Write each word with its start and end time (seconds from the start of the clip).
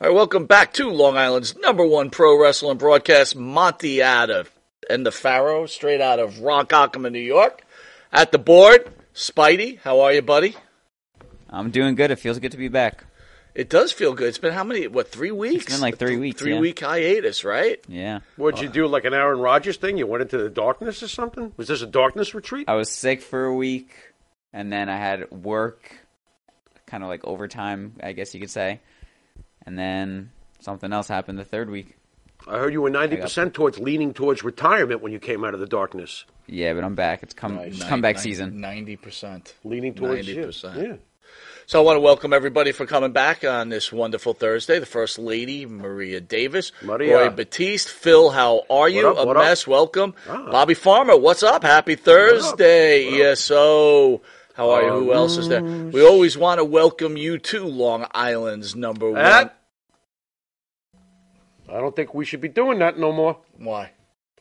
All 0.00 0.08
right, 0.08 0.14
welcome 0.14 0.46
back 0.46 0.72
to 0.74 0.90
Long 0.90 1.16
Island's 1.16 1.56
number 1.56 1.86
one 1.86 2.10
pro 2.10 2.38
wrestling 2.40 2.78
broadcast, 2.78 3.36
Monty 3.36 4.02
out 4.02 4.28
of 4.28 4.50
and 4.90 5.06
the 5.06 5.12
Pharaoh, 5.12 5.66
straight 5.66 6.00
out 6.00 6.18
of 6.18 6.34
Ronkonkoma, 6.34 7.10
New 7.12 7.20
York. 7.20 7.62
At 8.12 8.32
the 8.32 8.38
board, 8.38 8.92
Spidey, 9.14 9.78
how 9.78 10.00
are 10.00 10.12
you, 10.12 10.20
buddy? 10.20 10.56
I'm 11.48 11.70
doing 11.70 11.94
good. 11.94 12.10
It 12.10 12.16
feels 12.16 12.38
good 12.40 12.50
to 12.52 12.58
be 12.58 12.68
back. 12.68 13.04
It 13.54 13.70
does 13.70 13.92
feel 13.92 14.14
good. 14.14 14.26
It's 14.28 14.38
been 14.38 14.52
how 14.52 14.64
many? 14.64 14.88
What 14.88 15.12
three 15.12 15.30
weeks? 15.30 15.66
been 15.66 15.80
like 15.80 15.96
three 15.96 16.16
weeks, 16.16 16.40
Three 16.40 16.54
yeah. 16.54 16.60
week 16.60 16.80
hiatus, 16.80 17.44
right? 17.44 17.78
Yeah. 17.86 18.20
What'd 18.36 18.60
you 18.60 18.68
do, 18.68 18.88
like 18.88 19.04
an 19.04 19.14
Aaron 19.14 19.38
Rodgers 19.38 19.76
thing? 19.76 19.96
You 19.96 20.08
went 20.08 20.22
into 20.22 20.38
the 20.38 20.50
darkness 20.50 21.04
or 21.04 21.08
something? 21.08 21.52
Was 21.56 21.68
this 21.68 21.82
a 21.82 21.86
darkness 21.86 22.34
retreat? 22.34 22.68
I 22.68 22.74
was 22.74 22.90
sick 22.90 23.22
for 23.22 23.44
a 23.44 23.54
week, 23.54 23.94
and 24.52 24.72
then 24.72 24.88
I 24.88 24.96
had 24.96 25.30
work, 25.30 25.88
kind 26.84 27.04
of 27.04 27.08
like 27.08 27.24
overtime, 27.24 27.94
I 28.02 28.10
guess 28.12 28.34
you 28.34 28.40
could 28.40 28.50
say. 28.50 28.80
And 29.66 29.78
then 29.78 30.30
something 30.60 30.92
else 30.92 31.08
happened 31.08 31.38
the 31.38 31.44
third 31.44 31.70
week. 31.70 31.96
I 32.46 32.58
heard 32.58 32.72
you 32.74 32.82
were 32.82 32.90
90% 32.90 33.54
towards 33.54 33.78
leaning 33.78 34.12
towards 34.12 34.44
retirement 34.44 35.00
when 35.00 35.12
you 35.12 35.18
came 35.18 35.44
out 35.44 35.54
of 35.54 35.60
the 35.60 35.66
darkness. 35.66 36.24
Yeah, 36.46 36.74
but 36.74 36.84
I'm 36.84 36.94
back. 36.94 37.22
It's 37.22 37.32
come 37.32 37.56
Right, 37.56 37.68
it's 37.68 37.80
nine- 37.80 37.88
comeback 37.88 38.16
nine- 38.16 38.22
season. 38.22 38.60
90%. 38.60 39.54
Leaning 39.64 39.94
towards 39.94 40.28
you. 40.28 40.34
90%. 40.42 40.76
Yeah. 40.86 40.96
So 41.66 41.80
I 41.80 41.82
want 41.82 41.96
to 41.96 42.00
welcome 42.00 42.34
everybody 42.34 42.72
for 42.72 42.84
coming 42.84 43.12
back 43.12 43.42
on 43.42 43.70
this 43.70 43.90
wonderful 43.90 44.34
Thursday. 44.34 44.78
The 44.78 44.84
First 44.84 45.18
Lady, 45.18 45.64
Maria 45.64 46.20
Davis, 46.20 46.72
Maria. 46.82 47.16
Roy 47.16 47.30
Batiste, 47.30 47.88
Phil, 47.88 48.28
how 48.28 48.64
are 48.68 48.90
you? 48.90 49.06
What 49.06 49.16
up, 49.16 49.24
A 49.24 49.26
what 49.26 49.36
up? 49.38 49.42
mess, 49.44 49.66
welcome. 49.66 50.14
Ah. 50.28 50.50
Bobby 50.50 50.74
Farmer, 50.74 51.16
what's 51.16 51.42
up? 51.42 51.62
Happy 51.62 51.94
Thursday. 51.94 53.06
What 53.06 53.14
up? 53.14 53.26
ESO. 53.32 54.20
How 54.54 54.70
are 54.70 54.82
you? 54.84 54.90
Who 54.90 55.12
else 55.12 55.36
is 55.36 55.48
there? 55.48 55.62
We 55.62 56.04
always 56.06 56.38
want 56.38 56.58
to 56.58 56.64
welcome 56.64 57.16
you 57.16 57.38
to 57.38 57.64
Long 57.64 58.06
Island's 58.12 58.74
number 58.76 59.06
one. 59.10 59.14
That- 59.22 59.58
I 61.68 61.78
don't 61.80 61.96
think 61.96 62.14
we 62.14 62.24
should 62.24 62.40
be 62.40 62.48
doing 62.48 62.78
that 62.78 62.98
no 62.98 63.10
more. 63.12 63.38
Why? 63.56 63.92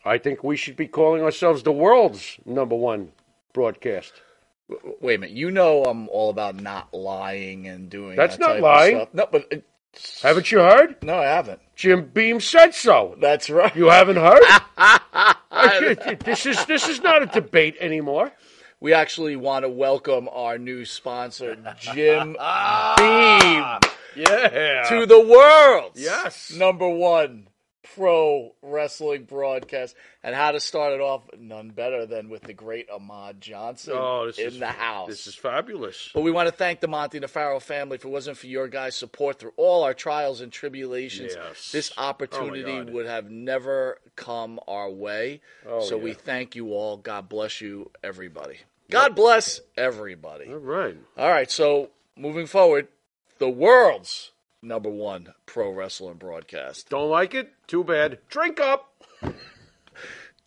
I 0.06 0.18
think 0.18 0.44
we 0.44 0.56
should 0.58 0.76
be 0.76 0.88
calling 0.88 1.24
ourselves 1.24 1.64
the 1.64 1.72
world's 1.72 2.38
number 2.46 2.76
one 2.76 3.12
broadcast. 3.54 4.14
W- 4.70 4.96
Wait 5.02 5.16
a 5.16 5.18
minute. 5.20 5.36
You 5.36 5.50
know 5.50 5.84
I'm 5.86 6.10
all 6.10 6.30
about 6.30 6.56
not 6.62 6.94
lying 6.94 7.68
and 7.68 7.90
doing 7.90 8.16
That's 8.18 8.38
that 8.38 8.42
not 8.42 8.48
type 8.50 8.58
of 8.58 8.64
lying. 8.64 8.96
stuff. 8.98 9.10
No, 9.14 9.28
but 9.32 9.48
it, 9.52 9.66
Haven't 10.22 10.52
you 10.52 10.60
heard? 10.60 11.02
no, 11.02 11.18
I 11.18 11.26
haven't. 11.26 11.62
Jim 11.76 12.06
Beam 12.14 12.40
said 12.42 12.76
so. 12.76 13.16
That's 13.20 13.50
right. 13.50 13.76
You 13.76 13.86
haven't 13.90 14.18
heard? 14.18 14.42
this 16.26 16.46
is 16.46 16.64
this 16.66 16.88
is 16.90 17.02
not 17.02 17.24
a 17.24 17.26
debate 17.28 17.78
anymore. 17.80 18.32
We 18.84 18.94
actually 18.94 19.38
want 19.38 19.64
to 19.64 19.70
welcome 19.70 20.28
our 20.30 20.58
new 20.58 20.84
sponsor, 20.84 21.56
Jim 21.80 22.36
Ah. 22.38 23.80
Beam. 24.14 24.26
Yeah. 24.26 24.84
to 24.90 25.06
the 25.06 25.22
world. 25.22 25.94
Yes. 25.96 26.52
number 26.52 26.90
one 26.90 27.48
pro 27.96 28.54
wrestling 28.62 29.24
broadcast. 29.24 29.96
And 30.22 30.36
how 30.36 30.52
to 30.52 30.60
start 30.60 30.92
it 30.92 31.00
off, 31.00 31.22
none 31.40 31.70
better 31.70 32.06
than 32.06 32.28
with 32.30 32.44
the 32.44 32.54
great 32.54 32.90
Ahmed 32.90 33.40
Johnson 33.40 33.94
oh, 33.96 34.32
in 34.38 34.48
is 34.48 34.60
the 34.60 34.68
house. 34.68 35.08
This 35.08 35.28
is 35.28 35.36
fabulous. 35.36 36.10
but 36.14 36.22
we 36.22 36.32
want 36.32 36.48
to 36.50 36.54
thank 36.54 36.82
the 36.82 36.88
Monty 36.90 37.22
Nefaro 37.22 37.62
family. 37.62 37.96
If 37.96 38.04
it 38.04 38.10
wasn't 38.10 38.38
for 38.38 38.48
your 38.48 38.68
guys' 38.68 38.96
support 38.98 39.40
through 39.40 39.54
all 39.56 39.84
our 39.84 39.94
trials 39.94 40.42
and 40.42 40.52
tribulations, 40.52 41.34
Yes. 41.36 41.72
this 41.72 41.94
Oh, 41.98 42.04
opportunity 42.04 42.64
God. 42.64 42.90
would 42.90 43.06
have 43.06 43.32
never 43.32 44.00
come 44.18 44.60
our 44.68 44.90
way. 44.90 45.40
Oh, 45.66 45.80
so 45.82 45.96
yeah. 45.96 46.04
we 46.04 46.14
thank 46.14 46.56
you 46.56 46.74
all. 46.74 46.98
God 46.98 47.30
bless 47.30 47.62
you, 47.62 47.90
everybody. 48.04 48.58
God 48.94 49.16
bless 49.16 49.60
everybody. 49.76 50.46
All 50.48 50.58
right. 50.58 50.96
All 51.18 51.30
right, 51.30 51.50
so 51.50 51.90
moving 52.16 52.46
forward, 52.46 52.88
the 53.40 53.50
world's 53.50 54.32
number 54.62 54.90
one 54.90 55.34
pro 55.46 55.72
wrestling 55.72 56.18
broadcast. 56.18 56.90
Don't 56.90 57.10
like 57.10 57.34
it? 57.34 57.52
Too 57.68 57.84
bad. 57.84 58.20
Drink 58.30 58.60
up. 58.60 58.90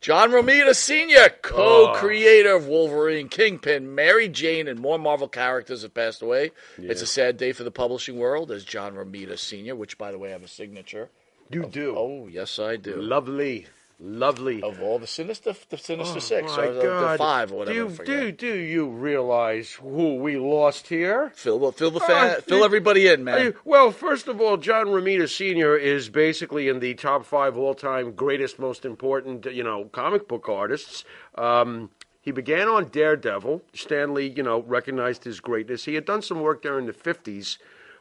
John 0.00 0.31
Romita 0.31 0.75
Sr., 0.75 1.31
co 1.43 1.94
creator 1.96 2.54
of 2.54 2.66
oh. 2.66 2.70
Wolverine, 2.70 3.28
Kingpin, 3.28 3.94
Mary 3.94 4.28
Jane, 4.28 4.69
and 4.69 4.78
more 4.78 4.99
Marvel 4.99 5.26
characters 5.26 5.82
have 5.82 5.94
passed 5.94 6.22
away. 6.22 6.52
It's 6.78 7.02
a 7.02 7.06
sad 7.06 7.38
day 7.38 7.52
for 7.52 7.64
the 7.64 7.72
publishing 7.72 8.16
world 8.16 8.52
as 8.52 8.64
John 8.64 8.94
Romita 8.94 9.37
Sr., 9.37 9.75
which, 9.75 9.99
by 9.99 10.12
the 10.12 10.19
way, 10.19 10.28
I 10.28 10.32
have 10.32 10.44
a 10.44 10.49
signature. 10.49 11.10
You 11.50 11.66
do. 11.66 11.96
Oh, 11.96 12.28
yes, 12.31 12.58
I 12.58 12.76
do. 12.76 13.00
Lovely. 13.00 13.66
Lovely. 13.98 14.62
Of 14.62 14.82
all 14.82 14.98
the 14.98 15.06
Sinister, 15.06 15.54
the 15.70 15.78
Sinister 15.78 16.16
Oh, 16.19 16.20
Six, 16.20 16.52
or 16.58 16.70
the, 16.75 16.81
the 16.82 17.14
five, 17.19 17.50
or 17.50 17.58
whatever. 17.60 18.04
Do 18.04 18.12
you, 18.12 18.31
do, 18.31 18.32
do 18.32 18.54
you 18.54 18.88
realize 18.88 19.72
who 19.72 20.16
we 20.16 20.37
lost 20.37 20.88
here? 20.88 21.32
Fill, 21.34 21.72
fill 21.72 21.90
the 21.90 22.00
fan, 22.00 22.43
fill 22.43 22.58
you- 22.58 22.64
everybody 22.64 23.08
in, 23.08 23.25
man. 23.25 23.54
Well, 23.64 23.90
first 23.93 24.28
of 24.28 24.38
all, 24.38 24.58
John 24.58 24.88
Romita 24.88 25.26
Sr. 25.28 25.76
is 25.76 26.10
basically 26.10 26.69
in 26.69 26.81
the 26.81 26.93
top 26.93 27.25
five 27.25 27.56
all-time 27.56 28.12
greatest, 28.12 28.58
most 28.58 28.84
important, 28.84 29.46
you 29.46 29.64
know, 29.64 29.87
comic 29.87 30.28
book 30.28 30.46
artists. 30.46 31.04
Um, 31.34 31.88
he 32.20 32.32
began 32.32 32.69
on 32.69 32.88
Daredevil. 32.88 33.62
Stan 33.72 34.12
Lee, 34.12 34.34
you 34.37 34.42
know, 34.42 34.60
recognized 34.60 35.25
his 35.25 35.40
greatness. 35.40 35.84
He 35.87 35.94
had 35.94 36.04
done 36.04 36.20
some 36.20 36.40
work 36.40 36.62
there 36.62 36.78
in 36.78 36.84
the 36.84 36.92
50s 36.92 37.56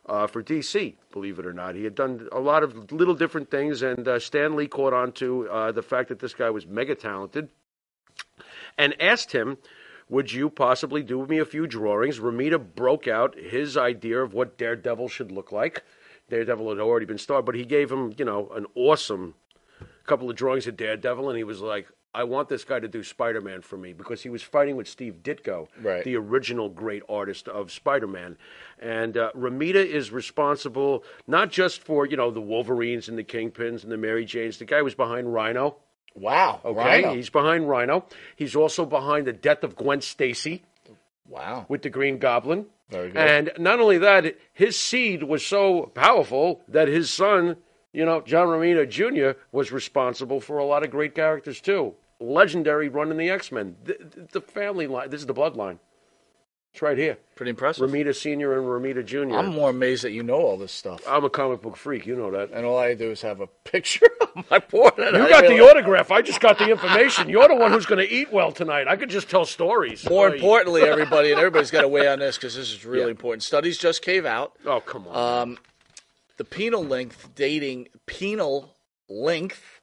uh, 0.07 0.27
for 0.27 0.43
DC, 0.43 0.95
believe 1.11 1.39
it 1.39 1.45
or 1.45 1.53
not. 1.53 1.75
He 1.75 1.83
had 1.83 1.95
done 1.95 2.27
a 2.31 2.39
lot 2.39 2.63
of 2.63 2.91
little 2.91 3.15
different 3.15 3.49
things, 3.49 3.81
and 3.81 4.07
uh, 4.07 4.19
Stan 4.19 4.55
Lee 4.55 4.67
caught 4.67 4.93
on 4.93 5.11
to 5.13 5.49
uh, 5.49 5.71
the 5.71 5.81
fact 5.81 6.09
that 6.09 6.19
this 6.19 6.33
guy 6.33 6.49
was 6.49 6.67
mega 6.67 6.95
talented 6.95 7.49
and 8.77 8.99
asked 9.01 9.31
him 9.31 9.57
Would 10.09 10.31
you 10.31 10.49
possibly 10.49 11.01
do 11.01 11.25
me 11.25 11.39
a 11.39 11.45
few 11.45 11.65
drawings? 11.65 12.19
Romita 12.19 12.59
broke 12.59 13.07
out 13.07 13.37
his 13.37 13.77
idea 13.77 14.21
of 14.21 14.33
what 14.33 14.57
Daredevil 14.57 15.09
should 15.09 15.31
look 15.31 15.51
like. 15.51 15.83
Daredevil 16.29 16.69
had 16.69 16.79
already 16.79 17.05
been 17.05 17.17
started, 17.17 17.45
but 17.45 17.55
he 17.55 17.65
gave 17.65 17.91
him, 17.91 18.13
you 18.17 18.25
know, 18.25 18.49
an 18.49 18.65
awesome 18.75 19.35
couple 20.05 20.29
of 20.29 20.35
drawings 20.35 20.67
of 20.67 20.77
Daredevil, 20.77 21.29
and 21.29 21.37
he 21.37 21.43
was 21.43 21.61
like, 21.61 21.87
I 22.15 22.23
want 22.23 22.49
this 22.49 22.63
guy 22.63 22.79
to 22.79 22.87
do 22.87 23.03
Spider 23.03 23.41
Man 23.41 23.61
for 23.61 23.77
me 23.77 23.93
because 23.93 24.21
he 24.23 24.29
was 24.29 24.41
fighting 24.41 24.75
with 24.77 24.87
Steve 24.87 25.17
Ditko, 25.21 25.67
Right. 25.81 26.03
the 26.03 26.15
original 26.15 26.69
great 26.69 27.03
artist 27.09 27.47
of 27.47 27.71
Spider 27.71 28.07
Man. 28.07 28.37
And 28.79 29.17
uh, 29.17 29.31
Romita 29.35 29.85
is 29.85 30.11
responsible 30.11 31.03
not 31.27 31.51
just 31.51 31.81
for, 31.83 32.05
you 32.05 32.17
know, 32.17 32.31
the 32.31 32.41
Wolverines 32.41 33.09
and 33.09 33.17
the 33.17 33.23
Kingpins 33.23 33.83
and 33.83 33.91
the 33.91 33.97
Mary 33.97 34.25
Janes. 34.25 34.57
The 34.59 34.65
guy 34.65 34.81
was 34.81 34.95
behind 34.95 35.33
Rhino. 35.33 35.75
Wow. 36.15 36.61
Okay, 36.63 36.77
Rhino. 37.03 37.13
he's 37.15 37.29
behind 37.29 37.67
Rhino. 37.69 38.05
He's 38.37 38.55
also 38.55 38.85
behind 38.85 39.27
the 39.27 39.33
death 39.33 39.63
of 39.63 39.75
Gwen 39.75 39.99
Stacy 40.01 40.63
Wow. 41.27 41.65
with 41.67 41.81
the 41.81 41.89
Green 41.89 42.17
Goblin. 42.19 42.67
Very 42.89 43.09
good. 43.09 43.17
And 43.17 43.51
not 43.57 43.79
only 43.79 43.97
that, 43.97 44.35
his 44.53 44.77
seed 44.79 45.23
was 45.23 45.45
so 45.45 45.87
powerful 45.93 46.61
that 46.69 46.87
his 46.87 47.09
son, 47.11 47.57
you 47.91 48.05
know, 48.05 48.21
John 48.21 48.47
Romita 48.47 48.87
Jr., 48.87 49.37
was 49.51 49.71
responsible 49.71 50.39
for 50.39 50.57
a 50.59 50.65
lot 50.65 50.83
of 50.83 50.91
great 50.91 51.15
characters 51.15 51.59
too. 51.59 51.95
Legendary 52.19 52.89
run 52.89 53.11
in 53.11 53.17
the 53.17 53.29
X 53.29 53.51
Men. 53.51 53.75
The, 53.83 54.27
the 54.31 54.41
family 54.41 54.87
line. 54.87 55.09
This 55.09 55.21
is 55.21 55.27
the 55.27 55.33
bloodline. 55.33 55.79
It's 56.73 56.81
right 56.81 56.97
here. 56.97 57.17
Pretty 57.35 57.51
impressive. 57.51 57.89
Romita 57.89 58.13
Senior 58.13 58.57
and 58.57 58.63
Romita 58.67 59.05
Junior. 59.05 59.37
I'm 59.37 59.47
more 59.53 59.69
amazed 59.69 60.03
that 60.03 60.11
you 60.11 60.23
know 60.23 60.35
all 60.41 60.57
this 60.57 60.73
stuff. 60.73 61.01
I'm 61.07 61.23
a 61.23 61.29
comic 61.29 61.61
book 61.61 61.77
freak. 61.77 62.05
You 62.05 62.17
know 62.17 62.31
that. 62.31 62.51
and 62.51 62.65
all 62.65 62.77
I 62.77 62.93
do 62.95 63.11
is 63.11 63.21
have 63.21 63.39
a 63.39 63.47
picture 63.47 64.07
of 64.35 64.49
my 64.51 64.59
board. 64.59 64.93
You 64.97 65.05
I 65.05 65.29
got 65.29 65.43
the 65.43 65.49
realize- 65.53 65.71
autograph. 65.71 66.11
I 66.11 66.21
just 66.21 66.41
got 66.41 66.57
the 66.57 66.69
information. 66.69 67.29
You're 67.29 67.47
the 67.47 67.55
one 67.55 67.71
who's 67.71 67.85
going 67.85 68.05
to 68.05 68.13
eat 68.13 68.31
well 68.33 68.51
tonight. 68.51 68.89
I 68.89 68.97
could 68.97 69.09
just 69.09 69.29
tell 69.29 69.45
stories. 69.45 70.07
More 70.09 70.33
importantly, 70.33 70.81
everybody, 70.85 71.31
and 71.31 71.39
everybody's 71.39 71.71
got 71.71 71.81
to 71.81 71.87
weigh 71.87 72.07
on 72.09 72.19
this 72.19 72.35
because 72.37 72.55
this 72.55 72.69
is 72.71 72.85
really 72.85 73.05
Yeah. 73.05 73.11
important. 73.11 73.43
Studies 73.43 73.77
just 73.77 74.01
came 74.01 74.25
out. 74.25 74.51
Oh 74.65 74.81
come 74.81 75.07
on. 75.07 75.41
Um, 75.49 75.57
the 76.35 76.43
penal 76.43 76.83
length 76.83 77.29
dating 77.35 77.87
penal 78.05 78.75
length 79.07 79.74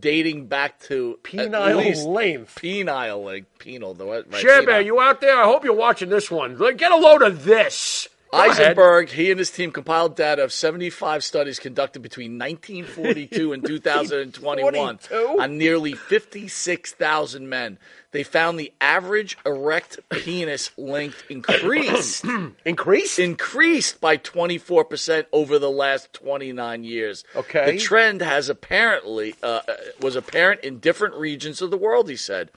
dating 0.00 0.46
back 0.46 0.80
to 0.80 1.18
Penile 1.22 2.06
length. 2.06 2.54
penile 2.54 3.24
length 3.24 3.58
penal. 3.58 3.94
The 3.94 4.06
what? 4.06 4.32
Right, 4.32 4.40
Share 4.40 4.64
Bear, 4.64 4.80
you 4.80 5.00
out 5.00 5.20
there? 5.20 5.36
I 5.38 5.44
hope 5.44 5.64
you're 5.64 5.74
watching 5.74 6.08
this 6.08 6.30
one. 6.30 6.56
Like, 6.58 6.76
Get 6.78 6.92
a 6.92 6.96
load 6.96 7.22
of 7.22 7.44
this. 7.44 8.08
Go 8.32 8.38
ahead. 8.40 8.50
Eisenberg, 8.60 9.10
he 9.10 9.30
and 9.30 9.38
his 9.38 9.50
team 9.52 9.70
compiled 9.70 10.16
data 10.16 10.42
of 10.42 10.52
75 10.52 11.22
studies 11.22 11.60
conducted 11.60 12.00
between 12.02 12.36
1942 12.36 13.52
and 13.52 13.64
2021 13.66 14.98
42? 14.98 15.36
on 15.40 15.56
nearly 15.56 15.92
56,000 15.92 17.48
men. 17.48 17.78
They 18.14 18.22
found 18.22 18.60
the 18.60 18.72
average 18.80 19.36
erect 19.44 19.98
penis 20.08 20.70
length 20.78 21.24
increased 21.28 22.24
Increase? 22.64 23.18
increased 23.18 24.00
by 24.00 24.18
24% 24.18 25.26
over 25.32 25.58
the 25.58 25.68
last 25.68 26.12
29 26.12 26.84
years. 26.84 27.24
Okay. 27.34 27.72
The 27.72 27.78
trend 27.78 28.20
has 28.20 28.48
apparently 28.48 29.34
uh, 29.42 29.62
uh, 29.66 29.72
was 30.00 30.14
apparent 30.14 30.60
in 30.60 30.78
different 30.78 31.16
regions 31.16 31.60
of 31.60 31.72
the 31.72 31.76
world, 31.76 32.08
he 32.08 32.14
said. 32.14 32.52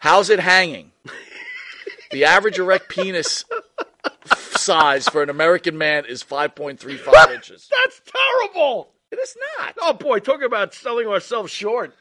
How's 0.00 0.28
it 0.28 0.40
hanging? 0.40 0.90
the 2.10 2.24
average 2.24 2.58
erect 2.58 2.88
penis 2.88 3.44
size 4.34 5.08
for 5.08 5.22
an 5.22 5.30
American 5.30 5.78
man 5.78 6.04
is 6.04 6.24
5.35 6.24 7.32
inches. 7.32 7.70
That's 7.70 8.00
terrible. 8.04 8.90
It 9.12 9.20
is 9.20 9.36
not. 9.56 9.76
Oh 9.80 9.92
boy, 9.92 10.18
talk 10.18 10.42
about 10.42 10.74
selling 10.74 11.06
ourselves 11.06 11.52
short. 11.52 11.94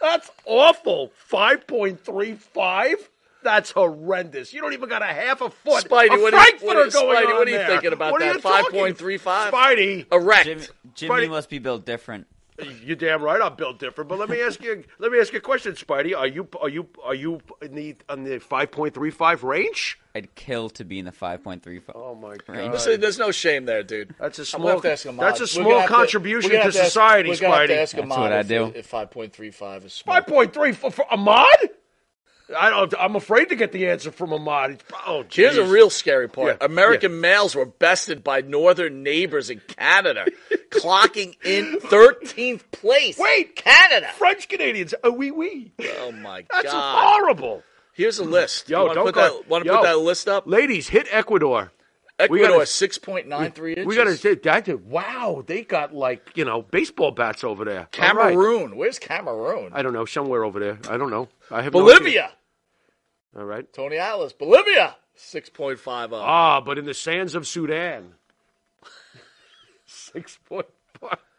That's 0.00 0.30
awful. 0.46 1.12
5.35? 1.30 2.94
That's 3.42 3.70
horrendous. 3.70 4.52
You 4.52 4.60
don't 4.60 4.74
even 4.74 4.88
got 4.88 5.00
a 5.02 5.06
half 5.06 5.40
a 5.40 5.48
foot. 5.50 5.84
Spidey, 5.84 6.14
a 6.16 6.20
what 6.20 6.34
are 6.34 6.46
you- 6.48 6.58
what 6.60 6.76
going 6.92 7.16
Spidey, 7.16 7.26
on 7.26 7.34
what 7.36 7.48
are 7.48 7.50
you 7.50 7.56
there. 7.58 7.66
thinking 7.68 7.92
about 7.94 8.12
What 8.12 8.20
are 8.22 8.26
that? 8.26 8.34
you 8.36 8.40
talking? 8.42 8.94
5.35? 8.94 9.50
Spidey, 9.50 10.06
Erect. 10.12 10.44
Jimmy, 10.44 10.66
Jimmy 10.94 11.14
Spidey- 11.14 11.28
must 11.30 11.48
be 11.48 11.58
built 11.58 11.86
different. 11.86 12.26
You're 12.84 12.96
damn 12.96 13.22
right. 13.22 13.40
I'm 13.40 13.54
built 13.54 13.78
different. 13.78 14.08
But 14.08 14.18
let 14.18 14.28
me 14.28 14.40
ask 14.42 14.62
you. 14.62 14.84
let 14.98 15.10
me 15.12 15.18
ask 15.20 15.32
you 15.32 15.38
a 15.38 15.42
question, 15.42 15.72
Spidey. 15.74 16.16
Are 16.16 16.26
you 16.26 16.48
are 16.60 16.68
you 16.68 16.88
are 17.02 17.14
you 17.14 17.40
in 17.62 17.74
the 17.74 17.96
on 18.08 18.24
the 18.24 18.38
5.35 18.38 19.42
range? 19.42 19.98
I'd 20.14 20.34
kill 20.34 20.70
to 20.70 20.84
be 20.84 20.98
in 20.98 21.04
the 21.04 21.12
5.35. 21.12 21.82
Oh 21.94 22.14
my 22.14 22.36
god. 22.36 22.48
Range. 22.48 22.72
Listen, 22.72 23.00
there's 23.00 23.18
no 23.18 23.30
shame 23.30 23.64
there, 23.64 23.82
dude. 23.82 24.14
That's 24.18 24.38
a 24.38 24.42
I'm 24.42 24.46
small- 24.46 24.60
gonna 24.62 24.72
have 24.74 24.82
to 24.82 24.92
ask 24.92 25.06
Ahmed. 25.06 25.20
that's 25.20 25.40
a 25.40 25.42
We're 25.42 25.46
small 25.46 25.64
gonna 25.64 25.80
have 25.80 25.88
to- 25.88 25.94
contribution 25.94 26.50
we're 26.50 26.56
gonna 26.58 26.72
to 26.72 26.78
have 26.78 26.84
ask- 26.84 26.92
society, 26.92 27.28
we're 27.30 27.36
gonna 27.36 27.56
have 27.56 27.66
to 27.68 27.72
Spidey. 27.74 27.78
ask 27.82 27.96
That's 27.96 28.04
Ahmed 28.10 28.18
what 28.18 28.32
I 28.32 28.40
if- 28.40 28.48
do. 28.48 28.72
If 28.74 28.90
5.35 28.90 29.84
is 29.84 29.92
small. 29.92 30.16
5.3 30.20 30.72
for, 30.74 30.90
for 30.90 31.04
Ahmed? 31.12 31.70
I 32.56 32.70
don't, 32.70 32.92
I'm 32.98 33.16
afraid 33.16 33.48
to 33.50 33.56
get 33.56 33.72
the 33.72 33.88
answer 33.88 34.10
from 34.10 34.32
Ahmed. 34.32 34.82
Oh, 35.06 35.24
Here's 35.30 35.56
a 35.56 35.64
real 35.64 35.90
scary 35.90 36.28
part. 36.28 36.58
Yeah, 36.60 36.66
American 36.66 37.20
males 37.20 37.54
were 37.54 37.66
bested 37.66 38.24
by 38.24 38.40
northern 38.40 39.02
neighbors 39.02 39.50
in 39.50 39.60
Canada, 39.68 40.26
clocking 40.70 41.36
in 41.44 41.78
13th 41.80 42.62
place. 42.72 43.18
Wait! 43.18 43.56
Canada. 43.56 44.08
French 44.16 44.48
Canadians. 44.48 44.94
Oh, 45.04 45.12
oui, 45.12 45.30
oui. 45.30 45.72
Oh 46.00 46.12
my 46.12 46.44
That's 46.50 46.64
god. 46.64 46.72
That's 46.72 46.74
horrible. 46.74 47.62
Here's 47.92 48.18
a 48.18 48.24
list. 48.24 48.68
Yo, 48.68 48.80
want 48.80 48.90
to 48.90 48.94
don't 48.94 49.06
put 49.06 49.14
that? 49.14 49.48
Want 49.48 49.64
to 49.64 49.72
put 49.72 49.82
that 49.82 49.98
list 49.98 50.28
up? 50.28 50.46
Ladies, 50.46 50.88
hit 50.88 51.06
Ecuador. 51.10 51.70
we 52.18 52.24
Ecuador 52.24 52.48
gotta- 52.58 52.64
6.93 52.64 53.70
inches. 53.70 53.86
We 53.86 53.96
got 53.96 54.04
to 54.04 54.16
say 54.16 54.34
that. 54.34 54.80
Wow, 54.80 55.42
they 55.46 55.62
got 55.62 55.94
like 55.94 56.30
you 56.34 56.44
know 56.44 56.62
baseball 56.62 57.10
bats 57.10 57.44
over 57.44 57.64
there. 57.64 57.88
All 57.98 58.14
right. 58.14 58.32
Cameroon. 58.32 58.76
Where's 58.76 58.98
Cameroon? 58.98 59.70
I 59.72 59.82
don't 59.82 59.92
know, 59.92 60.04
somewhere 60.04 60.44
over 60.44 60.58
there. 60.60 60.78
I 60.88 60.96
don't 60.96 61.10
know. 61.10 61.28
I 61.50 61.62
have. 61.62 61.72
Bolivia. 61.72 62.32
All 63.36 63.44
right. 63.44 63.70
Tony 63.72 63.96
Alice. 63.96 64.32
Bolivia. 64.32 64.96
6.50. 65.16 66.10
Ah, 66.14 66.60
but 66.60 66.78
in 66.78 66.84
the 66.86 66.94
sands 66.94 67.34
of 67.34 67.46
Sudan, 67.46 68.14
six 69.86 70.38
point 70.48 70.66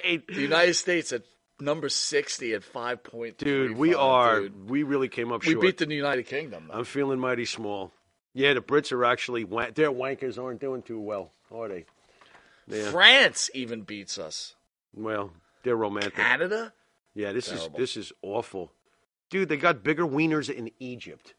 eight. 0.03 0.27
the 0.27 0.41
United 0.41 0.75
States 0.75 1.11
at 1.11 1.23
number 1.59 1.89
60 1.89 2.53
at 2.53 2.61
5.3. 2.61 3.37
Dude, 3.37 3.77
we 3.77 3.93
are. 3.95 4.41
Dude. 4.41 4.69
We 4.69 4.83
really 4.83 5.07
came 5.09 5.31
up 5.31 5.45
We 5.45 5.53
short. 5.53 5.61
beat 5.61 5.77
the 5.77 5.93
United 5.93 6.27
Kingdom. 6.27 6.67
though. 6.71 6.79
I'm 6.79 6.85
feeling 6.85 7.19
mighty 7.19 7.45
small. 7.45 7.91
Yeah, 8.33 8.53
the 8.53 8.61
Brits 8.61 8.91
are 8.91 9.03
actually 9.05 9.43
wank- 9.43 9.75
their 9.75 9.91
wankers 9.91 10.41
aren't 10.41 10.61
doing 10.61 10.81
too 10.83 10.99
well, 10.99 11.31
are 11.51 11.67
they? 11.67 11.85
Yeah. 12.67 12.89
France 12.91 13.49
even 13.53 13.81
beats 13.81 14.17
us. 14.17 14.55
Well, 14.95 15.31
they're 15.63 15.75
romantic. 15.75 16.15
Canada? 16.15 16.71
Yeah, 17.13 17.33
this 17.33 17.47
Terrible. 17.47 17.65
is 17.67 17.71
this 17.77 17.97
is 17.97 18.13
awful. 18.21 18.71
Dude, 19.29 19.49
they 19.49 19.57
got 19.57 19.83
bigger 19.83 20.05
wieners 20.05 20.49
in 20.49 20.71
Egypt. 20.79 21.33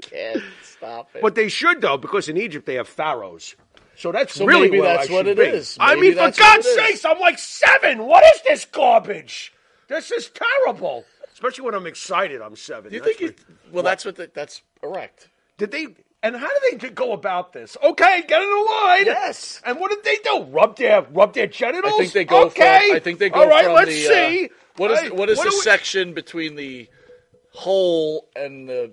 Can't 0.00 0.42
stop 0.62 1.10
it. 1.14 1.22
But 1.22 1.34
they 1.34 1.48
should 1.48 1.80
though, 1.80 1.96
because 1.98 2.28
in 2.28 2.36
Egypt 2.36 2.66
they 2.66 2.74
have 2.74 2.88
pharaohs. 2.88 3.54
So 3.96 4.10
that's 4.10 4.34
So 4.34 4.46
really 4.46 4.62
maybe 4.68 4.80
where 4.80 4.96
that's 4.96 5.10
I 5.10 5.12
what 5.12 5.26
should 5.26 5.38
it 5.38 5.52
be. 5.52 5.56
is. 5.58 5.76
I 5.78 5.94
mean, 5.96 6.12
for 6.14 6.30
God's 6.30 6.66
it 6.66 6.70
is. 6.70 6.74
sakes, 6.76 7.04
I'm 7.04 7.20
like 7.20 7.38
seven. 7.38 8.06
What 8.06 8.24
is 8.34 8.42
this 8.42 8.64
garbage? 8.64 9.52
This 9.88 10.10
is 10.10 10.30
terrible. 10.30 11.04
Especially 11.32 11.64
when 11.64 11.74
I'm 11.74 11.86
excited, 11.86 12.40
I'm 12.40 12.56
seven. 12.56 12.90
Do 12.90 12.96
you 12.96 13.02
That's 13.02 13.16
think 13.18 13.38
what- 13.38 13.48
you. 13.48 13.56
Well, 13.72 13.82
that's 13.82 14.04
what. 14.04 14.16
The, 14.16 14.30
that's 14.32 14.62
correct. 14.80 15.28
Did 15.58 15.70
they? 15.70 15.86
And 16.24 16.36
how 16.36 16.48
do 16.48 16.78
they 16.78 16.88
go 16.90 17.12
about 17.12 17.52
this? 17.52 17.76
Okay, 17.82 18.22
get 18.28 18.40
in 18.40 18.48
the 18.48 18.70
line. 18.70 19.06
Yes. 19.06 19.60
And 19.66 19.78
what 19.80 19.90
did 19.90 20.04
they 20.04 20.16
do? 20.22 20.44
Rub 20.44 20.76
their 20.76 21.02
rub 21.02 21.34
their 21.34 21.48
genitals? 21.48 21.92
I 21.94 21.98
think 21.98 22.12
they 22.12 22.24
go 22.24 22.44
okay. 22.46 22.86
from. 22.88 22.96
I 22.96 23.00
think 23.00 23.18
they 23.18 23.28
go 23.28 23.40
All 23.42 23.48
right, 23.48 23.64
from 23.64 23.74
let's 23.74 23.90
the. 23.90 24.02
see. 24.02 24.44
Uh, 24.44 24.48
what 24.76 24.90
is 24.92 25.00
Hey, 25.00 25.10
what 25.10 25.28
is 25.28 25.38
the 25.38 25.44
we- 25.46 25.50
section 25.62 26.14
between 26.14 26.54
the 26.54 26.88
hole 27.52 28.28
and 28.36 28.68
the 28.68 28.92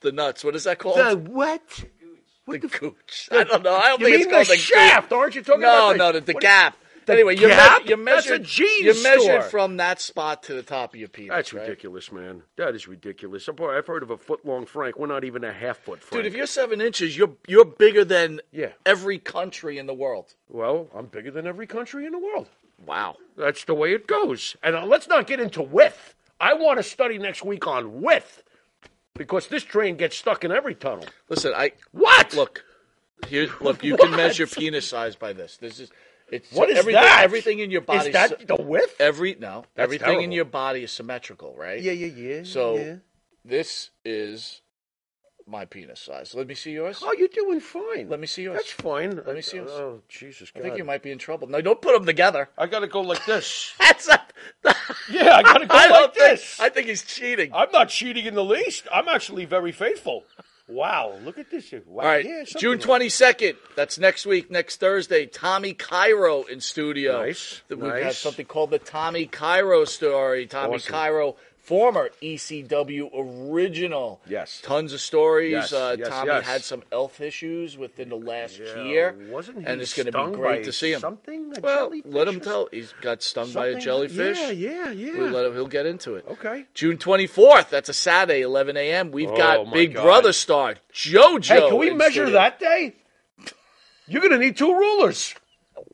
the 0.00 0.12
nuts? 0.12 0.44
What 0.44 0.54
is 0.56 0.64
that 0.64 0.78
called? 0.78 0.96
The 0.98 1.16
what? 1.30 1.84
the 2.46 2.58
gooch. 2.58 3.28
I 3.32 3.44
don't 3.44 3.62
know. 3.64 3.74
I 3.74 3.88
don't 3.88 4.00
You 4.00 4.06
think 4.06 4.16
mean 4.18 4.20
it's 4.26 4.32
called 4.32 4.46
the 4.46 4.50
the 4.52 4.56
shaft? 4.58 5.12
Aren't 5.12 5.34
you 5.34 5.42
talking 5.42 5.62
No, 5.62 5.90
about 5.90 5.92
the, 5.92 5.98
no, 5.98 6.12
the, 6.12 6.20
the 6.20 6.32
what- 6.34 6.42
gap. 6.42 6.76
the 7.06 7.12
anyway, 7.14 7.34
you, 7.34 7.48
gap? 7.48 7.82
me- 7.84 7.90
you 7.90 7.96
That's 8.04 8.26
a 8.26 8.30
measured. 8.30 8.44
jeans 8.44 8.96
you 8.98 9.02
measured 9.02 9.22
store. 9.22 9.42
from 9.42 9.76
that 9.78 10.00
spot 10.00 10.44
to 10.44 10.54
the 10.54 10.62
top 10.62 10.94
of 10.94 11.00
your 11.00 11.08
penis. 11.08 11.30
That's 11.30 11.52
right? 11.52 11.62
ridiculous, 11.62 12.12
man. 12.12 12.42
That 12.56 12.74
is 12.76 12.86
ridiculous. 12.86 13.48
I've 13.48 13.86
heard 13.86 14.02
of 14.04 14.10
a 14.10 14.16
foot 14.16 14.44
long 14.46 14.64
Frank. 14.64 14.96
We're 14.96 15.06
not 15.08 15.24
even 15.24 15.42
a 15.42 15.52
half 15.52 15.78
foot 15.78 16.00
Frank. 16.02 16.22
Dude, 16.22 16.26
if 16.32 16.36
you're 16.36 16.46
seven 16.46 16.80
inches, 16.80 17.16
you're 17.16 17.32
you're 17.48 17.64
bigger 17.64 18.04
than 18.04 18.40
Yeah. 18.52 18.70
every 18.84 19.18
country 19.18 19.78
in 19.78 19.86
the 19.86 19.94
world. 19.94 20.34
well, 20.48 20.88
I'm 20.94 21.06
bigger 21.06 21.30
than 21.32 21.46
every 21.48 21.66
country 21.66 22.06
in 22.06 22.12
the 22.12 22.18
world. 22.18 22.48
Wow. 22.86 23.16
That's 23.36 23.64
the 23.64 23.74
way 23.74 23.92
it 23.94 24.06
goes. 24.06 24.54
And 24.62 24.76
uh, 24.76 24.84
let's 24.86 25.08
not 25.08 25.26
get 25.26 25.40
into 25.40 25.62
width. 25.62 26.14
I 26.38 26.52
want 26.54 26.78
to 26.78 26.82
study 26.82 27.16
next 27.18 27.42
week 27.42 27.66
on 27.66 28.02
width 28.02 28.42
because 29.16 29.48
this 29.48 29.62
train 29.64 29.96
gets 29.96 30.16
stuck 30.16 30.44
in 30.44 30.52
every 30.52 30.74
tunnel. 30.74 31.06
Listen, 31.28 31.52
I 31.54 31.72
What? 31.92 32.34
look 32.34 32.64
here. 33.26 33.48
Look, 33.60 33.82
you 33.82 33.96
can 33.96 34.10
measure 34.12 34.46
penis 34.46 34.88
size 34.88 35.16
by 35.16 35.32
this. 35.32 35.56
This 35.56 35.80
is 35.80 35.90
it's 36.28 36.52
What 36.52 36.70
is 36.70 36.78
everything, 36.78 37.02
that? 37.02 37.22
Everything 37.22 37.58
in 37.60 37.70
your 37.70 37.82
body. 37.82 38.08
Is 38.08 38.12
that 38.12 38.46
the 38.46 38.56
width? 38.56 38.96
every 39.00 39.36
no? 39.38 39.64
everything 39.76 40.22
in 40.22 40.32
your 40.32 40.44
body 40.44 40.82
is 40.82 40.90
symmetrical, 40.90 41.54
right? 41.56 41.80
yeah, 41.80 41.92
yeah. 41.92 42.06
Yeah. 42.06 42.42
So 42.42 42.76
yeah. 42.76 42.96
this 43.44 43.90
is 44.04 44.60
my 45.46 45.64
penis 45.64 46.00
size. 46.00 46.34
Let 46.34 46.48
me 46.48 46.54
see 46.54 46.72
yours. 46.72 47.00
Oh, 47.02 47.14
you're 47.16 47.28
doing 47.28 47.60
fine. 47.60 48.08
Let 48.08 48.18
me 48.18 48.26
see 48.26 48.42
yours. 48.42 48.56
That's 48.56 48.72
fine. 48.72 49.22
Let 49.24 49.36
me 49.36 49.42
see 49.42 49.58
yours. 49.58 49.70
Oh, 49.70 50.00
Jesus 50.08 50.50
I 50.56 50.60
think 50.60 50.76
you 50.76 50.84
might 50.84 51.02
be 51.02 51.12
in 51.12 51.18
trouble. 51.18 51.46
No, 51.46 51.60
don't 51.60 51.80
put 51.80 51.94
them 51.94 52.04
together. 52.06 52.48
I 52.58 52.66
got 52.66 52.80
to 52.80 52.88
go 52.88 53.02
like 53.02 53.24
this. 53.26 53.72
That's 53.78 54.08
a, 54.08 54.20
Yeah, 55.10 55.36
I 55.36 55.42
got 55.42 55.58
to 55.58 55.66
go 55.66 55.74
I 55.76 55.88
like 55.88 56.14
think, 56.14 56.30
this. 56.30 56.60
I 56.60 56.68
think 56.68 56.88
he's 56.88 57.02
cheating. 57.02 57.52
I'm 57.54 57.70
not 57.72 57.88
cheating 57.88 58.26
in 58.26 58.34
the 58.34 58.44
least. 58.44 58.86
I'm 58.92 59.08
actually 59.08 59.44
very 59.44 59.72
faithful. 59.72 60.24
Wow, 60.68 61.16
look 61.22 61.38
at 61.38 61.48
this. 61.50 61.72
Wow. 61.86 62.02
All 62.02 62.08
right, 62.10 62.24
yeah, 62.24 62.42
June 62.44 62.72
like- 62.72 62.80
twenty 62.80 63.08
second. 63.08 63.56
That's 63.76 63.98
next 64.00 64.26
week, 64.26 64.50
next 64.50 64.80
Thursday. 64.80 65.26
Tommy 65.26 65.74
Cairo 65.74 66.42
in 66.42 66.60
studio. 66.60 67.20
Nice, 67.22 67.62
We 67.68 67.76
have 67.76 67.86
nice. 68.04 68.18
something 68.18 68.46
called 68.46 68.70
the 68.70 68.80
Tommy 68.80 69.26
Cairo 69.26 69.84
story. 69.84 70.46
Tommy 70.46 70.74
Awesome. 70.74 70.92
Cairo, 70.92 71.36
former 71.66 72.10
ECW 72.22 73.10
original. 73.12 74.20
Yes. 74.28 74.60
tons 74.62 74.92
of 74.92 75.00
stories. 75.00 75.50
Yes, 75.50 75.72
uh, 75.72 75.96
yes, 75.98 76.08
Tommy 76.08 76.28
yes. 76.28 76.44
had 76.46 76.62
some 76.62 76.84
elf 76.92 77.20
issues 77.20 77.76
within 77.76 78.08
the 78.08 78.16
last 78.16 78.60
Yeah, 78.60 78.84
year, 78.84 79.16
Wasn't 79.28 79.58
he 79.58 79.66
and 79.66 79.80
it's 79.80 79.92
going 79.92 80.06
to 80.06 80.12
be 80.12 80.36
great 80.36 80.64
to 80.64 80.72
see 80.72 80.92
him. 80.92 81.00
Something? 81.00 81.52
Well, 81.60 81.92
let 82.04 82.28
him 82.28 82.38
tell. 82.38 82.68
He's 82.70 82.94
got 83.00 83.20
stung 83.20 83.52
by 83.52 83.66
a 83.68 83.80
jellyfish. 83.80 84.38
Yeah, 84.38 84.50
yeah, 84.50 84.90
yeah. 84.92 85.18
We'll 85.18 85.30
let 85.30 85.46
him, 85.46 85.54
he'll 85.54 85.66
get 85.66 85.86
into 85.86 86.14
it. 86.14 86.24
Okay. 86.28 86.66
June 86.72 86.98
24th, 86.98 87.68
that's 87.68 87.88
a 87.88 87.94
Saturday, 87.94 88.42
11 88.42 88.76
a.m. 88.76 89.10
We've 89.10 89.30
Oh, 89.30 89.36
got 89.36 89.72
Big 89.72 89.94
God. 89.94 90.04
Brother 90.04 90.32
star 90.32 90.76
JoJo. 90.94 91.46
Hey, 91.48 91.68
can 91.68 91.78
we 91.78 91.90
measure 91.92 92.26
studio. 92.26 92.32
that 92.34 92.60
day? 92.60 92.94
You're 94.06 94.20
going 94.22 94.32
to 94.32 94.38
need 94.38 94.56
two 94.56 94.72
rulers. 94.72 95.34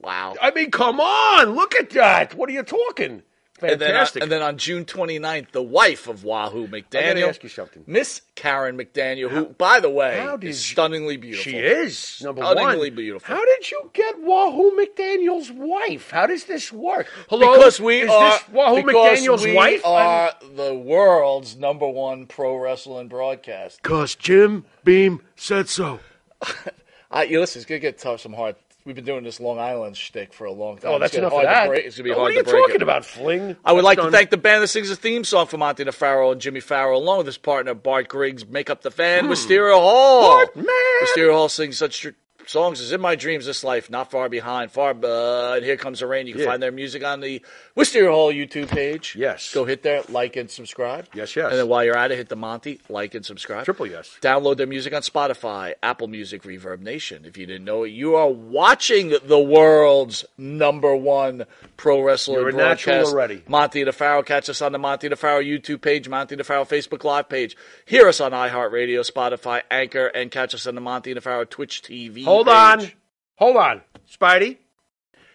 Wow. 0.02 0.34
I 0.40 0.50
mean, 0.50 0.70
come 0.70 1.00
on. 1.00 1.54
Look 1.54 1.74
at 1.74 1.90
that. 1.90 2.34
What 2.34 2.50
are 2.50 2.52
you 2.52 2.62
talking? 2.62 3.22
And 3.62 3.80
then, 3.80 3.94
uh, 3.96 4.06
and 4.20 4.30
then 4.30 4.42
on 4.42 4.58
June 4.58 4.84
29th, 4.84 5.52
the 5.52 5.62
wife 5.62 6.08
of 6.08 6.24
Wahoo 6.24 6.66
McDaniel, 6.66 6.96
I 6.96 7.14
gotta 7.14 7.28
ask 7.28 7.42
you 7.42 7.48
something. 7.48 7.84
Miss 7.86 8.22
Karen 8.34 8.76
McDaniel, 8.76 9.28
who, 9.30 9.46
by 9.46 9.80
the 9.80 9.90
way, 9.90 10.18
how 10.18 10.36
did 10.36 10.50
is 10.50 10.64
stunningly 10.64 11.16
beautiful. 11.16 11.50
She 11.52 11.58
is 11.58 12.20
number 12.22 12.42
Stunningly 12.42 12.90
one. 12.90 12.96
beautiful. 12.96 13.34
How 13.36 13.44
did 13.44 13.70
you 13.70 13.90
get 13.92 14.20
Wahoo 14.20 14.72
McDaniel's 14.76 15.50
wife? 15.52 16.10
How 16.10 16.26
does 16.26 16.44
this 16.44 16.72
work? 16.72 17.06
Hello, 17.28 17.54
Because 17.54 17.80
we 17.80 18.00
is 18.02 18.10
are 18.10 18.30
this 18.32 18.48
Wahoo 18.50 18.82
because 18.82 19.18
McDaniel's 19.20 19.44
we 19.44 19.54
wife? 19.54 19.84
are 19.84 20.32
the 20.54 20.74
world's 20.74 21.56
number 21.56 21.88
one 21.88 22.26
pro 22.26 22.56
wrestling 22.56 23.08
broadcast. 23.08 23.82
Cause 23.82 24.14
Jim 24.14 24.64
Beam 24.84 25.20
said 25.36 25.68
so. 25.68 26.00
I, 27.10 27.24
you 27.24 27.40
listen, 27.40 27.60
it's 27.60 27.68
gonna 27.68 27.78
get 27.78 27.98
tough. 27.98 28.20
Some 28.22 28.32
hard. 28.32 28.56
We've 28.84 28.96
been 28.96 29.04
doing 29.04 29.22
this 29.22 29.38
Long 29.38 29.60
Island 29.60 29.96
shtick 29.96 30.32
for 30.32 30.44
a 30.44 30.50
long 30.52 30.76
time. 30.78 30.90
Oh, 30.92 30.98
that's 30.98 31.14
enough 31.14 31.32
of 31.32 31.42
that. 31.42 31.68
break- 31.68 31.84
It's 31.86 31.96
gonna 31.96 32.04
be 32.04 32.10
what 32.10 32.18
hard 32.18 32.30
are 32.32 32.34
you 32.34 32.42
to 32.42 32.50
break 32.50 32.62
talking 32.64 32.74
it. 32.76 32.82
about, 32.82 33.04
Fling? 33.04 33.56
I 33.64 33.72
would 33.72 33.78
That's 33.78 33.84
like 33.84 33.96
done. 33.98 34.06
to 34.06 34.10
thank 34.12 34.30
the 34.30 34.36
band 34.36 34.62
that 34.62 34.68
sings 34.68 34.88
the 34.88 34.96
theme 34.96 35.22
song 35.22 35.46
for 35.46 35.56
Monty 35.56 35.84
DeFaro 35.84 36.32
and 36.32 36.40
Jimmy 36.40 36.58
Farrell, 36.60 36.98
along 37.00 37.18
with 37.18 37.26
his 37.26 37.38
partner 37.38 37.74
Bart 37.74 38.08
Griggs, 38.08 38.44
make 38.46 38.70
up 38.70 38.82
the 38.82 38.90
fan, 38.90 39.28
Wisteria 39.28 39.74
Hall. 39.74 40.22
Hmm. 40.22 40.36
Bart, 40.36 40.56
man. 40.56 41.00
Wisteria 41.02 41.32
Hall 41.32 41.48
sings 41.48 41.78
such 41.78 42.06
songs 42.46 42.80
is 42.80 42.92
In 42.92 43.00
My 43.00 43.14
Dreams, 43.14 43.46
This 43.46 43.64
Life, 43.64 43.90
Not 43.90 44.10
Far 44.10 44.28
Behind, 44.28 44.70
Far, 44.70 44.90
uh, 45.02 45.54
and 45.54 45.64
Here 45.64 45.76
Comes 45.76 46.00
the 46.00 46.06
Rain. 46.06 46.26
You 46.26 46.32
can 46.34 46.42
Yeah. 46.42 46.48
find 46.48 46.62
their 46.62 46.72
music 46.72 47.04
on 47.04 47.20
the 47.20 47.40
Wisteria 47.74 48.10
Hall 48.10 48.32
YouTube 48.32 48.68
page. 48.68 49.14
Yes. 49.16 49.52
Go 49.54 49.64
hit 49.64 49.82
there, 49.82 50.02
like 50.08 50.36
and 50.36 50.50
subscribe. 50.50 51.06
Yes, 51.14 51.34
yes. 51.36 51.50
And 51.50 51.58
then 51.58 51.68
while 51.68 51.84
you're 51.84 51.96
at 51.96 52.10
it, 52.12 52.16
hit 52.16 52.28
the 52.28 52.36
Monty, 52.36 52.80
like 52.88 53.14
and 53.14 53.24
subscribe. 53.24 53.64
Triple 53.64 53.86
yes. 53.86 54.16
Download 54.20 54.56
their 54.56 54.66
music 54.66 54.92
on 54.92 55.02
Spotify, 55.02 55.74
Apple 55.82 56.08
Music, 56.08 56.42
Reverb 56.42 56.80
Nation. 56.80 57.24
If 57.26 57.36
you 57.36 57.46
didn't 57.46 57.64
know 57.64 57.84
it, 57.84 57.88
you 57.90 58.14
are 58.16 58.28
watching 58.28 59.14
the 59.24 59.38
world's 59.38 60.24
number 60.36 60.94
one 60.96 61.46
pro 61.76 62.00
wrestler 62.02 62.40
You're 62.42 62.52
broadcast. 62.52 63.12
already. 63.12 63.42
Monty 63.48 63.84
DeFaro. 63.84 64.24
Catch 64.24 64.48
us 64.48 64.62
on 64.62 64.72
the 64.72 64.78
Monty 64.78 65.08
DeFaro 65.08 65.42
YouTube 65.44 65.80
page, 65.80 66.08
Monty 66.08 66.36
DeFaro 66.36 66.66
Facebook 66.68 67.04
Live 67.04 67.28
page. 67.28 67.56
Hear 67.86 68.08
us 68.08 68.20
on 68.20 68.32
iHeartRadio, 68.32 69.00
Spotify, 69.10 69.62
Anchor, 69.70 70.06
and 70.06 70.30
catch 70.30 70.54
us 70.54 70.66
on 70.66 70.74
the 70.74 70.80
Monty 70.80 71.14
DeFaro 71.14 71.48
Twitch 71.48 71.82
TV. 71.82 72.24
Hold 72.32 72.46
page. 72.46 72.54
on. 72.54 72.92
Hold 73.36 73.56
on. 73.56 73.80
Spidey, 74.10 74.58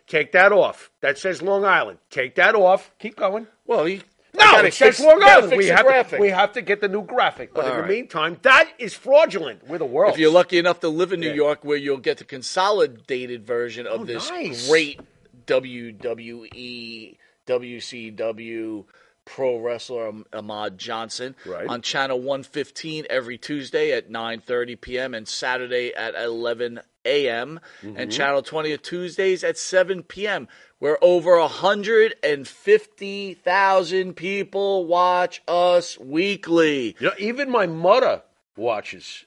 take 0.08 0.32
that 0.34 0.52
off. 0.52 0.92
That 1.02 1.18
says 1.18 1.42
Long 1.42 1.66
Island. 1.66 2.00
Take 2.10 2.36
that 2.36 2.56
off. 2.56 2.92
Keep 3.00 3.16
going. 3.18 3.48
Well, 3.66 3.86
he, 3.86 4.02
No, 4.34 4.44
gotta 4.44 4.68
it 4.68 4.74
says 4.74 4.98
fix- 4.98 5.00
Long 5.08 5.22
Island. 5.24 5.58
We 5.58 5.68
have, 5.68 5.86
graphic. 5.86 6.18
to, 6.20 6.22
we 6.22 6.30
have 6.30 6.54
to 6.54 6.62
get 6.62 6.80
the 6.82 6.88
new 6.88 7.02
graphic. 7.04 7.54
But 7.54 7.66
All 7.66 7.72
in 7.76 7.82
the 7.82 7.88
meantime, 7.88 8.38
that 8.44 8.70
is 8.78 8.94
fraudulent. 8.94 9.68
We're 9.68 9.78
the 9.80 9.86
world. 9.86 10.14
If 10.14 10.20
you're 10.20 10.32
lucky 10.32 10.58
enough 10.60 10.80
to 10.82 10.90
live 10.90 11.12
in 11.12 11.20
New 11.20 11.30
Yeah. 11.30 11.34
York, 11.36 11.64
where 11.66 11.78
you'll 11.78 11.98
get 11.98 12.18
the 12.20 12.24
consolidated 12.24 13.46
version 13.46 13.88
of 13.88 14.02
Oh, 14.02 14.06
this 14.06 14.30
nice. 14.30 14.70
great 14.70 15.00
WWE, 15.48 17.18
WCW 17.48 18.86
pro 19.28 19.60
wrestler 19.60 20.12
Ahmed 20.34 20.78
Johnson 20.80 21.36
Right. 21.46 21.68
on 21.68 21.82
channel 21.84 22.18
115 22.20 23.06
every 23.10 23.38
Tuesday 23.38 23.92
at 23.92 24.10
9:30 24.10 24.82
p.m. 24.82 25.14
and 25.14 25.28
Saturday 25.28 25.94
at 25.94 26.16
11 26.16 26.80
a.m. 27.06 27.60
Mm-hmm. 27.84 27.98
and 27.98 28.12
channel 28.12 28.42
20 28.42 28.72
at 28.74 28.84
Tuesdays 28.84 29.44
at 29.44 29.58
7 29.58 30.02
p.m. 30.04 30.48
Where 30.80 30.98
over 31.04 31.40
150,000 31.40 34.14
people 34.16 34.86
watch 34.86 35.42
us 35.48 35.98
weekly. 36.00 36.96
You 37.00 37.08
know, 37.08 37.14
even 37.18 37.50
my 37.50 37.66
mother 37.68 38.24
watches. 38.56 39.26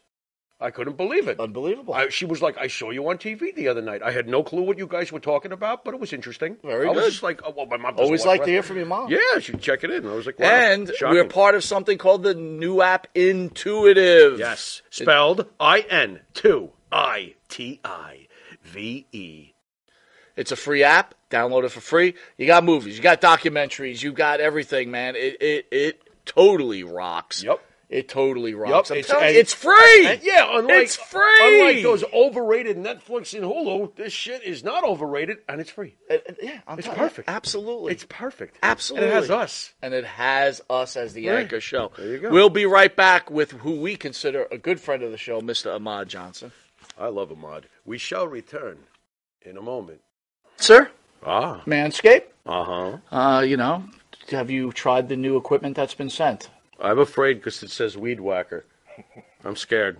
I 0.63 0.71
couldn't 0.71 0.97
believe 0.99 1.27
it. 1.27 1.41
Unbelievable. 1.41 1.95
I, 1.95 2.09
she 2.11 2.27
was 2.27 2.43
like, 2.43 2.59
"I 2.59 2.67
saw 2.67 2.91
you 2.91 3.09
on 3.09 3.17
TV 3.19 3.55
the 3.55 3.69
other 3.69 3.81
night. 3.81 4.03
I 4.03 4.11
had 4.11 4.29
no 4.29 4.43
clue 4.43 4.63
what 4.63 4.77
you 4.79 4.87
guys 4.87 5.11
were 5.11 5.19
talking 5.21 5.53
about, 5.53 5.85
but 5.85 5.95
it 5.95 6.01
was 6.01 6.13
interesting." 6.13 6.57
Very 6.63 6.87
I 6.87 6.91
was 6.91 6.99
good. 7.05 7.11
just 7.13 7.23
like, 7.23 7.41
"Oh, 7.47 7.55
well, 7.57 7.67
my 7.67 7.77
mom 7.79 7.95
Always 7.99 8.27
like 8.27 8.45
to 8.45 8.51
hear 8.51 8.63
from 8.63 8.77
your 8.77 8.87
mom. 8.87 9.11
Yeah, 9.11 9.39
she 9.41 9.55
check 9.55 9.85
it 9.85 9.91
in. 9.91 10.07
I 10.07 10.13
was 10.13 10.27
like, 10.27 10.39
wow, 10.39 10.47
And 10.47 10.89
shocking. 10.95 11.15
we're 11.17 11.25
part 11.25 11.55
of 11.55 11.65
something 11.65 11.97
called 11.97 12.23
the 12.23 12.35
new 12.35 12.83
app 12.83 13.07
Intuitive. 13.15 14.39
yes, 14.39 14.83
spelled 14.91 15.47
I 15.59 15.81
N 15.81 16.21
two 16.35 16.71
I 16.93 17.35
T 17.49 17.81
I 17.85 18.27
V 18.63 19.07
E. 19.13 19.55
It's 20.37 20.53
a 20.53 20.57
free 20.57 20.83
app. 20.85 21.15
Download 21.31 21.65
it 21.65 21.71
for 21.71 21.81
free. 21.81 22.15
You 22.39 22.47
got 22.47 22.65
movies, 22.65 22.97
you 22.97 23.03
got 23.03 23.21
documentaries, 23.21 24.03
you 24.03 24.13
got 24.13 24.41
everything, 24.41 24.91
man. 24.91 25.17
It 25.17 25.41
it, 25.41 25.67
it 25.71 26.03
totally 26.27 26.83
rocks. 26.85 27.43
Yep. 27.43 27.61
It 27.91 28.09
totally 28.09 28.55
rocks. 28.55 28.91
I'm 28.93 28.99
it's- 28.99 29.11
you, 29.35 29.39
it's 29.41 29.53
free. 29.53 30.07
And 30.07 30.23
yeah, 30.23 30.47
unlike 30.49 30.85
It's 30.85 30.95
free. 30.97 31.61
Unlike 31.61 31.83
those 31.83 32.05
overrated 32.13 32.77
Netflix 32.77 33.35
and 33.35 33.43
Hulu, 33.43 33.97
this 33.97 34.13
shit 34.13 34.45
is 34.45 34.63
not 34.63 34.85
overrated 34.85 35.39
and 35.49 35.61
it's 35.61 35.71
free. 35.71 35.97
Uh, 36.09 36.15
uh, 36.15 36.33
yeah, 36.41 36.61
I'm 36.69 36.79
It's 36.79 36.87
you, 36.87 36.93
perfect. 36.95 37.29
Absolutely. 37.29 37.91
It's 37.93 38.07
perfect. 38.09 38.57
Absolutely. 38.63 39.09
And 39.09 39.17
it 39.17 39.21
has 39.23 39.31
us. 39.33 39.75
and 39.83 39.93
it 39.93 40.05
has 40.05 40.63
us 40.71 40.97
as 40.97 41.15
the 41.15 41.29
Right. 41.29 41.41
anchor 41.41 41.61
show. 41.61 41.91
There 41.99 42.07
you 42.07 42.19
go. 42.19 42.31
We'll 42.31 42.49
be 42.49 42.65
right 42.65 42.95
back 42.95 43.29
with 43.29 43.51
who 43.51 43.81
we 43.81 43.97
consider 43.97 44.47
a 44.53 44.57
good 44.59 44.79
friend 44.81 45.03
of 45.03 45.11
the 45.11 45.19
show, 45.19 45.41
Mr. 45.41 45.75
Ahmed 45.75 46.09
Johnson. 46.09 46.53
I 46.97 47.09
love 47.09 47.33
Ahmed. 47.33 47.65
We 47.85 47.99
shall 47.99 48.29
return 48.29 48.79
in 49.43 49.57
a 49.57 49.63
moment. 49.63 50.01
Sir, 50.59 50.91
Ah. 51.27 51.63
Manscaped. 51.67 52.23
Uh 52.47 52.65
huh. 52.65 52.97
Uh, 53.11 53.41
you 53.41 53.57
know, 53.57 53.83
have 54.31 54.49
you 54.49 54.71
tried 54.71 55.09
the 55.09 55.17
new 55.17 55.37
equipment 55.37 55.75
that's 55.75 55.95
been 55.95 56.09
sent? 56.11 56.49
I'm 56.81 56.99
afraid 56.99 57.35
because 57.35 57.63
it 57.63 57.71
says 57.71 57.97
weed 57.97 58.21
whacker. 58.21 58.65
I'm 59.45 59.57
scared. 59.57 59.99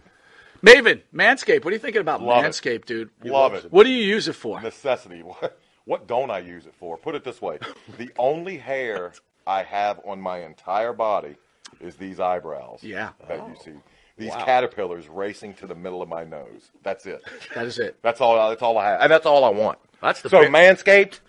Maven, 0.63 1.01
Manscaped. 1.15 1.65
What 1.65 1.73
are 1.73 1.73
you 1.73 1.79
thinking 1.79 2.01
about 2.03 2.23
Love 2.23 2.45
it. 2.45 2.49
Manscaped, 2.49 2.85
dude? 2.85 3.11
Love 3.25 3.55
it. 3.55 3.73
What 3.73 3.85
do 3.85 3.91
you 3.91 4.05
use 4.05 4.29
it 4.29 4.35
for? 4.35 4.61
Necessity. 4.61 5.23
What, 5.41 5.59
what 5.87 6.07
don't 6.07 6.31
I 6.31 6.39
use 6.41 6.67
it 6.67 6.75
for? 6.79 6.97
Put 6.99 7.15
it 7.15 7.25
this 7.25 7.41
way: 7.41 7.59
the 7.99 8.11
only 8.19 8.59
hair 8.59 9.13
I 9.47 9.63
have 9.63 9.99
on 10.05 10.21
my 10.21 10.45
entire 10.45 10.93
body 10.93 11.37
is 11.81 11.97
these 11.97 12.21
eyebrows. 12.21 12.81
Yeah. 12.83 13.11
that 13.27 13.39
you 13.49 13.57
see. 13.65 13.73
These 14.19 14.35
caterpillars 14.35 15.09
racing 15.09 15.55
to 15.55 15.67
the 15.67 15.75
middle 15.75 16.03
of 16.03 16.09
my 16.09 16.25
nose. 16.25 16.71
That's 16.83 17.07
it. 17.07 17.23
That 17.55 17.65
is 17.65 17.79
it. 17.79 17.97
That's 18.03 18.21
all. 18.21 18.51
That's 18.51 18.61
all 18.61 18.77
I 18.77 18.91
have, 18.91 19.01
and 19.01 19.11
that's 19.11 19.25
all 19.25 19.45
I 19.45 19.49
want. 19.49 19.79
That's 20.03 20.21
the 20.21 20.29
so 20.29 20.41
bit- 20.41 20.53
Manscaped 20.53 21.21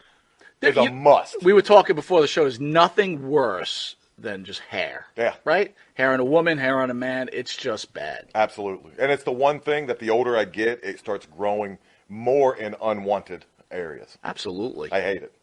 is 0.62 0.76
a 0.78 0.84
You- 0.84 0.92
must. 0.92 1.42
We 1.42 1.54
were 1.54 1.62
talking 1.62 1.96
before 1.96 2.20
the 2.20 2.28
show. 2.28 2.42
There's 2.42 2.60
nothing 2.60 3.30
worse 3.30 3.96
than 4.22 4.46
just 4.46 4.60
hair. 4.62 5.06
Yeah. 5.18 5.36
Right? 5.44 5.74
Hair 5.96 6.14
on 6.14 6.20
a 6.20 6.26
woman, 6.26 6.58
hair 6.58 6.80
on 6.82 6.90
a 6.90 6.94
man. 6.94 7.30
It's 7.34 7.56
just 7.56 7.94
bad. 7.94 8.28
Absolutely, 8.36 8.92
and 9.00 9.12
it's 9.12 9.24
the 9.24 9.32
one 9.32 9.60
thing 9.60 9.88
that 9.88 10.00
the 10.00 10.10
older 10.10 10.38
I 10.38 10.46
get, 10.46 10.84
it 10.84 11.00
starts 11.00 11.26
growing 11.26 11.78
more 12.10 12.56
in 12.56 12.76
unwanted 12.82 13.46
areas. 13.72 14.18
Absolutely. 14.24 14.92
I 14.92 15.02
hate 15.02 15.24
it. 15.24 15.34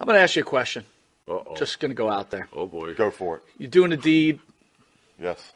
I'm 0.00 0.06
going 0.06 0.16
to 0.16 0.22
ask 0.22 0.36
you 0.36 0.42
a 0.42 0.44
question. 0.44 0.84
Uh-oh. 1.28 1.56
Just 1.56 1.80
going 1.80 1.90
to 1.90 1.94
go 1.94 2.08
out 2.08 2.30
there. 2.30 2.48
oh 2.54 2.66
boy. 2.66 2.94
Go 2.94 3.10
for 3.10 3.36
it. 3.36 3.42
You're 3.58 3.68
doing 3.70 3.92
a 3.92 3.96
deed. 3.96 4.38
Yes. 5.20 5.52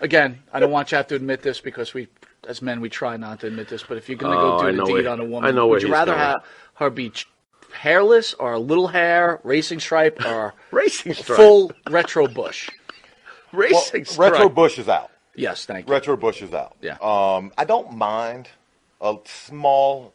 Again, 0.00 0.40
I 0.52 0.60
don't 0.60 0.70
want 0.70 0.88
you 0.88 0.90
to 0.90 0.96
have 0.98 1.06
to 1.08 1.14
admit 1.14 1.42
this 1.42 1.60
because 1.60 1.94
we, 1.94 2.08
as 2.46 2.60
men, 2.62 2.80
we 2.80 2.88
try 2.90 3.16
not 3.16 3.40
to 3.40 3.46
admit 3.46 3.68
this. 3.68 3.82
But 3.82 3.96
if 3.96 4.08
you're 4.08 4.18
going 4.18 4.32
to 4.36 4.38
Oh, 4.38 4.60
go 4.60 4.66
I 4.66 4.70
do 4.70 4.76
know 4.76 4.82
a 4.84 4.86
deed 4.86 4.92
where- 5.04 5.08
on 5.08 5.20
a 5.20 5.24
woman, 5.24 5.48
I 5.48 5.52
know 5.52 5.66
would 5.68 5.82
you 5.82 5.90
rather 5.90 6.12
going. 6.12 6.20
have 6.24 6.44
her 6.74 6.90
be 6.90 7.10
ch- 7.10 7.28
hairless 7.74 8.34
or 8.34 8.54
a 8.54 8.58
little 8.58 8.88
hair, 8.88 9.40
racing 9.44 9.80
stripe, 9.80 10.24
or 10.24 10.54
Racing 10.70 11.14
stripe. 11.14 11.36
full 11.36 11.72
retro 11.90 12.26
bush? 12.26 12.70
Racing 13.52 14.00
Well, 14.02 14.04
stripe. 14.04 14.32
Retro 14.32 14.48
Bush 14.48 14.78
is 14.78 14.88
out. 14.88 15.10
Yes, 15.36 15.64
thank 15.66 15.86
you. 15.86 15.92
Retro 15.92 16.16
Bush 16.16 16.42
is 16.42 16.52
out. 16.54 16.76
Yeah. 16.80 16.96
Um, 17.00 17.52
I 17.58 17.64
don't 17.64 17.92
mind 17.96 18.48
a 19.00 19.16
small, 19.26 20.12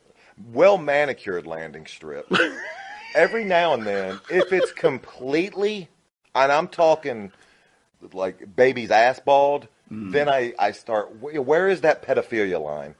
well 0.51 0.77
manicured 0.77 1.45
landing 1.47 1.85
strip. 1.85 2.29
Every 3.15 3.43
now 3.43 3.73
and 3.73 3.85
then, 3.87 4.19
if 4.29 4.51
it's 4.53 4.71
completely, 4.71 5.87
and 6.35 6.51
I'm 6.51 6.67
talking 6.67 7.31
like 8.13 8.55
baby's 8.55 8.91
ass 8.91 9.19
bald, 9.19 9.67
Mm. 9.91 10.11
then 10.11 10.29
I, 10.29 10.53
I 10.59 10.71
start, 10.71 11.15
where 11.19 11.67
is 11.67 11.81
that 11.81 12.03
pedophilia 12.03 12.61
line? 12.63 12.93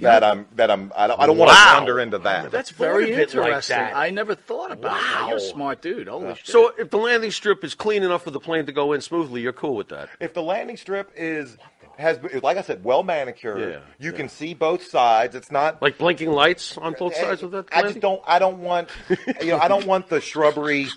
That 0.00 0.24
I'm 0.24 0.46
that 0.56 0.70
I'm 0.70 0.92
I 0.96 1.06
don't, 1.06 1.20
I 1.20 1.26
don't 1.26 1.36
want 1.38 1.50
to 1.50 1.54
Wow. 1.54 1.74
wander 1.78 2.00
into 2.00 2.18
that. 2.18 2.50
That's 2.50 2.70
very 2.70 3.12
of 3.12 3.18
it 3.18 3.34
like 3.34 3.46
interesting. 3.46 3.76
that. 3.78 3.96
I 3.96 4.10
never 4.10 4.34
thought 4.34 4.72
about 4.72 4.92
that. 5.00 5.26
You're 5.28 5.36
a 5.36 5.40
smart 5.40 5.82
dude. 5.82 6.08
Holy 6.08 6.34
shit. 6.34 6.46
So 6.46 6.72
if 6.78 6.90
the 6.90 6.96
landing 6.98 7.30
strip 7.30 7.62
is 7.64 7.74
clean 7.74 8.02
enough 8.02 8.22
for 8.24 8.30
the 8.30 8.40
plane 8.40 8.66
to 8.66 8.72
go 8.72 8.92
in 8.92 9.00
smoothly, 9.00 9.40
you're 9.42 9.52
cool 9.52 9.74
with 9.76 9.88
that. 9.88 10.08
if 10.20 10.32
the 10.34 10.42
landing 10.42 10.76
strip 10.76 11.10
is 11.16 11.56
has 11.96 12.18
like 12.42 12.56
I 12.56 12.62
said, 12.62 12.82
well 12.82 13.02
manicured, 13.04 13.60
Yeah, 13.72 13.78
you 14.04 14.12
can 14.12 14.28
see 14.28 14.52
both 14.52 14.84
sides. 14.84 15.36
It's 15.36 15.52
not 15.52 15.80
Like 15.80 15.96
blinking 15.96 16.30
lights 16.32 16.76
on 16.76 16.94
both 16.98 17.14
eh, 17.14 17.20
sides 17.22 17.42
of 17.44 17.52
that. 17.52 17.66
I 17.70 17.76
landing? 17.76 17.92
just 17.94 18.02
don't. 18.02 18.20
I 18.26 18.38
don't 18.40 18.58
want. 18.58 18.88
You 19.40 19.50
know, 19.52 19.58
I 19.58 19.68
don't 19.68 19.86
want 19.86 20.08
the 20.08 20.20
shrubbery 20.20 20.88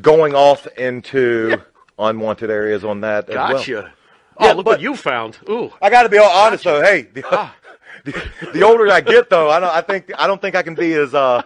going 0.00 0.34
off 0.34 0.66
into 0.78 1.62
unwanted 1.98 2.50
areas 2.50 2.84
on 2.84 3.02
that. 3.02 3.28
As 3.28 3.36
well. 3.36 3.52
Gotcha. 3.52 3.92
Oh, 4.38 4.46
Yeah, 4.46 4.52
look 4.54 4.64
but- 4.64 4.72
what 4.72 4.80
you 4.80 4.96
found. 4.96 5.38
Ooh. 5.48 5.70
I 5.80 5.90
got 5.90 6.02
to 6.04 6.08
be 6.08 6.18
all 6.18 6.30
honest 6.30 6.64
though. 6.64 6.82
Hey, 6.82 7.02
the, 7.02 7.22
ah. 7.30 7.54
The, 8.04 8.28
the 8.52 8.62
older 8.62 8.90
I 8.90 9.00
get 9.00 9.30
though, 9.30 9.50
I 9.50 9.60
don't. 9.60 9.70
I 9.70 9.80
think 9.80 10.10
I 10.18 10.26
don't 10.26 10.40
think 10.40 10.54
I 10.54 10.62
can 10.62 10.74
be 10.74 10.92
as. 10.94 11.14
Uh, 11.14 11.42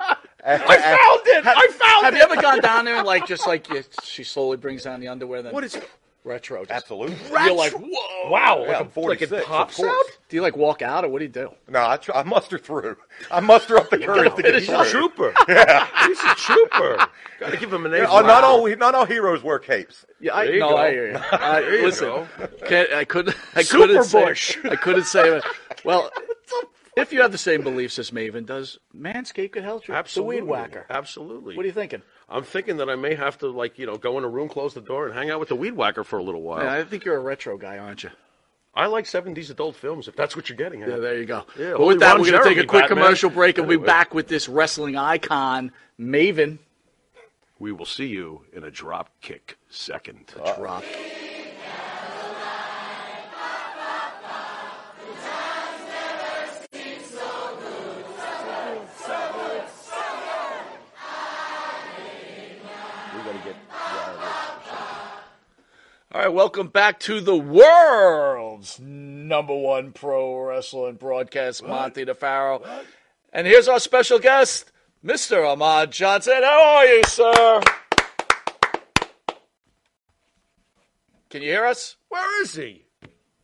I 0.49 0.59
found 0.59 1.21
it! 1.27 1.45
I 1.47 1.67
found 1.73 2.05
Have 2.05 2.15
it! 2.15 2.19
Have 2.21 2.31
you 2.31 2.35
ever 2.35 2.41
gone 2.41 2.61
down 2.61 2.85
there 2.85 2.97
and 2.99 3.07
like 3.07 3.27
just 3.27 3.47
like 3.49 3.69
you, 3.69 3.83
she 4.05 4.23
slowly 4.23 4.57
brings 4.57 4.85
down 4.85 5.01
the 5.01 5.09
underwear? 5.09 5.43
Then 5.43 5.53
What 5.53 5.65
is 5.65 5.77
retro? 6.23 6.61
Just, 6.61 6.71
Absolutely. 6.71 7.17
You're 7.31 7.53
like 7.53 7.73
whoa. 7.73 8.31
Wow, 8.31 8.65
Yeah, 8.67 8.79
I'm 8.79 8.83
like, 8.85 8.93
46, 8.93 9.33
it 9.33 9.45
pops 9.45 9.83
out? 9.83 10.05
Do 10.29 10.37
you 10.37 10.43
like 10.43 10.57
walk 10.57 10.83
out 10.83 11.05
or 11.05 11.09
what 11.09 11.19
do 11.19 11.25
you 11.25 11.31
do? 11.33 11.51
No, 11.69 11.89
I, 11.89 11.97
tr- 11.97 12.13
I 12.15 12.23
muster 12.23 12.59
through. 12.59 12.97
I 13.31 13.41
muster 13.41 13.77
up 13.77 13.91
the 13.91 13.99
courage 13.99 14.35
to 14.37 14.43
get 14.43 14.53
finish 14.53 14.67
He's 14.69 14.71
through. 14.71 14.81
a 14.83 15.09
trooper. 15.09 15.35
Yeah. 15.49 16.07
He's 16.07 16.19
a 16.21 16.35
trooper. 16.37 17.07
Got 17.41 17.51
to 17.51 17.57
give 17.57 17.73
him 17.73 17.85
an 17.87 17.95
A. 17.95 17.99
Yeah, 17.99 18.07
oh, 18.09 18.21
not 18.21 18.45
all 18.45 18.67
not 18.77 18.95
all 18.95 19.05
heroes 19.05 19.43
wear 19.43 19.59
capes. 19.59 20.07
Yeah, 20.21 20.35
I 20.35 20.47
There 20.47 20.55
you 20.55 20.61
no, 20.61 20.69
go. 20.71 20.77
I 20.77 20.91
hear 20.91 21.11
you. 21.11 21.17
I, 21.33 21.61
you 21.61 21.83
listen, 21.85 22.07
go. 22.09 22.29
can't, 22.67 22.93
I 22.93 23.05
couldn't. 23.05 23.37
I 23.57 23.63
Super 23.63 23.87
couldn't 23.87 24.05
say. 24.05 24.25
Bush. 24.25 24.59
I 24.65 24.77
couldn't 24.77 25.05
say. 25.07 25.41
Well, 25.87 26.11
if 26.97 27.13
you 27.13 27.23
have 27.23 27.33
the 27.33 27.39
same 27.39 27.63
beliefs 27.63 27.99
as 27.99 28.11
Maven 28.11 28.45
does, 28.45 28.79
Manscaped 28.95 29.53
could 29.53 29.65
help 29.65 29.89
you. 29.89 29.95
Absolutely. 29.95 30.37
The 30.37 30.45
weed 30.45 30.51
whacker. 30.51 30.87
Absolutely. 30.91 31.57
What 31.57 31.65
are 31.65 31.69
you 31.69 31.75
thinking? 31.75 32.03
I'm 32.29 32.43
thinking 32.43 32.79
that 32.79 32.91
I 32.91 32.97
may 32.97 33.15
have 33.15 33.39
to, 33.39 33.49
like, 33.49 33.79
you 33.79 33.87
know, 33.87 33.97
go 33.97 34.19
in 34.19 34.25
a 34.25 34.29
room, 34.29 34.49
close 34.49 34.75
the 34.75 34.81
door, 34.81 35.07
and 35.07 35.15
hang 35.15 35.31
out 35.31 35.41
with 35.41 35.49
the 35.49 35.57
weed 35.57 35.73
whacker 35.73 36.05
for 36.05 36.19
a 36.19 36.23
little 36.23 36.43
while. 36.43 36.59
Man, 36.59 36.69
I 36.69 36.85
think 36.85 37.05
you're 37.05 37.17
a 37.17 37.21
retro 37.21 37.57
guy, 37.57 37.79
aren't 37.79 38.03
you? 38.03 38.11
I 38.75 38.87
like 38.87 39.07
70s 39.07 39.51
adult 39.51 39.75
films, 39.75 40.07
if 40.07 40.17
that's 40.17 40.37
what 40.37 40.51
you're 40.51 40.59
getting 40.59 40.83
at. 40.83 40.91
Yeah, 40.91 40.97
there 40.97 41.19
you 41.19 41.25
go. 41.25 41.47
Yeah, 41.59 41.75
but 41.79 41.87
with 41.87 42.01
that, 42.01 42.19
we're 42.19 42.31
going 42.31 42.43
to 42.43 42.49
take 42.49 42.59
a 42.59 42.67
quick 42.67 42.83
Batman. 42.83 43.05
commercial 43.05 43.31
break, 43.31 43.57
and 43.57 43.67
we'll 43.67 43.79
be 43.79 43.87
back 43.87 44.13
with 44.13 44.29
this 44.29 44.49
wrestling 44.51 44.97
icon, 44.97 45.73
Maven. 45.99 46.59
We 47.59 47.73
will 47.73 47.87
see 47.87 48.07
you 48.07 48.43
in 48.53 48.65
a 48.65 48.71
drop 48.71 49.11
kick 49.23 49.57
second. 49.71 50.35
Drop. 50.59 50.85
All 66.17 66.23
right, 66.23 66.33
welcome 66.33 66.69
back 66.69 66.99
to 67.01 67.21
the 67.21 67.37
world's 67.37 68.81
number 68.81 69.55
one 69.55 69.93
pro 69.93 70.35
wrestling 70.47 70.95
broadcast, 70.95 71.63
Monty 71.63 72.07
DeFaro. 72.07 72.67
And 73.35 73.47
here's 73.47 73.69
our 73.69 73.79
special 73.79 74.19
guest, 74.19 74.73
Mr. 75.05 75.47
Ahmed 75.47 75.91
Johnson. 75.91 76.43
How 76.43 76.77
are 76.79 76.87
you, 76.87 77.03
sir? 77.05 77.61
Can 81.29 81.43
you 81.43 81.51
hear 81.51 81.67
us? 81.67 81.97
Where 82.09 82.43
is 82.43 82.55
he? 82.55 82.87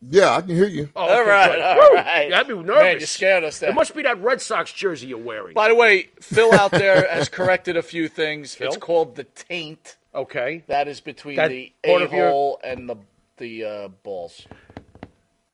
Yeah, 0.01 0.31
I 0.31 0.41
can 0.41 0.55
hear 0.55 0.65
you. 0.65 0.89
Oh, 0.95 1.01
All 1.03 1.21
okay, 1.21 1.29
right, 1.29 1.51
good. 1.51 1.61
all 1.61 1.75
Woo! 1.77 1.95
right. 1.97 2.27
You 2.27 2.33
had 2.33 2.47
me 2.47 2.55
nervous. 2.55 2.81
Man, 2.81 2.99
you 3.01 3.05
scared 3.05 3.43
us 3.43 3.59
there. 3.59 3.69
It 3.69 3.75
must 3.75 3.95
be 3.95 4.01
that 4.01 4.19
Red 4.19 4.41
Sox 4.41 4.73
jersey 4.73 5.05
you're 5.05 5.19
wearing. 5.19 5.53
By 5.53 5.67
the 5.67 5.75
way, 5.75 6.09
Phil 6.21 6.51
out 6.51 6.71
there 6.71 7.07
has 7.07 7.29
corrected 7.29 7.77
a 7.77 7.83
few 7.83 8.07
things. 8.07 8.57
It's 8.59 8.77
called 8.77 9.15
the 9.15 9.25
taint. 9.25 9.97
Okay. 10.15 10.63
That 10.67 10.87
is 10.87 11.01
between 11.01 11.35
That 11.37 11.49
the 11.49 11.73
part 11.85 12.01
a 12.01 12.05
of 12.05 12.13
your- 12.13 12.29
hole 12.29 12.59
and 12.63 12.87
the 12.89 12.95
the 13.37 13.65
uh, 13.65 13.87
balls. 13.87 14.45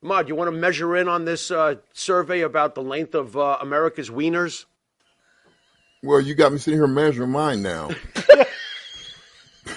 Mod, 0.02 0.28
you 0.28 0.34
want 0.34 0.48
to 0.50 0.56
measure 0.56 0.96
in 0.96 1.08
on 1.08 1.24
this 1.24 1.50
uh, 1.50 1.76
survey 1.92 2.40
about 2.40 2.74
the 2.74 2.82
length 2.82 3.14
of 3.14 3.36
uh, 3.36 3.58
America's 3.60 4.08
wieners? 4.10 4.64
Well, 6.02 6.20
you 6.20 6.34
got 6.34 6.52
me 6.52 6.58
sitting 6.58 6.78
here 6.78 6.86
measuring 6.86 7.30
mine 7.30 7.62
now. 7.62 7.90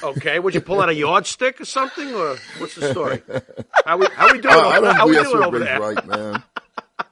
Okay, 0.02 0.38
would 0.39 0.54
you 0.54 0.60
pull 0.60 0.82
out 0.82 0.89
a 0.89 0.93
yardstick 0.93 1.62
or 1.62 1.65
something, 1.65 2.13
or 2.13 2.36
what's 2.58 2.76
the 2.76 2.89
story? 2.91 3.22
How 3.86 3.96
we 3.98 4.08
how 4.13 4.34
we 4.34 4.41
doing? 4.41 4.54
I, 4.54 4.58
I 4.58 4.78
over, 4.78 4.86
don't 4.88 4.96
how 4.96 5.08
we 5.08 5.13
believe 5.13 5.32
doing 5.32 5.43
over 5.43 5.60
survey's 5.60 5.67
there? 5.69 5.80
right, 5.80 6.06
man. 6.08 6.43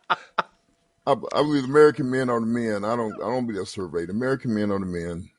I, 0.10 1.12
I 1.12 1.42
believe 1.42 1.64
American 1.64 2.10
men 2.12 2.30
are 2.30 2.40
the 2.42 2.46
men. 2.48 2.84
I 2.84 2.96
don't. 2.98 3.14
I 3.14 3.28
don't 3.28 3.46
believe 3.46 3.62
that 3.62 3.68
survey. 3.68 4.06
The 4.06 4.12
American 4.12 4.54
men 4.56 4.72
are 4.72 4.80
the 4.80 4.86
men. 4.86 5.30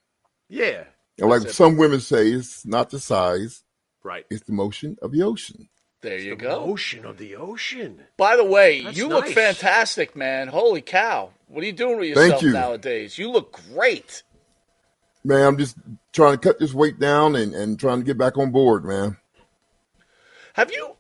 Yeah, 0.49 0.85
And 1.19 1.29
like 1.29 1.49
some 1.51 1.77
women 1.77 2.01
say, 2.01 2.29
it's 2.29 2.65
not 2.67 2.91
the 2.91 2.99
size; 2.99 3.63
right. 4.03 4.25
it's 4.31 4.45
the 4.45 4.53
motion 4.53 4.97
of 5.03 5.13
the 5.13 5.23
ocean. 5.23 5.69
There 6.01 6.19
you 6.19 6.31
The 6.31 6.37
go. 6.43 6.65
ocean 6.65 7.05
of 7.05 7.19
the 7.19 7.37
ocean. 7.37 8.01
By 8.17 8.37
the 8.37 8.45
way, 8.45 8.83
That's 8.83 8.97
you 8.97 9.09
look 9.09 9.29
fantastic, 9.29 10.17
man. 10.17 10.49
Holy 10.49 10.81
cow. 10.81 11.31
What 11.47 11.63
are 11.63 11.67
you 11.67 11.73
doing 11.73 11.99
with 11.99 12.09
yourself 12.09 12.29
Thank 12.31 12.43
you. 12.43 12.53
nowadays? 12.53 13.19
You 13.19 13.31
look 13.31 13.61
great. 13.73 14.23
Man, 15.23 15.47
I'm 15.47 15.59
just 15.59 15.77
trying 16.13 16.33
to 16.33 16.39
cut 16.39 16.59
this 16.59 16.75
weight 16.75 16.99
down 16.99 17.37
and, 17.37 17.55
and 17.55 17.79
trying 17.79 17.99
to 18.01 18.05
get 18.05 18.19
back 18.19 18.37
on 18.37 18.51
board, 18.51 18.85
man. 18.85 19.17
Have 20.55 20.73
you 20.73 20.97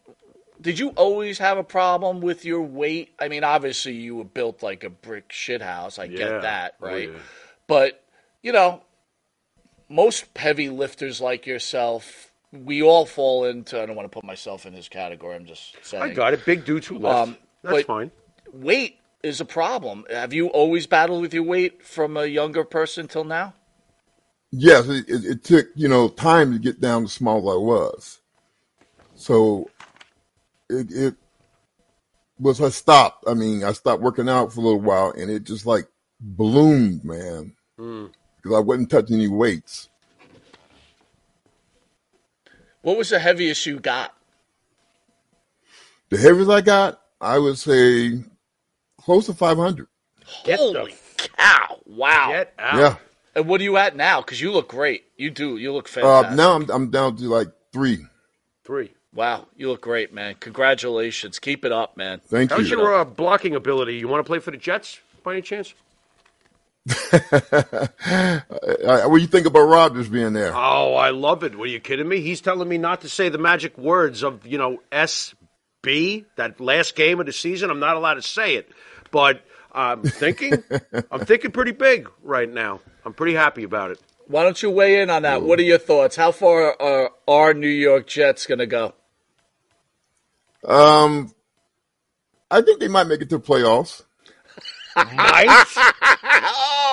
did 0.60 0.78
you 0.78 0.90
always 0.90 1.38
have 1.38 1.58
a 1.58 1.64
problem 1.64 2.20
with 2.20 2.44
your 2.44 2.62
weight? 2.62 3.12
I 3.18 3.26
mean, 3.26 3.42
obviously 3.42 3.94
you 3.94 4.14
were 4.14 4.24
built 4.24 4.62
like 4.62 4.84
a 4.84 4.90
brick 4.90 5.30
shithouse. 5.30 5.98
I 5.98 6.04
Yeah. 6.04 6.16
get 6.16 6.42
that, 6.42 6.74
Oh, 6.80 6.86
right? 6.86 7.08
yeah. 7.08 7.18
But, 7.66 8.00
you 8.42 8.52
know, 8.52 8.82
most 9.92 10.26
heavy 10.36 10.70
lifters 10.70 11.20
like 11.20 11.46
yourself, 11.46 12.32
we 12.50 12.82
all 12.82 13.06
fall 13.06 13.44
into 13.44 13.80
I 13.80 13.86
don't 13.86 13.96
want 13.96 14.10
to 14.10 14.14
put 14.14 14.24
myself 14.24 14.66
in 14.66 14.74
this 14.74 14.88
category. 14.88 15.36
I'm 15.36 15.46
just 15.46 15.76
saying. 15.84 16.02
I 16.02 16.14
got 16.14 16.34
it. 16.34 16.44
Big 16.44 16.64
dudes 16.64 16.86
who 16.86 16.98
lift. 16.98 17.14
Um, 17.14 17.36
That's 17.62 17.84
fine. 17.84 18.10
Weight 18.52 18.98
is 19.22 19.40
a 19.40 19.44
problem. 19.44 20.04
Have 20.10 20.32
you 20.32 20.48
always 20.48 20.86
battled 20.86 21.22
with 21.22 21.32
your 21.32 21.44
weight 21.44 21.84
from 21.84 22.16
a 22.16 22.26
younger 22.26 22.64
person 22.64 23.08
till 23.08 23.24
now? 23.24 23.54
Yes, 24.50 24.86
it, 24.88 25.08
it, 25.08 25.24
it 25.24 25.44
took 25.44 25.68
you 25.74 25.88
know 25.88 26.08
time 26.08 26.52
to 26.52 26.58
get 26.58 26.80
down 26.80 27.04
to 27.04 27.08
small 27.08 27.38
as 27.38 27.54
I 27.54 27.58
was. 27.58 28.20
So 29.14 29.70
it 30.68 30.90
it 30.90 31.14
was 32.38 32.60
I 32.60 32.70
stopped. 32.70 33.24
I 33.26 33.34
mean, 33.34 33.64
I 33.64 33.72
stopped 33.72 34.02
working 34.02 34.28
out 34.28 34.52
for 34.52 34.60
a 34.60 34.64
little 34.64 34.80
while, 34.80 35.12
and 35.12 35.30
it 35.30 35.44
just 35.44 35.64
like 35.64 35.86
bloomed, 36.20 37.04
man, 37.04 37.54
because 38.42 38.56
I 38.56 38.60
wasn't 38.60 38.90
touching 38.90 39.16
any 39.16 39.28
weights. 39.28 39.88
What 42.82 42.96
was 42.98 43.10
the 43.10 43.18
heaviest 43.18 43.64
you 43.66 43.78
got? 43.78 44.14
The 46.10 46.18
heaviest 46.18 46.50
I 46.50 46.60
got, 46.60 47.00
I 47.20 47.38
would 47.38 47.56
say, 47.58 48.18
close 49.00 49.26
to 49.26 49.34
five 49.34 49.56
hundred. 49.56 49.86
Get 50.44 50.58
the 50.58 50.64
Holy 50.80 50.94
cow! 51.16 51.80
Wow. 51.86 52.28
Get 52.32 52.54
out. 52.58 52.78
Yeah. 52.78 52.96
And 53.34 53.48
what 53.48 53.60
are 53.60 53.64
you 53.64 53.76
at 53.76 53.96
now? 53.96 54.20
Because 54.20 54.40
you 54.40 54.52
look 54.52 54.68
great. 54.68 55.04
You 55.16 55.30
do. 55.30 55.56
You 55.56 55.72
look 55.72 55.86
Uh, 55.86 56.00
fantastic. 56.00 56.36
now 56.36 56.52
I'm 56.54 56.70
I'm 56.70 56.90
down 56.90 57.16
to 57.16 57.24
like 57.24 57.48
three. 57.72 58.04
Three. 58.64 58.92
Wow, 59.14 59.46
you 59.56 59.68
look 59.68 59.82
great, 59.82 60.12
man. 60.14 60.36
Congratulations. 60.40 61.38
Keep 61.38 61.66
it 61.66 61.72
up, 61.72 61.96
man. 61.98 62.20
Thank 62.26 62.50
you. 62.50 62.56
How's 62.56 62.70
you. 62.70 62.78
your 62.78 62.94
uh, 62.94 63.04
blocking 63.04 63.54
ability? 63.54 63.96
You 63.96 64.08
want 64.08 64.24
to 64.24 64.28
play 64.28 64.38
for 64.38 64.50
the 64.50 64.56
Jets 64.56 65.00
by 65.22 65.32
any 65.34 65.42
chance? 65.42 65.74
What 68.84 69.16
do 69.16 69.18
you 69.18 69.26
think 69.26 69.46
about 69.46 69.62
Rodgers 69.62 70.08
being 70.08 70.32
there? 70.32 70.52
Oh, 70.54 70.94
I 70.94 71.10
love 71.10 71.44
it. 71.44 71.56
Were 71.56 71.66
you 71.66 71.80
kidding 71.80 72.08
me? 72.08 72.20
He's 72.20 72.40
telling 72.40 72.68
me 72.68 72.78
not 72.78 73.02
to 73.02 73.08
say 73.08 73.28
the 73.28 73.38
magic 73.38 73.78
words 73.78 74.22
of, 74.22 74.46
you 74.46 74.58
know, 74.58 74.78
SB, 74.90 76.24
that 76.36 76.60
last 76.60 76.96
game 76.96 77.20
of 77.20 77.26
the 77.26 77.32
season. 77.32 77.70
I'm 77.70 77.80
not 77.80 77.96
allowed 77.96 78.14
to 78.14 78.22
say 78.22 78.56
it. 78.56 78.70
But 79.10 79.44
I'm 79.72 80.02
thinking, 80.02 80.62
I'm 81.10 81.24
thinking 81.24 81.52
pretty 81.52 81.72
big 81.72 82.10
right 82.22 82.48
now. 82.48 82.80
I'm 83.04 83.14
pretty 83.14 83.34
happy 83.34 83.62
about 83.64 83.90
it. 83.92 84.00
Why 84.26 84.44
don't 84.44 84.60
you 84.62 84.70
weigh 84.70 85.02
in 85.02 85.10
on 85.10 85.22
that? 85.22 85.42
What 85.42 85.58
are 85.58 85.64
your 85.64 85.78
thoughts? 85.78 86.16
How 86.16 86.32
far 86.32 86.80
are 86.80 87.10
our 87.28 87.54
New 87.54 87.68
York 87.68 88.06
Jets 88.06 88.46
going 88.46 88.60
to 88.60 88.66
go? 88.66 88.94
Um, 90.64 91.32
I 92.50 92.62
think 92.62 92.80
they 92.80 92.88
might 92.88 93.08
make 93.08 93.20
it 93.20 93.28
to 93.30 93.38
the 93.38 93.44
playoffs. 93.44 94.02
Might? 94.96 95.66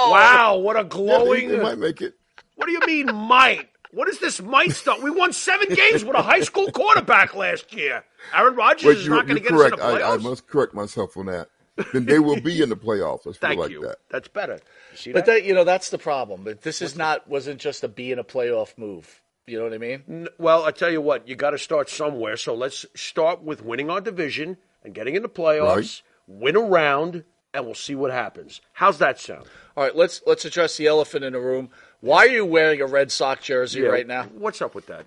wow, 0.05 0.57
what 0.57 0.75
a 0.75 0.79
Yeah, 0.79 0.85
they, 0.85 0.89
glowing. 0.89 1.47
they 1.49 1.57
might 1.57 1.77
make 1.77 2.01
it. 2.01 2.15
What 2.55 2.65
do 2.67 2.71
you 2.71 2.81
mean, 2.85 3.13
might? 3.13 3.69
What 3.91 4.07
is 4.09 4.19
this 4.19 4.41
might 4.41 4.71
stuff? 4.73 5.01
We 5.01 5.09
won 5.11 5.33
seven 5.33 5.69
games 5.73 6.03
with 6.05 6.15
a 6.15 6.21
high 6.21 6.41
school 6.41 6.71
quarterback 6.71 7.35
last 7.35 7.73
year. 7.73 8.03
Aaron 8.33 8.55
Rodgers 8.55 8.83
But 8.83 8.97
is 8.97 9.05
you're, 9.05 9.15
not 9.15 9.27
going 9.27 9.37
to 9.37 9.41
you're 9.41 9.51
get 9.51 9.53
us 9.53 9.65
in 9.65 9.71
correct. 9.71 9.77
the 9.77 9.83
I, 9.83 10.13
I 10.13 10.17
must 10.17 10.47
correct 10.47 10.73
myself 10.73 11.17
on 11.17 11.25
that. 11.27 11.49
Then 11.93 12.05
they 12.05 12.19
will 12.19 12.39
be 12.41 12.61
in 12.61 12.69
the 12.69 12.75
playoffs. 12.75 13.25
Let's 13.25 13.37
Thank 13.39 13.59
like 13.59 13.71
you. 13.71 13.81
that. 13.81 13.97
That's 14.09 14.27
better. 14.27 14.59
You 15.03 15.13
But 15.13 15.25
that? 15.25 15.31
that, 15.33 15.43
you 15.45 15.53
know, 15.53 15.63
that's 15.63 15.89
the 15.89 15.97
problem. 15.97 16.43
But 16.43 16.61
this 16.61 16.81
is 16.81 16.95
not 16.95 17.27
wasn't 17.27 17.59
just 17.59 17.83
a 17.83 17.87
be 17.87 18.11
in 18.11 18.19
a 18.19 18.23
playoff 18.23 18.77
move. 18.77 19.21
You 19.47 19.57
know 19.57 19.63
what 19.63 19.73
I 19.73 19.77
mean? 19.79 20.03
N- 20.07 20.27
Well, 20.37 20.65
I 20.65 20.71
tell 20.71 20.91
you 20.91 21.01
what, 21.01 21.27
you 21.27 21.35
got 21.35 21.51
to 21.51 21.57
start 21.57 21.89
somewhere. 21.89 22.37
So 22.37 22.53
let's 22.53 22.85
start 22.95 23.41
with 23.41 23.63
winning 23.63 23.89
our 23.89 24.01
division 24.01 24.57
and 24.83 24.93
getting 24.93 25.15
in 25.15 25.23
the 25.23 25.29
playoffs. 25.29 26.01
Win 26.27 26.55
a 26.55 26.59
round, 26.61 27.23
and 27.53 27.65
we'll 27.65 27.75
see 27.75 27.95
what 27.95 28.11
happens. 28.11 28.61
How's 28.73 28.97
that 28.99 29.19
sound? 29.19 29.45
All 29.75 29.83
right, 29.83 29.95
let's 29.95 30.21
let's 30.25 30.45
address 30.45 30.77
the 30.77 30.87
elephant 30.87 31.23
in 31.25 31.33
the 31.33 31.39
room. 31.39 31.69
Why 32.01 32.25
are 32.25 32.29
you 32.29 32.45
wearing 32.45 32.81
a 32.81 32.85
Red 32.85 33.11
Sox 33.11 33.43
jersey 33.45 33.81
right 33.81 34.07
now? 34.07 34.23
What's 34.23 34.61
up 34.61 34.75
with 34.75 34.85
that? 34.87 35.05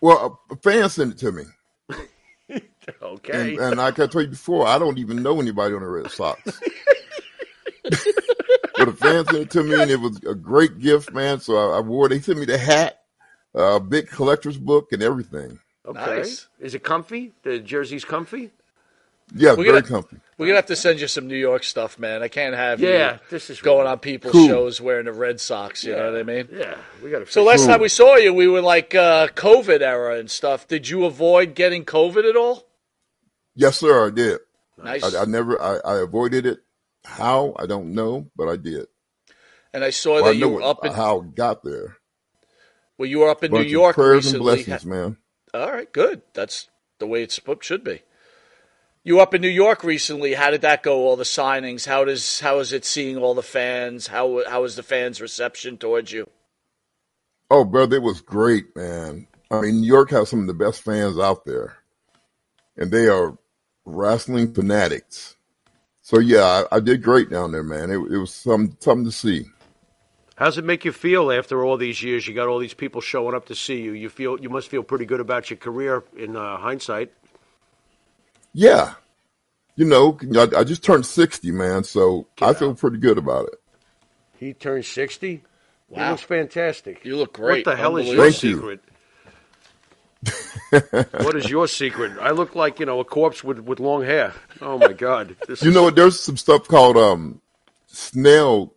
Well, 0.00 0.40
a 0.50 0.56
fan 0.56 0.88
sent 0.90 1.12
it 1.12 1.18
to 1.18 1.32
me. 1.32 1.44
Okay. 3.00 3.52
And, 3.54 3.60
and 3.60 3.76
like 3.78 3.98
I 3.98 4.06
told 4.06 4.26
you 4.26 4.30
before, 4.32 4.66
I 4.66 4.78
don't 4.78 4.98
even 4.98 5.22
know 5.22 5.40
anybody 5.40 5.74
on 5.74 5.80
the 5.80 5.88
Red 5.88 6.10
Sox. 6.10 6.42
but 7.82 8.88
a 8.88 8.92
fan 8.92 9.24
sent 9.24 9.38
it 9.38 9.50
to 9.52 9.62
me, 9.62 9.80
and 9.80 9.90
it 9.90 10.00
was 10.00 10.18
a 10.24 10.34
great 10.34 10.78
gift, 10.78 11.12
man. 11.12 11.40
So 11.40 11.56
I, 11.56 11.78
I 11.78 11.80
wore. 11.80 12.10
They 12.10 12.20
sent 12.20 12.38
me 12.38 12.44
the 12.44 12.58
hat, 12.58 13.00
a 13.54 13.80
big 13.80 14.08
collector's 14.08 14.58
book, 14.58 14.92
and 14.92 15.02
everything. 15.02 15.58
okay. 15.86 15.98
Nice. 16.18 16.46
Is 16.60 16.74
it 16.74 16.82
comfy? 16.82 17.32
The 17.42 17.58
jersey's 17.58 18.04
comfy? 18.04 18.50
Yeah, 19.34 19.54
We're 19.54 19.64
very 19.64 19.80
gonna- 19.80 20.02
comfy. 20.02 20.16
We're 20.36 20.46
gonna 20.46 20.56
have 20.56 20.66
to 20.66 20.76
send 20.76 21.00
you 21.00 21.06
some 21.06 21.28
New 21.28 21.36
York 21.36 21.62
stuff, 21.62 21.98
man. 21.98 22.22
I 22.22 22.28
can't 22.28 22.54
have 22.56 22.80
Yeah, 22.80 23.14
you 23.14 23.18
this 23.30 23.50
is 23.50 23.60
going 23.60 23.84
right. 23.84 23.92
on 23.92 23.98
people's 24.00 24.32
Cool. 24.32 24.48
shows 24.48 24.80
wearing 24.80 25.04
the 25.06 25.12
Red 25.12 25.40
Sox. 25.40 25.84
You 25.84 25.94
know 25.94 26.10
what 26.10 26.20
I 26.20 26.24
mean? 26.24 26.48
Yeah, 26.52 26.76
we 27.02 27.10
got 27.10 27.20
to. 27.20 27.26
So 27.30 27.44
last 27.44 27.60
Cool. 27.60 27.68
time 27.68 27.80
we 27.80 27.88
saw 27.88 28.16
you, 28.16 28.34
we 28.34 28.48
were 28.48 28.60
like 28.60 28.94
uh, 28.94 29.28
COVID 29.28 29.80
era 29.80 30.18
and 30.18 30.30
stuff. 30.30 30.66
Did 30.66 30.88
you 30.88 31.04
avoid 31.04 31.54
getting 31.54 31.84
COVID 31.84 32.28
at 32.28 32.36
all? 32.36 32.66
Yes, 33.54 33.78
sir, 33.78 34.08
I 34.08 34.10
did. 34.10 34.40
Nice. 34.82 35.14
I, 35.14 35.22
I 35.22 35.24
never, 35.26 35.60
I, 35.62 35.76
I 35.84 35.96
avoided 36.02 36.46
it. 36.46 36.58
How 37.04 37.54
I 37.58 37.66
don't 37.66 37.94
know, 37.94 38.30
but 38.34 38.48
I 38.48 38.56
did. 38.56 38.86
and 39.72 39.84
I 39.84 39.90
saw 39.90 40.14
Well, 40.14 40.24
that 40.24 40.30
I 40.30 40.32
you 40.32 40.48
were 40.48 40.62
up 40.62 40.84
in 40.84 40.92
how 40.92 41.20
it 41.20 41.34
got 41.34 41.62
there. 41.62 41.98
well, 42.98 43.08
you 43.08 43.18
were 43.20 43.28
up 43.28 43.44
in 43.44 43.50
New 43.52 43.58
Bunch 43.58 43.66
of 43.66 43.72
York 43.72 43.94
prayers 43.94 44.32
and 44.32 44.42
recently. 44.44 44.64
blessings, 44.64 44.86
man. 44.86 45.16
All 45.52 45.70
right, 45.70 45.92
good. 45.92 46.22
That's 46.32 46.68
the 46.98 47.06
way 47.06 47.22
it 47.22 47.38
should 47.60 47.84
be. 47.84 48.00
You 49.06 49.20
up 49.20 49.34
in 49.34 49.42
New 49.42 49.48
York 49.48 49.84
recently. 49.84 50.32
How 50.32 50.50
did 50.50 50.62
that 50.62 50.82
go? 50.82 51.02
All 51.02 51.16
the 51.16 51.24
signings. 51.24 51.86
How 51.86 52.06
does 52.06 52.40
how 52.40 52.58
is 52.60 52.72
it 52.72 52.86
seeing 52.86 53.18
all 53.18 53.34
the 53.34 53.42
fans? 53.42 54.06
How 54.06 54.42
how 54.48 54.64
is 54.64 54.76
the 54.76 54.82
fans' 54.82 55.20
reception 55.20 55.76
towards 55.76 56.10
you? 56.10 56.26
Oh, 57.50 57.64
brother, 57.64 57.96
it 57.96 58.02
was 58.02 58.22
great, 58.22 58.74
man. 58.74 59.26
I 59.50 59.60
mean, 59.60 59.82
New 59.82 59.86
York 59.86 60.10
has 60.10 60.30
some 60.30 60.40
of 60.40 60.46
the 60.46 60.54
best 60.54 60.80
fans 60.80 61.18
out 61.18 61.44
there, 61.44 61.76
and 62.78 62.90
they 62.90 63.06
are 63.06 63.36
wrestling 63.84 64.54
fanatics. 64.54 65.36
So 66.00 66.18
yeah, 66.18 66.64
I, 66.72 66.76
I 66.76 66.80
did 66.80 67.02
great 67.02 67.28
down 67.28 67.52
there, 67.52 67.62
man. 67.62 67.90
It, 67.90 67.98
it 68.10 68.16
was 68.16 68.32
some 68.32 68.74
something 68.80 69.04
to 69.04 69.12
see. 69.12 69.44
How's 70.36 70.56
it 70.56 70.64
make 70.64 70.86
you 70.86 70.92
feel 70.92 71.30
after 71.30 71.62
all 71.62 71.76
these 71.76 72.02
years? 72.02 72.26
You 72.26 72.34
got 72.34 72.48
all 72.48 72.58
these 72.58 72.74
people 72.74 73.02
showing 73.02 73.34
up 73.34 73.44
to 73.46 73.54
see 73.54 73.82
you. 73.82 73.92
You 73.92 74.08
feel 74.08 74.40
you 74.40 74.48
must 74.48 74.68
feel 74.68 74.82
pretty 74.82 75.04
good 75.04 75.20
about 75.20 75.50
your 75.50 75.58
career 75.58 76.04
in 76.16 76.36
uh, 76.36 76.56
hindsight. 76.56 77.12
Yeah, 78.54 78.94
you 79.76 79.84
know, 79.84 80.16
I, 80.36 80.60
I 80.60 80.64
just 80.64 80.84
turned 80.84 81.04
sixty, 81.06 81.50
man. 81.50 81.82
So 81.84 82.28
I 82.40 82.54
feel 82.54 82.74
pretty 82.74 82.98
good 82.98 83.18
about 83.18 83.46
it. 83.48 83.60
He 84.38 84.52
turned 84.54 84.84
sixty. 84.86 85.42
He 85.90 86.00
Wow. 86.00 86.10
looks 86.12 86.22
fantastic. 86.22 87.04
You 87.04 87.16
look 87.16 87.34
great. 87.34 87.66
What 87.66 87.72
the 87.72 87.76
hell 87.76 87.96
is 87.98 88.06
your 88.08 88.24
Unbelievable. 88.24 88.30
Thank 88.32 88.42
you. 88.42 88.56
secret? 88.56 88.80
what 91.22 91.36
is 91.36 91.48
your 91.50 91.68
secret? 91.68 92.12
I 92.20 92.30
look 92.30 92.54
like 92.54 92.80
you 92.80 92.86
know 92.86 93.00
a 93.00 93.04
corpse 93.04 93.44
with, 93.44 93.58
with 93.60 93.80
long 93.80 94.02
hair. 94.04 94.32
Oh 94.62 94.78
my 94.78 94.92
god! 94.92 95.36
This 95.48 95.62
You 95.62 95.68
is- 95.70 95.74
know 95.74 95.82
what? 95.84 95.96
There's 95.96 96.18
some 96.18 96.36
stuff 96.36 96.66
called 96.68 96.96
um 96.96 97.40
snail 97.86 98.72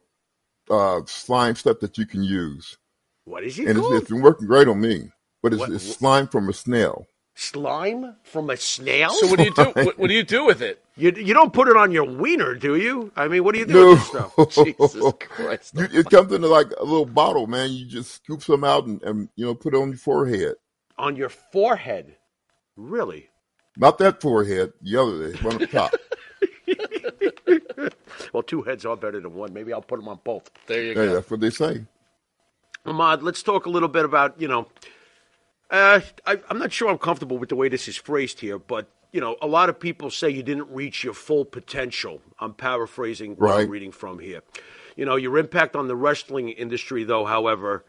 uh 0.69 1.01
slime 1.05 1.55
stuff 1.55 1.79
that 1.79 1.97
you 1.97 2.05
can 2.05 2.23
use, 2.23 2.77
what 3.25 3.43
is 3.43 3.57
it 3.57 3.67
and 3.67 3.77
it's, 3.79 3.87
it's 3.91 4.09
been 4.09 4.21
working 4.21 4.47
great 4.47 4.67
on 4.67 4.79
me. 4.81 5.09
But 5.41 5.53
it's, 5.53 5.63
it's 5.69 5.95
slime 5.95 6.27
from 6.27 6.49
a 6.49 6.53
snail. 6.53 7.07
Slime 7.37 8.15
from 8.23 8.49
a 8.49 8.57
snail? 8.57 9.11
So 9.11 9.27
what 9.27 9.37
do 9.37 9.45
you 9.45 9.51
do? 9.51 9.65
What, 9.79 9.99
what 9.99 10.07
do 10.07 10.13
you 10.15 10.23
do 10.23 10.45
with 10.45 10.61
it? 10.61 10.83
you 10.95 11.11
you 11.11 11.33
don't 11.35 11.53
put 11.53 11.67
it 11.67 11.77
on 11.77 11.91
your 11.91 12.03
wiener, 12.05 12.55
do 12.55 12.75
you? 12.75 13.11
I 13.15 13.27
mean, 13.27 13.43
what 13.43 13.53
do 13.53 13.59
you 13.59 13.65
do 13.67 13.73
No, 13.73 13.89
with 13.89 13.99
this 13.99 14.07
stuff? 14.07 14.33
Jesus 14.49 15.13
Christ! 15.19 15.75
You, 15.75 15.87
it 15.93 16.09
comes 16.09 16.31
in 16.33 16.41
like 16.41 16.71
a 16.79 16.83
little 16.83 17.05
bottle, 17.05 17.45
man. 17.47 17.71
You 17.71 17.85
just 17.85 18.11
scoop 18.15 18.41
some 18.43 18.63
out 18.63 18.87
and, 18.87 19.01
and 19.03 19.29
you 19.35 19.45
know 19.45 19.53
put 19.55 19.75
it 19.75 19.77
on 19.77 19.89
your 19.89 19.97
forehead. 19.99 20.55
On 20.97 21.15
your 21.15 21.29
forehead? 21.29 22.17
Really? 22.75 23.29
Not 23.77 23.99
that 23.99 24.21
forehead, 24.21 24.73
the 24.81 24.97
other, 24.97 25.17
the 25.31 25.37
one 25.37 25.57
up 25.57 25.69
top. 25.69 25.93
Well, 28.33 28.43
two 28.43 28.61
heads 28.63 28.85
are 28.85 28.97
better 28.97 29.19
than 29.21 29.33
one. 29.33 29.53
Maybe 29.53 29.73
I'll 29.73 29.81
put 29.81 29.99
them 29.99 30.07
on 30.09 30.19
both. 30.23 30.49
There 30.67 30.83
you 30.83 30.95
Hey, 30.95 31.07
go. 31.07 31.13
that's 31.13 31.29
what 31.31 31.39
they 31.39 31.49
say. 31.51 31.85
Ahmed, 32.85 33.23
let's 33.23 33.43
talk 33.43 33.65
a 33.65 33.69
little 33.69 33.89
bit 33.89 34.05
about, 34.05 34.39
you 34.41 34.47
know, 34.47 34.67
uh, 35.69 36.01
I, 36.25 36.39
I'm 36.49 36.59
not 36.59 36.71
sure 36.71 36.89
I'm 36.89 36.97
comfortable 36.97 37.37
with 37.37 37.49
the 37.49 37.55
way 37.55 37.69
this 37.69 37.87
is 37.87 37.97
phrased 37.97 38.39
here, 38.39 38.57
but, 38.57 38.89
you 39.11 39.21
know, 39.21 39.35
a 39.41 39.47
lot 39.47 39.69
of 39.69 39.79
people 39.79 40.09
say 40.09 40.29
you 40.29 40.43
didn't 40.43 40.69
reach 40.71 41.03
your 41.03 41.13
full 41.13 41.45
potential. 41.45 42.21
I'm 42.39 42.53
paraphrasing 42.53 43.35
what 43.35 43.51
I'm 43.51 43.69
reading 43.69 43.91
from 43.91 44.19
here. 44.19 44.41
You 44.95 45.05
know, 45.05 45.15
your 45.15 45.37
impact 45.37 45.75
on 45.75 45.87
the 45.87 45.95
wrestling 45.95 46.49
industry, 46.49 47.03
though, 47.03 47.25
however, 47.25 47.85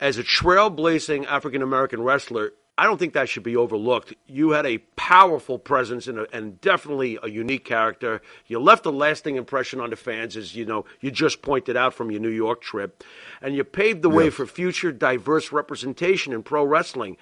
as 0.00 0.16
a 0.18 0.22
trailblazing 0.22 1.26
African 1.26 1.62
American 1.62 2.02
wrestler, 2.02 2.52
I 2.78 2.84
don't 2.84 2.96
think 2.96 3.12
that 3.14 3.28
should 3.28 3.42
be 3.42 3.56
overlooked. 3.56 4.14
You 4.28 4.50
had 4.50 4.64
a 4.64 4.78
powerful 4.94 5.58
presence 5.58 6.06
and, 6.06 6.20
a, 6.20 6.26
and 6.32 6.60
definitely 6.60 7.18
a 7.20 7.28
unique 7.28 7.64
character. 7.64 8.22
You 8.46 8.60
left 8.60 8.86
a 8.86 8.90
lasting 8.90 9.34
impression 9.34 9.80
on 9.80 9.90
the 9.90 9.96
fans, 9.96 10.36
as 10.36 10.54
you 10.54 10.64
know 10.64 10.84
you 11.00 11.10
just 11.10 11.42
pointed 11.42 11.76
out 11.76 11.92
from 11.92 12.12
your 12.12 12.20
New 12.20 12.28
York 12.28 12.60
trip, 12.60 13.02
and 13.42 13.56
you 13.56 13.64
paved 13.64 14.02
the 14.02 14.08
way 14.08 14.30
for 14.30 14.46
future 14.46 14.92
diverse 14.92 15.50
representation 15.50 16.32
in 16.32 16.44
pro 16.44 16.64
wrestling. 16.64 17.16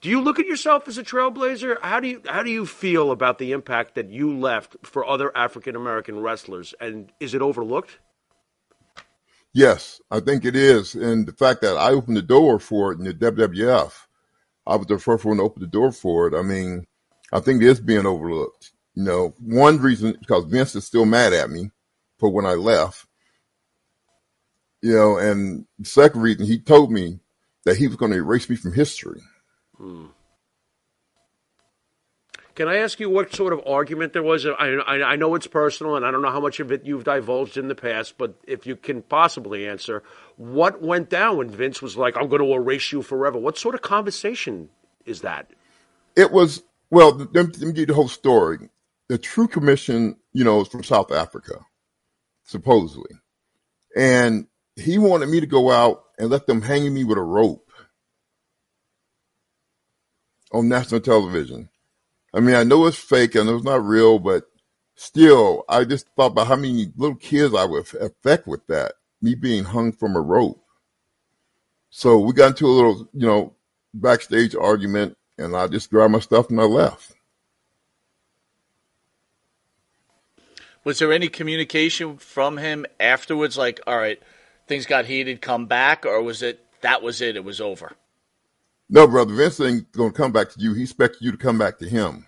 Do 0.00 0.08
you 0.08 0.22
look 0.22 0.40
at 0.40 0.46
yourself 0.46 0.88
as 0.88 0.96
a 0.96 1.04
trailblazer? 1.04 1.76
How 1.82 2.00
do 2.00 2.08
you 2.08 2.22
how 2.26 2.42
do 2.42 2.50
you 2.50 2.64
feel 2.64 3.10
about 3.10 3.38
the 3.38 3.52
impact 3.52 3.94
that 3.96 4.08
you 4.08 4.34
left 4.34 4.76
for 4.82 5.06
other 5.06 5.36
African 5.36 5.76
American 5.76 6.18
wrestlers, 6.20 6.74
and 6.80 7.12
is 7.20 7.34
it 7.34 7.42
overlooked? 7.42 7.98
Yes, 9.52 10.00
I 10.10 10.20
think 10.20 10.46
it 10.46 10.56
is, 10.56 10.94
and 10.94 11.26
the 11.26 11.32
fact 11.32 11.60
that 11.60 11.76
I 11.76 11.90
opened 11.90 12.16
the 12.16 12.22
door 12.22 12.58
for 12.58 12.92
it 12.92 12.98
in 12.98 13.04
the 13.04 13.12
WWF, 13.12 13.92
I 14.66 14.76
was 14.76 14.86
the 14.86 14.98
first 14.98 15.24
one 15.24 15.38
to 15.38 15.42
open 15.42 15.62
the 15.62 15.68
door 15.68 15.92
for 15.92 16.28
it. 16.28 16.34
I 16.38 16.42
mean, 16.42 16.86
I 17.32 17.40
think 17.40 17.62
it 17.62 17.68
is 17.68 17.80
being 17.80 18.06
overlooked. 18.06 18.72
You 18.94 19.04
know, 19.04 19.34
one 19.40 19.78
reason 19.78 20.16
because 20.20 20.44
Vince 20.44 20.74
is 20.74 20.86
still 20.86 21.06
mad 21.06 21.32
at 21.32 21.50
me 21.50 21.70
for 22.18 22.30
when 22.30 22.46
I 22.46 22.54
left. 22.54 23.06
You 24.82 24.94
know, 24.94 25.16
and 25.16 25.66
second 25.82 26.20
reason 26.20 26.46
he 26.46 26.58
told 26.58 26.90
me 26.90 27.20
that 27.64 27.76
he 27.76 27.86
was 27.86 27.96
going 27.96 28.12
to 28.12 28.18
erase 28.18 28.48
me 28.48 28.56
from 28.56 28.72
history. 28.72 29.22
Hmm. 29.76 30.06
Can 32.54 32.68
I 32.68 32.76
ask 32.76 33.00
you 33.00 33.08
what 33.08 33.34
sort 33.34 33.52
of 33.52 33.62
argument 33.66 34.12
there 34.12 34.22
was? 34.22 34.44
I, 34.44 34.50
I, 34.50 35.12
I 35.12 35.16
know 35.16 35.34
it's 35.34 35.46
personal, 35.46 35.96
and 35.96 36.04
I 36.04 36.10
don't 36.10 36.20
know 36.20 36.30
how 36.30 36.40
much 36.40 36.60
of 36.60 36.70
it 36.70 36.84
you've 36.84 37.04
divulged 37.04 37.56
in 37.56 37.68
the 37.68 37.74
past, 37.74 38.18
but 38.18 38.34
if 38.46 38.66
you 38.66 38.76
can 38.76 39.02
possibly 39.02 39.66
answer, 39.66 40.02
what 40.36 40.82
went 40.82 41.08
down 41.08 41.38
when 41.38 41.48
Vince 41.48 41.80
was 41.80 41.96
like, 41.96 42.16
I'm 42.16 42.28
going 42.28 42.42
to 42.42 42.52
erase 42.52 42.92
you 42.92 43.00
forever? 43.00 43.38
What 43.38 43.56
sort 43.56 43.74
of 43.74 43.80
conversation 43.80 44.68
is 45.06 45.22
that? 45.22 45.50
It 46.14 46.30
was 46.30 46.62
well. 46.90 47.12
Let 47.32 47.34
me, 47.34 47.52
give 47.52 47.78
you 47.78 47.86
the 47.86 47.94
whole 47.94 48.08
story. 48.08 48.68
The 49.08 49.16
Truth 49.16 49.52
Commission, 49.52 50.16
you 50.32 50.44
know, 50.44 50.60
is 50.60 50.68
from 50.68 50.84
South 50.84 51.10
Africa, 51.10 51.64
supposedly, 52.44 53.12
and 53.96 54.46
he 54.76 54.98
wanted 54.98 55.28
me 55.28 55.40
to 55.40 55.46
go 55.46 55.70
out 55.70 56.04
and 56.18 56.28
let 56.28 56.46
them 56.46 56.62
hang 56.62 56.92
me 56.92 57.04
with 57.04 57.18
a 57.18 57.22
rope 57.22 57.70
on 60.52 60.68
national 60.68 61.00
television. 61.00 61.70
I 62.34 62.40
mean, 62.40 62.54
I 62.54 62.64
know 62.64 62.86
it's 62.86 62.96
fake. 62.96 63.34
and 63.34 63.48
it's 63.48 63.64
not 63.64 63.84
real, 63.84 64.18
but 64.18 64.44
still, 64.94 65.64
I 65.68 65.84
just 65.84 66.06
thought 66.16 66.32
about 66.32 66.46
how 66.46 66.56
many 66.56 66.92
little 66.96 67.16
kids 67.16 67.54
I 67.54 67.64
would 67.64 67.86
affect 67.94 68.46
with 68.46 68.66
that. 68.68 68.94
Me 69.20 69.34
being 69.34 69.64
hung 69.64 69.92
from 69.92 70.16
a 70.16 70.20
rope. 70.20 70.62
So 71.90 72.18
we 72.18 72.32
got 72.32 72.48
into 72.48 72.66
a 72.66 72.68
little, 72.68 73.08
you 73.12 73.26
know, 73.26 73.54
backstage 73.94 74.54
argument, 74.54 75.16
and 75.38 75.54
I 75.54 75.68
just 75.68 75.90
grabbed 75.90 76.12
my 76.12 76.18
stuff 76.20 76.50
and 76.50 76.60
I 76.60 76.64
left. 76.64 77.12
Was 80.84 80.98
there 80.98 81.12
any 81.12 81.28
communication 81.28 82.16
from 82.16 82.56
him 82.56 82.86
afterwards? 82.98 83.56
Like, 83.56 83.80
all 83.86 83.96
right, 83.96 84.20
things 84.66 84.86
got 84.86 85.04
heated, 85.04 85.40
come 85.40 85.66
back, 85.66 86.04
or 86.04 86.20
was 86.22 86.42
it 86.42 86.64
that 86.80 87.02
was 87.02 87.20
it? 87.20 87.36
It 87.36 87.44
was 87.44 87.60
over. 87.60 87.92
No, 88.94 89.06
brother, 89.06 89.32
Vince 89.32 89.58
ain't 89.58 89.90
gonna 89.92 90.12
come 90.12 90.32
back 90.32 90.50
to 90.50 90.60
you. 90.60 90.74
He 90.74 90.82
expects 90.82 91.22
you 91.22 91.32
to 91.32 91.38
come 91.38 91.56
back 91.56 91.78
to 91.78 91.88
him. 91.88 92.26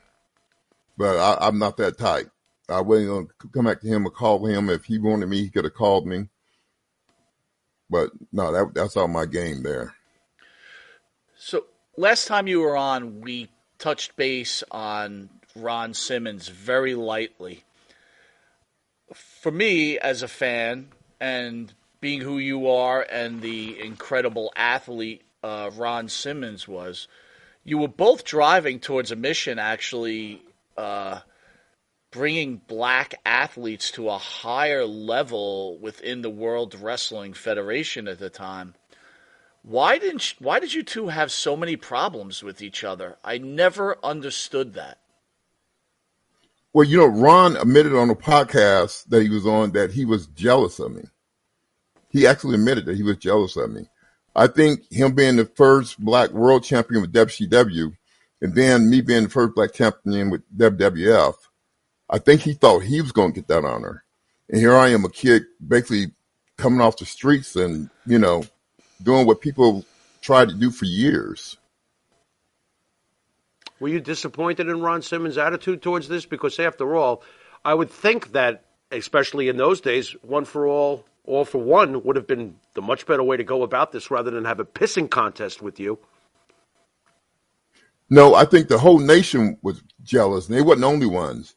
But 0.97 1.19
I, 1.19 1.47
I'm 1.47 1.59
not 1.59 1.77
that 1.77 1.99
type. 1.99 2.31
I 2.71 2.81
wasn't 2.81 3.11
gonna 3.11 3.53
come 3.53 3.67
back 3.67 3.83
to 3.83 3.87
him 3.87 4.07
or 4.07 4.11
call 4.11 4.47
him. 4.47 4.71
If 4.71 4.87
he 4.87 4.99
wanted 4.99 5.29
me, 5.29 5.43
he 5.43 5.51
could 5.51 5.65
have 5.65 5.75
called 5.75 6.07
me. 6.07 6.29
But 7.91 8.13
no, 8.33 8.51
that 8.51 8.73
that's 8.73 8.97
all 8.97 9.09
my 9.09 9.27
game 9.27 9.63
there. 9.63 9.95
So 11.37 11.67
last 11.99 12.29
time 12.29 12.47
you 12.47 12.61
were 12.61 12.79
on, 12.79 13.21
we 13.21 13.51
touched 13.79 14.17
base 14.17 14.65
on 14.71 15.29
Ron 15.55 15.93
Simmons 15.93 16.49
very 16.49 16.95
lightly. 16.95 17.65
For 19.13 19.53
me, 19.53 19.99
as 19.99 20.23
a 20.23 20.29
fan, 20.29 20.89
and 21.21 21.75
being 22.01 22.23
who 22.23 22.39
you 22.39 22.71
are, 22.71 23.03
and 23.03 23.43
the 23.43 23.79
incredible 23.79 24.51
athlete 24.57 25.24
uh, 25.45 25.71
Ron 25.77 26.09
Simmons 26.09 26.67
was, 26.67 27.07
you 27.65 27.77
were 27.77 27.89
both 27.89 28.25
driving 28.25 28.81
towards 28.81 29.13
a 29.13 29.17
mission 29.17 29.59
actually 29.59 30.43
uh, 30.79 31.21
bringing 32.11 32.57
black 32.67 33.15
athletes 33.27 33.91
to 33.91 34.09
a 34.09 34.17
higher 34.17 34.87
level 34.87 35.79
within 35.79 36.23
the 36.23 36.31
World 36.31 36.75
Wrestling 36.81 37.35
Federation 37.35 38.09
at 38.09 38.19
the 38.19 38.31
time. 38.31 38.75
Why 39.63 39.99
didn't 39.99 40.35
why 40.39 40.61
did 40.61 40.73
you 40.75 40.83
two 40.83 41.09
have 41.09 41.31
so 41.31 41.57
many 41.57 41.77
problems 41.77 42.43
with 42.43 42.61
each 42.63 42.85
other? 42.85 43.17
I 43.25 43.39
never 43.39 43.99
understood 44.05 44.75
that. 44.75 44.99
Well, 46.73 46.85
you 46.85 46.99
know, 46.99 47.07
Ron 47.07 47.57
admitted 47.57 47.95
on 47.95 48.11
a 48.11 48.15
podcast 48.15 49.07
that 49.07 49.23
he 49.23 49.31
was 49.31 49.47
on 49.47 49.73
that 49.73 49.93
he 49.93 50.05
was 50.05 50.27
jealous 50.27 50.79
of 50.79 50.93
me. 50.93 51.05
He 52.11 52.27
actually 52.27 52.55
admitted 52.55 52.87
that 52.87 52.97
he 52.97 53.03
was 53.03 53.17
jealous 53.17 53.57
of 53.57 53.71
me. 53.71 53.89
I 54.35 54.47
think 54.49 54.91
him 54.91 55.15
being 55.15 55.37
the 55.37 55.45
first 55.45 55.99
black 55.99 56.31
world 56.31 56.65
champion 56.65 57.03
with 57.03 57.13
WCW 57.13 57.97
and 58.41 58.55
then 58.55 58.91
me 58.91 59.01
being 59.01 59.25
the 59.25 59.31
first 59.31 59.55
black 59.55 59.73
champion 59.73 60.31
with 60.31 60.43
WWF, 60.57 61.35
I 62.11 62.19
think 62.19 62.43
he 62.43 62.55
thought 62.55 62.81
he 62.81 63.01
was 63.01 63.13
going 63.13 63.33
to 63.33 63.41
get 63.41 63.49
that 63.49 63.65
honor. 63.65 64.05
And 64.49 64.59
here 64.59 64.77
I 64.77 64.89
am, 64.89 65.05
a 65.05 65.09
kid 65.09 65.45
basically 65.67 66.13
coming 66.59 66.81
off 66.81 66.99
the 66.99 67.07
streets 67.07 67.57
and, 67.57 67.89
you 68.07 68.19
know, 68.19 68.45
doing 69.03 69.27
what 69.27 69.41
people 69.41 69.85
tried 70.21 70.49
to 70.49 70.55
do 70.55 70.71
for 70.71 70.85
years. 70.85 71.57
Were 73.81 73.89
you 73.89 74.01
disappointed 74.01 74.69
in 74.69 74.81
Ron 74.81 75.03
Simmons' 75.03 75.39
attitude 75.39 75.83
towards 75.83 76.09
this? 76.09 76.27
Because 76.27 76.59
after 76.59 76.95
all, 76.95 77.23
I 77.65 77.75
would 77.75 77.91
think 77.91 78.33
that, 78.33 78.65
especially 78.91 79.49
in 79.49 79.57
those 79.57 79.81
days, 79.81 80.11
one 80.23 80.45
for 80.45 80.67
all, 80.67 81.05
all 81.25 81.45
for 81.45 81.59
one 81.59 82.03
would 82.05 82.17
have 82.17 82.27
been 82.27 82.57
the 82.75 82.83
much 82.83 83.07
better 83.07 83.23
way 83.23 83.37
to 83.37 83.45
go 83.45 83.63
about 83.63 83.93
this 83.93 84.11
rather 84.11 84.31
than 84.31 84.45
have 84.45 84.61
a 84.61 84.65
pissing 84.65 85.11
contest 85.11 85.63
with 85.63 85.81
you. 85.81 85.99
No, 88.11 88.35
I 88.35 88.45
think 88.45 88.69
the 88.69 88.79
whole 88.79 88.99
nation 88.99 89.59
was 89.63 89.83
jealous, 90.03 90.47
and 90.47 90.57
they 90.57 90.63
wasn't 90.63 90.83
the 90.83 90.89
only 90.89 91.07
ones. 91.07 91.57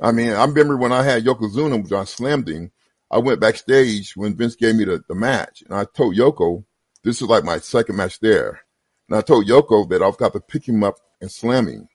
I 0.00 0.12
mean, 0.12 0.30
I 0.30 0.44
remember 0.44 0.76
when 0.76 0.92
I 0.92 1.02
had 1.02 1.24
Yokozuna 1.24 1.82
when 1.82 2.00
I 2.00 2.04
slammed 2.04 2.48
him, 2.48 2.70
I 3.10 3.18
went 3.18 3.40
backstage 3.40 4.14
when 4.16 4.36
Vince 4.36 4.54
gave 4.54 4.76
me 4.76 4.84
the, 4.84 5.02
the 5.08 5.14
match, 5.14 5.62
and 5.62 5.74
I 5.74 5.84
told 5.84 6.14
Yoko, 6.14 6.64
this 7.02 7.22
is 7.22 7.28
like 7.28 7.42
my 7.44 7.58
second 7.58 7.96
match 7.96 8.20
there. 8.20 8.60
And 9.08 9.16
I 9.16 9.22
told 9.22 9.46
Yoko 9.46 9.88
that 9.88 10.02
I've 10.02 10.18
got 10.18 10.34
to 10.34 10.40
pick 10.40 10.68
him 10.68 10.84
up 10.84 10.96
and 11.20 11.30
slam 11.30 11.68
him. 11.68 11.88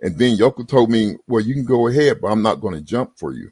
And 0.00 0.16
then 0.16 0.36
Yoko 0.36 0.66
told 0.66 0.90
me, 0.90 1.16
well, 1.26 1.42
you 1.42 1.54
can 1.54 1.64
go 1.64 1.88
ahead, 1.88 2.20
but 2.20 2.28
I'm 2.28 2.42
not 2.42 2.60
going 2.60 2.74
to 2.74 2.80
jump 2.80 3.18
for 3.18 3.32
you. 3.32 3.50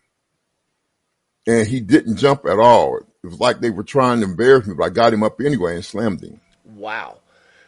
And 1.47 1.67
he 1.67 1.81
didn't 1.81 2.17
jump 2.17 2.45
at 2.47 2.59
all. 2.59 2.99
It 2.99 3.07
was 3.23 3.41
like 3.41 3.61
they 3.61 3.71
were 3.71 3.85
trying 3.85 4.21
to 4.21 4.27
embarrass 4.27 4.67
me, 4.67 4.75
but 4.75 4.85
I 4.85 4.89
got 4.91 5.13
him 5.13 5.23
up 5.23 5.41
anyway 5.41 5.77
and 5.77 5.85
slammed 5.85 6.23
him. 6.23 6.41
Wow. 6.65 7.21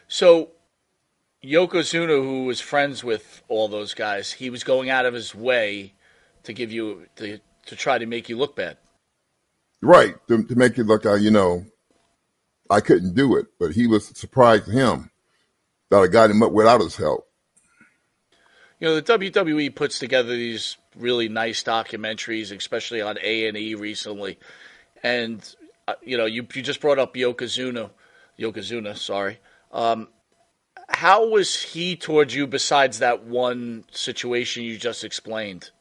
So 0.07 0.51
Yokozuna, 1.43 2.21
who 2.21 2.45
was 2.45 2.59
friends 2.59 3.03
with 3.03 3.41
all 3.47 3.67
those 3.67 3.93
guys, 3.93 4.33
he 4.33 4.49
was 4.49 4.63
going 4.63 4.89
out 4.89 5.05
of 5.05 5.13
his 5.13 5.33
way 5.33 5.93
to 6.43 6.53
give 6.53 6.71
you 6.71 7.07
to 7.15 7.39
to 7.67 7.75
try 7.75 7.97
to 7.97 8.05
make 8.05 8.29
you 8.29 8.37
look 8.37 8.55
bad. 8.55 8.77
Right, 9.81 10.15
to, 10.27 10.43
to 10.43 10.55
make 10.55 10.75
you 10.77 10.83
look, 10.83 11.05
uh, 11.05 11.13
you 11.13 11.31
know, 11.31 11.63
I 12.69 12.81
couldn't 12.81 13.15
do 13.15 13.37
it, 13.37 13.47
but 13.59 13.71
he 13.71 13.87
was 13.87 14.07
surprised 14.07 14.67
him 14.67 15.09
that 15.89 15.99
I 15.99 16.07
got 16.07 16.29
him 16.29 16.43
up 16.43 16.51
without 16.51 16.81
his 16.81 16.97
help. 16.97 17.28
You 18.79 18.87
know, 18.87 18.95
the 18.99 19.01
WWE 19.01 19.75
puts 19.75 19.99
together 19.99 20.29
these 20.29 20.77
really 20.95 21.27
nice 21.27 21.63
documentaries, 21.63 22.55
especially 22.55 23.01
on 23.01 23.17
A 23.21 23.47
and 23.47 23.57
E 23.57 23.75
recently, 23.75 24.39
and 25.03 25.43
uh, 25.87 25.95
you 26.01 26.17
know, 26.17 26.25
you 26.25 26.47
you 26.53 26.61
just 26.61 26.81
brought 26.81 26.99
up 26.99 27.13
Yokozuna, 27.13 27.89
Yokozuna, 28.39 28.97
sorry. 28.97 29.39
Um, 29.71 30.07
how 30.87 31.27
was 31.29 31.61
he 31.61 31.95
towards 31.95 32.33
you 32.33 32.47
besides 32.47 32.99
that 32.99 33.23
one 33.23 33.85
situation 33.91 34.63
you 34.63 34.77
just 34.77 35.03
explained? 35.03 35.71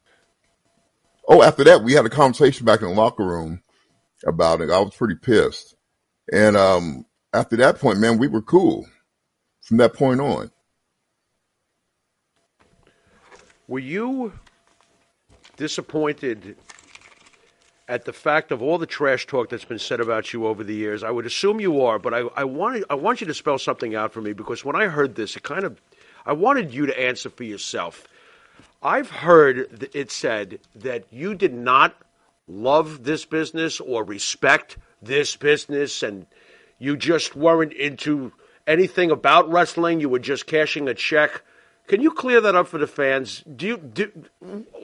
Oh, 1.27 1.43
after 1.43 1.65
that, 1.65 1.83
we 1.83 1.93
had 1.93 2.07
a 2.07 2.11
conversation 2.11 2.65
back 2.65 2.81
in 2.81 2.89
the 2.89 2.95
locker 2.95 3.25
room 3.25 3.63
about 4.27 4.61
it. 4.61 4.71
I 4.71 4.81
was 4.81 4.95
pretty 4.95 5.15
pissed. 5.15 5.77
And 6.33 6.57
um, 6.57 7.07
after 7.33 7.57
that 7.57 7.79
point, 7.79 8.01
man, 8.01 8.19
we 8.19 8.29
were 8.29 8.43
cool 8.43 8.87
from 9.63 9.77
that 9.79 9.95
point 9.95 10.21
on. 10.21 10.51
Were 13.69 13.79
you 13.79 14.33
disappointed 15.59 16.57
at 17.87 18.07
the 18.07 18.15
fact 18.15 18.51
of 18.51 18.63
all 18.63 18.79
the 18.79 18.87
trash 18.87 19.27
talk 19.27 19.51
that's 19.51 19.67
been 19.67 19.79
said 19.79 20.01
about 20.01 20.33
you 20.33 20.47
over 20.47 20.65
the 20.65 20.75
years? 20.75 21.05
I 21.05 21.11
would 21.11 21.27
assume 21.27 21.61
you 21.61 21.83
are, 21.83 21.99
but 21.99 22.15
I, 22.15 22.21
I 22.35 22.45
wanted 22.45 22.85
I 22.89 22.95
want 22.95 23.21
you 23.21 23.27
to 23.27 23.35
spell 23.35 23.59
something 23.59 23.95
out 23.95 24.15
for 24.15 24.23
me 24.23 24.33
because 24.33 24.65
when 24.65 24.75
I 24.75 24.87
heard 24.87 25.17
this, 25.17 25.37
it 25.37 25.43
kind 25.43 25.65
of 25.65 25.79
I 26.25 26.33
wanted 26.33 26.73
you 26.73 26.87
to 26.87 26.99
answer 26.99 27.29
for 27.29 27.45
yourself. 27.45 28.09
I've 28.83 29.11
heard 29.11 29.91
it 29.95 30.11
said 30.11 30.61
that 30.77 31.05
you 31.11 31.35
did 31.35 31.53
not 31.53 31.95
love 32.47 33.05
this 33.05 33.27
business 33.27 33.81
or 33.81 34.03
respect 34.03 34.79
this 35.03 35.37
business 35.37 36.03
and 36.03 36.27
you 36.79 36.97
just 36.97 37.37
weren't 37.37 37.75
into 37.75 38.33
anything 38.67 39.11
about 39.11 39.51
wrestling. 39.51 40.01
You 40.01 40.09
were 40.09 40.21
just 40.21 40.47
cashing 40.47 40.89
a 40.89 40.95
check. 40.95 41.43
Can 41.89 42.03
you 42.03 42.11
clear 42.11 42.43
that 42.43 42.55
up 42.55 42.69
for 42.69 42.77
the 42.77 42.87
fans? 42.87 43.43
Do 43.57 43.67
you 43.67 43.79
do 43.79 44.13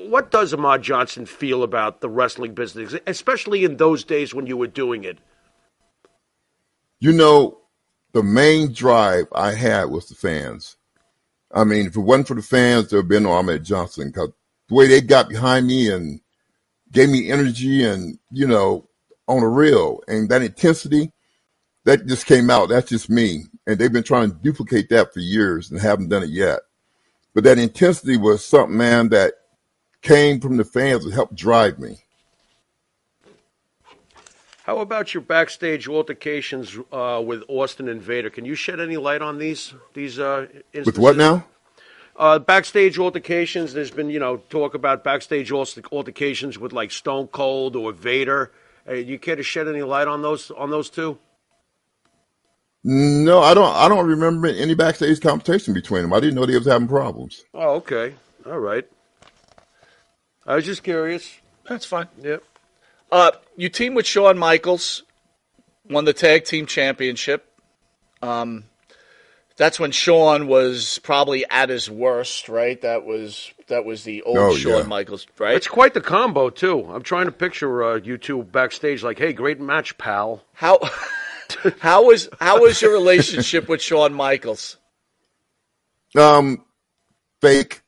what 0.09 0.31
does 0.31 0.55
Ahmed 0.55 0.83
Johnson 0.83 1.27
feel 1.27 1.63
about 1.63 2.01
the 2.01 2.09
wrestling 2.09 2.55
business, 2.55 2.95
especially 3.07 3.65
in 3.65 3.77
those 3.77 4.05
days 4.05 4.35
when 4.35 4.47
you 4.47 4.57
were 4.57 4.67
doing 4.67 5.05
it? 5.05 5.19
You 7.01 7.13
know, 7.13 7.59
the 8.13 8.23
main 8.23 8.73
drive 8.73 9.27
I 9.35 9.53
had 9.53 9.91
was 9.91 10.09
the 10.09 10.15
fans. 10.15 10.77
I 11.53 11.65
mean, 11.65 11.87
if 11.87 11.95
it 11.95 12.01
wasn't 12.01 12.29
for 12.29 12.35
the 12.35 12.43
fans, 12.43 12.89
there 12.89 12.99
would 12.99 13.05
have 13.05 13.09
been 13.09 13.25
no 13.25 13.33
Ahmed 13.33 13.65
Johnson 13.65 14.09
because 14.09 14.31
the 14.69 14.75
way 14.75 14.87
they 14.87 15.03
got 15.03 15.29
behind 15.29 15.67
me 15.67 15.91
and 15.93 16.21
gave 16.91 17.11
me 17.11 17.31
energy 17.31 17.85
and, 17.85 18.19
you 18.31 18.47
know, 18.47 18.89
on 19.29 19.43
a 19.43 19.49
real 19.49 20.01
and 20.09 20.31
that 20.31 20.43
intensity, 20.43 21.13
that 21.85 22.07
just 22.07 22.25
came 22.25 22.49
out. 22.49 22.71
That's 22.71 22.89
just 22.89 23.11
me. 23.11 23.43
And 23.67 23.79
they've 23.79 23.93
been 23.93 24.03
trying 24.03 24.31
to 24.31 24.37
duplicate 24.37 24.89
that 24.89 25.13
for 25.13 25.21
years 25.21 25.71
and 25.71 25.79
haven't 25.79 26.09
done 26.09 26.23
it 26.23 26.31
yet. 26.31 26.61
But 27.35 27.45
that 27.45 27.59
intensity 27.59 28.17
was 28.17 28.45
something, 28.45 28.77
man, 28.77 29.09
that 29.09 29.35
came 30.03 30.41
from 30.41 30.57
the 30.57 30.65
fans 30.65 31.05
that 31.05 31.13
helped 31.13 31.35
drive 31.35 31.79
me. 31.79 31.99
How 34.65 34.79
about 34.79 35.13
your 35.13 35.21
backstage 35.21 35.89
altercations 35.89 36.79
uh, 36.91 37.23
with 37.25 37.43
Austin 37.49 37.87
and 37.89 38.01
Vader? 38.01 38.31
Can 38.31 38.47
you 38.47 38.55
shed 38.55 38.81
any 38.81 38.97
light 38.97 39.21
on 39.21 39.37
these 39.39 39.75
these 39.93 40.19
uh, 40.19 40.47
instances? 40.73 40.87
With 40.87 40.99
what 40.99 41.17
now? 41.17 41.45
Uh, 42.17 42.39
backstage 42.39 42.99
altercations. 42.99 43.75
There's 43.75 43.91
been 43.91 44.09
you 44.09 44.21
know 44.21 44.39
talk 44.49 44.73
about 44.73 45.05
backstage 45.05 45.53
altercations 45.53 46.59
with 46.59 46.73
like 46.73 46.93
Stone 46.93 47.27
Cold 47.27 47.77
or 47.77 47.93
Vader. 47.93 48.53
Uh, 48.89 48.95
you 48.95 49.19
care 49.19 49.37
to 49.37 49.43
shed 49.43 49.69
any 49.69 49.83
light 49.83 50.09
on 50.09 50.23
those 50.23 50.51
on 50.51 50.71
those 50.71 50.89
two? 50.89 51.19
No, 52.87 53.41
I 53.41 53.55
don't. 53.55 53.75
I 53.75 53.89
don't 53.89 54.07
remember 54.07 54.47
any 54.49 54.75
backstage 54.75 55.21
competition 55.21 55.73
between 55.73 56.03
them. 56.03 56.13
I 56.13 56.21
didn't 56.21 56.35
know 56.35 56.45
they 56.45 56.57
was 56.59 56.67
having 56.67 56.87
problems. 56.87 57.43
Oh, 57.55 57.77
okay, 57.77 58.15
all 58.45 58.59
right. 58.59 58.85
I 60.47 60.57
was 60.57 60.67
just 60.67 60.83
curious. 60.83 61.39
That's 61.67 61.87
fine. 61.87 62.09
Yep. 62.21 62.43
Uh, 63.11 63.31
you 63.57 63.71
teamed 63.71 63.97
with 63.97 64.07
Shawn 64.07 64.37
Michaels, 64.37 65.03
won 65.89 66.05
the 66.05 66.13
tag 66.13 66.45
team 66.45 66.67
championship. 66.67 67.51
Um, 68.21 68.65
that's 69.57 69.81
when 69.81 69.91
Shawn 69.93 70.47
was 70.47 70.99
probably 70.99 71.47
at 71.49 71.71
his 71.71 71.89
worst, 71.91 72.51
right? 72.51 72.79
That 72.83 73.07
was 73.07 73.51
that 73.69 73.87
was 73.87 74.05
the 74.05 74.21
old 74.23 74.37
Oh, 74.37 74.55
Shawn 74.57 74.83
yeah. 74.83 74.87
Michaels, 74.87 75.27
right? 75.39 75.55
It's 75.57 75.69
quite 75.69 75.95
the 75.95 76.03
combo 76.03 76.51
too. 76.51 76.81
I'm 76.93 77.03
trying 77.03 77.27
to 77.27 77.33
picture 77.33 77.83
uh, 77.83 77.95
you 77.97 78.19
two 78.19 78.43
backstage, 78.43 79.03
like, 79.03 79.19
"Hey, 79.19 79.33
great 79.33 79.59
match, 79.59 79.97
pal." 79.97 80.43
How 80.53 80.79
how 81.81 82.07
was 82.07 82.29
how 82.41 82.61
was 82.61 82.81
your 82.81 82.93
relationship 82.93 83.69
with 83.69 83.81
Shawn 83.81 84.15
Michaels? 84.15 84.77
Um, 86.17 86.65
fake. 87.41 87.83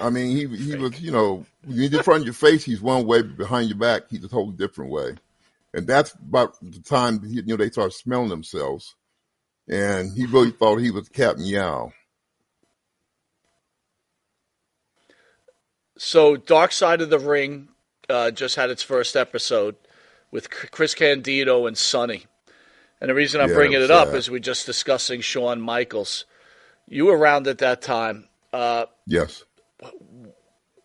I 0.00 0.10
mean, 0.10 0.36
he 0.36 0.46
he 0.56 0.76
was, 0.76 1.00
you 1.00 1.10
know, 1.10 1.44
when 1.64 1.94
in 1.94 2.02
front 2.02 2.20
of 2.20 2.26
your 2.26 2.34
face, 2.34 2.64
he's 2.64 2.80
one 2.80 3.06
way, 3.06 3.22
but 3.22 3.36
behind 3.36 3.68
your 3.68 3.78
back, 3.78 4.02
he's 4.10 4.24
a 4.24 4.28
totally 4.28 4.56
different 4.56 4.90
way. 4.90 5.14
And 5.74 5.86
that's 5.86 6.14
about 6.14 6.56
the 6.60 6.80
time 6.80 7.20
you 7.24 7.42
know 7.42 7.56
they 7.56 7.70
started 7.70 7.92
smelling 7.92 8.28
themselves, 8.28 8.94
and 9.68 10.12
he 10.12 10.26
really 10.26 10.50
thought 10.50 10.76
he 10.76 10.90
was 10.90 11.08
Captain 11.08 11.44
Yao. 11.44 11.92
So, 15.96 16.36
Dark 16.36 16.72
Side 16.72 17.00
of 17.00 17.10
the 17.10 17.18
Ring 17.18 17.68
uh, 18.08 18.30
just 18.32 18.56
had 18.56 18.70
its 18.70 18.82
first 18.82 19.16
episode 19.16 19.76
with 20.30 20.50
Chris 20.50 20.94
Candido 20.94 21.66
and 21.66 21.78
Sunny. 21.78 22.26
And 23.02 23.08
the 23.10 23.14
reason 23.14 23.40
I'm 23.40 23.48
Yeah, 23.48 23.56
bringing 23.56 23.82
it 23.82 23.90
up 23.90 24.14
is 24.14 24.30
we're 24.30 24.38
just 24.38 24.64
discussing 24.64 25.20
Shawn 25.22 25.60
Michaels. 25.60 26.24
You 26.88 27.06
were 27.06 27.18
around 27.18 27.48
at 27.48 27.58
that 27.58 27.82
time. 27.82 28.28
Uh, 28.52 28.86
Yes. 29.08 29.42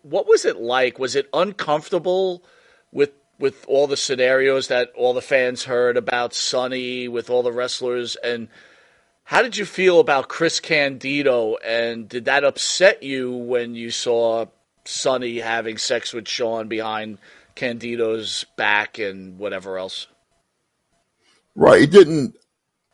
what 0.01 0.27
was 0.27 0.43
it 0.43 0.57
like? 0.57 0.97
Was 0.97 1.15
it 1.15 1.29
uncomfortable 1.31 2.43
with 2.91 3.11
with 3.37 3.63
all 3.67 3.85
the 3.85 3.97
scenarios 3.97 4.67
that 4.69 4.91
all 4.95 5.13
the 5.13 5.21
fans 5.21 5.65
heard 5.65 5.95
about 5.95 6.33
Sunny 6.33 7.07
with 7.07 7.29
all 7.29 7.43
the 7.43 7.51
wrestlers 7.51 8.15
and 8.15 8.47
how 9.25 9.43
did 9.43 9.55
you 9.55 9.65
feel 9.65 9.99
about 9.99 10.27
Chris 10.27 10.59
Candido 10.59 11.57
and 11.57 12.09
did 12.09 12.25
that 12.25 12.43
upset 12.43 13.03
you 13.03 13.31
when 13.31 13.75
you 13.75 13.91
saw 13.91 14.47
Sunny 14.85 15.37
having 15.37 15.77
sex 15.77 16.13
with 16.13 16.27
Shawn 16.27 16.67
behind 16.67 17.19
Candido's 17.53 18.43
back 18.55 18.97
and 18.97 19.37
whatever 19.37 19.77
else. 19.77 20.07
Right. 21.57 21.81
It 21.81 21.91
didn't, 21.91 22.37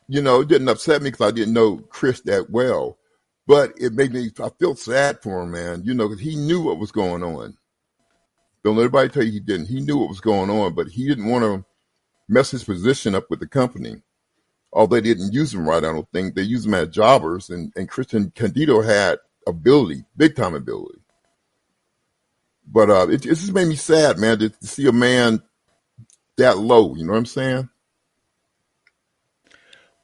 you 0.08 0.22
know, 0.22 0.40
it 0.40 0.48
didn't 0.48 0.70
upset 0.70 1.02
me 1.02 1.12
because 1.12 1.28
I 1.28 1.32
didn't 1.36 1.54
know 1.54 1.80
Chris 1.90 2.22
that 2.22 2.50
well, 2.50 2.98
but 3.46 3.74
it 3.76 3.92
made 3.92 4.14
me. 4.14 4.32
I 4.42 4.50
feel 4.58 4.74
sad 4.74 5.22
for 5.22 5.44
him, 5.44 5.52
man. 5.52 5.84
You 5.84 5.94
know, 5.94 6.08
because 6.08 6.24
he 6.24 6.38
knew 6.38 6.62
what 6.62 6.80
was 6.80 6.92
going 6.92 7.24
on. 7.24 7.58
Don't 8.64 8.78
let 8.78 8.84
anybody 8.84 9.10
tell 9.10 9.24
you 9.24 9.34
he 9.34 9.42
didn't. 9.42 9.66
He 9.66 9.82
knew 9.82 9.98
what 9.98 10.08
was 10.08 10.22
going 10.22 10.50
on, 10.50 10.76
but 10.76 10.88
he 10.88 11.06
didn't 11.06 11.28
want 11.28 11.44
to 11.44 11.66
mess 12.30 12.52
his 12.52 12.64
position 12.64 13.16
up 13.16 13.30
with 13.30 13.42
the 13.42 13.48
company. 13.48 14.02
Although 14.72 14.96
they 14.96 15.02
didn't 15.02 15.34
use 15.34 15.54
him 15.54 15.68
right, 15.68 15.84
I 15.84 15.92
don't 15.92 16.10
think 16.14 16.34
they 16.34 16.42
used 16.44 16.66
him 16.66 16.74
as 16.74 16.88
jobbers, 16.88 17.50
and 17.50 17.74
and 17.76 17.90
Christian 17.90 18.32
Candido 18.34 18.82
had 18.82 19.20
ability, 19.46 20.06
big 20.16 20.38
time 20.38 20.56
ability. 20.56 21.00
But 22.66 22.90
uh, 22.90 23.08
it, 23.10 23.26
it 23.26 23.36
just 23.36 23.52
made 23.52 23.68
me 23.68 23.76
sad, 23.76 24.20
man, 24.20 24.40
to, 24.40 24.50
to 24.50 24.68
see 24.68 24.88
a 24.88 24.94
man 24.94 25.44
that 26.38 26.60
low. 26.60 26.96
You 26.96 27.06
know 27.06 27.12
what 27.12 27.20
I'm 27.20 27.26
saying? 27.26 27.70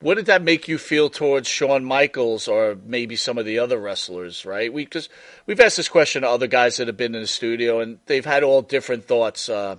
What 0.02 0.16
did 0.16 0.28
that 0.28 0.42
make 0.42 0.70
you 0.70 0.78
feel 0.78 1.10
towards 1.10 1.50
Shawn 1.50 1.84
Michaels 1.84 2.48
or 2.48 2.78
maybe 2.86 3.18
some 3.18 3.38
of 3.38 3.46
the 3.46 3.60
other 3.60 3.78
wrestlers? 3.78 4.46
Right? 4.46 4.72
We 4.72 4.86
because 4.86 5.10
we've 5.46 5.60
asked 5.60 5.78
this 5.78 5.90
question 5.90 6.22
to 6.22 6.30
other 6.30 6.48
guys 6.48 6.78
that 6.78 6.88
have 6.88 6.96
been 6.96 7.16
in 7.16 7.22
the 7.22 7.28
studio, 7.28 7.82
and 7.82 8.00
they've 8.06 8.26
had 8.26 8.44
all 8.44 8.62
different 8.62 9.06
thoughts. 9.06 9.50
Uh, 9.50 9.76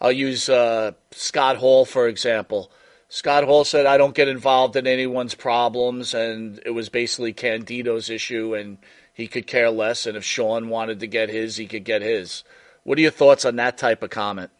I'll 0.00 0.12
use 0.12 0.48
uh, 0.48 0.92
Scott 1.12 1.56
Hall 1.56 1.86
for 1.86 2.06
example. 2.06 2.70
Scott 3.08 3.44
Hall 3.44 3.64
said, 3.64 3.86
"I 3.86 3.96
don't 3.96 4.14
get 4.14 4.28
involved 4.28 4.76
in 4.76 4.86
anyone's 4.86 5.34
problems," 5.34 6.12
and 6.12 6.60
it 6.66 6.70
was 6.70 6.90
basically 6.90 7.32
Candido's 7.32 8.10
issue, 8.10 8.54
and 8.54 8.76
he 9.14 9.26
could 9.26 9.46
care 9.46 9.70
less. 9.70 10.06
And 10.06 10.18
if 10.18 10.24
Shawn 10.24 10.68
wanted 10.68 11.00
to 11.00 11.06
get 11.06 11.30
his, 11.30 11.56
he 11.56 11.66
could 11.66 11.84
get 11.84 12.02
his. 12.02 12.44
What 12.84 12.98
are 12.98 13.02
your 13.02 13.10
thoughts 13.10 13.46
on 13.46 13.56
that 13.56 13.78
type 13.78 14.02
of 14.02 14.10
comment? 14.10 14.50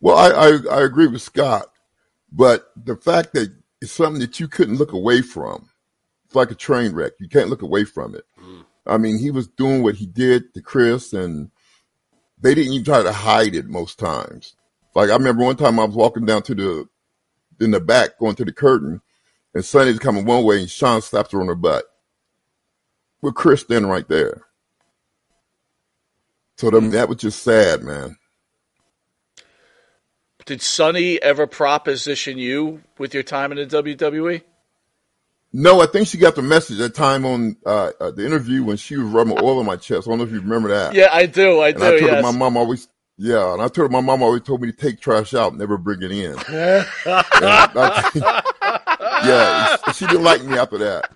Well, 0.00 0.16
I, 0.16 0.28
I, 0.28 0.78
I 0.78 0.82
agree 0.82 1.06
with 1.06 1.22
Scott, 1.22 1.72
but 2.30 2.70
the 2.76 2.96
fact 2.96 3.32
that 3.32 3.57
it's 3.80 3.92
something 3.92 4.20
that 4.20 4.40
you 4.40 4.48
couldn't 4.48 4.76
look 4.76 4.92
away 4.92 5.22
from, 5.22 5.68
it's 6.26 6.34
like 6.34 6.50
a 6.50 6.54
train 6.56 6.92
wreck. 6.92 7.12
You 7.20 7.28
can't 7.28 7.48
look 7.48 7.62
away 7.62 7.84
from 7.84 8.14
it. 8.14 8.24
Mm. 8.40 8.64
I 8.86 8.98
mean, 8.98 9.18
he 9.18 9.30
was 9.30 9.48
doing 9.48 9.82
what 9.82 9.96
he 9.96 10.06
did 10.06 10.54
to 10.54 10.62
Chris, 10.62 11.12
and 11.12 11.50
they 12.40 12.54
didn't 12.54 12.72
even 12.72 12.84
try 12.84 13.02
to 13.02 13.12
hide 13.12 13.54
it 13.54 13.66
most 13.66 13.98
times. 13.98 14.56
Like 14.94 15.10
I 15.10 15.14
remember 15.14 15.44
one 15.44 15.56
time 15.56 15.78
I 15.78 15.84
was 15.84 15.94
walking 15.94 16.26
down 16.26 16.42
to 16.44 16.54
the 16.54 16.88
in 17.60 17.70
the 17.70 17.80
back, 17.80 18.18
going 18.18 18.36
to 18.36 18.44
the 18.44 18.52
curtain, 18.52 19.00
and 19.54 19.64
Sunny's 19.64 19.98
coming 19.98 20.24
one 20.24 20.44
way, 20.44 20.60
and 20.60 20.70
Shawn 20.70 21.02
slaps 21.02 21.32
her 21.32 21.40
on 21.40 21.48
her 21.48 21.54
butt 21.54 21.84
with 23.20 23.34
Chris 23.34 23.60
standing 23.62 23.90
right 23.90 24.08
there. 24.08 24.44
So 26.56 26.68
I 26.68 26.80
mean, 26.80 26.90
that 26.90 27.08
was 27.08 27.18
just 27.18 27.42
sad, 27.42 27.82
man. 27.82 28.16
Did 30.48 30.62
Sunny 30.62 31.20
ever 31.20 31.46
proposition 31.46 32.38
you 32.38 32.80
with 32.96 33.12
your 33.12 33.22
time 33.22 33.52
in 33.52 33.58
the 33.58 33.66
WWE? 33.66 34.40
No, 35.52 35.82
I 35.82 35.86
think 35.86 36.08
she 36.08 36.16
got 36.16 36.36
the 36.36 36.42
message 36.42 36.78
that 36.78 36.94
time 36.94 37.26
on 37.26 37.58
uh, 37.66 37.90
uh, 38.00 38.10
the 38.12 38.24
interview 38.24 38.64
when 38.64 38.78
she 38.78 38.96
was 38.96 39.08
rubbing 39.08 39.38
oil 39.42 39.58
on 39.58 39.66
my 39.66 39.76
chest. 39.76 40.08
I 40.08 40.10
don't 40.10 40.20
know 40.20 40.24
if 40.24 40.32
you 40.32 40.40
remember 40.40 40.70
that. 40.70 40.94
Yeah, 40.94 41.10
I 41.12 41.26
do. 41.26 41.60
I 41.60 41.68
and 41.68 41.76
do. 41.76 41.84
I 41.84 41.90
told 41.90 42.00
yes. 42.00 42.10
her 42.14 42.22
my 42.22 42.30
mom 42.30 42.56
always, 42.56 42.88
yeah, 43.18 43.52
and 43.52 43.60
I 43.60 43.68
told 43.68 43.90
her 43.90 43.92
my 43.92 44.00
mom 44.00 44.22
always 44.22 44.40
told 44.40 44.62
me 44.62 44.72
to 44.72 44.76
take 44.76 45.02
trash 45.02 45.34
out, 45.34 45.54
never 45.54 45.76
bring 45.76 46.00
it 46.00 46.12
in. 46.12 46.38
Yeah, 49.18 49.76
she 49.92 50.06
didn't 50.06 50.22
like 50.22 50.44
me 50.44 50.56
after 50.56 50.78
that. 50.78 51.10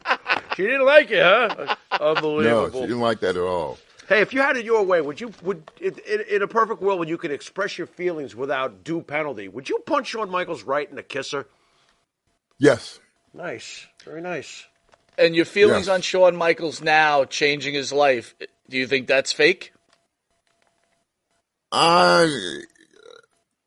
She 0.57 0.64
didn't 0.64 0.85
like 0.85 1.11
it, 1.11 1.23
huh? 1.23 1.77
Unbelievable. 2.01 2.68
No, 2.68 2.71
she 2.73 2.81
didn't 2.81 3.01
like 3.01 3.21
that 3.21 3.37
at 3.37 3.42
all. 3.42 3.79
Hey, 4.12 4.20
if 4.20 4.35
you 4.35 4.42
had 4.42 4.59
it 4.59 4.66
your 4.66 4.83
way, 4.83 5.01
would 5.01 5.22
you 5.22 5.33
would 5.42 5.70
in, 5.81 5.94
in, 6.31 6.42
a 6.42 6.46
perfect 6.46 6.83
world 6.83 6.98
when 6.98 7.09
you 7.09 7.16
could 7.16 7.31
express 7.31 7.79
your 7.79 7.87
feelings 7.87 8.37
without 8.37 8.85
due 8.85 9.01
penalty, 9.01 9.48
would 9.48 9.70
you 9.70 9.79
punch 9.87 10.09
Shawn 10.09 10.29
Michaels 10.29 10.64
right 10.64 10.87
in 10.87 10.96
the 10.96 11.03
kisser? 11.03 11.46
Yes. 12.59 13.01
Nice, 13.33 13.87
very 14.05 14.20
nice. 14.20 14.66
And 15.16 15.35
your 15.35 15.46
feelings 15.46 15.87
Yes. 15.87 15.94
on 15.94 16.03
Shawn 16.03 16.37
Michaels 16.37 16.83
now 16.83 17.25
changing 17.25 17.72
his 17.72 17.90
life? 17.90 18.35
Do 18.68 18.77
you 18.77 18.87
think 18.87 19.07
that's 19.07 19.33
fake? 19.33 19.72
I, 21.72 22.25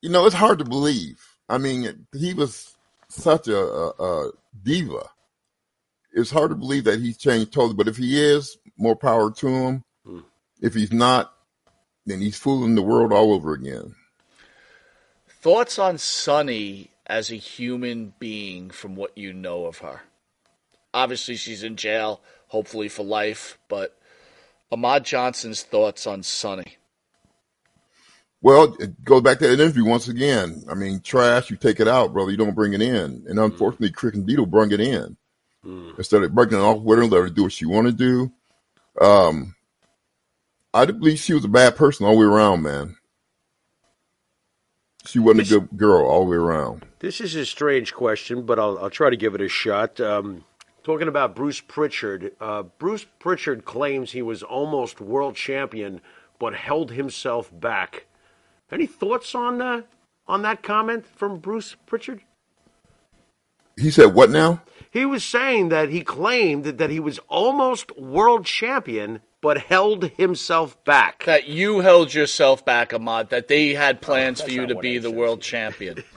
you 0.02 0.10
know, 0.10 0.28
it's 0.28 0.36
hard 0.36 0.60
to 0.60 0.66
believe. 0.66 1.26
I 1.50 1.58
mean, 1.58 2.06
he 2.14 2.36
was 2.36 2.78
such 3.10 3.48
a, 3.48 3.58
a, 3.58 3.90
a 3.90 4.32
diva. 4.62 5.10
It's 6.14 6.30
hard 6.30 6.52
to 6.52 6.56
believe 6.56 6.84
that 6.84 7.00
he's 7.00 7.18
changed 7.18 7.52
totally. 7.52 7.74
But 7.74 7.88
if 7.88 7.98
he 7.98 8.22
is, 8.24 8.60
more 8.78 8.96
power 8.96 9.32
to 9.32 9.48
him. 9.48 9.84
If 10.62 10.74
he's 10.74 10.92
not, 10.92 11.34
then 12.06 12.22
he's 12.22 12.38
fooling 12.38 12.76
the 12.76 12.82
world 12.82 13.12
all 13.12 13.34
over 13.34 13.54
again. 13.54 13.96
Thoughts 15.28 15.78
on 15.78 15.98
Sunny 15.98 16.92
as 17.06 17.32
a 17.32 17.36
human 17.36 18.14
being 18.20 18.70
from 18.70 18.96
what 18.96 19.18
you 19.18 19.34
know 19.34 19.66
of 19.66 19.80
her? 19.80 20.02
Obviously, 20.94 21.36
she's 21.36 21.64
in 21.64 21.76
jail, 21.76 22.22
hopefully 22.48 22.88
for 22.88 23.04
life, 23.04 23.58
but 23.68 23.98
Ahmed 24.72 25.04
Johnson's 25.04 25.62
thoughts 25.62 26.08
on 26.08 26.24
Sunny. 26.24 26.78
Well, 28.42 28.76
it 28.80 29.04
goes 29.04 29.22
back 29.22 29.40
to 29.40 29.48
that 29.48 29.60
interview 29.60 29.86
once 29.86 30.08
again. 30.08 30.64
I 30.70 30.76
mean, 30.76 31.02
trash, 31.02 31.50
you 31.50 31.58
take 31.58 31.80
it 31.80 31.88
out, 31.88 32.14
brother. 32.14 32.32
You 32.32 32.38
don't 32.38 32.56
bring 32.56 32.74
it 32.74 32.82
in. 32.82 33.26
And 33.28 33.40
unfortunately, 33.40 33.92
Crick 33.92 34.14
and 34.14 34.24
Candido 34.24 34.46
brought 34.46 34.72
it 34.72 34.80
in. 34.80 35.18
Instead 35.98 36.22
of 36.22 36.36
breaking 36.36 36.60
it 36.60 36.62
off 36.62 36.82
with 36.82 37.00
her, 37.00 37.06
let 37.06 37.22
her 37.22 37.30
do 37.30 37.44
what 37.44 37.52
she 37.52 37.66
want 37.66 37.88
to 37.88 37.92
do. 37.92 38.32
Um, 39.04 39.56
I 40.76 40.86
believe 40.86 41.20
she 41.20 41.34
was 41.34 41.46
a 41.46 41.48
bad 41.48 41.78
person 41.78 42.06
all 42.06 42.16
the 42.16 42.20
way 42.20 42.26
around, 42.26 42.62
man. 42.62 42.98
She 45.06 45.20
wasn't 45.20 45.48
a 45.48 45.60
good 45.60 45.78
girl 45.78 46.06
all 46.06 46.26
the 46.26 46.32
way 46.32 46.38
around. 46.38 46.86
This 47.00 47.22
is 47.22 47.34
a 47.36 47.46
strange 47.46 47.94
question, 47.94 48.46
but 48.46 48.60
I'll, 48.60 48.78
I'll 48.80 48.90
try 48.90 49.10
to 49.10 49.16
give 49.16 49.36
it 49.36 49.42
a 49.42 49.48
shot. 49.48 50.02
Um, 50.02 50.44
talking 50.84 51.08
about 51.08 51.34
Bruce 51.34 51.62
Pritchard, 51.62 52.34
uh, 52.42 52.64
Bruce 52.64 53.06
Pritchard 53.20 53.64
claims 53.64 54.12
he 54.12 54.22
was 54.22 54.44
almost 54.44 55.00
world 55.00 55.38
champion, 55.38 56.02
but 56.40 56.56
held 56.56 56.92
himself 56.92 57.50
back. 57.58 58.08
Any 58.70 58.86
thoughts 58.86 59.34
on 59.34 59.62
uh, 59.62 59.84
on 60.28 60.42
that 60.42 60.62
comment 60.62 61.06
from 61.06 61.38
Bruce 61.40 61.78
Pritchard? 61.86 62.20
He 63.78 63.92
said, 63.92 64.14
"What 64.14 64.30
now?" 64.30 64.62
He 64.92 65.06
was 65.06 65.24
saying 65.24 65.70
that 65.70 65.90
he 65.90 66.02
claimed 66.02 66.66
that, 66.66 66.80
that 66.80 66.90
he 66.90 67.00
was 67.00 67.20
almost 67.30 67.98
world 67.98 68.46
champion, 68.46 69.22
but 69.46 69.60
held 69.60 70.06
himself 70.18 70.84
back. 70.86 71.26
That 71.26 71.48
you 71.48 71.82
held 71.82 72.12
yourself 72.12 72.66
back, 72.66 72.96
Ahmed, 72.96 73.30
that 73.30 73.48
they 73.48 73.76
had 73.76 74.02
plans 74.02 74.42
for 74.42 74.50
you 74.50 74.66
to 74.66 74.74
be 74.74 74.96
I 74.96 75.00
the 75.02 75.10
said. 75.10 75.16
world 75.16 75.42
champion. 75.42 76.04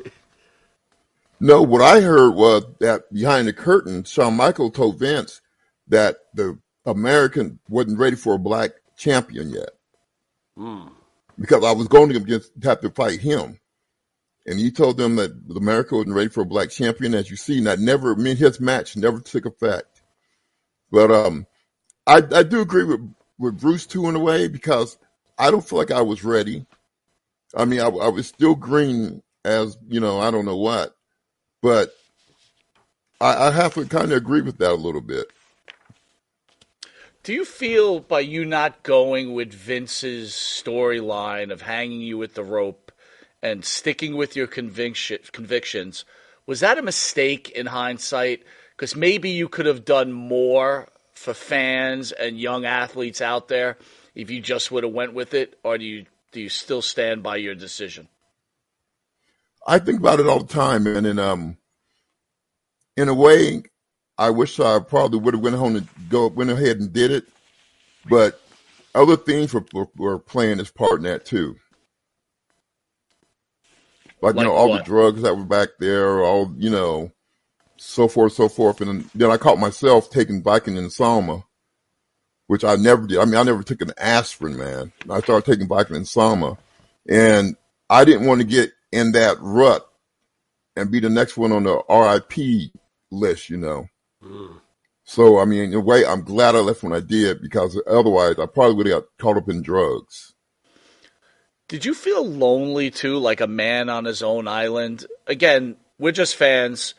No, 1.40 1.62
what 1.62 1.80
I 1.80 2.00
heard 2.00 2.34
was 2.34 2.64
that 2.80 3.12
behind 3.12 3.46
the 3.46 3.52
curtain, 3.52 4.02
Shawn 4.02 4.34
Michael 4.34 4.72
told 4.72 4.98
Vince 4.98 5.40
that 5.86 6.16
the 6.34 6.58
American 6.84 7.60
wasn't 7.68 8.00
ready 8.00 8.16
for 8.16 8.34
a 8.34 8.40
black 8.40 8.72
champion 8.96 9.50
yet. 9.50 9.68
Because 11.38 11.64
I 11.64 11.70
was 11.70 11.86
going 11.86 12.08
to 12.08 12.16
against, 12.16 12.50
have 12.64 12.80
to 12.80 12.90
fight 12.90 13.20
him. 13.20 13.60
And 14.46 14.58
he 14.58 14.72
told 14.72 14.96
them 14.96 15.14
that 15.14 15.30
America 15.54 15.94
wasn't 15.94 16.16
ready 16.16 16.28
for 16.28 16.40
a 16.40 16.44
black 16.44 16.70
champion. 16.70 17.14
As 17.14 17.30
you 17.30 17.36
see, 17.36 17.58
and 17.58 17.68
that 17.68 17.78
never, 17.78 18.14
I 18.14 18.16
mean, 18.16 18.36
his 18.36 18.58
match 18.58 18.96
never 18.96 19.20
took 19.20 19.46
effect. 19.46 20.02
But 20.90 21.12
um, 21.12 21.46
I, 22.08 22.22
I 22.34 22.42
do 22.42 22.62
agree 22.62 22.84
with, 22.84 23.14
with 23.38 23.60
Bruce 23.60 23.86
too 23.86 24.08
in 24.08 24.16
a 24.16 24.20
way 24.20 24.48
because 24.48 24.98
I 25.38 25.50
don't 25.50 25.66
feel 25.66 25.78
like 25.78 25.90
I 25.90 26.02
was 26.02 26.24
ready. 26.24 26.66
I 27.54 27.64
mean, 27.64 27.80
I, 27.80 27.88
I 27.88 28.08
was 28.08 28.26
still 28.26 28.54
green 28.54 29.22
as, 29.44 29.78
you 29.88 30.00
know, 30.00 30.18
I 30.20 30.30
don't 30.30 30.44
know 30.44 30.56
what 30.56 30.94
but 31.62 31.94
I, 33.20 33.48
I 33.48 33.50
have 33.50 33.74
to 33.74 33.84
kind 33.86 34.12
of 34.12 34.18
agree 34.18 34.42
with 34.42 34.58
that 34.58 34.72
a 34.72 34.74
little 34.74 35.00
bit. 35.00 35.28
Do 37.22 37.32
you 37.34 37.44
feel 37.44 38.00
by 38.00 38.20
you 38.20 38.44
not 38.44 38.82
going 38.82 39.34
with 39.34 39.52
Vince's 39.52 40.32
storyline 40.32 41.52
of 41.52 41.62
hanging 41.62 42.00
you 42.00 42.16
with 42.16 42.34
the 42.34 42.44
rope 42.44 42.92
and 43.42 43.64
sticking 43.64 44.16
with 44.16 44.34
your 44.34 44.46
conviction, 44.46 45.18
convictions, 45.32 46.04
was 46.46 46.60
that 46.60 46.78
a 46.78 46.82
mistake 46.82 47.50
in 47.50 47.66
hindsight? 47.66 48.44
Because 48.74 48.96
maybe 48.96 49.30
you 49.30 49.48
could 49.48 49.66
have 49.66 49.84
done 49.84 50.12
more 50.12 50.88
for 51.18 51.34
fans 51.34 52.12
and 52.12 52.38
young 52.38 52.64
athletes 52.64 53.20
out 53.20 53.48
there 53.48 53.76
if 54.14 54.30
you 54.30 54.40
just 54.40 54.70
would 54.70 54.84
have 54.84 54.92
went 54.92 55.14
with 55.14 55.34
it, 55.34 55.58
or 55.62 55.78
do 55.78 55.84
you 55.84 56.06
do 56.32 56.40
you 56.40 56.48
still 56.48 56.82
stand 56.82 57.22
by 57.22 57.36
your 57.36 57.54
decision? 57.54 58.08
I 59.66 59.78
think 59.78 60.00
about 60.00 60.20
it 60.20 60.26
all 60.26 60.40
the 60.40 60.52
time, 60.52 60.86
and 60.86 61.20
um, 61.20 61.56
in 62.96 63.08
a 63.08 63.14
way, 63.14 63.62
I 64.16 64.30
wish 64.30 64.58
I 64.60 64.78
probably 64.80 65.20
would 65.20 65.34
have 65.34 65.42
went 65.42 65.56
home 65.56 65.76
and 65.76 65.88
go 66.08 66.28
went 66.28 66.50
ahead 66.50 66.80
and 66.80 66.92
did 66.92 67.10
it, 67.10 67.26
but 68.08 68.40
other 68.94 69.16
things 69.16 69.52
were, 69.54 69.64
were, 69.72 69.88
were 69.96 70.18
playing 70.18 70.60
its 70.60 70.70
part 70.70 70.98
in 70.98 71.02
that 71.04 71.24
too. 71.24 71.56
Like, 74.20 74.34
Like 74.34 74.44
you 74.44 74.44
know, 74.44 74.52
all 74.52 74.68
what? 74.70 74.78
the 74.78 74.84
drugs 74.84 75.22
that 75.22 75.36
were 75.36 75.44
back 75.44 75.68
there, 75.78 76.22
all 76.22 76.52
you 76.56 76.70
know, 76.70 77.12
so 77.78 78.08
forth, 78.08 78.32
so 78.32 78.48
forth, 78.48 78.80
and 78.80 79.08
then 79.14 79.30
I 79.30 79.36
caught 79.36 79.58
myself 79.58 80.10
taking 80.10 80.42
Vicodin 80.42 80.78
and 80.78 80.92
Soma, 80.92 81.44
which 82.46 82.64
I 82.64 82.76
never 82.76 83.06
did. 83.06 83.18
I 83.18 83.24
mean, 83.24 83.36
I 83.36 83.42
never 83.42 83.62
took 83.62 83.80
an 83.82 83.92
aspirin, 83.96 84.56
man. 84.56 84.92
I 85.08 85.20
started 85.20 85.50
taking 85.50 85.68
Vicodin 85.68 86.06
Soma, 86.06 86.58
and 87.08 87.56
I 87.88 88.04
didn't 88.04 88.26
want 88.26 88.40
to 88.40 88.46
get 88.46 88.72
in 88.92 89.12
that 89.12 89.36
rut 89.40 89.88
and 90.76 90.90
be 90.90 91.00
the 91.00 91.10
next 91.10 91.36
one 91.36 91.52
on 91.52 91.64
the 91.64 91.82
RIP 91.88 92.72
list, 93.10 93.50
you 93.50 93.56
know. 93.56 93.88
Mm. 94.22 94.60
So, 95.04 95.38
I 95.38 95.44
mean, 95.44 95.64
in 95.64 95.74
a 95.74 95.80
way, 95.80 96.04
I'm 96.04 96.22
glad 96.22 96.54
I 96.54 96.58
left 96.58 96.82
when 96.82 96.92
I 96.92 97.00
did 97.00 97.40
because 97.40 97.80
otherwise 97.86 98.38
I 98.38 98.46
probably 98.46 98.74
would 98.74 98.86
have 98.86 99.02
got 99.02 99.08
caught 99.18 99.36
up 99.38 99.48
in 99.48 99.62
drugs. 99.62 100.34
Did 101.68 101.84
you 101.84 101.94
feel 101.94 102.26
lonely 102.26 102.90
too, 102.90 103.18
like 103.18 103.40
a 103.40 103.46
man 103.46 103.88
on 103.88 104.04
his 104.04 104.22
own 104.22 104.48
island? 104.48 105.06
Again, 105.26 105.76
we're 105.98 106.12
just 106.12 106.36
fans. 106.36 106.94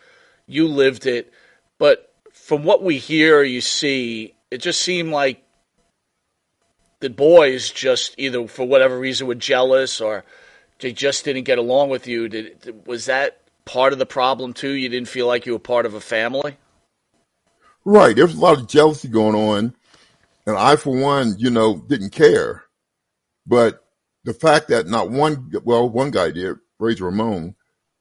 You 0.50 0.68
lived 0.68 1.06
it, 1.06 1.32
but 1.78 2.12
from 2.34 2.64
what 2.64 2.82
we 2.82 2.97
hear, 2.97 3.43
you 3.43 3.62
see, 3.62 4.34
it 4.50 4.58
just 4.58 4.82
seemed 4.82 5.12
like 5.12 5.43
the 7.00 7.10
boys 7.10 7.70
just 7.70 8.16
either 8.18 8.47
for 8.47 8.66
whatever 8.66 9.00
reason 9.00 9.28
were 9.28 9.36
jealous 9.36 10.02
or 10.02 10.26
they 10.80 10.91
just 10.91 11.24
didn't 11.24 11.43
get 11.43 11.60
along 11.60 11.89
with 11.89 12.08
you. 12.08 12.28
Did 12.28 12.86
was 12.86 13.06
that 13.06 13.41
part 13.66 13.93
of 13.93 14.00
the 14.00 14.06
problem 14.06 14.54
too? 14.54 14.72
You 14.72 14.89
didn't 14.89 15.08
feel 15.08 15.28
like 15.28 15.45
you 15.45 15.54
were 15.54 15.60
part 15.60 15.86
of 15.86 15.93
a 15.93 16.02
family. 16.02 16.58
Right. 17.86 18.16
There 18.16 18.26
was 18.26 18.36
a 18.36 18.39
lot 18.39 18.58
of 18.58 18.68
jealousy 18.68 19.08
going 19.08 19.36
on. 19.36 19.76
And 20.45 20.58
I, 20.58 20.76
for 20.76 21.00
one, 21.00 21.36
you 21.38 21.52
know, 21.52 21.78
didn't 21.88 22.10
care. 22.10 22.64
But 23.45 23.86
the 24.24 24.34
fact 24.34 24.70
that 24.70 24.88
not 24.88 25.12
one, 25.12 25.52
well, 25.64 25.88
one 25.88 26.12
guy 26.12 26.32
did, 26.32 26.58
Razor 26.80 27.06
Ramon, 27.06 27.56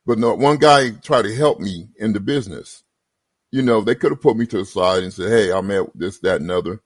but 0.08 0.18
not 0.18 0.38
one 0.38 0.56
guy 0.56 0.88
tried 0.88 1.20
to 1.24 1.34
help 1.34 1.60
me 1.60 1.86
in 1.98 2.14
the 2.14 2.20
business. 2.20 2.82
You 3.50 3.60
know, 3.60 3.82
they 3.82 3.94
could 3.94 4.10
have 4.10 4.22
put 4.22 4.38
me 4.38 4.46
to 4.46 4.56
the 4.56 4.64
side 4.64 5.02
and 5.02 5.12
said, 5.12 5.28
hey, 5.28 5.52
I'm 5.52 5.70
at 5.70 5.84
this, 5.94 6.18
that, 6.20 6.40
and 6.40 6.50
other. 6.50 6.80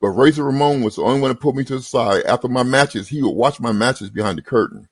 But 0.00 0.10
Razor 0.10 0.44
Ramon 0.44 0.84
was 0.84 0.94
the 0.94 1.02
only 1.02 1.20
one 1.20 1.30
to 1.30 1.34
put 1.34 1.56
me 1.56 1.64
to 1.64 1.78
the 1.78 1.82
side. 1.82 2.22
After 2.26 2.46
my 2.46 2.62
matches, 2.62 3.08
he 3.08 3.24
would 3.24 3.34
watch 3.34 3.58
my 3.58 3.72
matches 3.72 4.08
behind 4.08 4.38
the 4.38 4.42
curtain. 4.42 4.88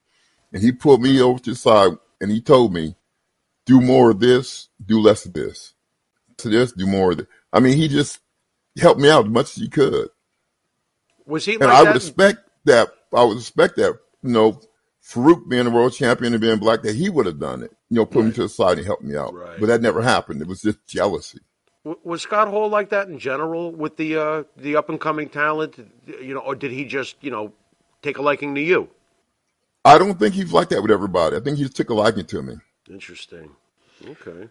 And 0.52 0.60
he 0.60 0.72
pulled 0.72 1.02
me 1.02 1.20
over 1.20 1.38
to 1.38 1.50
the 1.50 1.56
side 1.56 1.92
and 2.20 2.32
he 2.32 2.40
told 2.40 2.72
me, 2.72 2.96
do 3.64 3.80
more 3.80 4.10
of 4.10 4.18
this, 4.18 4.68
do 4.84 4.98
less 4.98 5.24
of 5.24 5.32
this. 5.32 5.72
To 6.38 6.48
this, 6.48 6.72
do 6.72 6.84
more 6.84 7.12
of 7.12 7.18
this. 7.18 7.26
I 7.52 7.60
mean, 7.60 7.76
he 7.76 7.86
just 7.86 8.18
helped 8.76 9.00
me 9.00 9.08
out 9.08 9.26
as 9.26 9.30
much 9.30 9.56
as 9.56 9.62
he 9.62 9.68
could. 9.68 10.08
Was 11.26 11.44
he 11.44 11.52
And 11.54 11.66
like 11.66 11.70
I 11.70 11.82
that? 11.84 11.92
would 11.92 11.96
expect 12.02 12.40
that, 12.64 12.88
I 13.14 13.22
would 13.22 13.38
expect 13.38 13.76
that, 13.76 13.96
you 14.24 14.30
know, 14.30 14.60
Faarooq 15.08 15.48
being 15.48 15.66
a 15.66 15.70
world 15.70 15.94
champion 15.94 16.34
and 16.34 16.40
being 16.40 16.58
black, 16.58 16.82
that 16.82 16.94
he 16.94 17.08
would 17.08 17.24
have 17.24 17.38
done 17.38 17.62
it, 17.62 17.72
you 17.88 17.96
know, 17.96 18.04
put 18.04 18.26
me 18.26 18.32
to 18.32 18.42
the 18.42 18.48
side 18.48 18.76
and 18.76 18.86
help 18.86 19.00
me 19.00 19.16
out. 19.16 19.32
Right. 19.32 19.58
But 19.58 19.66
that 19.66 19.80
never 19.80 20.02
happened. 20.02 20.42
It 20.42 20.48
was 20.48 20.60
just 20.60 20.86
jealousy. 20.86 21.40
Was 22.04 22.22
Scott 22.22 22.48
Hall 22.48 22.68
like 22.68 22.90
that 22.90 23.08
in 23.08 23.18
general 23.18 23.72
with 23.72 23.96
the 23.96 24.16
uh, 24.16 24.42
the 24.58 24.76
up 24.76 24.90
and 24.90 25.00
coming 25.00 25.30
talent? 25.30 25.76
You 26.06 26.34
know, 26.34 26.40
or 26.40 26.54
did 26.54 26.72
he 26.72 26.84
just 26.84 27.16
you 27.22 27.30
know 27.30 27.52
take 28.02 28.18
a 28.18 28.22
liking 28.22 28.54
to 28.56 28.60
you? 28.60 28.90
I 29.84 29.96
don't 29.96 30.18
think 30.18 30.34
he's 30.34 30.52
like 30.52 30.68
that 30.68 30.82
with 30.82 30.90
everybody. 30.90 31.36
I 31.36 31.40
think 31.40 31.56
he 31.56 31.62
just 31.62 31.76
took 31.76 31.88
a 31.88 31.94
liking 31.94 32.26
to 32.26 32.42
me. 32.42 32.56
Interesting. 32.90 33.52
Okay. 34.06 34.48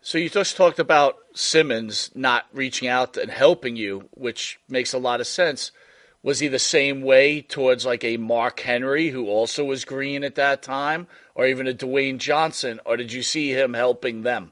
So 0.00 0.16
you 0.16 0.30
just 0.30 0.56
talked 0.56 0.78
about 0.78 1.16
Simmons 1.34 2.10
not 2.14 2.46
reaching 2.54 2.88
out 2.88 3.16
and 3.18 3.30
helping 3.30 3.76
you, 3.76 4.08
which 4.12 4.58
makes 4.68 4.94
a 4.94 4.98
lot 4.98 5.20
of 5.20 5.26
sense. 5.26 5.72
Was 6.26 6.40
he 6.40 6.48
the 6.48 6.58
same 6.58 7.02
way 7.02 7.40
towards 7.40 7.86
like 7.86 8.02
a 8.02 8.16
Mark 8.16 8.58
Henry 8.58 9.10
who 9.10 9.28
also 9.28 9.64
was 9.64 9.84
green 9.84 10.24
at 10.24 10.34
that 10.34 10.60
time, 10.60 11.06
or 11.36 11.46
even 11.46 11.68
a 11.68 11.72
Dwayne 11.72 12.18
Johnson, 12.18 12.80
or 12.84 12.96
did 12.96 13.12
you 13.12 13.22
see 13.22 13.52
him 13.52 13.74
helping 13.74 14.22
them? 14.22 14.50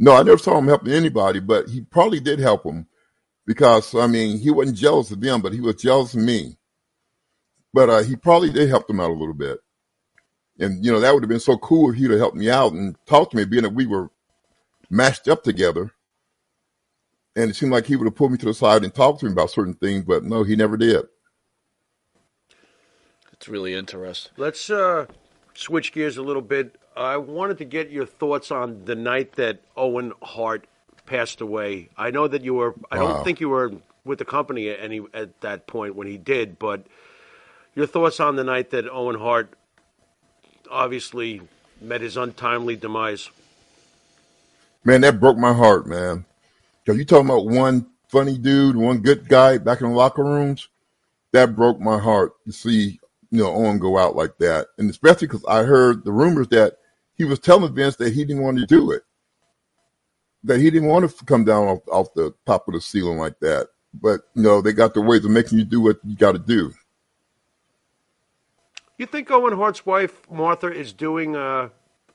No, 0.00 0.16
I 0.16 0.24
never 0.24 0.38
saw 0.38 0.58
him 0.58 0.66
helping 0.66 0.94
anybody, 0.94 1.38
but 1.38 1.68
he 1.68 1.82
probably 1.82 2.18
did 2.18 2.40
help 2.40 2.64
them 2.64 2.88
because 3.46 3.94
I 3.94 4.08
mean 4.08 4.40
he 4.40 4.50
wasn't 4.50 4.78
jealous 4.78 5.12
of 5.12 5.20
them, 5.20 5.42
but 5.42 5.52
he 5.52 5.60
was 5.60 5.76
jealous 5.76 6.12
of 6.12 6.22
me. 6.22 6.56
But 7.72 7.88
uh, 7.88 8.02
he 8.02 8.16
probably 8.16 8.50
did 8.50 8.68
help 8.68 8.88
them 8.88 8.98
out 8.98 9.10
a 9.10 9.14
little 9.14 9.34
bit, 9.34 9.60
and 10.58 10.84
you 10.84 10.90
know 10.90 10.98
that 10.98 11.14
would 11.14 11.22
have 11.22 11.30
been 11.30 11.38
so 11.38 11.56
cool 11.56 11.90
if 11.90 11.96
he'd 11.98 12.10
have 12.10 12.18
helped 12.18 12.36
me 12.36 12.50
out 12.50 12.72
and 12.72 12.96
talked 13.06 13.30
to 13.30 13.36
me, 13.36 13.44
being 13.44 13.62
that 13.62 13.74
we 13.74 13.86
were 13.86 14.10
matched 14.90 15.28
up 15.28 15.44
together. 15.44 15.92
And 17.36 17.50
it 17.50 17.54
seemed 17.54 17.72
like 17.72 17.86
he 17.86 17.96
would 17.96 18.06
have 18.06 18.16
pulled 18.16 18.32
me 18.32 18.38
to 18.38 18.46
the 18.46 18.54
side 18.54 18.84
and 18.84 18.94
talked 18.94 19.20
to 19.20 19.26
me 19.26 19.32
about 19.32 19.50
certain 19.50 19.74
things, 19.74 20.04
but 20.04 20.24
no, 20.24 20.42
he 20.44 20.56
never 20.56 20.76
did. 20.76 21.04
It's 23.32 23.48
really 23.48 23.74
interesting. 23.74 24.32
Let's 24.36 24.70
uh, 24.70 25.06
switch 25.54 25.92
gears 25.92 26.16
a 26.18 26.22
little 26.22 26.42
bit. 26.42 26.76
I 26.96 27.18
wanted 27.18 27.58
to 27.58 27.66
get 27.66 27.90
your 27.90 28.06
thoughts 28.06 28.50
on 28.50 28.84
the 28.86 28.94
night 28.96 29.32
that 29.34 29.60
Owen 29.76 30.12
Hart 30.22 30.66
passed 31.06 31.40
away. 31.40 31.90
I 31.96 32.10
know 32.10 32.28
that 32.28 32.42
you 32.44 32.54
were. 32.54 32.74
I 32.90 32.98
don't 32.98 33.18
Wow. 33.18 33.22
think 33.22 33.40
you 33.40 33.48
were 33.50 33.72
with 34.04 34.18
the 34.20 34.26
company 34.26 34.68
at 34.70 34.80
any 34.80 35.02
at 35.14 35.40
that 35.42 35.66
point 35.66 35.96
when 35.96 36.06
he 36.08 36.18
did, 36.18 36.58
but 36.58 36.86
your 37.74 37.86
thoughts 37.86 38.20
on 38.20 38.36
the 38.36 38.44
night 38.44 38.70
that 38.70 38.88
Owen 38.90 39.18
Hart 39.18 39.50
obviously 40.70 41.42
met 41.80 42.00
his 42.02 42.16
untimely 42.16 42.76
demise. 42.76 43.30
Man, 44.84 45.02
that 45.02 45.20
broke 45.20 45.38
my 45.38 45.54
heart, 45.54 45.86
man. 45.86 46.26
Cause 46.86 46.96
you 46.96 47.04
talking 47.04 47.26
about 47.26 47.46
one 47.46 47.86
funny 48.08 48.36
dude, 48.36 48.76
one 48.76 48.98
good 48.98 49.28
guy 49.28 49.58
back 49.58 49.80
in 49.80 49.88
the 49.88 49.96
locker 49.96 50.24
rooms. 50.24 50.68
That 51.32 51.56
broke 51.56 51.80
my 51.80 51.98
heart 51.98 52.32
to 52.44 52.52
see, 52.52 53.00
you 53.30 53.42
know, 53.42 53.54
Owen 53.54 53.78
go 53.78 53.96
out 53.96 54.16
like 54.16 54.36
that. 54.38 54.66
And 54.76 54.90
especially 54.90 55.28
because 55.28 55.44
I 55.46 55.62
heard 55.62 56.04
the 56.04 56.12
rumors 56.12 56.48
that 56.48 56.78
he 57.14 57.24
was 57.24 57.38
telling 57.38 57.74
Vince 57.74 57.96
that 57.96 58.12
he 58.12 58.24
didn't 58.24 58.42
want 58.42 58.58
to 58.58 58.66
do 58.66 58.90
it. 58.90 59.02
That 60.44 60.60
he 60.60 60.70
didn't 60.70 60.88
want 60.88 61.08
to 61.08 61.24
come 61.24 61.44
down 61.44 61.68
off, 61.68 61.80
off 61.88 62.14
the 62.14 62.34
top 62.46 62.68
of 62.68 62.74
the 62.74 62.80
ceiling 62.80 63.18
like 63.18 63.38
that. 63.40 63.68
But, 63.94 64.22
you 64.34 64.42
know, 64.42 64.60
they 64.60 64.72
got 64.72 64.92
the 64.92 65.00
ways 65.00 65.24
of 65.24 65.30
making 65.30 65.58
you 65.58 65.64
do 65.64 65.80
what 65.80 66.00
you 66.04 66.16
got 66.16 66.32
to 66.32 66.38
do. 66.38 66.72
You 68.98 69.06
think 69.06 69.30
Owen 69.30 69.56
Hart's 69.56 69.86
wife 69.86 70.20
Martha 70.30 70.66
is 70.66 70.92
doing 70.92 71.34
uh, 71.36 71.70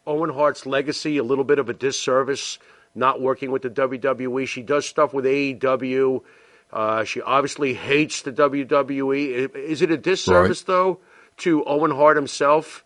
Owen 0.06 0.30
Hart's 0.30 0.66
legacy 0.66 1.18
a 1.18 1.24
little 1.24 1.44
bit 1.44 1.60
of 1.60 1.70
a 1.70 1.74
disservice, 1.74 2.60
not 2.98 3.22
working 3.22 3.52
with 3.52 3.62
the 3.62 3.70
WWE? 3.70 4.48
She 4.48 4.62
does 4.62 4.86
stuff 4.86 5.14
with 5.14 5.26
AEW. 5.26 6.22
Uh, 6.72 7.04
she 7.04 7.22
obviously 7.22 7.74
hates 7.74 8.24
the 8.24 8.34
WWE. 8.34 9.56
Is 9.56 9.82
it 9.82 9.92
a 9.92 9.98
disservice 9.98 10.64
though 10.64 11.00
to 11.38 11.64
Owen 11.66 11.92
Hart 11.92 12.18
himself? 12.18 12.84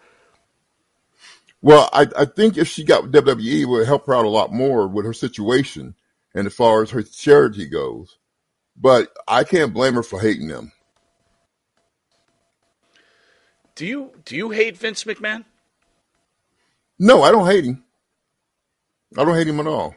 Well, 1.61 1.89
I, 1.93 2.07
I 2.17 2.25
think 2.25 2.57
if 2.57 2.67
she 2.67 2.83
got 2.83 3.03
with 3.03 3.13
WWE, 3.13 3.61
it 3.61 3.65
would 3.65 3.85
help 3.85 4.07
her 4.07 4.15
out 4.15 4.25
a 4.25 4.29
lot 4.29 4.51
more 4.51 4.87
with 4.87 5.05
her 5.05 5.13
situation 5.13 5.95
and 6.33 6.47
as 6.47 6.53
far 6.53 6.81
as 6.81 6.89
her 6.91 7.03
charity 7.03 7.67
goes. 7.67 8.17
But 8.75 9.09
I 9.27 9.43
can't 9.43 9.73
blame 9.73 9.93
her 9.93 10.03
for 10.03 10.19
hating 10.19 10.47
them. 10.47 10.71
Do 13.75 13.85
you 13.85 14.11
do 14.25 14.35
you 14.35 14.49
hate 14.49 14.77
Vince 14.77 15.03
McMahon? 15.03 15.45
No, 16.99 17.23
I 17.23 17.31
don't 17.31 17.47
hate 17.47 17.65
him. 17.65 17.83
I 19.17 19.25
don't 19.25 19.35
hate 19.35 19.47
him 19.47 19.59
at 19.59 19.67
all. 19.67 19.95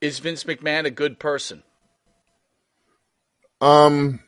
Is 0.00 0.20
Vince 0.20 0.44
McMahon 0.44 0.84
a 0.84 0.90
good 0.90 1.18
person? 1.18 1.62
Um, 3.60 4.20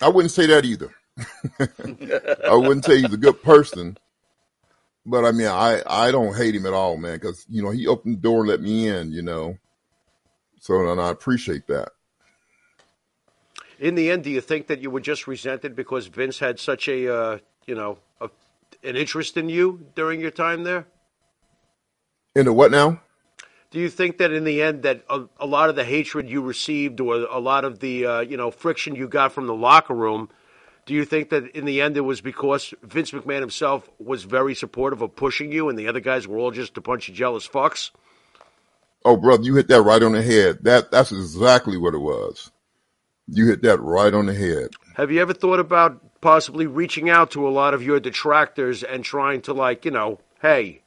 I 0.00 0.08
wouldn't 0.08 0.32
say 0.32 0.46
that 0.46 0.64
either. 0.64 0.94
I 2.48 2.54
wouldn't 2.54 2.84
say 2.84 3.00
he's 3.00 3.12
a 3.12 3.18
good 3.18 3.42
person, 3.42 3.98
but 5.06 5.24
I 5.24 5.32
mean, 5.32 5.46
I 5.46 5.82
I 5.86 6.10
don't 6.10 6.34
hate 6.34 6.54
him 6.54 6.66
at 6.66 6.72
all, 6.72 6.96
man, 6.96 7.14
because 7.14 7.44
you 7.48 7.62
know 7.62 7.70
he 7.70 7.86
opened 7.86 8.16
the 8.16 8.20
door 8.20 8.40
and 8.40 8.48
let 8.48 8.60
me 8.60 8.88
in, 8.88 9.12
you 9.12 9.22
know. 9.22 9.58
So 10.60 10.90
and 10.90 11.00
I 11.00 11.10
appreciate 11.10 11.66
that. 11.68 11.90
In 13.78 13.94
the 13.94 14.10
end, 14.10 14.24
do 14.24 14.30
you 14.30 14.40
think 14.40 14.66
that 14.68 14.80
you 14.80 14.90
were 14.90 15.00
just 15.00 15.26
resented 15.26 15.76
because 15.76 16.06
Vince 16.06 16.38
had 16.38 16.58
such 16.58 16.88
a 16.88 17.14
uh, 17.14 17.38
you 17.66 17.74
know 17.74 17.98
a, 18.20 18.30
an 18.82 18.96
interest 18.96 19.36
in 19.36 19.48
you 19.48 19.86
during 19.94 20.20
your 20.20 20.30
time 20.30 20.64
there? 20.64 20.86
In 22.34 22.46
the 22.46 22.52
what 22.52 22.70
now? 22.70 23.00
Do 23.74 23.80
you 23.80 23.90
think 23.90 24.18
that 24.18 24.30
in 24.30 24.44
the 24.44 24.62
end 24.62 24.84
that 24.84 25.02
a, 25.10 25.24
a 25.40 25.46
lot 25.46 25.68
of 25.68 25.74
the 25.74 25.82
hatred 25.82 26.30
you 26.30 26.42
received 26.42 27.00
or 27.00 27.16
a 27.16 27.40
lot 27.40 27.64
of 27.64 27.80
the 27.80 28.06
uh, 28.06 28.20
you 28.20 28.36
know 28.36 28.52
friction 28.52 28.94
you 28.94 29.08
got 29.08 29.32
from 29.32 29.48
the 29.48 29.54
locker 29.54 29.94
room, 29.94 30.30
do 30.86 30.94
you 30.94 31.04
think 31.04 31.30
that 31.30 31.56
in 31.56 31.64
the 31.64 31.80
end 31.80 31.96
it 31.96 32.02
was 32.02 32.20
because 32.20 32.72
Vince 32.84 33.10
McMahon 33.10 33.40
himself 33.40 33.90
was 33.98 34.22
very 34.22 34.54
supportive 34.54 35.02
of 35.02 35.16
pushing 35.16 35.50
you 35.50 35.68
and 35.68 35.76
the 35.76 35.88
other 35.88 35.98
guys 35.98 36.28
were 36.28 36.38
all 36.38 36.52
just 36.52 36.76
a 36.76 36.80
bunch 36.80 37.08
of 37.08 37.16
jealous 37.16 37.48
fucks? 37.48 37.90
Oh, 39.04 39.16
brother, 39.16 39.42
you 39.42 39.56
hit 39.56 39.66
that 39.66 39.82
right 39.82 40.04
on 40.04 40.12
the 40.12 40.22
head. 40.22 40.58
That 40.62 40.92
that's 40.92 41.10
exactly 41.10 41.76
what 41.76 41.94
it 41.94 41.98
was. 41.98 42.52
You 43.26 43.46
hit 43.46 43.62
that 43.62 43.80
right 43.80 44.14
on 44.14 44.26
the 44.26 44.34
head. 44.34 44.68
Have 44.94 45.10
you 45.10 45.20
ever 45.20 45.34
thought 45.34 45.58
about 45.58 46.20
possibly 46.20 46.68
reaching 46.68 47.10
out 47.10 47.32
to 47.32 47.48
a 47.48 47.50
lot 47.50 47.74
of 47.74 47.82
your 47.82 47.98
detractors 47.98 48.84
and 48.84 49.02
trying 49.02 49.40
to 49.42 49.52
like, 49.52 49.84
you 49.84 49.90
know, 49.90 50.20
hey, 50.40 50.83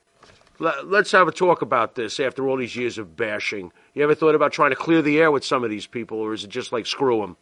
let's 0.60 1.12
have 1.12 1.28
a 1.28 1.32
talk 1.32 1.62
about 1.62 1.96
this 1.96 2.20
after 2.20 2.48
all 2.48 2.58
these 2.58 2.76
years 2.76 2.98
of 2.98 3.16
bashing? 3.16 3.72
You 3.94 4.04
ever 4.04 4.16
thought 4.16 4.36
about 4.36 4.52
trying 4.52 4.72
to 4.72 4.76
clear 4.76 5.02
the 5.02 5.20
air 5.20 5.32
with 5.32 5.46
some 5.46 5.64
of 5.64 5.70
these 5.70 5.88
people 5.88 6.20
or 6.20 6.34
is 6.34 6.44
it 6.44 6.50
just 6.50 6.72
like 6.72 6.86
screw 6.86 7.22
them? 7.22 7.38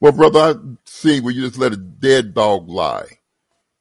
Well, 0.00 0.12
brother, 0.12 0.38
I 0.38 0.54
see 0.84 1.20
where 1.20 1.34
you 1.34 1.46
just 1.46 1.58
let 1.58 1.72
a 1.72 1.76
dead 1.76 2.34
dog 2.34 2.68
lie. 2.68 3.18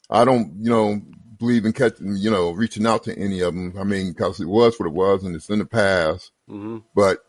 I 0.10 0.26
don't, 0.26 0.54
you 0.60 0.70
know, 0.70 1.02
believe 1.38 1.66
in 1.66 1.74
catching, 1.74 2.16
you 2.16 2.32
know, 2.32 2.52
reaching 2.52 2.88
out 2.88 3.04
to 3.04 3.18
any 3.18 3.42
of 3.42 3.54
them. 3.54 3.76
I 3.80 3.84
mean, 3.84 4.14
because 4.14 4.40
it 4.40 4.48
was 4.48 4.80
what 4.80 4.88
it 4.88 4.94
was, 4.94 5.24
and 5.24 5.36
it's 5.36 5.50
in 5.50 5.60
the 5.60 5.66
past. 5.66 6.32
Mm-hmm. 6.50 6.80
But 6.96 7.20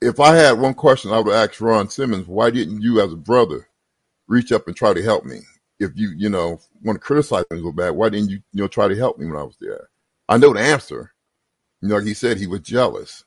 if 0.00 0.18
I 0.18 0.34
had 0.34 0.58
one 0.58 0.74
question, 0.74 1.12
I 1.12 1.20
would 1.20 1.34
ask 1.34 1.60
Ron 1.60 1.88
Simmons, 1.88 2.26
why 2.26 2.50
didn't 2.50 2.82
you, 2.82 3.00
as 3.00 3.12
a 3.12 3.16
brother, 3.16 3.68
reach 4.26 4.50
up 4.52 4.66
and 4.66 4.76
try 4.76 4.92
to 4.92 5.02
help 5.02 5.24
me? 5.24 5.40
If 5.78 5.92
you, 5.94 6.12
you 6.16 6.28
know, 6.28 6.58
want 6.82 6.96
to 6.96 7.04
criticize 7.04 7.44
me 7.50 7.60
so 7.60 7.70
bad, 7.70 7.90
why 7.90 8.08
didn't 8.08 8.30
you, 8.30 8.40
you 8.52 8.62
know, 8.62 8.68
try 8.68 8.88
to 8.88 8.96
help 8.96 9.18
me 9.18 9.26
when 9.26 9.36
I 9.36 9.42
was 9.42 9.56
there? 9.60 9.88
I 10.28 10.38
know 10.38 10.52
the 10.52 10.60
answer. 10.60 11.12
You 11.80 11.88
know, 11.88 11.96
like 11.96 12.06
he 12.06 12.14
said, 12.14 12.38
he 12.38 12.46
was 12.46 12.60
jealous. 12.60 13.24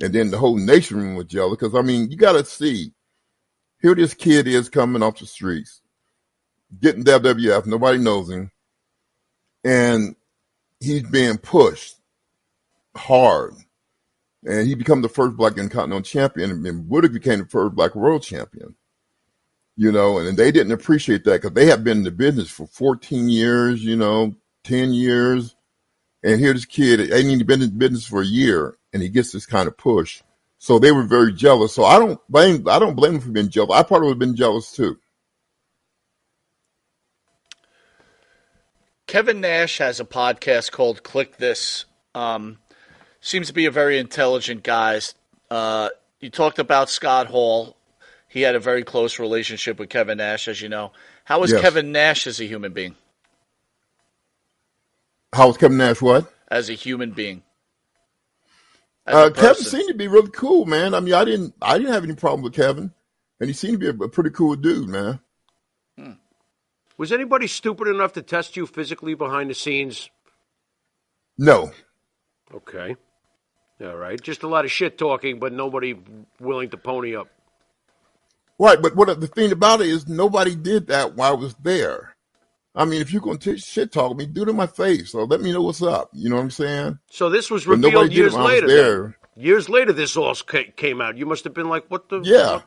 And 0.00 0.12
then 0.12 0.30
the 0.30 0.38
whole 0.38 0.56
nation 0.56 1.14
was 1.14 1.26
jealous 1.26 1.56
because, 1.58 1.74
I 1.74 1.82
mean, 1.82 2.10
you 2.10 2.16
got 2.16 2.32
to 2.32 2.44
see, 2.44 2.92
here 3.80 3.94
this 3.94 4.14
kid 4.14 4.48
is 4.48 4.68
coming 4.68 5.02
off 5.02 5.18
the 5.18 5.26
streets, 5.26 5.80
getting 6.80 7.04
WWF, 7.04 7.66
nobody 7.66 7.98
knows 7.98 8.30
him, 8.30 8.50
and 9.62 10.16
he's 10.80 11.04
being 11.04 11.38
pushed 11.38 11.96
hard. 12.96 13.54
And 14.44 14.66
he 14.66 14.74
became 14.74 15.00
the 15.00 15.08
first 15.08 15.36
black 15.36 15.56
intercontinental 15.56 16.02
champion, 16.02 16.66
and 16.66 16.88
Woodard 16.88 17.14
became 17.14 17.40
the 17.40 17.46
first 17.46 17.74
black 17.74 17.94
world 17.94 18.22
champion. 18.22 18.74
You 19.76 19.90
know, 19.90 20.18
and 20.18 20.36
they 20.36 20.52
didn't 20.52 20.72
appreciate 20.72 21.24
that 21.24 21.42
because 21.42 21.54
they 21.54 21.66
have 21.66 21.82
been 21.82 21.98
in 21.98 22.04
the 22.04 22.10
business 22.10 22.50
for 22.50 22.66
14 22.66 23.28
years, 23.28 23.84
you 23.84 23.96
know, 23.96 24.34
10 24.64 24.92
years. 24.92 25.53
And 26.24 26.40
here 26.40 26.54
this 26.54 26.64
kid, 26.64 27.00
ain't 27.00 27.26
even 27.28 27.46
been 27.46 27.62
in 27.62 27.76
business 27.76 28.06
for 28.06 28.22
a 28.22 28.26
year, 28.26 28.76
and 28.94 29.02
he 29.02 29.10
gets 29.10 29.30
this 29.30 29.44
kind 29.44 29.68
of 29.68 29.76
push. 29.76 30.22
So 30.58 30.78
they 30.78 30.90
were 30.90 31.02
very 31.02 31.34
jealous. 31.34 31.74
So 31.74 31.84
I 31.84 31.98
don't 31.98 32.18
blame 32.30 32.66
I 32.66 32.78
don't 32.78 32.94
blame 32.94 33.12
them 33.12 33.20
for 33.20 33.30
being 33.30 33.50
jealous. 33.50 33.76
I 33.76 33.82
probably 33.82 34.08
would 34.08 34.14
have 34.14 34.18
been 34.18 34.34
jealous 34.34 34.72
too. 34.72 34.96
Kevin 39.06 39.42
Nash 39.42 39.76
has 39.78 40.00
a 40.00 40.04
podcast 40.06 40.72
called 40.72 41.02
Kliq 41.02 41.36
This. 41.36 41.84
Um, 42.14 42.56
seems 43.20 43.48
to 43.48 43.52
be 43.52 43.66
a 43.66 43.70
very 43.70 43.98
intelligent 43.98 44.62
guy. 44.62 45.00
Uh, 45.50 45.90
you 46.20 46.30
talked 46.30 46.58
about 46.58 46.88
Scott 46.88 47.26
Hall. 47.26 47.76
He 48.28 48.40
had 48.40 48.54
a 48.54 48.60
very 48.60 48.82
close 48.82 49.18
relationship 49.18 49.78
with 49.78 49.90
Kevin 49.90 50.18
Nash, 50.18 50.48
as 50.48 50.62
you 50.62 50.70
know. 50.70 50.92
How 51.24 51.40
was 51.40 51.52
Yes. 51.52 51.60
Kevin 51.60 51.92
Nash 51.92 52.26
as 52.26 52.40
a 52.40 52.44
human 52.44 52.72
being? 52.72 52.96
How 55.34 55.48
was 55.48 55.56
Kevin 55.56 55.76
Nash? 55.76 56.00
What? 56.00 56.32
As 56.48 56.68
a 56.70 56.74
human 56.74 57.10
being. 57.10 57.42
As 59.06 59.14
Uh, 59.14 59.30
Kevin 59.30 59.62
seemed 59.62 59.88
to 59.88 59.94
be 59.94 60.08
really 60.08 60.30
cool, 60.30 60.64
man. 60.64 60.94
I 60.94 61.00
mean, 61.00 61.14
I 61.14 61.24
didn't 61.24 61.54
I 61.60 61.76
didn't 61.78 61.92
have 61.92 62.04
any 62.04 62.14
problem 62.14 62.42
with 62.42 62.54
Kevin, 62.54 62.92
and 63.40 63.48
he 63.48 63.52
seemed 63.52 63.80
to 63.80 63.92
be 63.92 64.04
a, 64.04 64.06
a 64.06 64.08
pretty 64.08 64.30
cool 64.30 64.56
dude, 64.56 64.88
man. 64.88 65.20
Was 66.96 67.10
anybody 67.10 67.48
stupid 67.48 67.88
enough 67.88 68.12
to 68.12 68.22
test 68.22 68.56
you 68.56 68.66
physically 68.66 69.14
behind 69.14 69.50
the 69.50 69.54
scenes? 69.54 70.10
No, 71.36 71.72
Okay. 72.54 72.96
All 73.80 73.96
right. 73.96 74.20
Just 74.20 74.44
a 74.44 74.48
lot 74.48 74.64
of 74.64 74.70
shit 74.70 74.96
talking, 74.96 75.40
but 75.40 75.52
nobody 75.52 75.96
willing 76.38 76.70
to 76.70 76.76
pony 76.76 77.16
up. 77.16 77.28
right. 78.58 78.80
But 78.80 78.94
what 78.94 79.20
the 79.20 79.26
thing 79.26 79.50
about 79.50 79.80
it 79.80 79.88
is, 79.88 80.06
nobody 80.06 80.54
did 80.54 80.86
that 80.86 81.16
while 81.16 81.32
I 81.32 81.34
was 81.36 81.54
there. 81.56 82.13
I 82.74 82.84
mean, 82.84 83.00
if 83.00 83.12
you're 83.12 83.22
gonna 83.22 83.38
t- 83.38 83.56
shit 83.58 83.92
talk 83.92 84.16
me, 84.16 84.26
do 84.26 84.42
it 84.42 84.48
in 84.48 84.56
my 84.56 84.66
face, 84.66 85.12
So 85.12 85.24
let 85.24 85.40
me 85.40 85.52
know 85.52 85.62
what's 85.62 85.82
up. 85.82 86.10
You 86.12 86.28
know 86.28 86.36
what 86.36 86.42
I'm 86.42 86.50
saying? 86.50 86.98
So 87.10 87.30
this 87.30 87.50
was 87.50 87.64
But 87.64 87.78
nobody 87.78 88.08
revealed 88.08 88.10
did 88.10 88.16
it 88.16 88.20
years 88.22 88.34
I 88.34 88.38
was 88.42 88.46
later. 88.48 88.66
there. 88.66 89.18
Years 89.36 89.68
later, 89.68 89.92
this 89.92 90.16
all 90.16 90.34
ca- 90.34 90.72
came 90.76 91.00
out. 91.00 91.16
You 91.16 91.26
must 91.26 91.44
have 91.44 91.54
been 91.54 91.68
like, 91.68 91.84
"What 91.88 92.08
the?" 92.08 92.20
Yeah. 92.22 92.52
what? 92.52 92.64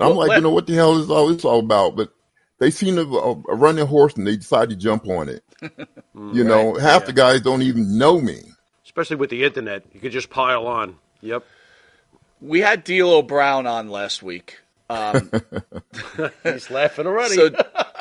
I'm 0.00 0.08
Well, 0.10 0.14
like, 0.16 0.28
let- 0.30 0.36
you 0.36 0.42
know 0.42 0.50
what 0.50 0.66
the 0.66 0.74
hell 0.74 0.96
is 0.98 1.10
all 1.10 1.28
this 1.28 1.44
all 1.44 1.60
about? 1.60 1.96
But 1.96 2.12
they 2.58 2.70
seem 2.70 2.96
to 2.96 3.18
uh, 3.18 3.34
run 3.54 3.76
their 3.76 3.86
horse 3.86 4.14
and 4.14 4.26
they 4.26 4.36
decide 4.36 4.70
to 4.70 4.76
jump 4.76 5.06
on 5.08 5.28
it. 5.28 5.44
you 6.32 6.44
know, 6.44 6.74
half 6.74 7.06
the 7.06 7.12
guys 7.12 7.40
don't 7.40 7.62
even 7.62 7.96
know 7.98 8.20
me. 8.20 8.40
Especially 8.84 9.16
with 9.16 9.30
the 9.30 9.44
internet, 9.44 9.84
you 9.92 10.00
could 10.00 10.12
just 10.12 10.30
pile 10.30 10.66
on. 10.66 10.96
Yep. 11.20 11.44
We 12.40 12.60
had 12.60 12.84
D'Lo 12.84 13.22
Brown 13.22 13.66
on 13.66 13.88
last 13.88 14.22
week. 14.22 14.58
Um, 14.94 15.30
He's 16.44 16.70
laughing 16.70 17.06
already. 17.06 17.34
so 17.34 17.50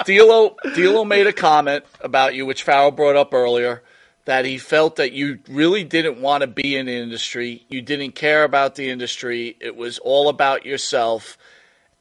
D'Lo, 0.06 0.56
D'Lo 0.76 1.06
made 1.06 1.28
a 1.28 1.34
comment 1.34 1.84
about 2.02 2.36
you, 2.36 2.46
which 2.46 2.64
Farrell 2.64 2.92
brought 2.92 3.16
up 3.16 3.34
earlier, 3.34 3.82
that 4.26 4.46
he 4.46 4.58
felt 4.58 4.98
that 4.98 5.12
you 5.12 5.40
really 5.50 5.84
didn't 5.84 6.22
want 6.22 6.42
to 6.42 6.48
be 6.48 6.76
in 6.78 6.86
the 6.86 6.94
industry. 6.94 7.66
You 7.68 7.82
didn't 7.82 8.12
care 8.12 8.44
about 8.44 8.76
the 8.76 8.90
industry. 8.90 9.58
It 9.60 9.76
was 9.76 9.98
all 10.00 10.30
about 10.30 10.66
yourself. 10.66 11.38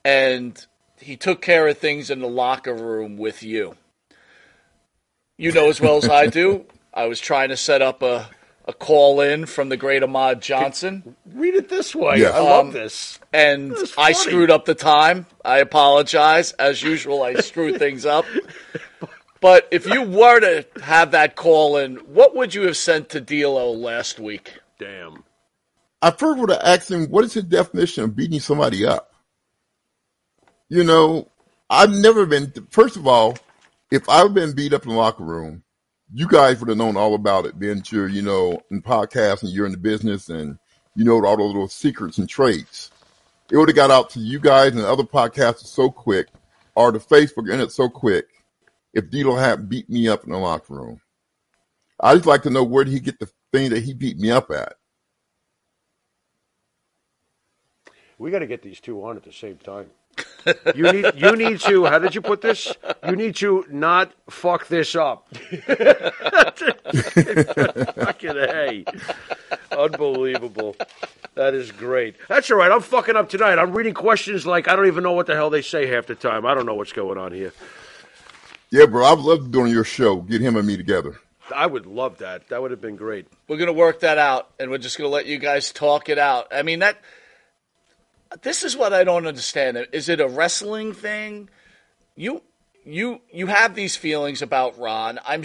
And 0.04 0.64
he 1.00 1.16
took 1.16 1.40
care 1.40 1.66
of 1.66 1.78
things 1.78 2.10
in 2.10 2.20
the 2.20 2.28
locker 2.28 2.74
room 2.74 3.16
with 3.16 3.42
you. 3.42 3.76
You 5.38 5.52
know 5.52 5.68
as 5.68 5.80
well 5.80 5.96
as 5.96 6.08
I 6.08 6.26
do. 6.26 6.66
I 6.94 7.06
was 7.06 7.18
trying 7.18 7.48
to 7.48 7.56
set 7.56 7.82
up 7.82 8.02
a, 8.02 8.28
a 8.66 8.72
call 8.72 9.20
in 9.20 9.46
from 9.46 9.68
the 9.68 9.76
great 9.76 10.02
Ahmed 10.02 10.40
Johnson. 10.40 11.16
Read 11.34 11.54
it 11.54 11.68
this 11.68 11.94
way. 11.94 12.18
Yeah. 12.18 12.30
I 12.30 12.40
love 12.40 12.66
Um, 12.66 12.72
this. 12.72 13.18
and 13.32 13.72
That's 13.72 13.96
I 13.98 14.12
screwed 14.12 14.50
up 14.50 14.64
the 14.64 14.74
time. 14.74 15.26
I 15.44 15.58
apologize. 15.58 16.52
As 16.52 16.82
usual, 16.82 17.22
I 17.22 17.34
screw 17.34 17.76
things 17.78 18.06
up. 18.06 18.24
But 19.40 19.66
if 19.72 19.86
you 19.86 20.02
were 20.02 20.38
to 20.40 20.64
have 20.82 21.10
that 21.10 21.34
call 21.34 21.76
in, 21.76 21.96
what 21.96 22.36
would 22.36 22.54
you 22.54 22.62
have 22.62 22.76
sent 22.76 23.08
to 23.10 23.20
D'Lo 23.20 23.72
last 23.72 24.20
week? 24.20 24.52
Damn. 24.78 25.24
I 26.00 26.12
first 26.12 26.38
would 26.38 26.50
have 26.50 26.60
asked 26.62 26.90
him, 26.90 27.06
what 27.06 27.24
is 27.24 27.34
his 27.34 27.44
definition 27.44 28.04
of 28.04 28.14
beating 28.16 28.38
somebody 28.40 28.86
up? 28.86 29.12
You 30.68 30.84
know, 30.84 31.28
I've 31.68 31.90
never 31.90 32.26
been, 32.26 32.52
first 32.70 32.96
of 32.96 33.06
all, 33.06 33.36
if 33.90 34.08
I've 34.08 34.32
been 34.32 34.54
beat 34.54 34.72
up 34.72 34.84
in 34.84 34.90
the 34.90 34.96
locker 34.96 35.24
room, 35.24 35.62
you 36.14 36.26
guys 36.26 36.60
would 36.60 36.68
have 36.68 36.78
known 36.78 36.96
all 36.96 37.14
about 37.14 37.46
it, 37.46 37.86
sure, 37.86 38.08
you 38.08 38.22
know, 38.22 38.60
in 38.70 38.82
podcasts 38.82 39.42
and 39.42 39.50
you're 39.52 39.66
in 39.66 39.72
the 39.72 39.78
business 39.78 40.28
and 40.28 40.58
you 40.94 41.04
know 41.04 41.24
all 41.24 41.36
those 41.36 41.52
little 41.52 41.68
secrets 41.68 42.18
and 42.18 42.28
traits. 42.28 42.90
It 43.50 43.56
would 43.56 43.68
have 43.68 43.76
got 43.76 43.90
out 43.90 44.10
to 44.10 44.20
you 44.20 44.38
guys 44.38 44.72
and 44.72 44.82
other 44.82 45.04
podcasters 45.04 45.66
so 45.66 45.90
quick, 45.90 46.28
or 46.74 46.92
the 46.92 46.98
Facebook 46.98 47.44
internet 47.44 47.72
so 47.72 47.88
quick, 47.88 48.26
if 48.92 49.10
D'Lo 49.10 49.36
had 49.36 49.68
beat 49.68 49.88
me 49.88 50.08
up 50.08 50.24
in 50.24 50.30
the 50.30 50.38
locker 50.38 50.74
room. 50.74 51.00
I 52.00 52.14
just 52.14 52.26
like 52.26 52.42
to 52.42 52.50
know 52.50 52.64
where 52.64 52.84
did 52.84 52.92
he 52.92 53.00
get 53.00 53.18
the 53.18 53.30
thing 53.52 53.70
that 53.70 53.82
he 53.82 53.94
beat 53.94 54.18
me 54.18 54.30
up 54.30 54.50
at? 54.50 54.74
We 58.18 58.30
got 58.30 58.40
to 58.40 58.46
get 58.46 58.62
these 58.62 58.80
two 58.80 59.04
on 59.04 59.16
at 59.16 59.24
the 59.24 59.32
same 59.32 59.56
time. 59.56 59.90
You 60.74 60.92
need 60.92 61.12
you 61.16 61.36
need 61.36 61.60
to. 61.60 61.84
How 61.84 61.98
did 61.98 62.14
you 62.14 62.20
put 62.20 62.40
this? 62.40 62.72
You 63.06 63.16
need 63.16 63.36
to 63.36 63.64
not 63.70 64.12
fuck 64.28 64.66
this 64.66 64.96
up. 64.96 65.28
Fucking 67.94 68.34
hey, 68.34 68.84
unbelievable. 69.70 70.76
That 71.34 71.54
is 71.54 71.70
great. 71.70 72.16
That's 72.28 72.50
all 72.50 72.58
right. 72.58 72.70
I'm 72.70 72.82
fucking 72.82 73.16
up 73.16 73.28
tonight. 73.28 73.58
I'm 73.58 73.72
reading 73.72 73.94
questions 73.94 74.44
like 74.44 74.68
I 74.68 74.76
don't 74.76 74.86
even 74.86 75.02
know 75.02 75.12
what 75.12 75.26
the 75.26 75.34
hell 75.34 75.50
they 75.50 75.62
say 75.62 75.86
half 75.86 76.06
the 76.06 76.14
time. 76.14 76.44
I 76.44 76.54
don't 76.54 76.66
know 76.66 76.74
what's 76.74 76.92
going 76.92 77.18
on 77.18 77.32
here. 77.32 77.52
Yeah, 78.70 78.86
bro, 78.86 79.04
I'd 79.04 79.18
love 79.18 79.50
doing 79.50 79.70
your 79.70 79.84
show. 79.84 80.16
Get 80.16 80.40
him 80.40 80.56
and 80.56 80.66
me 80.66 80.76
together. 80.76 81.20
I 81.54 81.66
would 81.66 81.86
love 81.86 82.18
that. 82.18 82.48
That 82.48 82.62
would 82.62 82.70
have 82.70 82.80
been 82.80 82.96
great. 82.96 83.26
We're 83.46 83.58
going 83.58 83.66
to 83.66 83.72
work 83.72 84.00
that 84.00 84.16
out, 84.18 84.50
and 84.58 84.70
we're 84.70 84.78
just 84.78 84.96
going 84.96 85.08
to 85.08 85.14
let 85.14 85.26
you 85.26 85.38
guys 85.38 85.72
talk 85.72 86.08
it 86.08 86.18
out. 86.18 86.48
I 86.50 86.62
mean, 86.62 86.78
that. 86.80 86.98
This 88.40 88.64
is 88.64 88.76
what 88.76 88.92
I 88.92 89.04
don't 89.04 89.26
understand. 89.26 89.86
Is 89.92 90.08
it 90.08 90.20
a 90.20 90.28
wrestling 90.28 90.94
thing? 90.94 91.50
You, 92.16 92.42
you, 92.84 93.20
you 93.32 93.46
have 93.46 93.74
these 93.74 93.96
feelings 93.96 94.42
about 94.42 94.78
Ron. 94.78 95.18
I'm, 95.26 95.44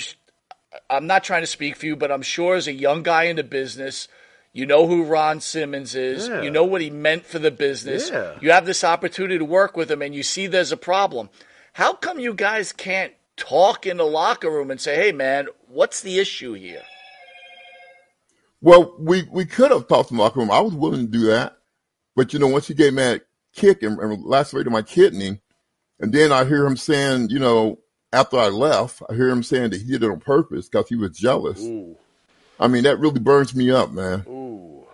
I'm 0.90 1.08
not 1.08 1.24
trying 1.24 1.42
to 1.44 1.48
speak 1.48 1.76
for 1.76 1.86
you, 1.86 1.96
but 1.96 2.12
I'm 2.12 2.22
sure 2.22 2.56
as 2.56 2.68
a 2.68 2.74
young 2.74 3.04
guy 3.04 3.24
in 3.24 3.36
the 3.36 3.44
business, 3.44 4.08
you 4.54 4.66
know 4.66 4.88
who 4.88 5.04
Ron 5.04 5.40
Simmons 5.40 5.96
is. 5.96 6.28
Yeah. 6.28 6.42
You 6.42 6.50
know 6.50 6.64
what 6.64 6.82
he 6.82 6.90
meant 6.90 7.26
for 7.26 7.40
the 7.40 7.52
business. 7.52 8.10
Yeah. 8.10 8.38
You 8.42 8.52
have 8.52 8.66
this 8.66 8.84
opportunity 8.84 9.38
to 9.38 9.46
work 9.46 9.78
with 9.78 9.92
him, 9.92 10.02
and 10.02 10.16
you 10.16 10.24
see 10.24 10.48
there's 10.48 10.72
a 10.72 10.78
problem. 10.78 11.30
How 11.74 11.94
come 11.94 12.20
you 12.20 12.34
guys 12.34 12.72
can't 12.72 13.14
talk 13.36 13.86
in 13.86 13.98
the 13.98 14.06
locker 14.06 14.50
room 14.50 14.72
and 14.72 14.82
say, 14.82 14.96
"Hey, 14.96 15.12
man, 15.12 15.48
what's 15.68 16.02
the 16.02 16.18
issue 16.18 16.54
here?" 16.54 16.82
Well, 18.62 18.96
we, 18.98 19.24
we 19.32 19.46
could 19.46 19.70
have 19.70 19.88
talked 19.88 20.10
in 20.10 20.18
the 20.18 20.24
locker 20.24 20.40
room. 20.40 20.50
I 20.50 20.60
was 20.62 20.74
willing 20.74 21.06
to 21.06 21.12
do 21.12 21.28
that. 21.28 21.57
But, 22.18 22.34
you 22.34 22.40
know, 22.40 22.48
once 22.48 22.68
he 22.68 22.74
gave 22.74 22.96
me 22.96 23.04
that 23.04 23.22
kick 23.54 23.84
and, 23.84 24.00
and 24.00 24.26
lacerated 24.26 24.74
my 24.74 24.82
kidney, 24.82 25.40
and 26.00 26.12
then 26.12 26.32
I 26.32 26.46
hear 26.46 26.66
him 26.66 26.76
saying, 26.76 27.30
you 27.30 27.38
know, 27.38 27.78
after 28.12 28.38
I 28.38 28.48
left, 28.48 29.04
I 29.08 29.14
hear 29.14 29.30
him 29.30 29.44
saying 29.44 29.70
that 29.70 29.82
he 29.82 29.92
did 29.92 30.02
it 30.02 30.10
on 30.10 30.20
purpose 30.20 30.68
because 30.68 30.90
he 30.90 30.96
was 30.96 31.12
jealous. 31.12 31.62
Ooh, 31.62 31.96
I 32.60 32.68
mean, 32.70 32.84
that 32.86 32.98
really 32.98 33.20
burns 33.20 33.56
me 33.56 33.70
up, 33.70 33.92
man. 33.92 34.26
ooh. 34.28 34.88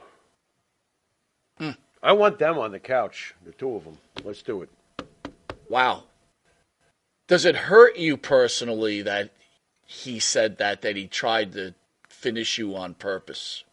Hmm. 1.58 1.72
I 2.04 2.12
want 2.12 2.40
them 2.40 2.58
on 2.58 2.74
the 2.74 2.80
couch, 2.80 3.34
the 3.46 3.54
two 3.54 3.74
of 3.74 3.86
them. 3.86 3.98
Let's 4.26 4.42
do 4.42 4.62
it. 4.62 4.70
Wow. 5.70 6.04
Does 7.30 7.46
it 7.46 7.56
hurt 7.56 7.96
you 7.96 8.18
personally 8.18 9.02
that 9.04 9.32
he 9.86 10.20
said 10.20 10.58
that 10.58 10.82
that 10.82 10.98
he 10.98 11.08
tried 11.08 11.54
to 11.54 11.74
finish 12.10 12.58
you 12.58 12.76
on 12.76 12.96
purpose? 12.96 13.64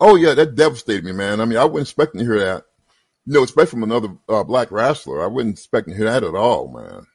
Oh, 0.00 0.14
yeah, 0.14 0.34
that 0.34 0.54
devastated 0.54 1.04
me, 1.04 1.12
man. 1.12 1.40
I 1.40 1.44
mean, 1.44 1.58
I 1.58 1.64
wasn't 1.64 1.88
expecting 1.88 2.20
to 2.20 2.24
hear 2.24 2.38
that. 2.38 2.64
You 3.26 3.34
know, 3.34 3.42
especially 3.42 3.70
from 3.70 3.82
another 3.82 4.08
uh, 4.28 4.44
black 4.44 4.70
wrestler. 4.70 5.22
I 5.22 5.26
wasn't 5.26 5.54
expecting 5.54 5.94
to 5.94 5.98
hear 5.98 6.10
that 6.10 6.24
at 6.24 6.34
all, 6.34 6.68
man. 6.72 7.06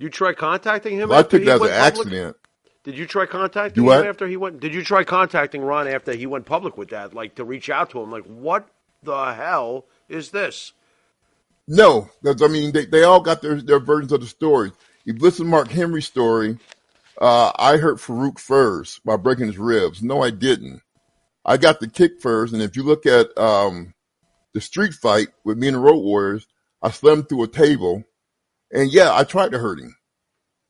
You 0.00 0.08
try 0.08 0.32
contacting 0.32 0.96
him? 0.96 1.10
Well, 1.10 1.18
I 1.18 1.22
took 1.22 1.44
that 1.44 1.56
as 1.56 1.60
an 1.60 1.68
accident. 1.68 2.36
Did 2.84 2.96
you 2.96 3.06
try 3.06 3.26
contacting 3.26 3.84
Do 3.84 3.90
him 3.90 4.06
after 4.06 4.26
he 4.26 4.38
went? 4.38 4.58
Did 4.58 4.72
you 4.72 4.82
try 4.82 5.04
contacting 5.04 5.60
Ron 5.60 5.86
after 5.86 6.14
he 6.14 6.24
went 6.24 6.46
public 6.46 6.78
with 6.78 6.88
that? 6.88 7.12
Like 7.12 7.34
to 7.34 7.44
reach 7.44 7.68
out 7.68 7.90
to 7.90 8.00
him? 8.00 8.10
Like 8.10 8.24
what 8.24 8.66
the 9.02 9.34
hell 9.34 9.84
is 10.08 10.30
this? 10.30 10.72
No, 11.68 12.08
I 12.24 12.48
mean 12.48 12.72
they, 12.72 12.86
they 12.86 13.02
all 13.02 13.20
got 13.20 13.42
their, 13.42 13.60
their 13.60 13.78
versions 13.78 14.10
of 14.12 14.22
the 14.22 14.26
story. 14.26 14.72
If 15.04 15.16
you 15.16 15.20
listen 15.20 15.44
to 15.44 15.50
Mark 15.50 15.68
Henry's 15.68 16.06
story, 16.06 16.58
uh, 17.20 17.52
I 17.56 17.76
hurt 17.76 17.98
Faarooq 17.98 18.38
first 18.38 19.04
by 19.04 19.16
breaking 19.16 19.48
his 19.48 19.58
ribs. 19.58 20.02
No, 20.02 20.22
I 20.22 20.30
didn't. 20.30 20.80
I 21.50 21.56
got 21.56 21.80
the 21.80 21.88
kick 21.88 22.20
first, 22.20 22.52
and 22.52 22.62
if 22.62 22.76
you 22.76 22.84
look 22.84 23.06
at 23.06 23.36
um, 23.36 23.92
the 24.54 24.60
street 24.60 24.94
fight 24.94 25.30
with 25.44 25.58
me 25.58 25.66
and 25.66 25.74
the 25.74 25.80
Road 25.80 25.98
Warriors, 25.98 26.46
I 26.80 26.92
slammed 26.92 27.28
through 27.28 27.42
a 27.42 27.48
table, 27.48 28.04
and 28.72 28.92
yeah, 28.92 29.12
I 29.12 29.24
tried 29.24 29.50
to 29.50 29.58
hurt 29.58 29.80
him. 29.80 29.96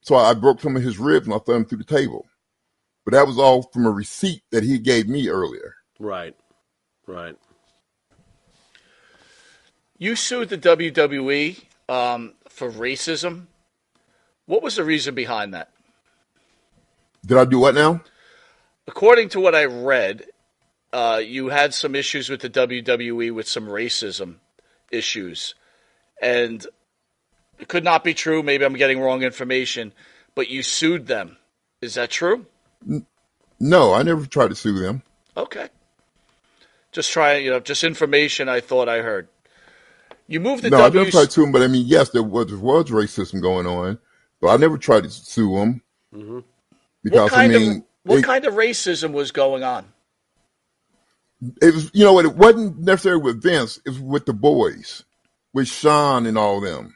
So 0.00 0.16
I 0.16 0.32
broke 0.32 0.62
some 0.62 0.76
of 0.76 0.82
his 0.82 0.98
ribs 0.98 1.26
and 1.26 1.34
I 1.34 1.38
slammed 1.44 1.64
him 1.64 1.68
through 1.68 1.78
the 1.78 1.84
table. 1.84 2.24
But 3.04 3.12
that 3.12 3.26
was 3.26 3.38
all 3.38 3.64
from 3.64 3.84
a 3.84 3.90
receipt 3.90 4.42
that 4.52 4.62
he 4.62 4.78
gave 4.78 5.06
me 5.06 5.28
earlier. 5.28 5.74
Right, 5.98 6.34
right. 7.06 7.36
You 9.98 10.16
sued 10.16 10.48
the 10.48 10.56
WWE 10.56 11.62
um, 11.90 12.32
for 12.48 12.70
racism. 12.70 13.48
What 14.46 14.62
was 14.62 14.76
the 14.76 14.84
reason 14.84 15.14
behind 15.14 15.52
that? 15.52 15.72
Did 17.26 17.36
I 17.36 17.44
do 17.44 17.58
what 17.58 17.74
now? 17.74 18.00
According 18.86 19.28
to 19.30 19.40
what 19.40 19.54
I 19.54 19.66
read, 19.66 20.24
uh, 20.93 21.20
you 21.24 21.49
had 21.49 21.74
some 21.74 21.95
issues 21.95 22.28
with 22.28 22.41
the 22.41 22.51
WWE 22.51 23.32
with 23.32 23.49
some 23.49 23.66
racism 23.66 24.36
issues, 24.91 25.55
and 26.20 26.66
it 27.59 27.68
could 27.68 27.84
not 27.84 28.05
be 28.05 28.14
true. 28.14 28.43
Maybe 28.43 28.64
I'm 28.64 28.74
getting 28.74 29.01
wrong 29.01 29.22
information, 29.22 29.93
but 30.34 30.49
you 30.49 30.62
sued 30.62 31.07
them. 31.07 31.36
Is 31.80 31.95
that 31.95 32.11
true? 32.11 32.47
No, 33.59 33.93
I 33.93 34.03
never 34.03 34.26
tried 34.26 34.49
to 34.49 34.55
sue 34.55 34.78
them. 34.78 35.03
Okay. 35.36 35.68
Just 36.93 37.12
trying, 37.12 37.45
you 37.45 37.51
know, 37.51 37.61
just 37.61 37.84
information 37.84 38.49
I 38.49 38.61
thought 38.61 38.88
I 38.88 38.99
heard. 38.99 39.28
You 40.26 40.41
moved 40.41 40.62
the 40.62 40.70
No, 40.70 40.84
I 40.84 40.88
never 40.88 41.11
tried 41.11 41.26
to 41.26 41.30
sue 41.30 41.43
them, 41.43 41.53
but 41.53 41.62
I 41.62 41.66
mean, 41.68 41.86
yes, 41.86 42.11
there 42.11 42.22
was, 42.22 42.49
there 42.49 42.59
was 42.59 42.86
racism 42.91 43.41
going 43.41 43.66
on, 43.66 43.99
but 44.41 44.49
I 44.49 44.57
never 44.57 44.78
tried 44.78 45.05
to 45.05 45.11
sue 45.11 45.57
them 45.57 45.82
What 46.11 46.45
because 47.03 47.32
I 47.32 47.49
mean, 47.49 47.78
of 47.78 47.82
what 48.05 48.18
it, 48.20 48.24
kind 48.24 48.45
of 48.45 48.55
racism 48.55 49.12
was 49.12 49.30
going 49.30 49.62
on? 49.62 49.86
It 51.62 51.74
was 51.74 51.91
you 51.95 52.05
know 52.05 52.12
what, 52.12 52.26
it 52.26 52.36
wasn't 52.36 52.78
necessarily 52.78 53.22
with 53.22 53.43
Vince, 53.43 53.78
it 53.86 53.91
was 53.91 54.01
with 54.01 54.26
the 54.26 54.34
boys, 54.34 55.05
with 55.55 55.68
Shawn 55.68 56.26
and 56.26 56.36
all 56.38 56.61
them. 56.61 56.95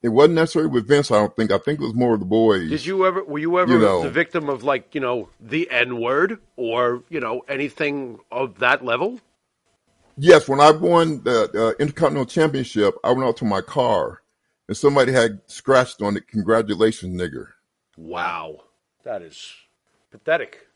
It 0.00 0.10
wasn't 0.10 0.36
necessarily 0.36 0.70
with 0.70 0.86
Vince. 0.86 1.10
I 1.10 1.16
don't 1.16 1.34
think. 1.34 1.50
I 1.50 1.58
think 1.58 1.80
it 1.80 1.84
was 1.84 1.94
more 1.94 2.14
of 2.14 2.20
the 2.20 2.26
boys. 2.26 2.70
Did 2.70 2.86
you 2.86 3.04
ever? 3.04 3.24
Were 3.24 3.40
you 3.40 3.58
ever 3.58 3.72
You 3.72 3.78
know. 3.80 4.02
the 4.02 4.10
victim 4.10 4.48
of 4.48 4.62
like 4.62 4.94
you 4.94 5.00
know 5.00 5.28
the 5.40 5.68
N 5.70 6.00
word 6.00 6.38
or 6.56 7.02
you 7.08 7.18
know 7.18 7.42
anything 7.48 8.20
of 8.30 8.60
that 8.60 8.84
level? 8.84 9.20
Yes, 10.16 10.48
when 10.48 10.60
I 10.60 10.70
won 10.70 11.22
the 11.24 11.50
uh, 11.54 11.82
Intercontinental 11.82 12.26
Championship, 12.26 12.94
I 13.04 13.12
went 13.12 13.24
out 13.28 13.36
to 13.38 13.44
my 13.44 13.60
car, 13.60 14.22
and 14.68 14.76
somebody 14.76 15.12
had 15.12 15.40
scratched 15.46 16.00
on 16.00 16.16
it. 16.16 16.28
Congratulations, 16.28 17.20
nigger. 17.20 17.48
Wow, 17.96 18.64
that 19.02 19.22
is 19.22 19.52
pathetic. 20.12 20.67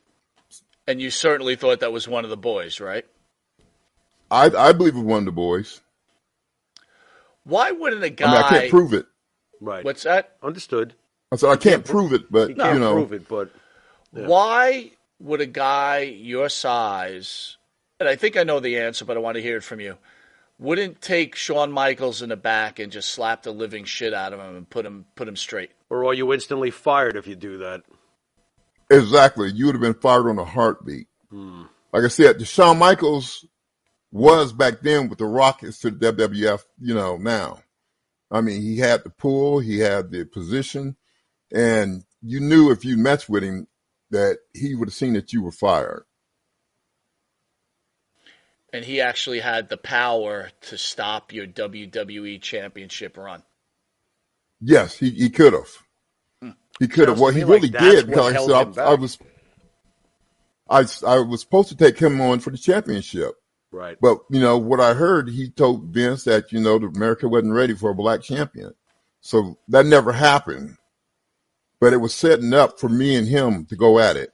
And 0.87 1.01
you 1.01 1.09
certainly 1.09 1.55
thought 1.55 1.79
that 1.79 1.93
was 1.93 2.07
one 2.07 2.23
of 2.23 2.29
the 2.29 2.37
boys, 2.37 2.79
right? 2.79 3.05
I 4.29 4.45
I 4.45 4.73
believe 4.73 4.95
it 4.95 4.99
was 4.99 5.05
one 5.05 5.19
of 5.19 5.25
the 5.25 5.31
boys. 5.31 5.81
Why 7.45 7.71
wouldn't 7.71 8.03
a 8.03 8.09
guy? 8.09 8.27
mean, 8.27 8.43
I 8.43 8.49
can't 8.49 8.69
prove 8.69 8.93
it. 8.93 9.05
Right. 9.59 9.83
What's 9.83 10.03
that? 10.03 10.35
Understood. 10.41 10.93
I 11.31 11.35
said 11.35 11.49
I 11.49 11.55
can't 11.55 11.85
prove 11.85 12.13
it, 12.13 12.31
but 12.31 12.49
You 12.49 12.55
can't 12.55 12.75
you 12.75 12.79
know, 12.79 12.93
prove 12.93 13.13
it, 13.13 13.27
but 13.27 13.51
Why 14.11 14.91
would 15.19 15.41
a 15.41 15.45
guy 15.45 15.99
your 15.99 16.49
size, 16.49 17.57
and 17.99 18.07
I 18.09 18.15
think 18.15 18.37
I 18.37 18.43
know 18.43 18.59
the 18.59 18.77
answer, 18.79 19.05
but 19.05 19.17
I 19.17 19.19
want 19.19 19.35
to 19.35 19.41
hear 19.41 19.57
it 19.57 19.63
from 19.63 19.79
you, 19.79 19.97
wouldn't 20.59 21.01
take 21.01 21.35
Shawn 21.35 21.71
Michaels 21.71 22.21
in 22.21 22.29
the 22.29 22.35
back 22.37 22.77
and 22.79 22.91
just 22.91 23.09
slap 23.09 23.43
the 23.43 23.51
living 23.51 23.85
shit 23.85 24.13
out 24.13 24.33
of 24.33 24.39
him 24.39 24.55
and 24.55 24.69
put 24.69 24.85
him 24.85 25.05
put 25.15 25.27
him 25.27 25.35
straight? 25.35 25.71
or 25.89 26.05
are 26.05 26.13
you 26.13 26.33
instantly 26.33 26.71
fired 26.71 27.15
if 27.15 27.27
you 27.27 27.35
do 27.35 27.59
that? 27.59 27.83
Exactly. 28.89 29.51
You 29.51 29.67
would 29.67 29.75
have 29.75 29.81
been 29.81 29.93
fired 29.93 30.29
on 30.29 30.39
a 30.39 30.45
heartbeat. 30.45 31.07
Hmm. 31.29 31.63
Like 31.91 32.03
I 32.03 32.07
said, 32.07 32.45
Shawn 32.47 32.79
Michaels 32.79 33.45
was 34.11 34.53
back 34.53 34.81
then 34.81 35.09
with 35.09 35.19
the 35.19 35.25
Rockets 35.25 35.79
to 35.79 35.91
the 35.91 36.13
WWF. 36.13 36.61
You 36.79 36.93
know 36.93 37.17
now. 37.17 37.59
I 38.31 38.41
mean, 38.41 38.61
he 38.61 38.77
had 38.77 39.03
the 39.03 39.11
pull, 39.11 39.59
he 39.59 39.77
had 39.79 40.11
the 40.11 40.25
position, 40.25 40.95
and 41.53 42.03
you 42.21 42.39
knew 42.39 42.71
if 42.71 42.83
you 42.83 42.97
messed 42.97 43.29
with 43.29 43.43
him 43.43 43.67
that 44.09 44.39
he 44.53 44.73
would 44.73 44.87
have 44.87 44.95
seen 44.95 45.13
that 45.13 45.33
you 45.33 45.43
were 45.43 45.51
fired. 45.51 46.05
And 48.71 48.83
he 48.83 49.01
actually 49.01 49.39
had 49.39 49.69
the 49.69 49.77
power 49.77 50.49
to 50.61 50.77
stop 50.79 51.31
your 51.31 51.45
WWE 51.45 52.41
championship 52.41 53.17
run. 53.17 53.43
Yes, 54.59 54.97
he, 54.97 55.11
he 55.11 55.29
could 55.29 55.53
have. 55.53 55.69
He 56.79 56.87
could 56.87 57.07
have. 57.07 57.19
Well, 57.19 57.31
he 57.31 57.39
me 57.39 57.45
like 57.45 57.53
really 57.61 57.69
did 57.69 58.07
because 58.07 58.49
I, 58.77 58.81
I, 58.81 58.95
was, 58.95 59.19
I, 60.69 60.85
I 61.05 61.19
was 61.19 61.41
supposed 61.41 61.69
to 61.69 61.75
take 61.75 61.97
him 61.97 62.19
on 62.19 62.39
for 62.39 62.49
the 62.49 62.57
championship, 62.57 63.35
Right. 63.71 63.97
but 64.01 64.19
you 64.29 64.39
know 64.39 64.57
what 64.57 64.79
I 64.79 64.93
heard, 64.93 65.29
he 65.29 65.49
told 65.49 65.85
Vince 65.85 66.23
that 66.23 66.51
you 66.51 66.59
know 66.59 66.75
America 66.77 67.27
wasn't 67.27 67.53
ready 67.53 67.75
for 67.75 67.91
a 67.91 67.95
black 67.95 68.21
champion, 68.21 68.73
so 69.21 69.57
that 69.67 69.85
never 69.85 70.11
happened. 70.11 70.77
But 71.79 71.93
it 71.93 71.97
was 71.97 72.13
setting 72.15 72.53
up 72.53 72.79
for 72.79 72.89
me 72.89 73.15
and 73.15 73.27
him 73.27 73.65
to 73.65 73.75
go 73.75 73.99
at 73.99 74.15
it. 74.15 74.31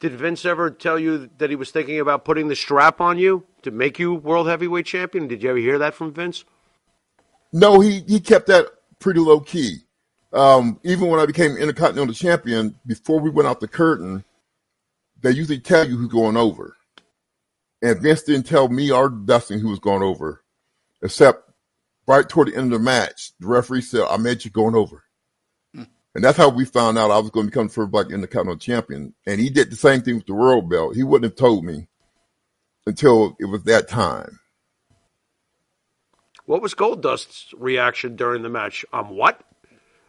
Did 0.00 0.12
Vince 0.12 0.44
ever 0.44 0.70
tell 0.70 0.98
you 0.98 1.30
that 1.38 1.50
he 1.50 1.56
was 1.56 1.70
thinking 1.70 1.98
about 1.98 2.24
putting 2.24 2.48
the 2.48 2.56
strap 2.56 3.00
on 3.00 3.18
you 3.18 3.44
to 3.62 3.70
make 3.70 3.98
you 3.98 4.14
world 4.14 4.46
heavyweight 4.46 4.86
champion? 4.86 5.28
Did 5.28 5.42
you 5.42 5.50
ever 5.50 5.58
hear 5.58 5.78
that 5.78 5.94
from 5.94 6.12
Vince? 6.12 6.44
No, 7.52 7.80
he 7.80 8.00
he 8.00 8.20
kept 8.20 8.46
that 8.48 8.66
pretty 8.98 9.20
low 9.20 9.40
key. 9.40 9.83
Um, 10.34 10.80
even 10.82 11.08
when 11.08 11.20
I 11.20 11.26
became 11.26 11.56
Intercontinental 11.56 12.12
Champion, 12.12 12.74
before 12.84 13.20
we 13.20 13.30
went 13.30 13.48
out 13.48 13.60
the 13.60 13.68
curtain, 13.68 14.24
they 15.22 15.30
usually 15.30 15.60
tell 15.60 15.88
you 15.88 15.96
who's 15.96 16.10
going 16.12 16.36
over. 16.36 16.76
And 17.80 18.02
Vince 18.02 18.24
didn't 18.24 18.46
tell 18.46 18.68
me 18.68 18.90
or 18.90 19.08
Dustin 19.08 19.60
who 19.60 19.68
was 19.68 19.78
going 19.78 20.02
over, 20.02 20.42
except 21.02 21.48
right 22.08 22.28
toward 22.28 22.48
the 22.48 22.56
end 22.56 22.72
of 22.72 22.80
the 22.80 22.84
match, 22.84 23.32
the 23.38 23.46
referee 23.46 23.82
said, 23.82 24.06
"I 24.08 24.16
made 24.16 24.44
you 24.44 24.50
going 24.50 24.74
over," 24.74 25.04
and 25.72 25.86
that's 26.24 26.38
how 26.38 26.48
we 26.48 26.64
found 26.64 26.98
out 26.98 27.10
I 27.10 27.18
was 27.18 27.30
going 27.30 27.46
to 27.46 27.50
become 27.50 27.68
the 27.68 27.72
first 27.72 27.90
Black 27.90 28.10
Intercontinental 28.10 28.58
Champion. 28.58 29.14
And 29.26 29.40
he 29.40 29.50
did 29.50 29.70
the 29.70 29.76
same 29.76 30.02
thing 30.02 30.16
with 30.16 30.26
the 30.26 30.34
World 30.34 30.68
Belt. 30.68 30.96
He 30.96 31.02
wouldn't 31.02 31.30
have 31.30 31.38
told 31.38 31.64
me 31.64 31.86
until 32.86 33.36
it 33.38 33.46
was 33.46 33.62
that 33.64 33.88
time. 33.88 34.40
What 36.46 36.60
was 36.60 36.74
Goldust's 36.74 37.54
reaction 37.56 38.16
during 38.16 38.42
the 38.42 38.50
match? 38.50 38.84
Um, 38.92 39.10
what? 39.10 39.40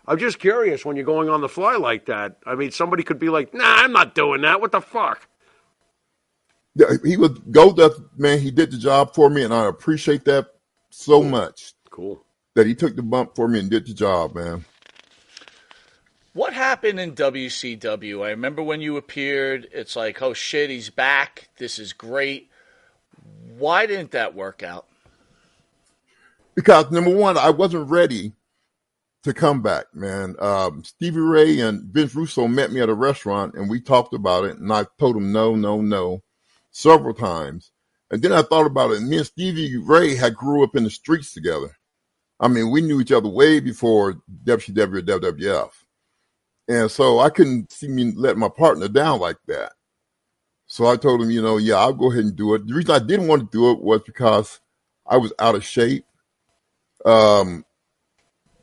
I'm 0.07 0.19
just 0.19 0.39
curious 0.39 0.85
when 0.85 0.95
you're 0.95 1.05
going 1.05 1.29
on 1.29 1.41
the 1.41 1.49
fly 1.49 1.75
like 1.77 2.05
that. 2.05 2.37
I 2.45 2.55
mean, 2.55 2.71
somebody 2.71 3.03
could 3.03 3.19
be 3.19 3.29
like, 3.29 3.53
"Nah, 3.53 3.63
I'm 3.63 3.91
not 3.91 4.13
doing 4.15 4.41
that. 4.41 4.61
What 4.61 4.71
the 4.71 4.81
fuck?" 4.81 5.27
Yeah, 6.75 6.87
he 7.03 7.17
was 7.17 7.31
Goldust, 7.31 8.03
man. 8.17 8.39
He 8.39 8.51
did 8.51 8.71
the 8.71 8.77
job 8.77 9.15
for 9.15 9.29
me, 9.29 9.43
and 9.43 9.53
I 9.53 9.65
appreciate 9.65 10.25
that 10.25 10.47
so 10.89 11.23
much 11.23 11.73
Cool. 11.89 12.21
that 12.53 12.67
he 12.67 12.75
took 12.75 12.95
the 12.95 13.01
bump 13.03 13.35
for 13.35 13.47
me 13.47 13.59
and 13.59 13.69
did 13.69 13.87
the 13.87 13.93
job, 13.93 14.35
man. 14.35 14.65
What 16.33 16.53
happened 16.53 16.99
in 16.99 17.13
WCW? 17.15 18.25
I 18.25 18.31
remember 18.31 18.61
when 18.61 18.81
you 18.81 18.97
appeared, 18.97 19.69
it's 19.71 19.95
like, 19.95 20.21
oh 20.21 20.33
shit, 20.33 20.69
he's 20.69 20.89
back. 20.89 21.47
This 21.57 21.79
is 21.79 21.93
great. 21.93 22.49
Why 23.57 23.85
didn't 23.85 24.11
that 24.11 24.35
work 24.35 24.61
out? 24.61 24.85
Because 26.55 26.91
number 26.91 27.15
one, 27.15 27.37
I 27.37 27.51
wasn't 27.51 27.89
ready 27.89 28.33
to 29.25 29.33
come 29.33 29.61
back, 29.61 29.85
man. 29.93 30.35
Um, 30.39 30.83
Stevie 30.83 31.19
Ray 31.19 31.59
and 31.59 31.83
Vince 31.91 32.13
Russo 32.13 32.47
met 32.47 32.71
me 32.71 32.79
at 32.79 32.89
a 32.89 32.93
restaurant, 32.93 33.55
and 33.55 33.67
we 33.69 33.81
talked 33.81 34.13
about 34.13 34.45
it, 34.45 34.57
and 34.57 34.71
I 34.71 34.85
told 34.99 35.17
him 35.17 35.31
no, 35.31 35.55
no, 35.55 35.81
no, 35.81 36.21
several 36.71 37.13
times. 37.13 37.71
And 38.11 38.21
then 38.21 38.31
I 38.31 38.43
thought 38.43 38.67
about 38.67 38.91
it. 38.91 38.99
And 38.99 39.09
me 39.09 39.17
and 39.17 39.25
Stevie 39.25 39.77
Ray 39.77 40.15
had 40.15 40.35
grew 40.35 40.63
up 40.63 40.75
in 40.75 40.83
the 40.83 40.91
streets 40.91 41.33
together. 41.33 41.75
I 42.39 42.47
mean, 42.47 42.69
we 42.69 42.81
knew 42.81 43.01
each 43.01 43.11
other 43.11 43.27
way 43.27 43.59
before 43.59 44.21
WCW 44.43 44.99
or 44.99 45.01
WWF. 45.01 45.71
And 46.67 46.91
so 46.91 47.19
I 47.19 47.31
couldn't 47.31 47.71
see 47.71 47.87
me 47.87 48.11
let 48.15 48.37
my 48.37 48.49
partner 48.49 48.87
down 48.87 49.19
like 49.19 49.37
that. 49.47 49.71
So 50.67 50.85
I 50.85 50.97
told 50.97 51.21
him, 51.21 51.31
you 51.31 51.41
know, 51.41 51.57
yeah, 51.57 51.77
I'll 51.77 51.93
go 51.93 52.11
ahead 52.11 52.25
and 52.25 52.35
do 52.35 52.53
it. 52.53 52.67
The 52.67 52.75
reason 52.75 52.91
I 52.91 52.99
didn't 52.99 53.27
want 53.27 53.41
to 53.41 53.57
do 53.57 53.71
it 53.71 53.81
was 53.81 54.01
because 54.05 54.59
I 55.07 55.17
was 55.17 55.33
out 55.39 55.55
of 55.55 55.65
shape. 55.65 56.05
Um, 57.05 57.65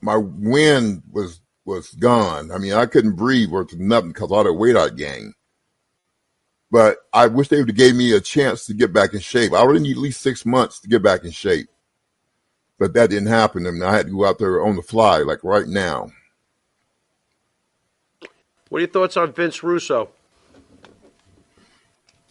my 0.02 0.16
wind 0.16 1.02
was 1.10 1.40
was 1.64 1.90
gone. 1.92 2.50
I 2.50 2.58
mean, 2.58 2.72
I 2.72 2.86
couldn't 2.86 3.16
breathe 3.16 3.50
worth 3.50 3.72
nothing 3.74 4.08
because 4.10 4.32
all 4.32 4.44
that 4.44 4.52
weight 4.52 4.76
I 4.76 4.88
gained. 4.90 5.34
But 6.70 6.98
I 7.12 7.28
wish 7.28 7.48
they 7.48 7.58
would 7.58 7.68
have 7.68 7.76
gave 7.76 7.94
me 7.94 8.12
a 8.12 8.20
chance 8.20 8.66
to 8.66 8.74
get 8.74 8.92
back 8.92 9.14
in 9.14 9.20
shape. 9.20 9.52
I 9.52 9.62
would 9.62 9.80
need 9.80 9.96
at 9.96 10.02
least 10.02 10.22
six 10.22 10.44
months 10.44 10.80
to 10.80 10.88
get 10.88 11.02
back 11.02 11.22
in 11.24 11.30
shape. 11.30 11.68
But 12.78 12.94
that 12.94 13.10
didn't 13.10 13.28
happen. 13.28 13.66
I 13.66 13.70
mean, 13.70 13.82
I 13.82 13.94
had 13.94 14.06
to 14.06 14.12
go 14.12 14.26
out 14.26 14.38
there 14.38 14.64
on 14.64 14.76
the 14.76 14.82
fly, 14.82 15.18
like 15.18 15.44
right 15.44 15.68
now. 15.68 16.10
What 18.70 18.78
are 18.78 18.80
your 18.80 18.88
thoughts 18.88 19.16
on 19.16 19.32
Vince 19.32 19.62
Russo? 19.62 20.08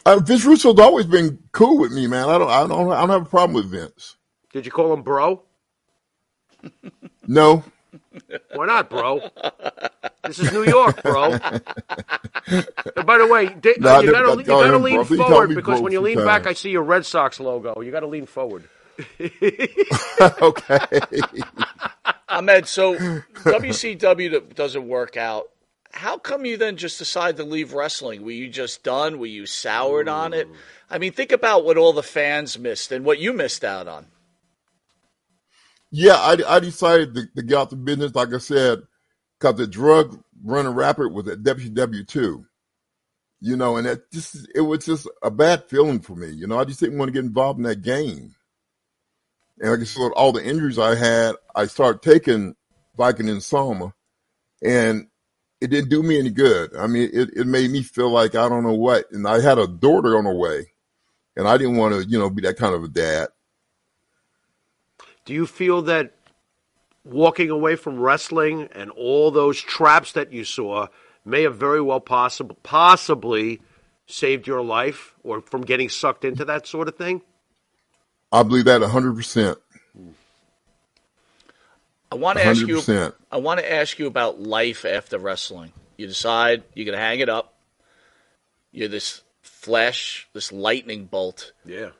Uh, 0.05 0.17
Vince 0.17 0.43
Russo's 0.43 0.79
always 0.79 1.05
been 1.05 1.37
cool 1.51 1.77
with 1.77 1.91
me, 1.91 2.07
man. 2.07 2.27
I 2.27 2.37
don't, 2.39 2.49
I 2.49 2.67
don't, 2.67 2.91
I 2.91 2.99
don't 3.01 3.09
have 3.09 3.21
a 3.21 3.29
problem 3.29 3.53
with 3.53 3.69
Vince. 3.69 4.17
Did 4.51 4.65
you 4.65 4.71
call 4.71 4.91
him 4.91 5.03
bro? 5.03 5.43
No, 7.27 7.63
Why 8.53 8.65
not, 8.65 8.89
bro? 8.89 9.21
This 10.25 10.39
is 10.39 10.51
New 10.51 10.63
York, 10.63 11.01
bro. 11.03 11.33
and 11.33 13.05
by 13.05 13.17
the 13.17 13.27
way, 13.29 13.47
da- 13.47 13.75
No, 13.79 13.99
you 13.99 14.11
gotta, 14.11 14.27
got 14.27 14.37
you 14.37 14.43
to 14.43 14.43
call 14.43 14.61
gotta 14.61 14.75
him 14.75 14.81
lean 14.83 15.03
bro. 15.03 15.17
Forward 15.17 15.55
because 15.55 15.81
when 15.81 15.91
you 15.91 16.01
lean 16.01 16.17
few 16.17 16.25
back, 16.25 16.47
I 16.47 16.53
see 16.53 16.71
your 16.71 16.83
Red 16.83 17.05
Sox 17.05 17.39
logo. 17.39 17.81
You 17.81 17.91
got 17.91 18.01
to 18.01 18.07
lean 18.07 18.25
forward. 18.25 18.63
okay. 20.41 20.79
Ahmed, 22.29 22.67
so 22.67 22.95
WCW 22.95 24.31
that 24.31 24.55
doesn't 24.55 24.87
work 24.87 25.17
out. 25.17 25.49
How 25.93 26.17
come 26.17 26.45
you 26.45 26.55
then 26.55 26.77
just 26.77 26.99
decide 26.99 27.37
to 27.37 27.43
leave 27.43 27.73
wrestling? 27.73 28.23
Were 28.23 28.31
you 28.31 28.47
just 28.47 28.83
done? 28.83 29.19
Were 29.19 29.25
you 29.25 29.45
soured 29.45 30.07
on 30.07 30.33
it? 30.33 30.47
I 30.89 30.97
mean, 30.97 31.11
think 31.11 31.31
about 31.31 31.65
what 31.65 31.77
all 31.77 31.91
the 31.93 32.03
fans 32.03 32.57
missed 32.57 32.91
and 32.91 33.03
what 33.03 33.19
you 33.19 33.33
missed 33.33 33.63
out 33.65 33.87
on. 33.87 34.05
Yeah, 35.91 36.15
I, 36.15 36.37
I 36.47 36.59
decided 36.59 37.13
to, 37.15 37.27
to 37.35 37.41
get 37.43 37.57
out 37.57 37.69
the 37.69 37.75
business, 37.75 38.15
like 38.15 38.33
I 38.33 38.37
said, 38.37 38.79
because 39.39 39.57
the 39.57 39.67
drug 39.67 40.19
running 40.43 40.73
rapid 40.73 41.11
was 41.11 41.27
at 41.27 41.43
WCW 41.43 42.07
too. 42.07 42.45
You 43.41 43.57
know, 43.57 43.77
and 43.77 43.87
it 43.87 44.09
just 44.11 44.47
it 44.53 44.61
was 44.61 44.85
just 44.85 45.09
a 45.23 45.31
bad 45.31 45.65
feeling 45.67 45.99
for 45.99 46.15
me. 46.15 46.29
You 46.29 46.47
know, 46.47 46.59
I 46.59 46.63
just 46.63 46.79
didn't 46.79 46.99
want 46.99 47.09
to 47.09 47.13
get 47.13 47.25
involved 47.25 47.57
in 47.57 47.63
that 47.63 47.81
game. 47.81 48.35
And 49.59 49.71
like 49.71 49.79
I 49.79 49.83
said, 49.83 50.11
all 50.15 50.31
the 50.31 50.43
injuries 50.45 50.77
I 50.79 50.95
had, 50.95 51.35
I 51.55 51.65
started 51.65 52.03
taking 52.03 52.55
Vicodin 52.97 53.31
and 53.31 53.43
Soma, 53.43 53.93
and 54.63 55.07
it 55.59 55.71
didn't 55.71 55.89
do 55.89 56.03
me 56.03 56.19
any 56.19 56.29
good. 56.29 56.75
I 56.75 56.87
mean, 56.87 57.09
it, 57.11 57.29
it 57.35 57.47
made 57.47 57.71
me 57.71 57.81
feel 57.81 58.09
like 58.09 58.35
I 58.35 58.47
don't 58.47 58.63
know 58.63 58.73
what. 58.73 59.11
And 59.11 59.27
I 59.27 59.41
had 59.41 59.57
a 59.57 59.67
daughter 59.67 60.17
on 60.17 60.25
the 60.25 60.33
way, 60.33 60.67
and 61.35 61.47
I 61.47 61.57
didn't 61.57 61.77
want 61.77 61.95
to, 61.95 62.07
you 62.07 62.19
know, 62.19 62.29
be 62.29 62.43
that 62.43 62.57
kind 62.57 62.75
of 62.75 62.83
a 62.83 62.87
dad. 62.87 63.29
Do 65.31 65.35
you 65.35 65.47
feel 65.47 65.83
that 65.83 66.11
walking 67.05 67.49
away 67.49 67.77
from 67.77 67.97
wrestling 67.97 68.67
and 68.73 68.91
all 68.91 69.31
those 69.31 69.61
traps 69.61 70.11
that 70.11 70.33
you 70.33 70.43
saw 70.43 70.87
may 71.23 71.43
have 71.43 71.55
very 71.55 71.81
well 71.81 72.01
possible, 72.01 72.57
possibly 72.63 73.61
saved 74.07 74.45
your 74.45 74.61
life 74.61 75.15
or 75.23 75.39
from 75.39 75.61
getting 75.61 75.87
sucked 75.87 76.25
into 76.25 76.43
that 76.43 76.67
sort 76.67 76.89
of 76.89 76.97
thing? 76.97 77.21
I 78.29 78.43
believe 78.43 78.65
that 78.65 78.81
hundred 78.81 79.15
percent. 79.15 79.57
I 82.11 82.15
want 82.15 82.37
to 82.37 82.45
ask 82.45 82.67
you. 82.67 83.13
I 83.31 83.37
want 83.37 83.61
to 83.61 83.71
ask 83.71 83.97
you 83.99 84.07
about 84.07 84.41
life 84.41 84.83
after 84.83 85.17
wrestling. 85.17 85.71
You 85.95 86.07
decide 86.07 86.61
you're 86.73 86.83
going 86.83 86.97
to 86.97 87.01
hang 87.01 87.21
it 87.21 87.29
up. 87.29 87.53
You're 88.73 88.89
this 88.89 89.21
flash, 89.41 90.27
this 90.33 90.51
lightning 90.51 91.05
bolt. 91.05 91.53
Yeah. 91.63 91.91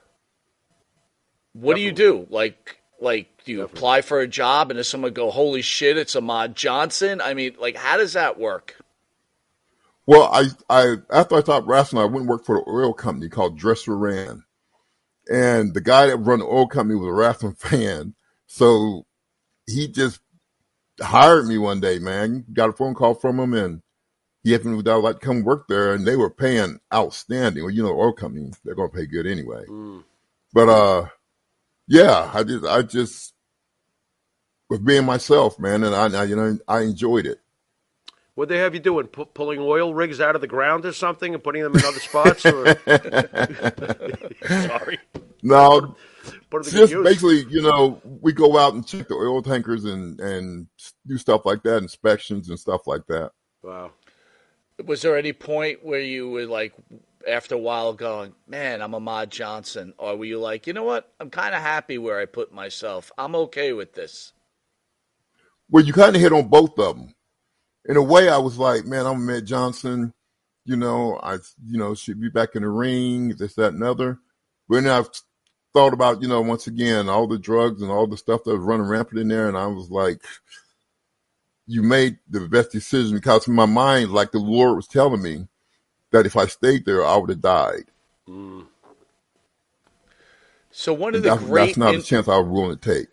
What 1.54 1.78
do 1.78 1.82
you 1.82 1.94
do? 1.94 2.28
Like, 2.30 2.81
like, 3.02 3.43
do 3.43 3.52
you 3.52 3.64
apply 3.64 4.02
for 4.02 4.20
a 4.20 4.28
job 4.28 4.70
and 4.70 4.78
does 4.78 4.88
someone 4.88 5.14
go, 5.14 5.32
"Holy 5.32 5.62
shit, 5.62 5.97
it's 5.97 6.16
Ahmed 6.16 6.56
Johnson"? 6.56 7.20
I 7.22 7.34
mean, 7.34 7.56
like, 7.60 7.76
how 7.76 7.97
does 7.97 8.14
that 8.14 8.39
work? 8.39 8.78
Well, 10.06 10.30
I, 10.32 10.45
I 10.70 10.95
after 11.10 11.36
I 11.36 11.41
stopped 11.41 11.68
wrestling, 11.68 12.02
I 12.02 12.06
went 12.06 12.22
and 12.22 12.30
worked 12.30 12.45
for 12.45 12.58
an 12.58 12.66
oil 12.68 12.93
company 12.93 13.30
called 13.30 13.58
Dresser 13.58 13.97
Rand, 13.97 14.43
and 15.30 15.74
the 15.74 15.82
guy 15.82 16.08
that 16.08 16.18
run 16.18 16.39
the 16.39 16.45
oil 16.45 16.68
company 16.68 16.99
was 16.99 17.08
a 17.08 17.14
wrestling 17.14 17.54
fan, 17.58 18.16
so 18.47 19.06
he 19.68 19.88
just 19.88 20.20
hired 20.99 21.47
me 21.47 21.58
one 21.58 21.80
day. 21.80 21.99
Man, 21.99 22.45
got 22.54 22.70
a 22.70 22.74
phone 22.74 22.93
call 22.93 23.16
from 23.16 23.39
him, 23.39 23.54
and 23.54 23.82
he 24.43 24.56
asked 24.56 24.66
me 24.66 24.76
would 24.76 24.88
I 24.88 24.95
like 24.95 25.20
to 25.20 25.26
come 25.26 25.43
work 25.43 25.68
there, 25.68 25.93
and 25.93 26.06
they 26.06 26.16
were 26.16 26.30
paying 26.30 26.80
outstanding. 26.93 27.64
Well, 27.64 27.74
you 27.74 27.84
know, 27.84 27.97
oil 27.99 28.14
companies 28.14 28.60
they're 28.64 28.76
gonna 28.76 28.89
pay 28.89 29.06
good 29.06 29.28
anyway. 29.28 29.66
But 30.54 30.70
uh, 30.70 31.06
yeah, 31.88 32.30
I 32.34 32.44
just 32.44 32.66
I 32.66 32.82
just 32.82 33.34
was 34.70 34.80
being 34.80 35.06
myself, 35.06 35.60
man, 35.60 35.84
and 35.84 35.96
I, 35.96 36.22
I 36.22 36.24
you 36.24 36.36
know 36.36 36.58
I 36.68 36.82
enjoyed 36.82 37.26
it. 37.26 37.40
What 38.36 38.48
they 38.48 38.58
have 38.58 38.74
you 38.74 38.80
doing? 38.80 39.08
Pu- 39.08 39.26
pulling 39.26 39.60
oil 39.60 39.94
rigs 39.94 40.22
out 40.22 40.36
of 40.36 40.42
the 40.42 40.48
ground 40.48 40.86
or 40.86 40.94
something 40.94 41.34
and 41.34 41.44
putting 41.44 41.64
them 41.64 41.76
in 41.76 41.84
other 41.84 42.00
spots? 42.00 42.46
Or... 42.46 42.66
Sorry. 44.48 45.00
No, 45.44 45.96
Put 46.50 46.64
them 46.64 46.72
to 46.72 46.78
good 46.80 46.90
just 46.90 47.04
basically, 47.04 47.46
you 47.50 47.62
know, 47.62 48.02
we 48.04 48.32
go 48.34 48.58
out 48.58 48.74
and 48.74 48.86
check 48.86 49.08
the 49.08 49.16
oil 49.16 49.42
tankers 49.42 49.86
and 49.86 50.20
and 50.20 50.68
do 51.08 51.18
stuff 51.18 51.46
like 51.46 51.64
that, 51.64 51.78
inspections 51.78 52.50
and 52.50 52.60
stuff 52.60 52.88
like 52.88 53.06
that. 53.08 53.32
Wow. 53.64 53.92
Was 54.86 55.02
there 55.02 55.18
any 55.18 55.34
point 55.34 55.84
where 55.84 56.00
you 56.00 56.30
were 56.30 56.46
like, 56.46 56.74
after 57.28 57.55
a 57.55 57.59
while, 57.59 57.93
going, 57.93 58.34
"Man, 58.47 58.82
I'm 58.82 58.95
Ahmed 58.95 59.32
Johnson," 59.32 59.93
or 59.97 60.17
were 60.17 60.26
you 60.26 60.39
like, 60.39 60.67
"You 60.67 60.74
know 60.74 60.84
what? 60.84 61.11
I'm 61.19 61.30
kind 61.30 61.55
of 61.55 61.61
happy 61.61 61.97
where 61.97 62.19
I 62.19 62.26
put 62.26 62.53
myself. 62.53 63.11
I'm 63.17 63.36
okay 63.36 63.74
with 63.74 63.93
this." 63.93 64.34
Well, 65.69 65.86
you 65.86 65.93
kind 65.93 66.15
of 66.15 66.22
hit 66.22 66.34
on 66.34 66.49
both 66.49 66.78
of 66.80 66.97
them. 66.97 67.15
In 67.86 67.97
a 67.97 68.03
way, 68.03 68.30
I 68.30 68.38
was 68.38 68.57
like, 68.57 68.86
man, 68.86 69.05
I'm 69.05 69.15
Ahmed 69.22 69.45
Johnson. 69.45 70.13
You 70.65 70.76
know, 70.76 71.19
I 71.24 71.36
you 71.65 71.78
know 71.80 71.95
should 71.95 72.22
be 72.22 72.30
back 72.30 72.55
in 72.55 72.61
the 72.63 72.69
ring, 72.69 73.30
this, 73.38 73.55
that, 73.55 73.74
and 73.74 73.84
other. 73.84 74.19
But 74.69 74.84
then 74.84 74.91
I've 74.91 75.09
thought 75.74 75.93
about, 75.93 76.22
you 76.22 76.28
know, 76.28 76.41
once 76.41 76.67
again, 76.67 77.09
all 77.09 77.28
the 77.28 77.39
drugs 77.39 77.82
and 77.82 77.91
all 77.91 78.07
the 78.07 78.17
stuff 78.17 78.43
that 78.43 78.55
was 78.55 78.65
running 78.65 78.88
rampant 78.88 79.19
in 79.19 79.28
there, 79.30 79.47
and 79.47 79.57
I 79.57 79.67
was 79.67 79.89
like, 79.89 80.22
you 81.67 81.82
made 81.82 82.17
the 82.30 82.47
best 82.47 82.72
decision 82.72 83.15
because 83.15 83.47
in 83.47 83.55
my 83.55 83.65
mind, 83.65 84.11
like 84.11 84.32
the 84.32 84.39
Lord 84.39 84.76
was 84.76 84.88
telling 84.88 85.22
me 85.22 85.47
that 86.12 86.26
if 86.26 86.38
I 86.38 86.45
stayed 86.45 86.86
there, 86.86 87.05
I 87.05 87.18
would 87.18 87.30
have 87.30 87.41
died. 87.41 87.86
So 90.74 90.93
one 90.93 91.09
of 91.09 91.16
And 91.16 91.26
the 91.26 91.30
that's, 91.36 91.43
great 91.43 91.66
that's 91.68 91.78
not 91.78 91.93
in- 91.95 91.99
a 91.99 92.03
chance 92.03 92.28
I 92.28 92.38
was 92.38 92.47
willing 92.47 92.78
to 92.78 92.93
take. 92.95 93.07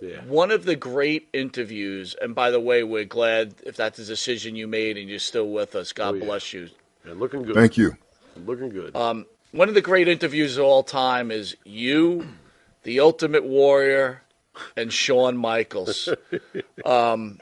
Yeah. 0.00 0.20
One 0.26 0.50
of 0.52 0.64
the 0.64 0.76
great 0.76 1.28
interviews, 1.32 2.14
and 2.22 2.32
by 2.34 2.50
the 2.52 2.60
way, 2.60 2.84
we're 2.84 3.04
glad 3.04 3.54
if 3.64 3.74
that's 3.76 3.98
the 3.98 4.04
decision 4.04 4.54
you 4.54 4.68
made 4.68 4.96
and 4.96 5.08
you're 5.08 5.18
still 5.18 5.50
with 5.50 5.74
us. 5.74 5.92
God 5.92 6.14
Oh, 6.14 6.18
yeah. 6.18 6.24
bless 6.24 6.52
you. 6.52 6.68
Yeah, 7.04 7.14
looking 7.14 7.42
good. 7.42 7.54
Thank 7.56 7.76
you. 7.76 7.96
Looking 8.46 8.68
good. 8.68 8.94
Um, 8.94 9.26
one 9.50 9.68
of 9.68 9.74
the 9.74 9.80
great 9.80 10.06
interviews 10.06 10.56
of 10.56 10.64
all 10.64 10.84
time 10.84 11.32
is 11.32 11.56
you, 11.64 12.28
the 12.84 13.00
Ultimate 13.00 13.42
Warrior, 13.42 14.22
and 14.76 14.92
Shawn 14.92 15.36
Michaels. 15.36 16.08
Um, 16.84 17.38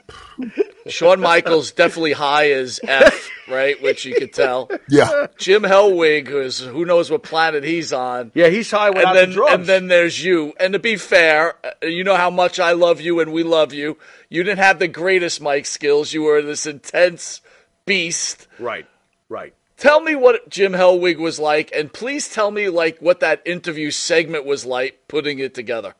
Shawn 0.87 1.19
Michaels 1.19 1.71
definitely 1.71 2.13
high 2.13 2.51
as 2.51 2.79
F, 2.83 3.29
right? 3.49 3.81
Which 3.81 4.05
you 4.05 4.15
could 4.15 4.33
tell. 4.33 4.69
Yeah. 4.89 5.27
Jim 5.37 5.63
Hellwig, 5.63 6.27
who's 6.27 6.59
who 6.59 6.85
knows 6.85 7.11
what 7.11 7.23
planet 7.23 7.63
he's 7.63 7.93
on. 7.93 8.31
yeah, 8.33 8.47
he's 8.47 8.71
high 8.71 8.89
without 8.89 9.15
and 9.15 9.17
then 9.17 9.29
the 9.29 9.35
drugs. 9.35 9.53
and 9.53 9.65
then 9.65 9.87
there's 9.87 10.23
you. 10.23 10.53
And 10.59 10.73
to 10.73 10.79
be 10.79 10.95
fair, 10.95 11.55
uh, 11.65 11.85
you 11.85 12.03
know 12.03 12.15
how 12.15 12.29
much 12.29 12.59
I 12.59 12.71
love 12.71 13.01
you 13.01 13.19
and 13.19 13.31
we 13.33 13.43
love 13.43 13.73
you. 13.73 13.97
You 14.29 14.43
didn't 14.43 14.59
have 14.59 14.79
the 14.79 14.87
greatest 14.87 15.41
mic 15.41 15.65
skills. 15.65 16.13
You 16.13 16.23
were 16.23 16.41
this 16.41 16.65
intense 16.65 17.41
beast. 17.85 18.47
right, 18.59 18.85
right. 19.29 19.53
Tell 19.77 20.01
me 20.01 20.15
what 20.15 20.49
Jim 20.49 20.73
Hellwig 20.73 21.17
was 21.17 21.39
like, 21.39 21.69
and 21.71 21.93
please 21.93 22.27
tell 22.33 22.49
me 22.49 22.67
like 22.67 22.97
what 22.99 23.19
that 23.19 23.43
interview 23.45 23.91
segment 23.91 24.43
was 24.43 24.65
like 24.65 25.01
putting 25.07 25.37
it 25.37 25.53
together. 25.53 25.93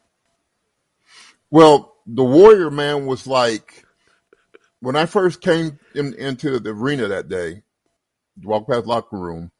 Well, 1.50 1.95
the 2.06 2.24
Warrior 2.24 2.72
man 2.72 3.06
was 3.06 3.26
like, 3.26 3.86
when 4.80 4.95
I 4.95 5.06
first 5.06 5.41
came 5.41 5.80
in, 5.95 6.14
into 6.16 6.60
the 6.60 6.72
arena 6.72 7.08
that 7.08 7.30
day, 7.30 7.64
walked 8.43 8.70
past 8.70 8.84
the 8.84 8.89
locker 8.89 9.18
room, 9.18 9.52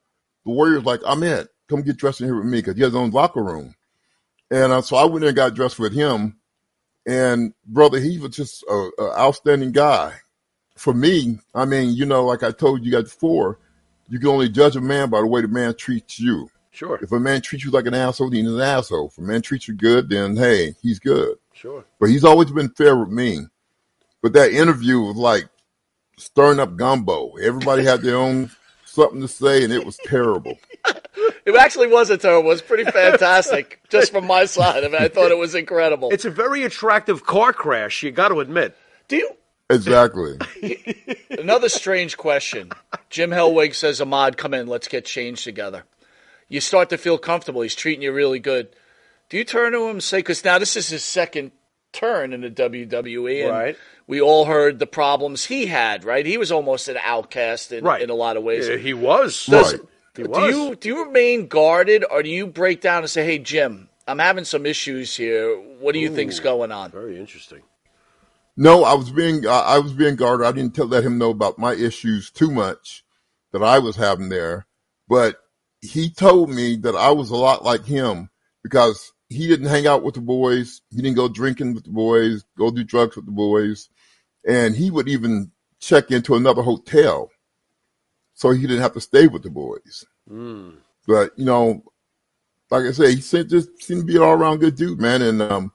the 0.46 0.52
Warrior 0.52 0.76
was 0.76 0.86
like, 0.86 1.02
I'm 1.06 1.24
in. 1.24 1.48
Come 1.70 1.82
get 1.82 1.98
dressed 1.98 2.22
in 2.22 2.28
here 2.28 2.36
with 2.36 2.46
me 2.46 2.60
because 2.60 2.76
he 2.76 2.82
has 2.82 2.92
his 2.92 2.96
own 2.96 3.12
locker 3.12 3.44
room. 3.44 3.76
And 4.52 4.72
uh, 4.72 4.82
so 4.82 4.96
I 4.96 5.06
went 5.06 5.24
in 5.24 5.30
and 5.30 5.36
got 5.36 5.56
dressed 5.56 5.80
with 5.80 5.94
him. 5.94 6.38
And 7.06 7.54
brother, 7.66 8.00
he 8.00 8.20
was 8.20 8.36
just 8.36 8.64
a, 8.70 8.90
a 9.00 9.20
outstanding 9.20 9.72
guy. 9.72 10.14
For 10.76 10.94
me, 10.94 11.40
I 11.56 11.66
mean, 11.66 11.96
you 11.96 12.06
know, 12.06 12.26
like 12.26 12.44
I 12.44 12.52
told 12.52 12.86
you 12.86 12.92
guys 12.92 13.06
before, 13.06 13.60
you 14.10 14.20
can 14.20 14.30
only 14.30 14.50
judge 14.50 14.76
a 14.76 14.82
man 14.82 15.10
by 15.10 15.20
the 15.20 15.28
way 15.28 15.42
the 15.42 15.48
man 15.48 15.74
treats 15.76 16.20
you. 16.20 16.50
Sure, 16.72 17.00
If 17.02 17.12
a 17.12 17.20
man 17.20 17.42
treats 17.42 17.66
you 17.66 17.72
like 17.72 17.88
an 17.88 17.96
asshole, 17.96 18.30
then 18.30 18.46
he's 18.46 18.54
an 18.54 18.62
asshole. 18.62 19.08
If 19.08 19.18
a 19.18 19.22
man 19.22 19.42
treats 19.42 19.68
you 19.68 19.74
good, 19.74 20.10
then 20.10 20.36
hey, 20.36 20.76
he's 20.82 21.00
good 21.00 21.38
sure. 21.58 21.86
but 22.00 22.10
he's 22.10 22.24
always 22.24 22.52
been 22.52 22.70
fair 22.70 22.98
with 22.98 23.10
me. 23.10 23.40
But 24.22 24.34
that 24.34 24.52
interview 24.52 25.00
was 25.00 25.16
like 25.16 25.48
stirring 26.18 26.60
up 26.60 26.76
gumbo. 26.76 27.36
Everybody 27.38 27.84
had 27.84 28.02
their 28.02 28.18
own 28.18 28.50
something 28.86 29.22
to 29.22 29.28
say, 29.28 29.64
and 29.64 29.72
it 29.74 29.86
was 29.86 29.98
terrible. 30.06 30.58
It 31.46 31.56
actually 31.56 31.88
wasn't 31.88 32.22
terrible. 32.22 32.50
It 32.50 32.56
was 32.56 32.62
pretty 32.62 32.84
fantastic, 32.84 33.80
just 33.88 34.12
from 34.12 34.28
my 34.28 34.44
side 34.44 34.84
of 34.84 34.94
it. 34.94 35.00
I 35.00 35.08
thought 35.08 35.32
it 35.32 35.38
was 35.38 35.56
incredible. 35.56 36.10
It's 36.12 36.26
a 36.26 36.30
very 36.30 36.64
attractive 36.64 37.26
car 37.26 37.54
crash. 37.54 38.04
You 38.04 38.12
got 38.12 38.30
to 38.30 38.42
admit. 38.42 38.76
Do 39.08 39.16
you? 39.16 39.30
Exactly. 39.70 40.38
Another 41.30 41.70
strange 41.70 42.18
question. 42.18 42.72
Jim 43.10 43.32
Hellwig 43.32 43.76
says, 43.76 44.02
Ahmed, 44.02 44.36
come 44.36 44.54
in, 44.54 44.68
let's 44.68 44.90
get 44.90 45.06
changed 45.06 45.46
together. 45.46 45.86
You 46.50 46.60
start 46.60 46.90
to 46.90 46.98
feel 46.98 47.18
comfortable. 47.18 47.62
He's 47.62 47.76
treating 47.76 48.02
you 48.02 48.12
really 48.12 48.40
good. 48.40 48.68
Do 49.30 49.38
you 49.38 49.44
turn 49.44 49.74
to 49.74 49.84
him 49.86 49.92
and 49.92 50.04
say, 50.04 50.20
because 50.20 50.44
now 50.46 50.58
this 50.60 50.76
is 50.76 50.88
his 50.90 51.04
second 51.04 51.52
turn 51.94 52.34
in 52.34 52.42
the 52.42 52.50
WWE. 52.50 53.42
And 53.44 53.50
Right. 53.52 53.78
We 54.08 54.22
all 54.22 54.46
heard 54.46 54.80
the 54.80 54.88
problems 54.88 55.46
he 55.46 55.66
had. 55.66 56.06
Right. 56.06 56.26
He 56.26 56.38
was 56.38 56.52
almost 56.52 56.88
an 56.88 56.98
outcast 57.04 57.72
in, 57.72 57.84
Right. 57.84 58.02
in 58.02 58.10
a 58.10 58.14
lot 58.14 58.38
of 58.38 58.44
ways. 58.44 58.68
Yeah, 58.68 58.78
he 58.78 58.94
was. 58.94 59.46
Does- 59.46 59.74
Right. 59.74 59.82
He 60.16 60.24
do 60.24 60.30
was. 60.30 60.56
you 60.56 60.76
do 60.76 60.90
you 60.90 61.06
remain 61.06 61.48
guarded, 61.48 62.04
or 62.10 62.24
do 62.24 62.30
you 62.30 62.48
break 62.48 62.82
down 62.82 63.04
and 63.04 63.10
say, 63.10 63.24
"Hey, 63.24 63.38
Jim, 63.38 63.88
I'm 64.08 64.18
having 64.18 64.46
some 64.46 64.66
issues 64.66 65.16
here. 65.16 65.56
What 65.80 65.92
do 65.94 66.00
you 66.00 66.10
think's 66.10 66.40
going 66.40 66.72
on?" 66.72 66.90
Very 66.90 67.20
interesting. 67.20 67.62
No, 68.56 68.84
I 68.84 68.96
was 68.96 69.12
being 69.12 69.46
I, 69.46 69.60
I 69.60 69.78
was 69.80 69.94
being 69.94 70.16
guarded. 70.16 70.48
I 70.48 70.52
didn't 70.54 70.74
tell, 70.74 70.88
let 70.88 71.04
him 71.04 71.20
know 71.20 71.30
about 71.30 71.60
my 71.60 71.76
issues 71.76 72.32
too 72.32 72.50
much 72.50 73.04
that 73.52 73.62
I 73.62 73.78
was 73.78 73.96
having 73.98 74.30
there, 74.30 74.66
but 75.08 75.38
he 75.82 76.10
told 76.10 76.50
me 76.50 76.78
that 76.78 76.96
I 76.96 77.12
was 77.12 77.30
a 77.30 77.36
lot 77.36 77.64
like 77.64 77.86
him 77.86 78.32
because 78.64 79.12
he 79.30 79.48
didn't 79.48 79.68
hang 79.68 79.88
out 79.88 80.04
with 80.04 80.16
the 80.16 80.22
boys. 80.22 80.82
He 80.90 81.02
didn't 81.02 81.18
go 81.18 81.28
drinking 81.28 81.74
with 81.74 81.84
the 81.84 81.92
boys, 81.92 82.44
go 82.58 82.72
do 82.72 82.84
drugs 82.84 83.16
with 83.16 83.26
the 83.26 83.32
boys, 83.32 83.90
and 84.48 84.76
he 84.76 84.90
would 84.90 85.08
even 85.10 85.52
check 85.80 86.12
into 86.12 86.36
another 86.36 86.62
hotel 86.62 87.30
so 88.34 88.52
he 88.52 88.62
didn't 88.62 88.82
have 88.82 88.94
to 88.94 89.02
stay 89.02 89.28
with 89.28 89.44
the 89.44 89.50
boys. 89.50 90.06
But 91.08 91.32
you 91.38 91.46
know, 91.46 91.84
like 92.70 92.86
I 92.86 92.92
say, 92.92 93.16
he 93.16 93.22
seemed, 93.22 93.50
just 93.50 93.82
seemed 93.82 94.02
to 94.02 94.06
be 94.06 94.18
an 94.18 94.24
all 94.24 94.34
around 94.34 94.60
good 94.60 94.76
dude, 94.76 95.00
man. 95.02 95.22
And 95.22 95.42
um, 95.42 95.72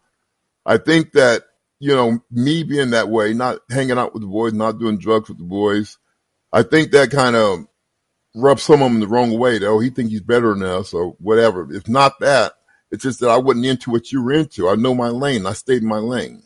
I 0.64 0.78
think 0.78 1.12
that 1.12 1.42
you 1.78 1.94
know 1.94 2.20
me 2.30 2.62
being 2.62 2.90
that 2.90 3.08
way, 3.08 3.34
not 3.34 3.58
hanging 3.70 3.98
out 3.98 4.14
with 4.14 4.22
the 4.22 4.28
boys, 4.28 4.52
not 4.52 4.78
doing 4.78 4.98
drugs 4.98 5.28
with 5.28 5.38
the 5.38 5.44
boys, 5.44 5.98
I 6.52 6.62
think 6.62 6.92
that 6.92 7.10
kind 7.10 7.34
of 7.36 7.66
rubs 8.34 8.62
some 8.62 8.82
of 8.82 8.90
them 8.90 9.00
the 9.00 9.08
wrong 9.08 9.38
way. 9.38 9.58
Though 9.58 9.78
he 9.78 9.90
think 9.90 10.10
he's 10.10 10.20
better 10.20 10.54
than 10.54 10.62
us 10.62 10.94
or 10.94 11.16
whatever. 11.18 11.72
If 11.72 11.88
not 11.88 12.20
that. 12.20 12.54
It's 12.92 13.02
just 13.04 13.20
that 13.20 13.30
I 13.30 13.38
wasn't 13.38 13.64
into 13.66 13.90
what 13.90 14.12
you 14.12 14.22
were 14.22 14.32
into. 14.32 14.68
I 14.68 14.74
know 14.74 14.94
my 14.94 15.08
lane. 15.08 15.46
I 15.46 15.54
stayed 15.54 15.82
in 15.82 15.88
my 15.88 15.98
lane. 15.98 16.42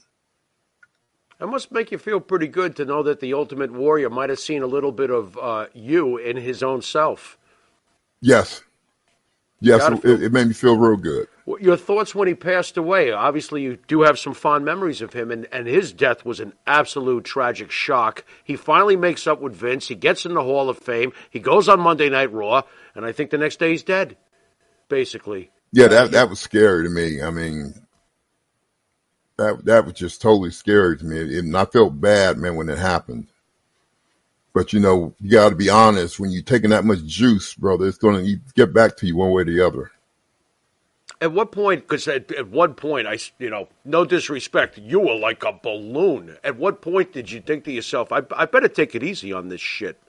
That 1.40 1.48
must 1.48 1.70
make 1.72 1.90
you 1.90 1.98
feel 1.98 2.20
pretty 2.20 2.46
good 2.46 2.76
to 2.76 2.84
know 2.86 3.02
that 3.02 3.20
the 3.20 3.34
Ultimate 3.34 3.72
Warrior 3.72 4.08
might 4.08 4.30
have 4.30 4.38
seen 4.38 4.62
a 4.62 4.66
little 4.66 4.92
bit 4.92 5.10
of 5.10 5.36
uh, 5.36 5.66
you 5.74 6.16
in 6.16 6.36
his 6.36 6.62
own 6.62 6.80
self. 6.80 7.36
Yes, 8.22 8.62
yes, 9.60 9.86
it, 9.86 10.00
feel- 10.02 10.22
it 10.22 10.32
made 10.32 10.46
me 10.46 10.54
feel 10.54 10.76
real 10.78 10.96
good. 10.96 11.26
Your 11.60 11.76
thoughts 11.76 12.14
when 12.14 12.26
he 12.26 12.34
passed 12.34 12.76
away? 12.76 13.12
Obviously, 13.12 13.62
you 13.62 13.78
do 13.86 14.02
have 14.02 14.18
some 14.18 14.34
fond 14.34 14.64
memories 14.64 15.00
of 15.02 15.12
him, 15.12 15.30
and, 15.30 15.46
and 15.52 15.66
his 15.66 15.92
death 15.92 16.24
was 16.24 16.40
an 16.40 16.54
absolute 16.66 17.24
tragic 17.24 17.70
shock. 17.70 18.24
He 18.42 18.56
finally 18.56 18.96
makes 18.96 19.26
up 19.28 19.40
with 19.40 19.54
Vince. 19.54 19.86
He 19.88 19.94
gets 19.94 20.26
in 20.26 20.34
the 20.34 20.42
Hall 20.42 20.68
of 20.68 20.78
Fame. 20.78 21.12
He 21.30 21.38
goes 21.38 21.68
on 21.68 21.78
Monday 21.78 22.08
Night 22.08 22.32
Raw, 22.32 22.62
and 22.96 23.04
I 23.04 23.12
think 23.12 23.30
the 23.30 23.38
next 23.38 23.58
day 23.60 23.70
he's 23.72 23.84
dead, 23.84 24.16
basically. 24.88 25.50
Yeah, 25.76 25.88
that 25.88 26.12
that 26.12 26.30
was 26.30 26.40
scary 26.40 26.84
to 26.84 26.88
me. 26.88 27.20
I 27.20 27.28
mean, 27.28 27.74
that 29.36 29.62
that 29.66 29.84
was 29.84 29.92
just 29.92 30.22
totally 30.22 30.50
scary 30.50 30.96
to 30.96 31.04
me, 31.04 31.38
and 31.38 31.54
I 31.54 31.66
felt 31.66 32.00
bad, 32.00 32.38
man, 32.38 32.56
when 32.56 32.70
it 32.70 32.78
happened. 32.78 33.26
But 34.54 34.72
you 34.72 34.80
know, 34.80 35.14
you 35.20 35.32
got 35.32 35.50
to 35.50 35.54
be 35.54 35.68
honest. 35.68 36.18
When 36.18 36.30
you're 36.30 36.42
taking 36.42 36.70
that 36.70 36.86
much 36.86 37.04
juice, 37.04 37.52
brother, 37.52 37.86
it's 37.86 37.98
going 37.98 38.24
to 38.24 38.40
get 38.54 38.72
back 38.72 38.96
to 38.96 39.06
you 39.06 39.16
one 39.16 39.32
way 39.32 39.42
or 39.42 39.44
the 39.44 39.60
other. 39.60 39.90
At 41.20 41.32
what 41.32 41.52
point? 41.52 41.82
Because 41.82 42.08
at, 42.08 42.32
at 42.32 42.48
one 42.48 42.72
point, 42.72 43.06
I 43.06 43.18
you 43.38 43.50
know, 43.50 43.68
no 43.84 44.06
disrespect, 44.06 44.78
you 44.78 45.00
were 45.00 45.16
like 45.16 45.44
a 45.44 45.52
balloon. 45.62 46.38
At 46.42 46.56
what 46.56 46.80
point 46.80 47.12
did 47.12 47.30
you 47.30 47.42
think 47.42 47.64
to 47.64 47.70
yourself, 47.70 48.12
I, 48.12 48.22
I 48.34 48.46
better 48.46 48.68
take 48.68 48.94
it 48.94 49.02
easy 49.02 49.30
on 49.30 49.50
this 49.50 49.60
shit? 49.60 50.00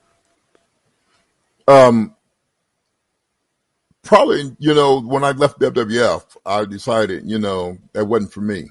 Um, 1.67 2.15
probably, 4.07 4.55
you 4.57 4.73
know, 4.73 5.01
when 5.01 5.23
I 5.23 5.31
left 5.31 5.59
WWF, 5.59 6.37
I 6.45 6.65
decided, 6.65 7.29
you 7.29 7.37
know, 7.37 7.77
that 7.93 8.05
wasn't 8.05 8.31
for 8.31 8.41
me. 8.41 8.67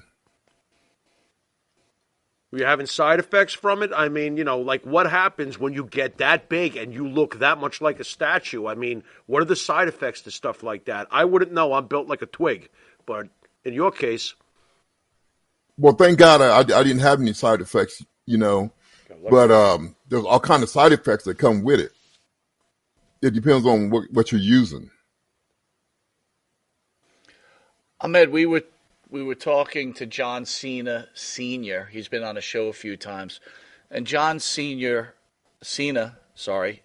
Were 2.51 2.59
you 2.59 2.65
having 2.65 2.85
side 2.85 3.19
effects 3.19 3.53
from 3.53 3.83
it? 3.83 3.91
I 3.95 4.09
mean, 4.09 4.37
you 4.37 4.43
know, 4.43 4.59
like 4.59 4.83
what 4.85 5.09
happens 5.09 5.59
when 5.59 5.73
you 5.73 5.85
get 5.85 6.17
that 6.17 6.49
big 6.49 6.77
and 6.77 6.93
you 6.93 7.07
look 7.07 7.39
that 7.39 7.59
much 7.59 7.81
like 7.81 7.99
a 7.99 8.05
statue? 8.05 8.67
I 8.67 8.75
mean, 8.75 9.03
what 9.25 9.41
are 9.41 9.45
the 9.45 9.55
side 9.55 9.87
effects 9.87 10.21
to 10.21 10.31
stuff 10.31 10.63
like 10.63 10.85
that? 10.85 11.07
I 11.11 11.25
wouldn't 11.25 11.51
know. 11.51 11.73
I'm 11.73 11.87
built 11.87 12.07
like 12.07 12.21
a 12.21 12.25
twig. 12.25 12.69
But 13.05 13.27
in 13.63 13.73
your 13.73 13.91
case, 13.91 14.33
Well, 15.77 15.93
thank 15.93 16.17
God 16.17 16.41
I, 16.41 16.59
I, 16.59 16.83
didn't 16.83 16.99
have 16.99 17.21
any 17.21 17.33
side 17.33 17.61
effects, 17.61 18.03
you 18.25 18.37
know, 18.37 18.71
but 19.29 19.51
um, 19.51 19.95
there's 20.07 20.25
all 20.25 20.39
kind 20.39 20.63
of 20.63 20.69
side 20.69 20.93
effects 20.93 21.25
that 21.25 21.37
come 21.37 21.63
with 21.63 21.79
it. 21.79 21.91
It 23.21 23.33
depends 23.33 23.65
on 23.65 23.89
what, 23.89 24.05
what 24.11 24.31
you're 24.31 24.41
using. 24.41 24.89
Ahmed, 27.99 28.29
we 28.29 28.45
were 28.45 28.63
we 29.09 29.23
were 29.23 29.35
talking 29.35 29.93
to 29.93 30.05
John 30.05 30.45
Cena 30.45 31.07
Senior. 31.13 31.89
He's 31.91 32.07
been 32.07 32.23
on 32.23 32.37
a 32.37 32.41
show 32.41 32.67
a 32.67 32.73
few 32.73 32.95
times, 32.95 33.39
and 33.89 34.05
John 34.05 34.39
Senior 34.39 35.15
Cena, 35.61 36.17
sorry, 36.35 36.83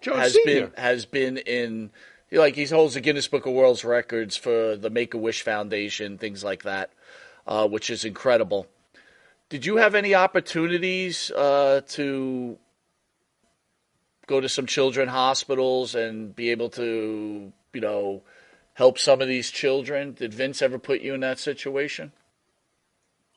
John 0.00 0.18
has 0.18 0.32
Senior. 0.32 0.68
been 0.68 0.72
has 0.82 1.04
been 1.04 1.36
in 1.36 1.90
like 2.32 2.54
he 2.54 2.64
holds 2.64 2.94
the 2.94 3.00
Guinness 3.00 3.28
Book 3.28 3.44
of 3.44 3.52
World 3.52 3.84
Records 3.84 4.36
for 4.36 4.76
the 4.76 4.88
Make 4.88 5.12
a 5.12 5.18
Wish 5.18 5.42
Foundation, 5.42 6.16
things 6.16 6.42
like 6.42 6.62
that, 6.62 6.90
uh, 7.46 7.68
which 7.68 7.90
is 7.90 8.04
incredible. 8.04 8.66
Did 9.50 9.66
you 9.66 9.76
have 9.76 9.94
any 9.94 10.14
opportunities 10.14 11.30
uh, 11.32 11.82
to 11.88 12.56
go 14.26 14.40
to 14.40 14.48
some 14.48 14.66
children 14.66 15.08
hospitals 15.08 15.94
and 15.96 16.34
be 16.34 16.50
able 16.50 16.70
to, 16.70 17.52
you 17.74 17.80
know, 17.80 18.22
help 18.80 18.98
some 18.98 19.20
of 19.20 19.28
these 19.28 19.50
children? 19.50 20.14
Did 20.14 20.32
Vince 20.32 20.62
ever 20.62 20.78
put 20.78 21.02
you 21.02 21.12
in 21.12 21.20
that 21.20 21.38
situation? 21.38 22.12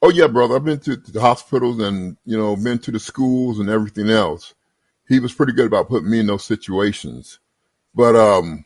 Oh 0.01 0.09
yeah, 0.09 0.27
brother. 0.27 0.55
I've 0.55 0.63
been 0.63 0.79
to, 0.79 0.95
the 0.95 1.19
hospitals 1.19 1.81
and 1.81 2.15
you 2.23 2.37
know 2.37 2.55
been 2.55 2.79
to 2.79 2.91
the 2.91 2.99
schools 2.99 3.59
and 3.59 3.69
everything 3.69 4.09
else. 4.09 4.53
He 5.09 5.19
was 5.19 5.33
pretty 5.33 5.51
good 5.51 5.65
about 5.65 5.89
putting 5.89 6.09
me 6.09 6.21
in 6.21 6.27
those 6.27 6.45
situations. 6.45 7.39
But 7.93 8.15
um, 8.15 8.63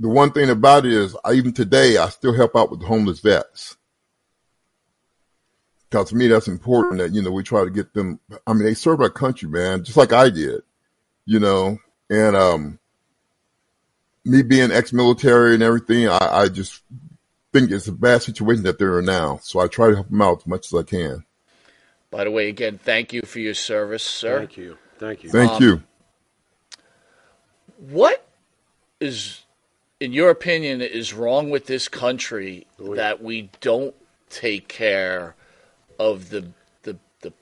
the 0.00 0.08
one 0.08 0.32
thing 0.32 0.50
about 0.50 0.84
it 0.84 0.92
is, 0.92 1.16
I, 1.24 1.34
even 1.34 1.52
today, 1.52 1.96
I 1.96 2.08
still 2.08 2.34
help 2.34 2.56
out 2.56 2.72
with 2.72 2.80
the 2.80 2.86
homeless 2.86 3.20
vets. 3.20 3.76
Because 5.88 6.08
to 6.08 6.16
me, 6.16 6.26
that's 6.26 6.48
important 6.48 6.98
that 6.98 7.14
you 7.14 7.22
know 7.22 7.30
we 7.30 7.44
try 7.44 7.62
to 7.62 7.70
get 7.70 7.94
them. 7.94 8.18
I 8.48 8.52
mean, 8.52 8.64
they 8.64 8.74
serve 8.74 9.00
our 9.00 9.10
country, 9.10 9.48
man, 9.48 9.84
just 9.84 9.96
like 9.96 10.12
I 10.12 10.28
did. 10.28 10.62
You 11.24 11.38
know, 11.38 11.78
and 12.10 12.34
um, 12.34 12.80
me 14.26 14.42
being 14.42 14.72
ex-military 14.72 15.54
and 15.54 15.62
everything, 15.62 16.08
I, 16.08 16.28
I 16.30 16.48
just 16.48 16.82
think 17.52 17.70
it's 17.70 17.88
a 17.88 17.92
bad 17.92 18.22
situation 18.22 18.64
that 18.64 18.78
they're 18.78 18.98
in 18.98 19.06
now. 19.06 19.38
So 19.42 19.60
I 19.60 19.68
try 19.68 19.88
to 19.88 19.94
help 19.94 20.10
them 20.10 20.20
out 20.20 20.38
as 20.38 20.46
much 20.46 20.66
as 20.66 20.78
I 20.78 20.82
can. 20.82 21.24
By 22.10 22.24
the 22.24 22.30
way, 22.30 22.48
again, 22.48 22.78
thank 22.78 23.12
you 23.12 23.22
for 23.22 23.38
your 23.38 23.54
service, 23.54 24.02
sir. 24.02 24.38
Thank 24.38 24.56
you. 24.56 24.78
Thank 24.98 25.22
you. 25.22 25.30
Thank 25.30 25.52
um, 25.52 25.62
you. 25.62 25.82
What 27.78 28.26
is, 29.00 29.42
in 30.00 30.12
your 30.12 30.30
opinion, 30.30 30.80
is 30.80 31.12
wrong 31.12 31.50
with 31.50 31.66
this 31.66 31.88
country 31.88 32.66
oh, 32.80 32.94
that 32.94 33.22
we 33.22 33.50
don't 33.60 33.94
take 34.28 34.68
care 34.68 35.34
of 35.98 36.30
the 36.30 36.48
the 36.82 36.98
the 37.20 37.32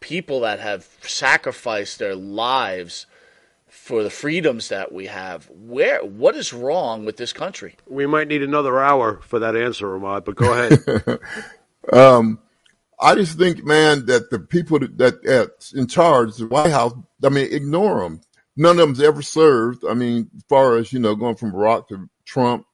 people 0.00 0.40
that 0.40 0.60
have 0.60 0.86
sacrificed 1.02 1.98
their 1.98 2.14
lives 2.14 3.06
for 3.88 4.02
the 4.02 4.10
freedoms 4.10 4.68
that 4.68 4.92
we 4.92 5.06
have? 5.06 5.48
Where 5.50 6.04
what 6.04 6.36
is 6.36 6.52
wrong 6.52 7.06
with 7.06 7.16
this 7.16 7.32
country? 7.32 7.74
We 7.86 8.06
might 8.06 8.28
need 8.28 8.42
another 8.42 8.78
hour 8.78 9.20
for 9.22 9.38
that 9.38 9.56
answer, 9.56 9.96
Ahmed, 9.96 10.24
but 10.24 10.36
go 10.36 10.52
ahead. 10.52 11.18
Um, 11.90 12.38
I 13.00 13.14
just 13.14 13.38
think, 13.38 13.64
man, 13.64 14.04
that 14.06 14.28
the 14.28 14.38
people 14.38 14.78
that, 14.80 14.98
that 14.98 15.22
that's 15.22 15.72
in 15.72 15.86
charge, 15.86 16.36
the 16.36 16.46
White 16.46 16.70
House, 16.70 16.92
I 17.24 17.30
mean, 17.30 17.48
ignore 17.50 18.00
them. 18.00 18.20
None 18.58 18.72
of 18.72 18.76
them's 18.76 19.00
ever 19.00 19.22
served. 19.22 19.86
I 19.88 19.94
mean, 19.94 20.28
as 20.36 20.42
far 20.50 20.76
as 20.76 20.92
you 20.92 20.98
know, 20.98 21.14
going 21.14 21.36
from 21.36 21.52
Barack 21.52 21.88
to 21.88 22.10
Trump 22.26 22.66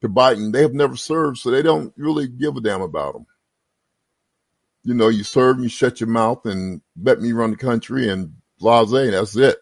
to 0.00 0.08
Biden, 0.08 0.52
they 0.52 0.62
have 0.62 0.74
never 0.74 0.96
served, 0.96 1.38
so 1.38 1.52
they 1.52 1.62
don't 1.62 1.92
really 1.96 2.26
give 2.26 2.56
a 2.56 2.60
damn 2.60 2.80
about 2.80 3.12
them. 3.12 3.26
You 4.82 4.94
know, 4.94 5.06
you 5.06 5.22
serve, 5.22 5.60
you 5.60 5.68
shut 5.68 6.00
your 6.00 6.08
mouth, 6.08 6.46
and 6.46 6.80
let 7.00 7.20
me 7.20 7.30
run 7.30 7.52
the 7.52 7.56
country, 7.56 8.08
and 8.08 8.32
blase. 8.58 8.90
That's 8.90 9.36
it. 9.36 9.58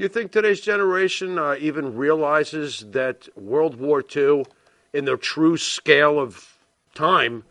Do 0.00 0.04
you 0.04 0.08
think 0.08 0.32
today's 0.32 0.62
generation 0.62 1.38
uh, 1.38 1.56
even 1.58 1.94
realizes 1.94 2.86
that 2.92 3.28
World 3.36 3.78
War 3.78 4.02
II, 4.16 4.46
in 4.94 5.04
the 5.04 5.18
true 5.18 5.58
scale 5.58 6.18
of 6.18 6.56
time, 6.94 7.44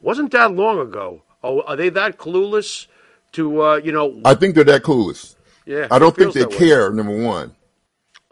wasn't 0.00 0.30
that 0.30 0.50
long 0.54 0.78
ago? 0.78 1.20
Oh, 1.44 1.60
are 1.60 1.76
they 1.76 1.90
that 1.90 2.16
clueless 2.16 2.86
to, 3.32 3.62
uh, 3.62 3.76
you 3.84 3.92
know? 3.92 4.18
I 4.24 4.32
think 4.32 4.54
they're 4.54 4.64
that 4.64 4.82
clueless. 4.82 5.34
yeah, 5.66 5.88
I 5.90 5.98
don't 5.98 6.16
think 6.16 6.32
they 6.32 6.40
that 6.40 6.52
way. 6.52 6.56
care. 6.56 6.90
Number 6.90 7.22
one, 7.22 7.54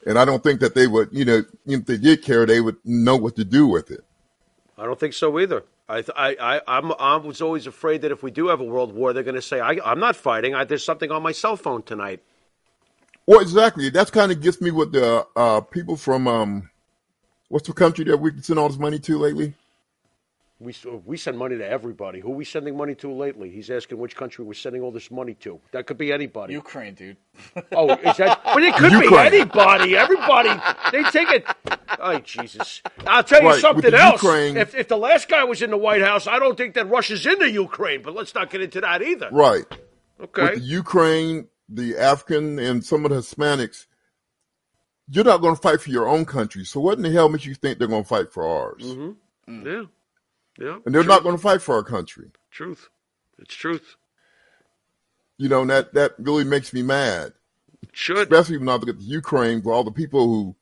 and 0.06 0.18
I 0.18 0.24
don't 0.24 0.42
think 0.42 0.60
that 0.60 0.74
they 0.74 0.86
would. 0.86 1.10
You 1.12 1.26
know, 1.26 1.42
if 1.66 1.84
they 1.84 1.98
did 1.98 2.22
care, 2.22 2.46
they 2.46 2.62
would 2.62 2.78
know 2.86 3.16
what 3.16 3.36
to 3.36 3.44
do 3.44 3.66
with 3.66 3.90
it. 3.90 4.02
I 4.78 4.86
don't 4.86 4.98
think 4.98 5.12
so 5.12 5.38
either. 5.38 5.62
I, 5.90 6.00
th- 6.00 6.16
I, 6.16 6.36
I, 6.40 6.78
I'm, 6.78 6.92
I 6.98 7.16
was 7.16 7.42
always 7.42 7.66
afraid 7.66 8.00
that 8.00 8.12
if 8.12 8.22
we 8.22 8.30
do 8.30 8.48
have 8.48 8.60
a 8.60 8.64
world 8.64 8.94
war, 8.94 9.12
they're 9.12 9.22
going 9.22 9.34
to 9.34 9.42
say, 9.42 9.60
I, 9.60 9.78
"I'm 9.84 10.00
not 10.00 10.16
fighting. 10.16 10.54
I, 10.54 10.64
there's 10.64 10.84
something 10.84 11.10
on 11.10 11.22
my 11.22 11.32
cell 11.32 11.58
phone 11.58 11.82
tonight." 11.82 12.22
Well, 13.28 13.40
exactly. 13.40 13.90
That's 13.90 14.10
kind 14.10 14.32
of 14.32 14.40
gets 14.40 14.58
me 14.58 14.70
with 14.70 14.92
the 14.92 15.26
uh, 15.36 15.60
people 15.60 15.96
from 15.98 16.26
um, 16.26 16.70
what's 17.48 17.66
the 17.66 17.74
country 17.74 18.06
that 18.06 18.16
we 18.16 18.30
send 18.40 18.58
all 18.58 18.70
this 18.70 18.78
money 18.78 18.98
to 19.00 19.18
lately? 19.18 19.52
We 20.58 20.74
we 21.04 21.18
send 21.18 21.36
money 21.36 21.58
to 21.58 21.68
everybody. 21.68 22.20
Who 22.20 22.32
are 22.32 22.36
we 22.36 22.46
sending 22.46 22.74
money 22.74 22.94
to 22.96 23.12
lately? 23.12 23.50
He's 23.50 23.70
asking 23.70 23.98
which 23.98 24.16
country 24.16 24.46
we're 24.46 24.54
sending 24.54 24.80
all 24.80 24.90
this 24.90 25.10
money 25.10 25.34
to. 25.40 25.60
That 25.72 25.86
could 25.86 25.98
be 25.98 26.10
anybody. 26.10 26.54
Ukraine, 26.54 26.94
dude. 26.94 27.18
Oh, 27.72 27.92
is 27.92 28.16
that? 28.16 28.40
But 28.44 28.62
it 28.62 28.74
could 28.76 28.92
Ukraine. 28.92 29.10
be 29.30 29.36
anybody. 29.36 29.94
Everybody. 29.94 30.48
They 30.90 31.02
take 31.10 31.28
it. 31.30 31.44
Oh, 32.00 32.18
Jesus. 32.20 32.80
I'll 33.06 33.22
tell 33.22 33.42
you 33.42 33.48
Right, 33.50 33.60
something 33.60 33.92
else. 33.92 34.22
Ukraine- 34.22 34.56
If, 34.56 34.74
if 34.74 34.88
the 34.88 34.96
last 34.96 35.28
guy 35.28 35.44
was 35.44 35.60
in 35.60 35.68
the 35.70 35.76
White 35.76 36.00
House, 36.02 36.26
I 36.26 36.38
don't 36.38 36.56
think 36.56 36.74
that 36.76 36.88
Russia's 36.88 37.26
in 37.26 37.38
the 37.40 37.50
Ukraine. 37.50 38.00
But 38.00 38.14
let's 38.14 38.34
not 38.34 38.48
get 38.50 38.62
into 38.62 38.80
that 38.80 39.02
either. 39.02 39.28
Right. 39.30 39.66
Okay. 40.18 40.42
With 40.42 40.54
the 40.54 40.60
Ukraine, 40.60 41.48
the 41.68 41.96
African, 41.96 42.58
and 42.58 42.84
some 42.84 43.04
of 43.04 43.10
the 43.10 43.18
Hispanics, 43.18 43.86
you're 45.10 45.24
not 45.24 45.40
going 45.40 45.54
to 45.54 45.60
fight 45.60 45.80
for 45.80 45.90
your 45.90 46.08
own 46.08 46.24
country. 46.24 46.64
So 46.64 46.80
what 46.80 46.96
in 46.98 47.02
the 47.02 47.10
hell 47.10 47.28
makes 47.28 47.46
you 47.46 47.54
think 47.54 47.78
they're 47.78 47.88
going 47.88 48.02
to 48.02 48.08
fight 48.08 48.32
for 48.32 48.46
ours? 48.46 48.82
Mm-hmm. 48.82 49.66
Yeah. 49.66 49.84
Yeah. 50.58 50.78
And 50.84 50.94
they're 50.94 51.04
not 51.04 51.22
going 51.22 51.36
to 51.36 51.42
fight 51.42 51.62
for 51.62 51.74
our 51.76 51.82
country. 51.84 52.30
Truth. 52.50 52.88
It's 53.38 53.54
truth. 53.54 53.96
You 55.36 55.48
know, 55.48 55.62
and 55.62 55.70
that, 55.70 55.94
that 55.94 56.14
really 56.18 56.44
makes 56.44 56.72
me 56.72 56.82
mad. 56.82 57.32
It 57.82 57.90
should. 57.92 58.18
Especially 58.32 58.58
when 58.58 58.68
I 58.68 58.74
look 58.74 58.88
at 58.88 58.98
the 58.98 59.04
Ukraine, 59.04 59.62
for 59.62 59.72
all 59.72 59.84
the 59.84 59.92
people 59.92 60.26
who 60.26 60.56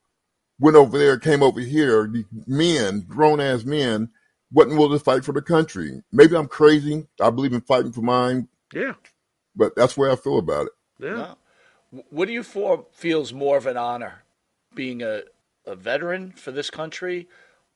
went 0.61 0.77
over 0.77 0.99
there, 0.99 1.19
came 1.19 1.43
over 1.43 1.61
here, 1.61 2.07
the 2.07 2.25
men, 2.47 3.05
grown 3.09 3.41
ass 3.41 3.65
men, 3.65 4.11
wasn't 4.53 4.77
willing 4.79 4.99
to 4.99 5.03
fight 5.05 5.25
for 5.25 5.33
the 5.33 5.43
country. 5.43 6.03
Maybe 6.13 6.37
I'm 6.37 6.47
crazy. 6.47 7.07
I 7.21 7.31
believe 7.31 7.53
in 7.55 7.63
fighting 7.63 7.93
for 7.93 8.03
mine, 8.03 8.49
Yeah. 8.73 8.93
but 9.57 9.75
that's 9.77 9.97
where 9.97 10.11
I 10.13 10.17
feel 10.17 10.39
about 10.39 10.67
it. 10.67 10.73
Yeah. 10.99 11.35
No. 11.93 12.03
What 12.11 12.27
do 12.27 12.33
you 12.33 12.43
for 12.43 12.87
feels 12.93 13.33
more 13.33 13.57
of 13.57 13.67
an 13.67 13.77
honor, 13.77 14.25
being 14.75 15.03
a, 15.03 15.23
a 15.65 15.77
veteran 15.77 16.33
for 16.33 16.51
this 16.51 16.71
country, 16.71 17.29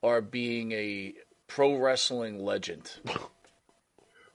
or 0.03 0.21
being 0.21 0.73
a 0.73 1.15
pro 1.47 1.77
wrestling 1.77 2.43
legend? 2.45 2.93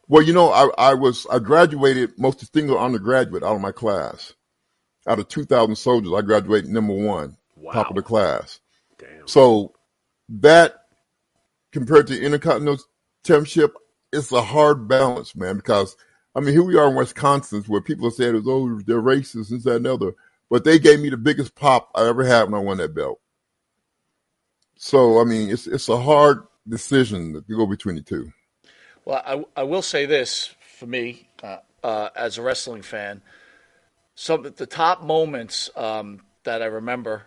Well, 0.08 0.22
you 0.22 0.34
know, 0.34 0.52
I, 0.52 0.70
I 0.78 0.94
was 0.94 1.26
I 1.32 1.40
graduated 1.40 2.20
most 2.20 2.40
distinguished 2.40 2.80
undergraduate 2.80 3.44
out 3.44 3.56
of 3.56 3.62
my 3.62 3.72
class. 3.72 4.34
Out 5.08 5.20
of 5.20 5.28
two 5.28 5.46
thousand 5.46 5.76
soldiers, 5.76 6.14
I 6.16 6.22
graduated 6.22 6.70
number 6.70 6.94
one, 6.94 7.38
top 7.72 7.90
of 7.90 7.96
the 7.96 8.02
class. 8.02 8.60
Damn. 8.98 9.28
So 9.28 9.74
that 10.30 10.86
compared 11.72 12.08
to 12.08 12.20
Intercontinental 12.20 12.84
Championship, 13.26 13.76
it's 14.12 14.32
a 14.32 14.42
hard 14.42 14.88
balance, 14.88 15.36
man. 15.36 15.56
Because 15.58 15.96
I 16.36 16.42
mean, 16.42 16.54
here 16.54 16.64
we 16.64 16.78
are 16.78 16.90
in 16.90 16.96
Wisconsin, 16.96 17.64
where 17.68 17.82
people 17.82 18.12
said, 18.12 18.36
"Oh, 18.46 18.80
they're 18.86 19.02
racist," 19.02 19.52
and 19.52 19.62
that 19.64 19.78
and 19.78 19.88
other, 19.88 20.14
but 20.50 20.64
they 20.64 20.80
gave 20.80 21.00
me 21.00 21.10
the 21.10 21.18
biggest 21.18 21.56
pop 21.56 21.90
I 21.96 22.08
ever 22.08 22.26
had 22.26 22.44
when 22.44 22.56
I 22.56 22.64
won 22.64 22.78
that 22.78 22.94
belt. 22.94 23.20
So 24.78 25.20
I 25.20 25.24
mean, 25.24 25.50
it's 25.50 25.68
it's 25.68 25.90
a 25.90 25.98
hard 25.98 26.46
decision 26.68 27.34
to 27.34 27.42
go 27.42 27.66
between 27.66 27.96
the 27.96 28.02
two. 28.02 28.32
Well, 29.06 29.22
I, 29.26 29.62
I 29.62 29.64
will 29.64 29.82
say 29.82 30.06
this 30.06 30.54
for 30.78 30.88
me 30.88 31.30
uh, 31.42 31.58
uh, 31.84 32.10
as 32.16 32.38
a 32.38 32.42
wrestling 32.42 32.82
fan. 32.82 33.22
Some 34.16 34.46
of 34.46 34.56
the 34.56 34.66
top 34.66 35.04
moments 35.04 35.70
um, 35.76 36.22
that 36.44 36.62
I 36.62 36.66
remember: 36.66 37.24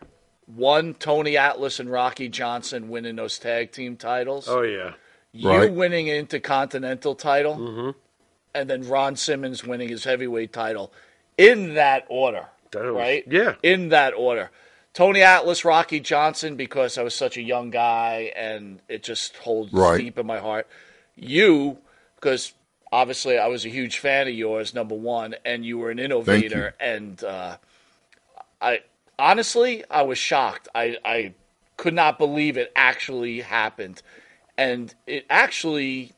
one, 0.47 0.95
Tony 0.95 1.37
Atlas 1.37 1.81
and 1.81 1.91
Rocky 1.91 2.29
Johnson 2.29 2.89
winning 2.89 3.17
those 3.17 3.39
tag 3.39 3.73
team 3.73 3.97
titles. 3.97 4.49
Oh, 4.49 4.63
yeah. 4.63 4.95
you 5.33 5.49
Right. 5.49 5.73
winning 5.73 6.09
an 6.11 6.17
intercontinental 6.17 7.15
title, 7.15 7.95
and 8.55 8.69
then 8.69 8.87
Ron 8.89 9.17
Simmons 9.17 9.65
winning 9.65 9.89
his 9.89 10.05
heavyweight 10.05 10.53
title 10.53 10.93
in 11.37 11.75
that 11.75 12.05
order, 12.09 12.47
That 12.73 12.85
was- 12.85 12.95
right? 12.95 13.25
yeah. 13.29 13.55
in 13.63 13.89
that 13.91 14.15
order. 14.15 14.51
Tony 14.95 15.23
Atlas, 15.23 15.65
Rocky 15.65 16.01
Johnson, 16.01 16.57
because 16.57 16.99
I 16.99 17.03
was 17.03 17.15
such 17.15 17.37
a 17.37 17.43
young 17.43 17.71
guy, 17.71 18.33
and 18.35 18.81
it 18.89 19.03
just 19.05 19.37
holds 19.37 19.73
Right. 19.73 19.99
deep 19.99 20.19
in 20.19 20.27
my 20.27 20.39
heart. 20.39 20.67
You, 21.15 21.79
because 22.17 22.53
obviously 22.91 23.39
I 23.39 23.47
was 23.47 23.65
a 23.65 23.69
huge 23.69 23.99
fan 23.99 24.27
of 24.27 24.35
yours, 24.35 24.75
number 24.75 24.95
one, 24.97 25.37
and 25.45 25.65
you 25.65 25.79
were 25.79 25.91
an 25.91 25.99
innovator, 26.01 26.75
and 26.81 27.23
uh, 27.23 27.59
I 28.61 28.81
honestly 29.19 29.85
I 29.91 30.03
was 30.03 30.19
shocked. 30.19 30.69
I 30.75 30.97
I 31.05 31.35
could 31.77 31.95
not 31.95 32.19
believe 32.19 32.57
it 32.57 32.73
actually 32.75 33.41
happened, 33.43 34.03
and 34.57 34.93
it 35.07 35.27
actually 35.31 36.13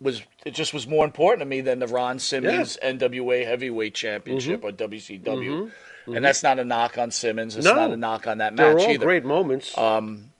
was. 0.00 0.22
It 0.44 0.54
just 0.54 0.74
was 0.74 0.86
more 0.86 1.04
important 1.04 1.40
to 1.40 1.46
me 1.46 1.60
than 1.60 1.78
the 1.78 1.86
Ron 1.86 2.18
Simmons 2.18 2.78
NWA 2.82 3.44
Heavyweight 3.44 3.94
Championship 3.94 4.62
mm-hmm. 4.62 4.84
or 4.84 4.88
WCW. 4.88 5.22
Mm-hmm. 5.22 5.62
And 6.06 6.14
mm-hmm. 6.14 6.22
that's 6.22 6.42
not 6.42 6.58
a 6.58 6.64
knock 6.64 6.98
on 6.98 7.10
Simmons. 7.10 7.56
It's 7.56 7.64
No. 7.64 7.74
not 7.74 7.90
a 7.90 7.96
knock 7.96 8.26
on 8.26 8.38
that 8.38 8.54
match 8.54 8.76
They're 8.76 8.78
all 8.78 8.90
either. 8.90 9.04
great 9.04 9.24
moments. 9.24 9.76
Um, 9.76 10.30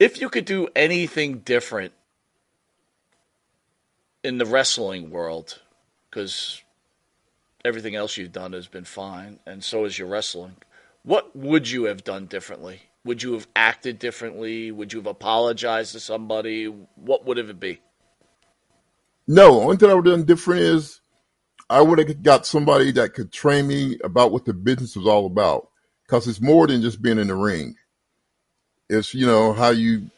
if 0.00 0.20
you 0.20 0.28
could 0.28 0.46
do 0.46 0.68
anything 0.74 1.38
different 1.40 1.92
in 4.24 4.38
the 4.38 4.46
wrestling 4.46 5.10
world, 5.10 5.60
because 6.08 6.62
everything 7.64 7.94
else 7.94 8.16
you've 8.16 8.32
done 8.32 8.52
has 8.52 8.66
been 8.66 8.84
fine, 8.84 9.38
and 9.46 9.62
so 9.62 9.84
is 9.84 9.98
your 9.98 10.08
wrestling, 10.08 10.56
what 11.02 11.34
would 11.36 11.70
you 11.70 11.84
have 11.84 12.02
done 12.02 12.26
differently? 12.26 12.82
Would 13.04 13.22
you 13.22 13.32
have 13.32 13.48
acted 13.56 13.98
differently? 13.98 14.70
Would 14.70 14.92
you 14.92 14.98
have 14.98 15.06
apologized 15.06 15.92
to 15.92 16.00
somebody? 16.00 16.66
What 16.66 17.24
would 17.24 17.38
it 17.38 17.58
be? 17.58 17.80
No, 19.26 19.62
only 19.62 19.76
thing 19.76 19.90
I 19.90 19.94
would 19.94 20.06
have 20.06 20.16
done 20.16 20.26
different 20.26 20.62
is 20.62 21.00
I 21.70 21.80
would 21.80 21.98
have 21.98 22.22
got 22.22 22.46
somebody 22.46 22.90
that 22.92 23.14
could 23.14 23.32
train 23.32 23.66
me 23.68 23.98
about 24.04 24.32
what 24.32 24.44
the 24.44 24.52
business 24.52 24.96
was 24.96 25.06
all 25.06 25.26
about. 25.26 25.68
Because 26.04 26.26
it's 26.26 26.40
more 26.40 26.66
than 26.66 26.82
just 26.82 27.00
being 27.00 27.18
in 27.18 27.28
the 27.28 27.36
ring. 27.36 27.76
It's, 28.88 29.14
you 29.14 29.24
know, 29.26 29.52
how 29.52 29.70
you 29.70 30.10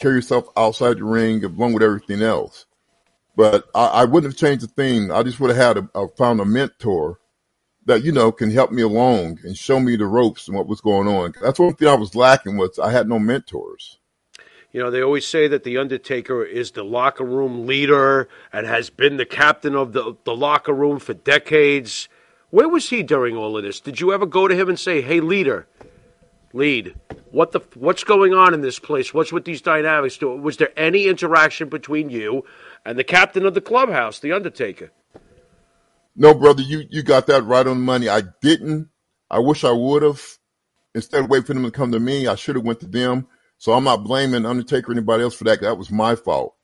carry 0.00 0.14
yourself 0.14 0.46
outside 0.56 0.98
the 0.98 1.04
ring 1.04 1.44
along 1.44 1.74
with 1.74 1.82
everything 1.82 2.22
else. 2.22 2.64
But 3.36 3.66
I, 3.74 3.86
I 3.86 4.04
wouldn't 4.06 4.32
have 4.32 4.40
changed 4.40 4.64
a 4.64 4.68
thing. 4.68 5.10
I 5.10 5.22
just 5.22 5.38
would 5.38 5.54
have 5.54 5.76
had 5.76 5.84
a, 5.84 6.00
a 6.00 6.08
found 6.08 6.40
a 6.40 6.46
mentor 6.46 7.18
that, 7.86 8.04
you 8.04 8.12
know, 8.12 8.30
can 8.30 8.50
help 8.50 8.70
me 8.70 8.82
along 8.82 9.38
and 9.44 9.56
show 9.56 9.80
me 9.80 9.96
the 9.96 10.06
ropes 10.06 10.46
and 10.48 10.56
what 10.56 10.68
was 10.68 10.80
going 10.80 11.08
on. 11.08 11.34
That's 11.42 11.58
one 11.58 11.74
thing 11.74 11.88
I 11.88 11.94
was 11.94 12.14
lacking 12.14 12.56
was 12.56 12.78
I 12.78 12.90
had 12.90 13.08
no 13.08 13.18
mentors. 13.18 13.98
You 14.72 14.82
know, 14.82 14.90
they 14.90 15.02
always 15.02 15.26
say 15.26 15.48
that 15.48 15.64
the 15.64 15.76
Undertaker 15.76 16.42
is 16.42 16.70
the 16.70 16.82
locker 16.82 17.24
room 17.24 17.66
leader 17.66 18.28
and 18.52 18.66
has 18.66 18.88
been 18.88 19.18
the 19.18 19.26
captain 19.26 19.74
of 19.74 19.92
the, 19.92 20.16
the 20.24 20.34
locker 20.34 20.72
room 20.72 20.98
for 20.98 21.12
decades. 21.12 22.08
Where 22.48 22.68
was 22.68 22.88
he 22.88 23.02
during 23.02 23.36
all 23.36 23.56
of 23.56 23.64
this? 23.64 23.80
Did 23.80 24.00
you 24.00 24.14
ever 24.14 24.24
go 24.24 24.48
to 24.48 24.54
him 24.54 24.70
and 24.70 24.80
say, 24.80 25.02
"Hey, 25.02 25.20
leader, 25.20 25.66
lead, 26.54 26.94
what 27.30 27.52
the 27.52 27.60
what's 27.74 28.04
going 28.04 28.32
on 28.32 28.54
in 28.54 28.62
this 28.62 28.78
place? 28.78 29.12
What's 29.12 29.32
with 29.32 29.44
these 29.44 29.60
dynamics?" 29.60 30.18
Was 30.22 30.56
there 30.56 30.72
any 30.74 31.06
interaction 31.06 31.68
between 31.68 32.08
you 32.08 32.44
and 32.84 32.98
the 32.98 33.04
captain 33.04 33.44
of 33.44 33.52
the 33.52 33.60
clubhouse, 33.60 34.20
the 34.20 34.32
Undertaker? 34.32 34.90
No, 36.14 36.34
brother, 36.34 36.62
you, 36.62 36.84
you 36.90 37.02
got 37.02 37.26
that 37.28 37.44
right 37.44 37.66
on 37.66 37.78
the 37.78 37.84
money. 37.84 38.08
I 38.08 38.22
didn't. 38.40 38.88
I 39.30 39.38
wish 39.38 39.64
I 39.64 39.72
would 39.72 40.02
have. 40.02 40.22
Instead 40.94 41.24
of 41.24 41.30
waiting 41.30 41.46
for 41.46 41.54
them 41.54 41.64
to 41.64 41.70
come 41.70 41.92
to 41.92 42.00
me, 42.00 42.26
I 42.26 42.34
should 42.34 42.56
have 42.56 42.64
went 42.64 42.80
to 42.80 42.86
them. 42.86 43.26
So 43.56 43.72
I'm 43.72 43.84
not 43.84 44.04
blaming 44.04 44.44
Undertaker 44.44 44.90
or 44.90 44.92
anybody 44.92 45.22
else 45.22 45.34
for 45.34 45.44
that. 45.44 45.62
That 45.62 45.78
was 45.78 45.90
my 45.90 46.16
fault. 46.16 46.54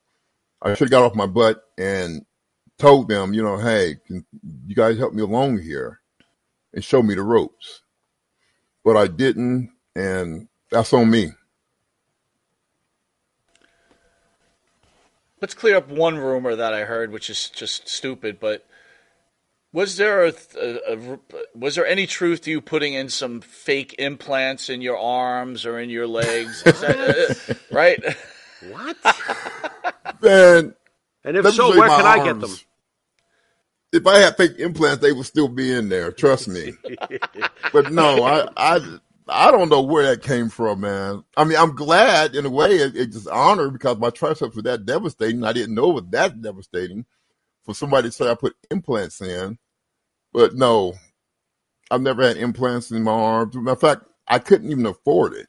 I 0.61 0.75
should 0.75 0.87
have 0.87 0.91
got 0.91 1.05
off 1.05 1.15
my 1.15 1.27
butt 1.27 1.63
and 1.79 2.27
told 2.79 3.09
them, 3.09 3.33
you 3.33 3.43
know, 3.43 3.57
hey, 3.57 3.97
can 4.07 4.27
you 4.67 4.75
guys 4.75 4.99
help 4.99 5.15
me 5.15 5.23
along 5.23 5.61
here 5.61 6.01
and 6.75 6.85
show 6.85 7.03
me 7.03 7.15
the 7.15 7.23
ropes? 7.23 7.83
But 8.85 8.97
I 8.97 9.07
didn't, 9.07 9.71
and 9.95 10.49
that's 10.71 10.93
on 10.93 11.11
me. 11.11 11.33
Let's 15.41 15.55
clear 15.55 15.77
up 15.77 15.89
one 15.89 16.19
rumor 16.19 16.57
that 16.57 16.75
I 16.75 16.81
heard, 16.85 17.13
which 17.13 17.31
is 17.31 17.49
just 17.49 17.89
stupid. 17.89 18.41
But 18.41 18.67
was 19.73 19.97
there 19.97 20.25
a, 20.25 20.33
a, 20.61 20.95
a 20.95 21.19
was 21.55 21.75
there 21.75 21.87
any 21.87 22.07
truth 22.07 22.43
to 22.43 22.51
you 22.51 22.61
putting 22.61 22.95
in 22.95 23.09
some 23.09 23.41
fake 23.41 23.95
implants 23.99 24.71
in 24.71 24.81
your 24.81 24.99
arms 24.99 25.67
or 25.67 25.79
in 25.79 25.91
your 25.91 26.07
legs? 26.07 26.63
That, 26.63 27.39
uh, 27.51 27.55
right? 27.75 28.03
What? 28.71 28.97
Man, 30.23 30.75
And 31.25 31.37
if 31.37 31.55
so, 31.55 31.71
where 31.71 31.89
my 31.89 31.97
can 31.97 32.07
I 32.07 32.25
get 32.25 32.41
them? 32.41 32.57
If 33.93 34.07
I 34.07 34.19
had 34.19 34.37
fake 34.37 34.59
implants, 34.59 35.01
they 35.01 35.13
would 35.13 35.27
still 35.27 35.49
be 35.49 35.73
in 35.73 35.89
there. 35.89 36.13
Trust 36.13 36.49
me. 36.49 36.73
but 37.73 37.91
no, 37.91 38.23
I, 38.23 38.47
I, 38.57 38.99
I 39.29 39.51
don't 39.51 39.71
know 39.71 39.81
where 39.81 40.05
that 40.05 40.23
came 40.23 40.51
from, 40.51 40.81
man. 40.81 41.25
I 41.39 41.45
mean, 41.45 41.57
I'm 41.57 41.75
glad 41.75 42.35
in 42.35 42.45
a 42.45 42.51
way. 42.51 42.77
It, 42.77 42.97
it's 42.97 43.17
just 43.17 43.29
honored 43.29 43.73
because 43.73 43.97
my 43.97 44.11
triceps 44.11 44.57
were 44.57 44.63
that 44.63 44.85
devastating. 44.85 45.43
I 45.45 45.55
didn't 45.55 45.75
know 45.75 45.91
it 45.91 45.95
was 45.95 46.11
that 46.11 46.43
devastating 46.43 47.07
for 47.69 47.75
somebody 47.75 48.09
to 48.09 48.13
say 48.13 48.31
I 48.31 48.35
put 48.35 48.57
implants 48.71 49.21
in. 49.21 49.59
But 50.33 50.55
no, 50.55 50.95
I've 51.91 52.01
never 52.01 52.27
had 52.27 52.39
implants 52.39 52.91
in 52.91 53.03
my 53.03 53.13
arms. 53.13 53.55
Matter 53.57 53.73
of 53.73 53.81
fact, 53.81 54.05
I 54.27 54.39
couldn't 54.39 54.71
even 54.71 54.87
afford 54.87 55.35
it. 55.35 55.49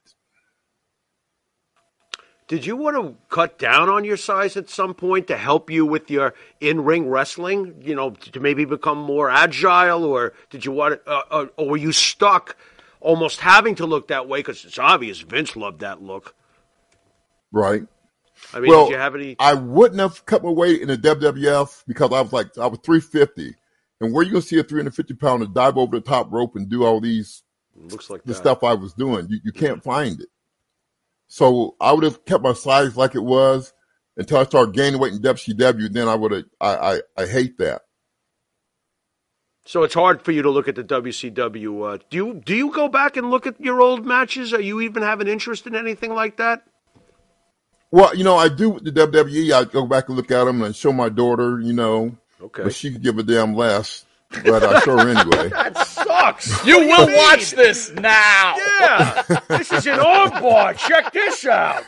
Did 2.49 2.65
you 2.65 2.75
want 2.75 2.97
to 2.97 3.15
cut 3.33 3.57
down 3.57 3.87
on 3.87 4.03
your 4.03 4.17
size 4.17 4.57
at 4.57 4.69
some 4.69 4.95
point 4.95 5.27
to 5.27 5.37
help 5.37 5.69
you 5.69 5.85
with 5.85 6.11
your 6.11 6.33
in-ring 6.59 7.07
wrestling? 7.07 7.75
You 7.85 7.95
know, 7.95 8.09
to 8.09 8.39
maybe 8.41 8.65
become 8.65 8.97
more 8.97 9.29
agile, 9.29 10.03
or 10.03 10.33
did 10.49 10.65
you 10.65 10.73
want, 10.73 10.99
uh, 11.07 11.21
uh, 11.31 11.45
or 11.55 11.69
were 11.69 11.77
you 11.77 11.93
stuck 11.93 12.57
almost 12.99 13.39
having 13.39 13.75
to 13.75 13.85
look 13.85 14.09
that 14.09 14.27
way? 14.27 14.39
Because 14.39 14.65
it's 14.65 14.79
obvious 14.79 15.21
Vince 15.21 15.55
loved 15.55 15.79
that 15.81 16.01
look. 16.03 16.35
right? 17.53 17.83
I 18.53 18.59
mean, 18.59 18.69
well, 18.69 18.85
did 18.85 18.91
you 18.93 18.97
have 18.97 19.15
any? 19.15 19.35
I 19.39 19.53
wouldn't 19.53 19.99
have 19.99 20.25
cut 20.25 20.43
my 20.43 20.49
weight 20.49 20.81
in 20.81 20.87
the 20.87 20.97
WWF 20.97 21.83
because 21.87 22.11
I 22.11 22.21
was 22.21 22.33
like 22.33 22.57
I 22.57 22.67
was 22.67 22.79
350, 22.83 23.55
and 24.01 24.13
where 24.13 24.23
you 24.23 24.31
gonna 24.31 24.41
see 24.41 24.59
a 24.59 24.63
350 24.63 25.13
pounder 25.15 25.45
dive 25.45 25.77
over 25.77 25.97
the 25.97 26.01
top 26.01 26.31
rope 26.31 26.55
and 26.55 26.69
do 26.69 26.83
all 26.83 26.99
these 26.99 27.43
Looks 27.75 28.09
like 28.09 28.23
the 28.23 28.29
that. 28.33 28.35
stuff 28.35 28.63
I 28.63 28.73
was 28.73 28.93
doing? 28.93 29.27
You 29.29 29.39
you 29.45 29.51
can't 29.51 29.83
find 29.83 30.19
it. 30.19 30.29
So 31.27 31.75
I 31.79 31.93
would 31.93 32.03
have 32.03 32.25
kept 32.25 32.43
my 32.43 32.53
size 32.53 32.97
like 32.97 33.15
it 33.15 33.23
was 33.23 33.73
until 34.17 34.37
I 34.37 34.43
started 34.45 34.73
gaining 34.73 34.99
weight 34.99 35.13
in 35.13 35.19
WCW. 35.19 35.91
Then 35.91 36.07
I 36.07 36.15
would 36.15 36.31
have. 36.31 36.45
I, 36.59 36.75
I 36.75 37.01
I 37.17 37.25
hate 37.27 37.57
that. 37.59 37.83
So 39.65 39.83
it's 39.83 39.93
hard 39.93 40.23
for 40.23 40.31
you 40.31 40.41
to 40.41 40.49
look 40.49 40.67
at 40.67 40.73
the 40.73 40.83
WCW. 40.83 41.93
Uh, 41.93 41.99
do 42.09 42.17
you 42.17 42.41
do 42.43 42.55
you 42.55 42.71
go 42.71 42.87
back 42.87 43.17
and 43.17 43.29
look 43.29 43.45
at 43.45 43.61
your 43.61 43.81
old 43.81 44.05
matches? 44.05 44.51
Are 44.53 44.61
you 44.61 44.81
even 44.81 45.03
have 45.03 45.21
an 45.21 45.27
interest 45.27 45.67
in 45.67 45.75
anything 45.75 46.13
like 46.13 46.37
that? 46.37 46.63
Well, 47.91 48.15
you 48.15 48.23
know, 48.23 48.35
I 48.35 48.49
do 48.49 48.69
with 48.71 48.83
the 48.83 48.91
WWE. 48.91 49.51
I 49.51 49.63
go 49.63 49.85
back 49.85 50.07
and 50.09 50.17
look 50.17 50.29
at 50.31 50.43
them 50.43 50.61
and 50.61 50.75
show 50.75 50.93
my 50.93 51.09
daughter. 51.09 51.59
You 51.59 51.73
know, 51.73 52.15
Okay. 52.41 52.63
but 52.63 52.73
she 52.75 52.91
could 52.91 53.01
give 53.03 53.17
a 53.17 53.23
damn 53.23 53.55
less. 53.55 54.05
But 54.45 54.63
I 54.63 54.79
show 54.81 54.95
her 54.97 55.09
anyway. 55.09 55.49
That 55.49 55.87
sucks. 55.87 56.63
You 56.65 56.87
What 56.87 56.99
will 56.99 57.07
mean? 57.07 57.17
watch 57.17 57.51
this 57.51 57.91
now. 57.93 58.55
Yeah, 58.79 59.23
this 59.49 59.71
is 59.73 59.87
an 59.87 59.99
arm 59.99 60.29
bar. 60.41 60.73
Check 60.75 61.11
this 61.13 61.45
out. 61.47 61.83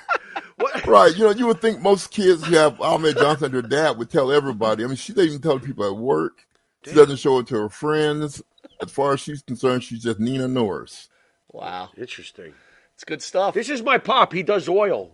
What? 0.57 0.87
Right. 0.87 1.15
You 1.15 1.25
know, 1.25 1.31
you 1.31 1.45
would 1.47 1.61
think 1.61 1.81
most 1.81 2.09
kids 2.11 2.43
who 2.43 2.55
have 2.55 2.81
Ahmed 2.81 3.17
Johnson, 3.17 3.51
their 3.51 3.61
dad, 3.61 3.97
would 3.99 4.09
tell 4.09 4.31
everybody. 4.31 4.83
I 4.83 4.87
mean, 4.87 4.95
she 4.95 5.13
doesn't 5.13 5.29
even 5.29 5.41
tell 5.41 5.59
people 5.59 5.85
at 5.87 5.95
work. 5.95 6.45
She 6.83 6.93
doesn't 6.93 7.17
show 7.17 7.37
it 7.39 7.47
to 7.47 7.55
her 7.57 7.69
friends. 7.69 8.41
As 8.81 8.89
far 8.89 9.13
as 9.13 9.19
she's 9.19 9.43
concerned, 9.43 9.83
she's 9.83 10.01
just 10.01 10.19
Nina 10.19 10.47
Norris. 10.47 11.09
Wow, 11.51 11.89
Interesting. 11.95 12.53
it's 12.95 13.03
good 13.03 13.21
stuff. 13.21 13.53
This 13.53 13.69
is 13.69 13.83
my 13.83 13.99
pop. 13.99 14.33
He 14.33 14.41
does 14.41 14.67
oil. 14.67 15.11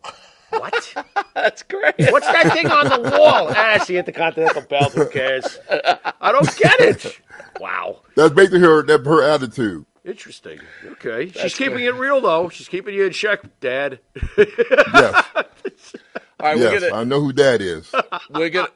What? 0.50 0.93
That's 1.36 1.64
great. 1.64 1.95
What's 2.12 2.28
that 2.28 2.54
thing 2.54 2.68
on 2.72 2.89
the 2.89 3.10
wall? 3.10 3.50
Ah, 3.56 3.78
see, 3.84 3.98
Intercontinental 3.98 4.62
belt. 4.64 4.93
Who 4.93 5.08
cares? 5.10 5.60
I 5.70 6.32
don't 6.32 6.58
get 6.58 6.80
it. 6.80 7.20
Wow. 7.60 8.02
That's 8.16 8.34
basically 8.34 8.60
her 8.62 8.84
that 8.84 9.06
her 9.06 9.24
attitude. 9.24 9.86
Interesting. 10.06 10.60
Okay. 10.86 11.30
She's 11.32 11.54
keeping 11.56 11.80
good. 11.80 11.95
it 11.95 11.95
real, 11.95 12.22
though. 12.22 12.48
She's 12.50 12.70
keeping 12.70 12.95
you 12.95 13.06
in 13.08 13.12
check, 13.12 13.41
Dad. 13.60 14.00
Yes, 14.38 15.26
All 16.39 16.48
right, 16.50 16.56
we're 16.58 16.72
yes, 16.72 16.84
gonna 16.84 16.95
I 16.95 17.04
know 17.04 17.20
who 17.20 17.34
that 17.34 17.62
is. 17.62 17.91
we're 18.30 18.50
gonna 18.50 18.70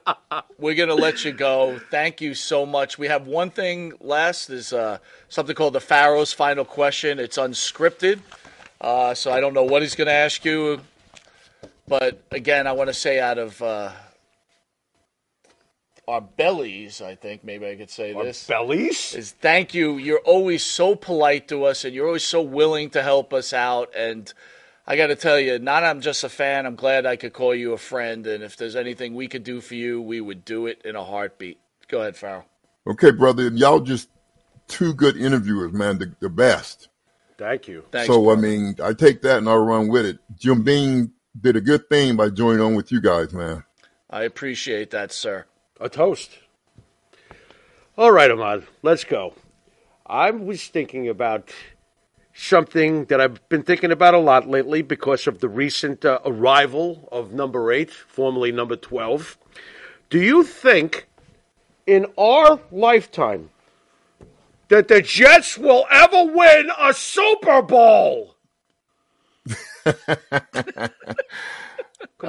we're 0.58 0.74
gonna 0.74 0.94
let 0.94 1.24
you 1.24 1.32
go. 1.32 1.78
Thank 1.90 2.20
you 2.20 2.34
so 2.34 2.66
much. 2.66 2.98
We 2.98 3.06
have 3.06 3.26
one 3.28 3.50
thing 3.50 3.92
last. 4.00 4.50
Is 4.50 4.72
uh, 4.72 4.98
something 5.28 5.54
called 5.54 5.72
the 5.74 5.80
Pharaoh's 5.80 6.32
final 6.32 6.64
question. 6.64 7.18
It's 7.20 7.38
unscripted, 7.38 8.18
uh, 8.80 9.14
so 9.14 9.32
I 9.32 9.40
don't 9.40 9.54
know 9.54 9.62
what 9.62 9.82
he's 9.82 9.94
gonna 9.94 10.10
ask 10.10 10.44
you. 10.44 10.80
But 11.92 12.22
again, 12.30 12.66
I 12.66 12.72
want 12.72 12.88
to 12.88 12.94
say 12.94 13.20
out 13.20 13.36
of 13.36 13.60
uh, 13.60 13.92
our 16.08 16.22
bellies, 16.22 17.02
I 17.02 17.16
think 17.16 17.44
maybe 17.44 17.66
I 17.66 17.76
could 17.76 17.90
say 17.90 18.14
this 18.14 18.46
Bellies? 18.46 19.14
is 19.14 19.32
thank 19.32 19.74
you. 19.74 19.98
You're 19.98 20.20
always 20.20 20.62
so 20.62 20.94
polite 20.94 21.48
to 21.48 21.64
us, 21.64 21.84
and 21.84 21.94
you're 21.94 22.06
always 22.06 22.24
so 22.24 22.40
willing 22.40 22.88
to 22.92 23.02
help 23.02 23.34
us 23.34 23.52
out. 23.52 23.94
And 23.94 24.32
I 24.86 24.96
got 24.96 25.08
to 25.08 25.16
tell 25.16 25.38
you, 25.38 25.58
not 25.58 25.84
I'm 25.84 26.00
just 26.00 26.24
a 26.24 26.30
fan. 26.30 26.64
I'm 26.64 26.76
glad 26.76 27.04
I 27.04 27.16
could 27.16 27.34
call 27.34 27.54
you 27.54 27.74
a 27.74 27.78
friend. 27.78 28.26
And 28.26 28.42
if 28.42 28.56
there's 28.56 28.74
anything 28.74 29.14
we 29.14 29.28
could 29.28 29.44
do 29.44 29.60
for 29.60 29.74
you, 29.74 30.00
we 30.00 30.22
would 30.22 30.46
do 30.46 30.68
it 30.68 30.80
in 30.86 30.96
a 30.96 31.04
heartbeat. 31.04 31.58
Go 31.88 32.00
ahead, 32.00 32.16
Pharaoh. 32.16 32.46
Okay, 32.86 33.10
brother, 33.10 33.48
y'all 33.48 33.80
just 33.80 34.08
two 34.66 34.94
good 34.94 35.18
interviewers, 35.18 35.74
man, 35.74 35.98
the, 35.98 36.10
the 36.20 36.30
best. 36.30 36.88
Thank 37.36 37.68
you. 37.68 37.84
Thanks. 37.92 38.06
so 38.06 38.24
brother. 38.24 38.38
I 38.38 38.40
mean, 38.40 38.76
I 38.82 38.94
take 38.94 39.20
that 39.22 39.36
and 39.36 39.46
I'll 39.46 39.58
run 39.58 39.88
with 39.88 40.06
it. 40.06 40.20
Jim 40.38 40.62
Beam 40.62 41.12
did 41.40 41.56
a 41.56 41.60
good 41.60 41.88
thing 41.88 42.16
by 42.16 42.30
joining 42.30 42.60
on 42.60 42.74
with 42.74 42.92
you 42.92 43.00
guys, 43.00 43.32
man. 43.32 43.64
I 44.10 44.24
appreciate 44.24 44.90
that, 44.90 45.12
sir. 45.12 45.46
A 45.80 45.88
toast. 45.88 46.30
All 47.96 48.12
right, 48.12 48.30
Ahmed, 48.30 48.66
let's 48.82 49.04
go. 49.04 49.34
I 50.06 50.30
was 50.30 50.66
thinking 50.68 51.08
about 51.08 51.50
something 52.34 53.04
that 53.06 53.20
I've 53.20 53.46
been 53.48 53.62
thinking 53.62 53.92
about 53.92 54.14
a 54.14 54.18
lot 54.18 54.48
lately 54.48 54.82
because 54.82 55.26
of 55.26 55.40
the 55.40 55.48
recent 55.48 56.04
uh, 56.04 56.18
arrival 56.24 57.08
of 57.12 57.32
number 57.32 57.72
eight, 57.72 57.90
formerly 57.90 58.52
number 58.52 58.76
12. 58.76 59.36
Do 60.10 60.20
you 60.20 60.42
think 60.42 61.08
in 61.86 62.06
our 62.18 62.60
lifetime 62.70 63.50
that 64.68 64.88
the 64.88 65.02
Jets 65.02 65.58
will 65.58 65.86
ever 65.90 66.24
win 66.24 66.70
a 66.78 66.94
Super 66.94 67.62
Bowl? 67.62 68.36
Come 69.84 70.90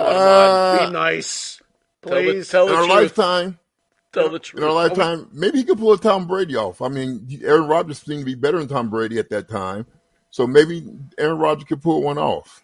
on, 0.02 0.16
Ahmed, 0.16 0.80
be 0.80 0.86
uh, 0.86 0.90
nice. 0.90 1.62
Please 2.02 2.02
tell 2.02 2.16
the, 2.16 2.32
Please. 2.34 2.50
tell 2.50 2.66
In 2.68 2.72
the 2.74 2.78
our 2.78 2.86
truth. 2.86 3.18
lifetime, 3.18 3.60
Tell 4.12 4.30
the 4.30 4.40
truth. 4.40 4.62
in 4.64 4.68
our 4.68 4.74
lifetime, 4.76 5.28
maybe 5.32 5.60
he 5.60 5.64
could 5.64 5.78
pull 5.78 5.94
a 5.94 5.98
Tom 5.98 6.28
Brady 6.28 6.56
off. 6.56 6.82
I 6.82 6.88
mean, 6.88 7.40
Aaron 7.44 7.68
Rodgers 7.68 8.00
seemed 8.00 8.22
to 8.22 8.26
be 8.26 8.36
better 8.36 8.60
than 8.60 8.68
Tom 8.68 8.90
Brady 8.90 9.20
at 9.20 9.30
that 9.30 9.50
time, 9.50 9.86
so 10.30 10.46
maybe 10.48 10.86
Aaron 11.18 11.38
Rodgers 11.38 11.66
could 11.66 11.82
pull 11.82 12.04
one 12.04 12.18
off. 12.18 12.62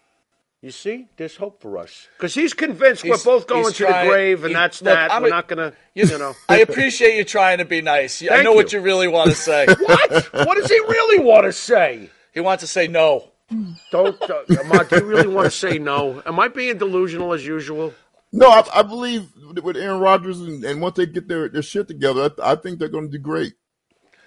You 0.61 0.71
see, 0.71 1.07
there's 1.15 1.37
hope 1.37 1.61
for 1.61 1.77
us 1.77 2.09
because 2.17 2.33
he's 2.33 2.53
convinced 2.53 3.03
He's- 3.03 3.25
we're 3.25 3.31
both 3.37 3.47
going 3.47 3.71
to 3.71 3.85
trying- 3.85 4.07
the 4.07 4.11
grave, 4.11 4.39
and 4.43 4.49
he- 4.49 4.53
that's 4.55 4.81
look, 4.81 4.93
that. 4.93 5.09
I'm 5.09 5.21
We're 5.21 5.29
a- 5.29 5.31
not 5.31 5.47
gonna, 5.47 5.71
You- 5.95 6.05
you 6.07 6.17
know. 6.17 6.35
I 6.49 6.57
appreciate 6.59 7.15
you 7.15 7.23
trying 7.23 7.59
to 7.59 7.65
be 7.65 7.81
nice. 7.81 8.21
I 8.21 8.27
Thank 8.27 8.43
know 8.43 8.51
what 8.51 8.73
you. 8.73 8.79
you 8.79 8.85
really 8.85 9.07
want 9.07 9.29
to 9.29 9.35
say. 9.37 9.65
what? 9.67 10.33
What 10.33 10.57
does 10.57 10.69
he 10.69 10.77
really 10.79 11.23
want 11.23 11.45
to 11.45 11.53
say? 11.53 12.09
he 12.33 12.41
wants 12.41 12.61
to 12.61 12.67
say 12.67 12.89
no. 12.89 13.28
Don't, 13.91 14.21
uh, 14.29 14.43
Ahmed, 14.63 14.89
do 14.89 14.95
you 14.97 15.05
really 15.05 15.27
want 15.27 15.45
to 15.45 15.51
say 15.51 15.79
no? 15.79 16.21
Am 16.25 16.39
I 16.39 16.47
being 16.47 16.77
delusional 16.77 17.33
as 17.33 17.45
usual? 17.45 17.93
No, 18.31 18.47
I, 18.49 18.63
I 18.75 18.83
believe 18.83 19.27
with 19.63 19.75
Aaron 19.75 19.99
Rodgers, 19.99 20.39
and, 20.39 20.63
and 20.63 20.81
once 20.81 20.97
they 20.97 21.05
get 21.07 21.27
their, 21.27 21.49
their 21.49 21.63
shit 21.63 21.87
together, 21.87 22.29
I, 22.41 22.51
I 22.51 22.55
think 22.55 22.77
they're 22.79 22.87
going 22.89 23.05
to 23.09 23.11
do 23.11 23.17
great. 23.17 23.53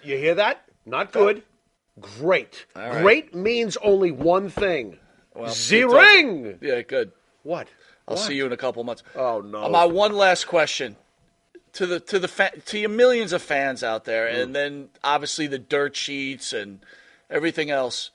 You 0.03 0.17
hear 0.19 0.35
that? 0.35 0.65
Not 0.85 1.13
good. 1.13 1.43
Great. 2.01 2.67
right. 2.75 3.03
Great 3.03 3.35
means 3.35 3.77
only 3.79 4.11
one 4.11 4.49
thing. 4.49 4.99
Well, 5.35 5.51
Z-ring. 5.51 6.59
Yeah, 6.61 6.83
good. 6.83 7.13
What? 7.45 7.69
I'll 8.09 8.17
What? 8.17 8.25
see 8.25 8.35
you 8.35 8.47
in 8.47 8.53
a 8.53 8.57
couple 8.57 8.83
months. 8.83 9.03
Oh 9.15 9.41
no. 9.41 9.69
My 9.69 9.85
one 9.85 10.13
last 10.13 10.47
question 10.47 10.97
to 11.75 11.87
the 11.87 12.01
to 12.01 12.19
the 12.19 12.29
fa- 12.29 12.53
to 12.67 12.79
your 12.79 12.89
millions 12.91 13.33
of 13.33 13.41
fans 13.43 13.83
out 13.85 14.05
there, 14.05 14.27
Mm. 14.27 14.43
and 14.43 14.55
then 14.57 14.89
obviously 15.05 15.47
the 15.47 15.59
dirt 15.59 15.95
sheets 15.95 16.53
and 16.53 16.81
everything 17.31 17.71
else. 17.71 18.11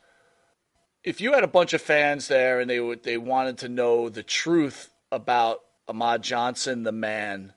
If 1.08 1.22
you 1.22 1.32
had 1.32 1.46
a 1.46 1.48
bunch 1.48 1.72
of 1.72 1.82
fans 1.82 2.28
there 2.28 2.60
and 2.60 2.70
they 2.70 2.82
would 2.82 3.04
they 3.04 3.18
wanted 3.18 3.60
to 3.60 3.70
know 3.70 4.10
the 4.10 4.24
truth 4.24 4.90
about 5.10 5.62
Ahmed 5.88 6.22
Johnson, 6.22 6.84
the 6.84 6.92
man, 6.92 7.54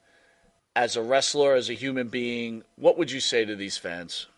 as 0.77 0.95
a 0.95 1.03
wrestler, 1.03 1.57
as 1.57 1.69
a 1.69 1.75
human 1.75 2.07
being, 2.07 2.63
what 2.77 2.97
would 2.97 3.11
you 3.11 3.19
say 3.19 3.45
to 3.45 3.57
these 3.57 3.77
fans? 3.77 4.29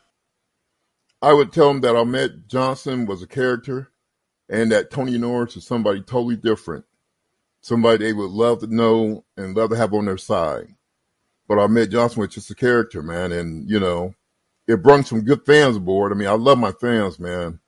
I 1.20 1.34
would 1.34 1.52
tell 1.52 1.68
them 1.68 1.82
that 1.82 1.94
Ahmed 1.94 2.48
Johnson 2.48 3.04
was 3.04 3.22
a 3.22 3.26
character 3.26 3.90
and 4.48 4.72
that 4.72 4.90
Tony 4.90 5.18
Norris 5.18 5.58
is 5.58 5.66
somebody 5.66 6.00
totally 6.00 6.36
different. 6.36 6.86
Somebody 7.60 8.06
they 8.06 8.12
would 8.14 8.30
love 8.30 8.60
to 8.60 8.66
know 8.66 9.26
and 9.36 9.54
love 9.54 9.68
to 9.70 9.76
have 9.76 9.92
on 9.92 10.06
their 10.06 10.16
side. 10.16 10.68
But 11.48 11.58
Ahmed 11.58 11.90
Johnson 11.90 12.20
was 12.20 12.30
just 12.30 12.50
a 12.50 12.54
character, 12.54 13.02
man. 13.02 13.30
And, 13.30 13.68
you 13.68 13.78
know, 13.78 14.14
it 14.66 14.82
brought 14.82 15.06
some 15.06 15.20
good 15.20 15.44
fans 15.44 15.76
aboard. 15.76 16.12
I 16.12 16.14
mean, 16.14 16.28
I 16.28 16.32
love 16.32 16.56
my 16.56 16.72
fans, 16.72 17.18
man. 17.18 17.58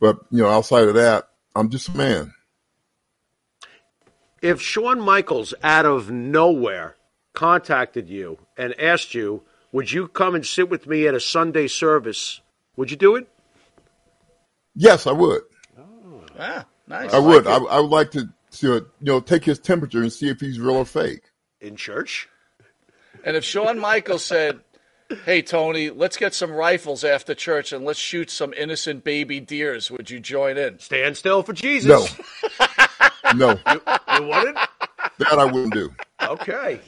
But, 0.00 0.18
you 0.30 0.42
know, 0.42 0.48
outside 0.48 0.88
of 0.88 0.94
that, 0.94 1.28
I'm 1.54 1.70
just 1.70 1.88
a 1.88 1.96
man. 1.96 2.32
if 4.42 4.60
Shawn 4.60 5.00
Michaels 5.00 5.54
out 5.62 5.86
of 5.86 6.10
nowhere 6.10 6.96
contacted 7.32 8.08
you 8.08 8.38
and 8.56 8.78
asked 8.80 9.14
you, 9.14 9.42
would 9.72 9.90
you 9.92 10.08
come 10.08 10.34
and 10.34 10.46
sit 10.46 10.70
with 10.70 10.86
me 10.86 11.06
at 11.06 11.14
a 11.14 11.20
Sunday 11.20 11.66
service? 11.66 12.40
Would 12.76 12.90
you 12.90 12.96
do 12.96 13.16
it? 13.16 13.28
Yes, 14.74 15.06
I 15.06 15.12
would. 15.12 15.42
Ah, 16.38 16.66
nice. 16.86 17.12
I 17.12 17.18
would. 17.18 17.46
I, 17.46 17.56
I 17.56 17.80
would 17.80 17.90
like 17.90 18.10
to, 18.12 18.28
to, 18.52 18.66
you 18.74 18.86
know, 19.00 19.20
take 19.20 19.44
his 19.44 19.58
temperature 19.58 20.02
and 20.02 20.12
see 20.12 20.28
if 20.28 20.40
he's 20.40 20.60
real 20.60 20.76
or 20.76 20.84
fake. 20.84 21.22
In 21.60 21.76
church? 21.76 22.28
And 23.24 23.36
if 23.36 23.44
Shawn 23.44 23.78
Michaels 23.78 24.24
said, 24.24 24.60
"Hey 25.24 25.42
Tony, 25.42 25.90
let's 25.90 26.16
get 26.16 26.34
some 26.34 26.52
rifles 26.52 27.04
after 27.04 27.34
church 27.34 27.72
and 27.72 27.84
let's 27.84 27.98
shoot 27.98 28.30
some 28.30 28.52
innocent 28.54 29.04
baby 29.04 29.40
deers," 29.40 29.90
would 29.90 30.10
you 30.10 30.20
join 30.20 30.56
in? 30.56 30.78
Stand 30.78 31.16
still 31.16 31.42
for 31.42 31.52
Jesus. 31.52 32.16
No. 32.58 32.66
no. 33.34 33.50
You 34.16 34.26
wouldn't? 34.26 34.58
That 35.18 35.38
I 35.38 35.44
wouldn't 35.44 35.74
do. 35.74 35.94
Okay. 36.22 36.80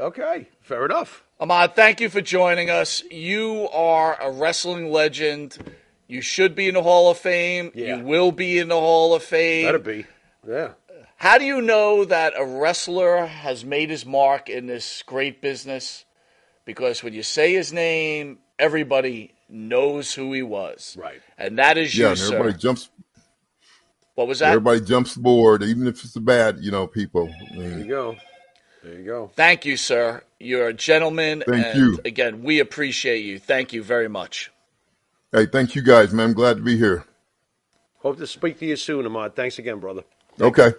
Okay. 0.00 0.48
Fair 0.60 0.84
enough. 0.84 1.22
Ahmed, 1.40 1.74
thank 1.74 2.00
you 2.00 2.08
for 2.08 2.20
joining 2.20 2.70
us. 2.70 3.02
You 3.10 3.68
are 3.72 4.20
a 4.20 4.30
wrestling 4.30 4.90
legend. 4.90 5.58
You 6.06 6.20
should 6.20 6.54
be 6.54 6.68
in 6.68 6.74
the 6.74 6.82
Hall 6.82 7.10
of 7.10 7.18
Fame. 7.18 7.72
Yeah. 7.74 7.96
You 7.96 8.04
will 8.04 8.32
be 8.32 8.58
in 8.58 8.68
the 8.68 8.78
Hall 8.78 9.14
of 9.14 9.22
Fame. 9.22 9.66
Better 9.66 9.78
be. 9.78 10.06
Yeah. 10.46 10.72
How 11.16 11.38
do 11.38 11.44
you 11.44 11.62
know 11.62 12.04
that 12.04 12.34
a 12.36 12.44
wrestler 12.44 13.26
has 13.26 13.64
made 13.64 13.90
his 13.90 14.04
mark 14.04 14.48
in 14.48 14.66
this 14.66 15.02
great 15.06 15.40
business? 15.40 16.04
Because 16.64 17.02
when 17.02 17.12
you 17.12 17.22
say 17.22 17.52
his 17.54 17.72
name, 17.72 18.38
everybody 18.58 19.34
knows 19.48 20.14
who 20.14 20.32
he 20.32 20.42
was. 20.42 20.96
Right. 20.98 21.20
And 21.36 21.58
that 21.58 21.76
is 21.76 21.96
Yeah, 21.96 22.06
you, 22.06 22.10
and 22.10 22.18
sir. 22.18 22.36
everybody 22.36 22.58
jumps. 22.58 22.90
What 24.14 24.28
was 24.28 24.38
that? 24.40 24.48
Everybody 24.50 24.80
jumps 24.82 25.16
aboard, 25.16 25.62
even 25.62 25.86
if 25.86 26.04
it's 26.04 26.12
the 26.12 26.20
bad, 26.20 26.58
you 26.60 26.70
know, 26.70 26.86
people. 26.86 27.30
There 27.56 27.78
you 27.78 27.86
go. 27.86 28.16
There 28.82 28.94
you 28.94 29.04
go. 29.04 29.30
Thank 29.34 29.64
you, 29.64 29.76
sir. 29.76 30.22
You're 30.38 30.68
a 30.68 30.74
gentleman. 30.74 31.42
Thank 31.46 31.66
and 31.66 31.78
you. 31.78 31.98
Again, 32.04 32.42
we 32.42 32.60
appreciate 32.60 33.24
you. 33.24 33.38
Thank 33.38 33.72
you 33.72 33.82
very 33.82 34.08
much. 34.08 34.50
hey, 35.32 35.46
thank 35.46 35.74
you 35.74 35.82
guys, 35.82 36.12
man. 36.12 36.28
I'm 36.30 36.34
glad 36.34 36.56
to 36.58 36.62
be 36.62 36.76
here. 36.76 37.04
Hope 37.98 38.18
to 38.18 38.26
speak 38.26 38.58
to 38.58 38.66
you 38.66 38.76
soon, 38.76 39.06
Ahmed. 39.06 39.34
Thanks 39.36 39.58
again, 39.58 39.78
brother. 39.78 40.02
Okay. 40.40 40.72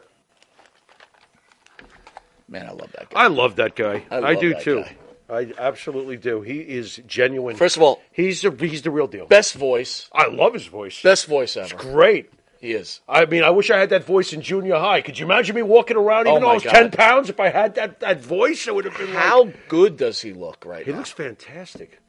Man, 2.48 2.68
I 2.68 2.72
love 2.72 2.92
that 2.92 3.10
guy. 3.10 3.24
I 3.24 3.28
love 3.28 3.56
that 3.56 3.76
guy. 3.76 4.04
I 4.12 4.18
I, 4.18 4.36
do 4.36 4.54
too. 4.60 4.82
guy. 4.82 4.98
I 5.30 5.54
absolutely 5.58 6.18
do. 6.18 6.42
He 6.42 6.60
is 6.60 6.98
genuine. 7.08 7.56
First 7.56 7.78
of 7.78 7.84
all, 7.84 8.02
he's 8.12 8.42
the 8.42 8.52
he's 8.52 8.82
the 8.82 8.92
real 8.92 9.08
deal. 9.08 9.26
best 9.26 9.54
voice. 9.56 10.10
I 10.14 10.28
love 10.28 10.54
his 10.54 10.66
voice. 10.66 11.02
Best 11.02 11.26
voice 11.28 11.56
ever. 11.58 11.76
Great. 11.76 12.30
He 12.60 12.72
is. 12.72 13.02
I 13.10 13.26
mean, 13.26 13.44
I 13.44 13.50
wish 13.50 13.70
I 13.70 13.78
had 13.78 13.90
that 13.90 14.06
voice 14.06 14.32
in 14.32 14.42
junior 14.42 14.76
high. 14.78 15.02
Could 15.02 15.20
you 15.20 15.26
imagine 15.26 15.54
me 15.56 15.64
walking 15.64 15.98
around, 15.98 16.28
oh 16.28 16.32
even 16.32 16.44
Oh, 16.44 16.46
though 16.46 16.52
I 16.52 16.54
was 16.56 16.64
God. 16.64 16.72
ten 16.72 16.92
pounds? 16.92 17.30
If 17.30 17.40
I 17.42 17.50
had 17.50 17.76
that, 17.76 18.00
that 18.00 18.22
voice, 18.22 18.68
it 18.68 18.74
would 18.76 18.86
have 18.86 18.98
been 18.98 19.10
How 19.10 19.44
Like, 19.44 19.68
good 19.68 19.98
does 19.98 20.22
he 20.22 20.32
look 20.32 20.64
right 20.66 20.86
he 20.86 20.92
now? 20.92 21.00
looks 21.00 21.12
fantastic. 21.12 22.00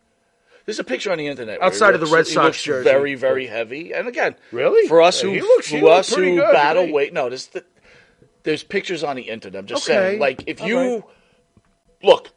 There's 0.65 0.79
a 0.79 0.85
picture 0.85 1.11
on 1.11 1.19
the 1.19 1.27
internet 1.27 1.59
where 1.61 1.69
he 1.69 1.75
Outside 1.75 1.95
of 1.95 2.01
the 2.01 2.07
looks- 2.07 2.15
Red 2.15 2.27
he 2.27 2.33
Sox 2.35 2.45
looks 2.47 2.63
jersey. 2.63 2.85
very, 2.89 3.15
very 3.17 3.47
heavy. 3.47 3.93
And 3.93 4.07
again, 4.07 4.37
Really? 4.53 4.87
for 4.89 5.03
us 5.03 5.23
Yeah, 5.25 5.31
who 5.31 5.41
looks- 5.41 5.71
for 5.71 5.89
us 5.91 6.15
who 6.15 6.37
good, 6.37 6.53
battle 6.53 6.91
weight, 6.93 7.13
no, 7.13 7.29
there's 7.29 7.47
the, 7.49 7.65
there's 8.45 8.63
pictures 8.63 9.03
on 9.03 9.17
the 9.17 9.23
internet. 9.23 9.59
I'm 9.59 9.67
just 9.67 9.89
Okay. 9.89 9.95
saying, 9.99 10.21
like 10.21 10.45
if 10.47 10.63
All 10.63 10.69
you 10.69 10.77
right. 10.79 11.03
look, 12.03 12.31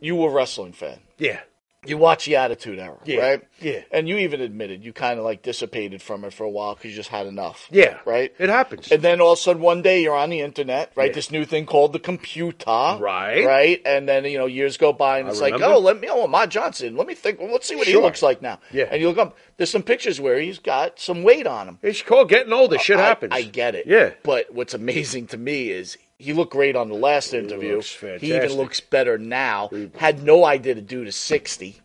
you 0.00 0.16
were 0.16 0.28
a 0.30 0.32
wrestling 0.32 0.72
fan. 0.72 0.98
Yeah. 1.18 1.40
You 1.84 1.98
watch 1.98 2.24
the 2.24 2.34
Attitude 2.34 2.80
Era, 2.80 2.98
Yeah, 3.04 3.20
right? 3.20 3.42
yeah. 3.60 3.82
And 3.92 4.08
you 4.08 4.16
even 4.16 4.40
admitted 4.40 4.82
you 4.84 4.92
kind 4.92 5.20
of 5.20 5.24
like 5.24 5.42
dissipated 5.42 6.02
from 6.02 6.24
it 6.24 6.32
for 6.32 6.42
a 6.42 6.48
while 6.50 6.74
because 6.74 6.90
you 6.90 6.96
just 6.96 7.10
had 7.10 7.28
enough. 7.28 7.68
Yeah. 7.70 7.98
Right. 8.04 8.34
It 8.40 8.48
happens. 8.48 8.90
And 8.90 9.02
then 9.02 9.20
all 9.20 9.34
of 9.34 9.38
a 9.38 9.40
sudden 9.42 9.62
one 9.62 9.82
day 9.82 10.02
you're 10.02 10.16
on 10.16 10.30
the 10.30 10.40
internet, 10.40 10.90
right? 10.96 11.10
Yeah. 11.10 11.14
This 11.14 11.30
new 11.30 11.44
thing 11.44 11.64
called 11.64 11.92
the 11.92 12.00
computer. 12.00 12.66
Right. 12.66 13.44
Right. 13.46 13.82
And 13.86 14.08
then, 14.08 14.24
you 14.24 14.36
know, 14.36 14.46
years 14.46 14.76
go 14.78 14.92
by 14.92 15.20
and 15.20 15.28
it's 15.28 15.40
like, 15.40 15.54
oh, 15.62 15.78
let 15.78 16.00
me, 16.00 16.08
oh, 16.10 16.24
Ahmed 16.24 16.50
Johnson, 16.50 16.96
let 16.96 17.06
me 17.06 17.14
think, 17.14 17.38
well, 17.38 17.52
let's 17.52 17.68
see 17.68 17.76
what 17.76 17.86
he 17.86 17.94
looks 17.96 18.20
like 18.20 18.42
now. 18.42 18.58
Yeah. 18.72 18.88
And 18.90 19.00
you 19.00 19.06
look 19.08 19.18
up, 19.18 19.36
there's 19.56 19.70
some 19.70 19.84
pictures 19.84 20.20
where 20.20 20.40
he's 20.40 20.58
got 20.58 20.98
some 20.98 21.22
weight 21.22 21.46
on 21.46 21.68
him. 21.68 21.78
It's 21.82 22.02
called 22.02 22.28
getting 22.28 22.52
older. 22.52 22.78
Shit 22.80 22.96
I- 22.98 23.02
happens. 23.06 23.32
I, 23.32 23.42
get 23.42 23.76
it. 23.76 23.86
Yeah. 23.86 24.10
But 24.24 24.52
what's 24.52 24.74
amazing 24.74 25.28
to 25.28 25.36
me 25.36 25.70
is 25.70 25.96
he 26.18 26.32
looked 26.32 26.52
great 26.52 26.76
on 26.76 26.88
the 26.88 26.94
last 26.94 27.34
interview. 27.34 27.76
looks 27.76 27.94
He 28.20 28.34
even 28.34 28.52
looks 28.54 28.80
better 28.80 29.18
now. 29.18 29.70
Had 29.96 30.22
no 30.22 30.44
idea 30.44 30.74
to 30.74 30.80
do 30.80 31.04
to 31.04 31.12
60. 31.12 31.80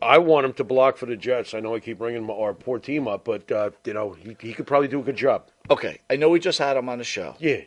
I 0.00 0.18
want 0.18 0.46
him 0.46 0.52
to 0.54 0.64
block 0.64 0.96
for 0.96 1.06
the 1.06 1.16
Jets. 1.16 1.54
I 1.54 1.60
know 1.60 1.74
I 1.74 1.80
keep 1.80 1.98
bringing 1.98 2.28
our 2.30 2.54
poor 2.54 2.78
team 2.78 3.08
up, 3.08 3.24
but 3.24 3.50
uh, 3.50 3.70
you 3.84 3.92
know 3.94 4.12
he, 4.12 4.36
he 4.40 4.54
could 4.54 4.66
probably 4.66 4.88
do 4.88 5.00
a 5.00 5.02
good 5.02 5.16
job. 5.16 5.48
Okay. 5.70 5.98
I 6.08 6.16
know 6.16 6.28
we 6.30 6.38
just 6.40 6.58
had 6.58 6.76
him 6.76 6.88
on 6.88 6.98
the 6.98 7.04
show. 7.04 7.34
Yeah. 7.38 7.62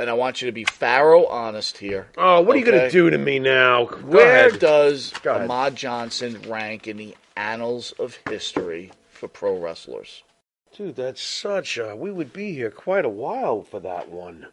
And 0.00 0.10
I 0.10 0.14
want 0.14 0.42
you 0.42 0.46
to 0.46 0.52
be 0.52 0.64
Pharaoh 0.64 1.26
honest 1.26 1.78
here. 1.78 2.08
Oh, 2.18 2.40
what 2.40 2.56
are 2.56 2.58
you 2.58 2.64
going 2.64 2.76
Okay. 2.78 2.86
to 2.86 2.90
do 2.92 3.10
to 3.10 3.18
me 3.18 3.38
now? 3.38 3.84
Go 3.84 3.96
Where 3.98 4.48
ahead. 4.48 4.60
does 4.60 5.12
Go 5.22 5.34
ahead. 5.36 5.48
Ahmed 5.48 5.76
Johnson 5.76 6.42
rank 6.48 6.88
in 6.88 6.96
the 6.96 7.14
annals 7.36 7.92
of 7.92 8.18
history 8.28 8.90
for 9.08 9.28
pro 9.28 9.56
wrestlers? 9.56 10.24
Dude, 10.76 10.96
that's 10.96 11.22
such 11.22 11.78
a. 11.78 11.94
We 11.94 12.10
would 12.10 12.32
be 12.32 12.52
here 12.54 12.70
quite 12.72 13.04
a 13.04 13.08
while 13.10 13.62
for 13.62 13.78
that 13.80 14.08
one. 14.08 14.48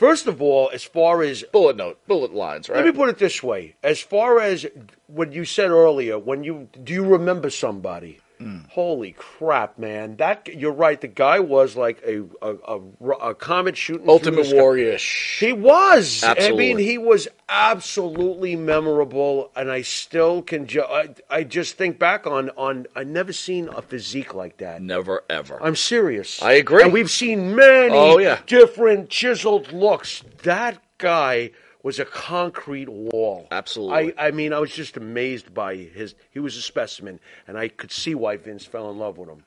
First 0.00 0.26
of 0.26 0.40
all, 0.40 0.70
as 0.72 0.82
far 0.82 1.22
as. 1.22 1.42
Bullet 1.52 1.76
note, 1.76 1.98
bullet 2.06 2.32
lines, 2.32 2.70
right? 2.70 2.76
Let 2.76 2.86
me 2.86 2.92
put 2.92 3.10
it 3.10 3.18
this 3.18 3.42
way. 3.42 3.74
As 3.82 4.00
far 4.00 4.40
as 4.40 4.64
what 5.08 5.34
you 5.34 5.44
said 5.44 5.68
earlier, 5.68 6.18
when 6.18 6.42
you. 6.42 6.70
Do 6.82 6.94
you 6.94 7.04
remember 7.04 7.50
somebody? 7.50 8.18
Mm. 8.40 8.68
Holy 8.70 9.12
crap, 9.12 9.78
man! 9.78 10.16
That 10.16 10.48
you're 10.54 10.72
right. 10.72 10.98
The 10.98 11.08
guy 11.08 11.40
was 11.40 11.76
like 11.76 12.02
a 12.06 12.22
a, 12.40 12.54
a, 12.66 13.10
a 13.30 13.34
comet 13.34 13.76
shooting. 13.76 14.08
Ultimate. 14.08 14.46
Warrior. 14.52 14.96
He 14.96 15.52
was. 15.52 16.24
I 16.24 16.50
mean, 16.52 16.78
he 16.78 16.96
was 16.96 17.28
absolutely 17.48 18.56
memorable, 18.56 19.50
and 19.54 19.70
I 19.70 19.82
still 19.82 20.40
can. 20.42 20.66
Ju- 20.66 20.82
I, 20.82 21.10
I 21.28 21.44
just 21.44 21.76
think 21.76 21.98
back 21.98 22.26
on 22.26 22.48
on. 22.56 22.86
I 22.96 23.04
never 23.04 23.32
seen 23.34 23.68
a 23.68 23.82
physique 23.82 24.34
like 24.34 24.56
that. 24.58 24.80
Never 24.80 25.22
ever. 25.28 25.62
I'm 25.62 25.76
serious. 25.76 26.42
I 26.42 26.52
agree. 26.52 26.82
And 26.82 26.92
we've 26.92 27.10
seen 27.10 27.54
many 27.54 27.94
Oh, 27.94 28.18
yeah. 28.18 28.38
different 28.46 29.10
chiseled 29.10 29.72
looks. 29.72 30.22
That 30.44 30.78
guy 30.98 31.50
was 31.82 31.98
a 31.98 32.04
concrete 32.04 32.88
wall. 32.88 33.48
Absolutely. 33.50 34.16
I, 34.18 34.28
I 34.28 34.30
mean, 34.30 34.52
I 34.52 34.58
was 34.58 34.72
just 34.72 34.96
amazed 34.96 35.54
by 35.54 35.76
his. 35.76 36.14
He 36.30 36.38
was 36.38 36.56
a 36.56 36.62
specimen, 36.62 37.20
and 37.46 37.56
I 37.58 37.68
could 37.68 37.92
see 37.92 38.14
why 38.14 38.36
Vince 38.36 38.64
fell 38.64 38.90
in 38.90 38.98
love 38.98 39.18
with 39.18 39.28
him. 39.28 39.44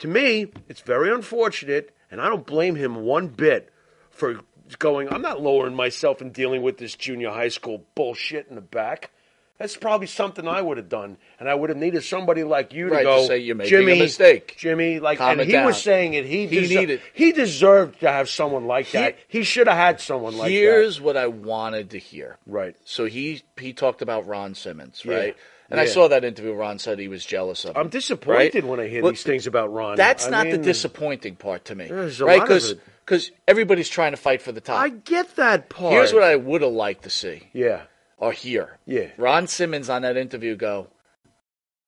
To 0.00 0.08
me, 0.08 0.52
it's 0.68 0.80
very 0.80 1.12
unfortunate, 1.12 1.94
and 2.10 2.20
I 2.20 2.28
don't 2.28 2.46
blame 2.46 2.76
him 2.76 2.96
one 2.96 3.28
bit 3.28 3.72
for 4.10 4.40
going. 4.78 5.12
I'm 5.12 5.22
not 5.22 5.40
lowering 5.40 5.74
myself 5.74 6.20
and 6.20 6.32
dealing 6.32 6.62
with 6.62 6.78
this 6.78 6.94
junior 6.94 7.30
high 7.30 7.48
school 7.48 7.84
bullshit 7.94 8.46
in 8.48 8.54
the 8.54 8.60
back. 8.60 9.10
That's 9.58 9.74
probably 9.74 10.06
something 10.06 10.46
I 10.46 10.60
would 10.60 10.76
have 10.76 10.90
done, 10.90 11.16
and 11.40 11.48
I 11.48 11.54
would 11.54 11.70
have 11.70 11.78
needed 11.78 12.04
somebody 12.04 12.44
like 12.44 12.74
you 12.74 12.88
Right, 12.88 12.98
to 12.98 13.04
to 13.04 13.16
go. 13.22 13.26
say 13.26 13.38
you're 13.38 13.54
making 13.54 13.74
a 13.74 13.78
Jimmy, 13.80 13.98
mistake. 13.98 14.54
Jimmy, 14.58 14.98
like, 15.00 15.16
Calm 15.18 15.40
and 15.40 15.46
he 15.46 15.52
down." 15.52 15.64
was 15.64 15.80
saying 15.80 16.12
it. 16.12 16.26
He 16.26 16.46
He 16.46 16.58
deser- 16.58 16.80
needed- 16.80 17.00
He 17.14 17.32
deserved 17.32 18.00
to 18.00 18.12
have 18.12 18.28
someone 18.28 18.66
like 18.66 18.90
that. 18.90 19.16
He 19.28 19.44
should 19.44 19.66
have 19.66 19.78
had 19.78 20.00
someone 20.00 20.36
like 20.36 20.48
that. 20.48 20.52
Here's 20.52 21.00
what 21.00 21.16
I 21.16 21.28
wanted 21.28 21.90
to 21.90 21.98
hear. 21.98 22.36
Right. 22.46 22.76
So 22.84 23.06
he 23.06 23.42
he 23.58 23.72
talked 23.72 24.02
about 24.02 24.26
Ron 24.26 24.54
Simmons, 24.54 25.02
Yeah. 25.04 25.14
right? 25.16 25.36
And 25.70 25.80
I 25.80 25.86
saw 25.86 26.06
that 26.08 26.22
interview. 26.24 26.52
Ron 26.52 26.78
said 26.78 26.98
he 27.00 27.08
was 27.08 27.24
jealous 27.26 27.64
of 27.64 27.70
him. 27.72 27.76
I'm 27.80 27.88
disappointed 27.88 28.54
right? 28.54 28.64
when 28.64 28.78
I 28.78 28.86
hear 28.86 29.02
Well, 29.02 29.10
these 29.10 29.24
things 29.24 29.46
about 29.48 29.72
Ron. 29.72 29.96
That's 29.96 30.26
I 30.26 30.30
not 30.30 30.50
the 30.50 30.58
disappointing 30.58 31.34
part 31.36 31.64
to 31.64 31.74
me, 31.74 31.86
There's 31.88 32.20
a 32.20 32.24
right? 32.24 32.42
it. 32.48 32.78
Because 33.04 33.30
everybody's 33.48 33.88
trying 33.88 34.12
to 34.12 34.16
fight 34.16 34.42
for 34.42 34.52
the 34.52 34.60
top. 34.60 34.78
I 34.80 34.90
get 34.90 35.34
that 35.36 35.68
part. 35.68 35.92
Here's 35.92 36.12
what 36.12 36.22
I 36.22 36.36
would 36.36 36.62
have 36.62 36.72
liked 36.72 37.02
to 37.04 37.10
see 37.10 37.48
Yeah. 37.52 37.80
Or 38.16 38.32
here. 38.32 38.78
Yeah. 38.86 39.08
Ron 39.16 39.46
Simmons 39.46 39.88
on 39.90 40.02
that 40.02 40.16
interview 40.16 40.56
go, 40.56 40.88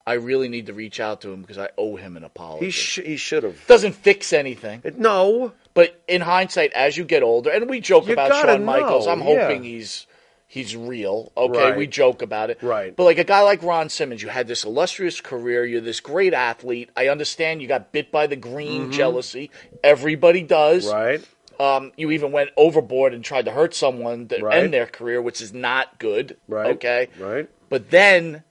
I 0.07 0.15
really 0.15 0.49
need 0.49 0.67
to 0.67 0.73
reach 0.73 1.01
out 1.01 1.21
to 1.23 1.31
him 1.33 1.43
because 1.43 1.59
I 1.59 1.69
owe 1.77 1.97
him 1.97 2.17
an 2.17 2.25
apology. 2.25 2.67
He 2.67 2.71
sh- 2.71 3.01
he 3.05 3.17
should 3.17 3.43
have. 3.43 3.67
Doesn't 3.67 3.93
fix 3.95 4.33
anything. 4.33 4.83
No. 4.97 5.53
But 5.75 6.03
in 6.09 6.23
hindsight, 6.23 6.73
as 6.73 6.97
you 6.97 7.05
get 7.05 7.23
older, 7.23 7.51
and 7.51 7.69
we 7.69 7.81
joke 7.81 8.07
You 8.07 8.15
about 8.15 8.33
Shawn 8.33 8.65
Michaels, 8.65 9.07
know, 9.07 9.13
I'm 9.13 9.21
yeah. 9.21 9.25
hoping 9.47 9.63
he's 9.65 10.07
he's 10.47 10.75
real. 10.75 11.31
Okay, 11.37 11.59
Right. 11.59 11.77
we 11.77 11.87
joke 11.87 12.23
about 12.23 12.49
it. 12.49 12.63
Right. 12.63 12.97
But 12.97 13.05
like 13.05 13.19
a 13.19 13.25
guy 13.25 13.43
like 13.43 13.63
Ron 13.63 13.91
Simmons, 13.91 14.23
you 14.23 14.29
had 14.31 14.49
this 14.49 14.65
illustrious 14.65 15.21
career. 15.21 15.67
You're 15.67 15.83
this 15.83 16.01
great 16.01 16.33
athlete. 16.33 16.89
I 16.97 17.09
understand 17.09 17.61
you 17.61 17.69
got 17.69 17.93
bit 17.93 18.11
by 18.11 18.27
the 18.27 18.37
green 18.37 18.91
jealousy. 18.91 19.51
Everybody 19.85 20.43
does. 20.43 20.87
Mm-hmm. 20.87 20.97
Right. 20.97 21.29
Um, 21.61 21.93
you 21.97 22.11
even 22.13 22.31
went 22.31 22.51
overboard 22.57 23.13
and 23.15 23.25
tried 23.25 23.47
to 23.47 23.51
hurt 23.51 23.75
someone 23.75 24.29
to 24.29 24.41
Right. 24.41 24.59
end 24.63 24.73
their 24.73 24.87
career, 24.87 25.21
which 25.21 25.41
is 25.41 25.53
not 25.53 25.99
good. 25.99 26.37
Right. 26.47 26.71
Okay. 26.77 27.09
Right. 27.19 27.49
But 27.69 27.91
then 27.91 28.45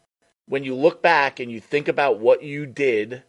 when 0.47 0.63
you 0.63 0.75
look 0.75 1.01
back 1.01 1.39
and 1.39 1.49
you 1.51 1.59
think 1.61 1.87
about 1.87 2.19
what 2.19 2.43
you 2.43 2.65
did, 2.65 3.23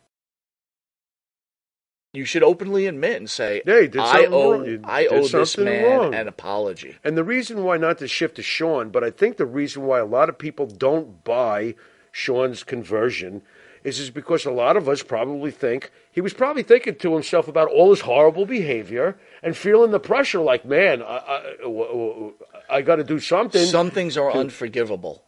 you 2.13 2.25
should 2.25 2.43
openly 2.43 2.87
admit 2.87 3.17
and 3.17 3.29
say, 3.31 3.63
Yeah, 3.67 3.87
I 4.01 4.27
owe 4.27 4.81
I 4.85 5.07
owe 5.07 5.29
this 5.29 5.59
man 5.59 5.85
wrong." 6.01 6.15
an 6.15 6.27
apology. 6.27 6.97
And 7.05 7.17
the 7.17 7.25
reason 7.25 7.63
why 7.65 7.77
not 7.77 7.99
to 7.99 8.09
shift 8.09 8.37
to 8.37 8.43
Shawn, 8.43 8.91
but 8.91 9.05
I 9.05 9.11
think 9.11 9.37
the 9.37 9.47
reason 9.47 9.83
why 9.85 9.99
a 10.01 10.07
lot 10.07 10.29
of 10.29 10.39
people 10.39 10.67
don't 10.67 11.23
buy 11.23 11.75
Shawn's 12.11 12.65
conversion 12.65 13.43
is 13.85 14.01
is 14.01 14.11
because 14.11 14.45
a 14.45 14.51
lot 14.51 14.77
of 14.77 14.89
us 14.89 15.03
probably 15.03 15.51
think 15.51 15.91
he 16.19 16.21
was 16.21 16.35
probably 16.35 16.65
thinking 16.65 16.97
to 16.97 17.15
himself 17.15 17.47
about 17.47 17.69
all 17.69 17.91
his 17.91 18.01
horrible 18.01 18.45
behavior 18.45 19.17
and 19.41 19.57
feeling 19.57 19.93
the 19.93 20.01
pressure 20.01 20.41
like, 20.41 20.65
man, 20.65 21.01
I, 21.01 21.55
I, 21.69 22.31
I 22.69 22.83
got 22.83 22.97
to 22.97 23.05
do 23.05 23.21
something. 23.21 23.65
Some 23.65 23.93
things 23.93 24.17
are 24.17 24.29
unforgivable. 24.33 25.23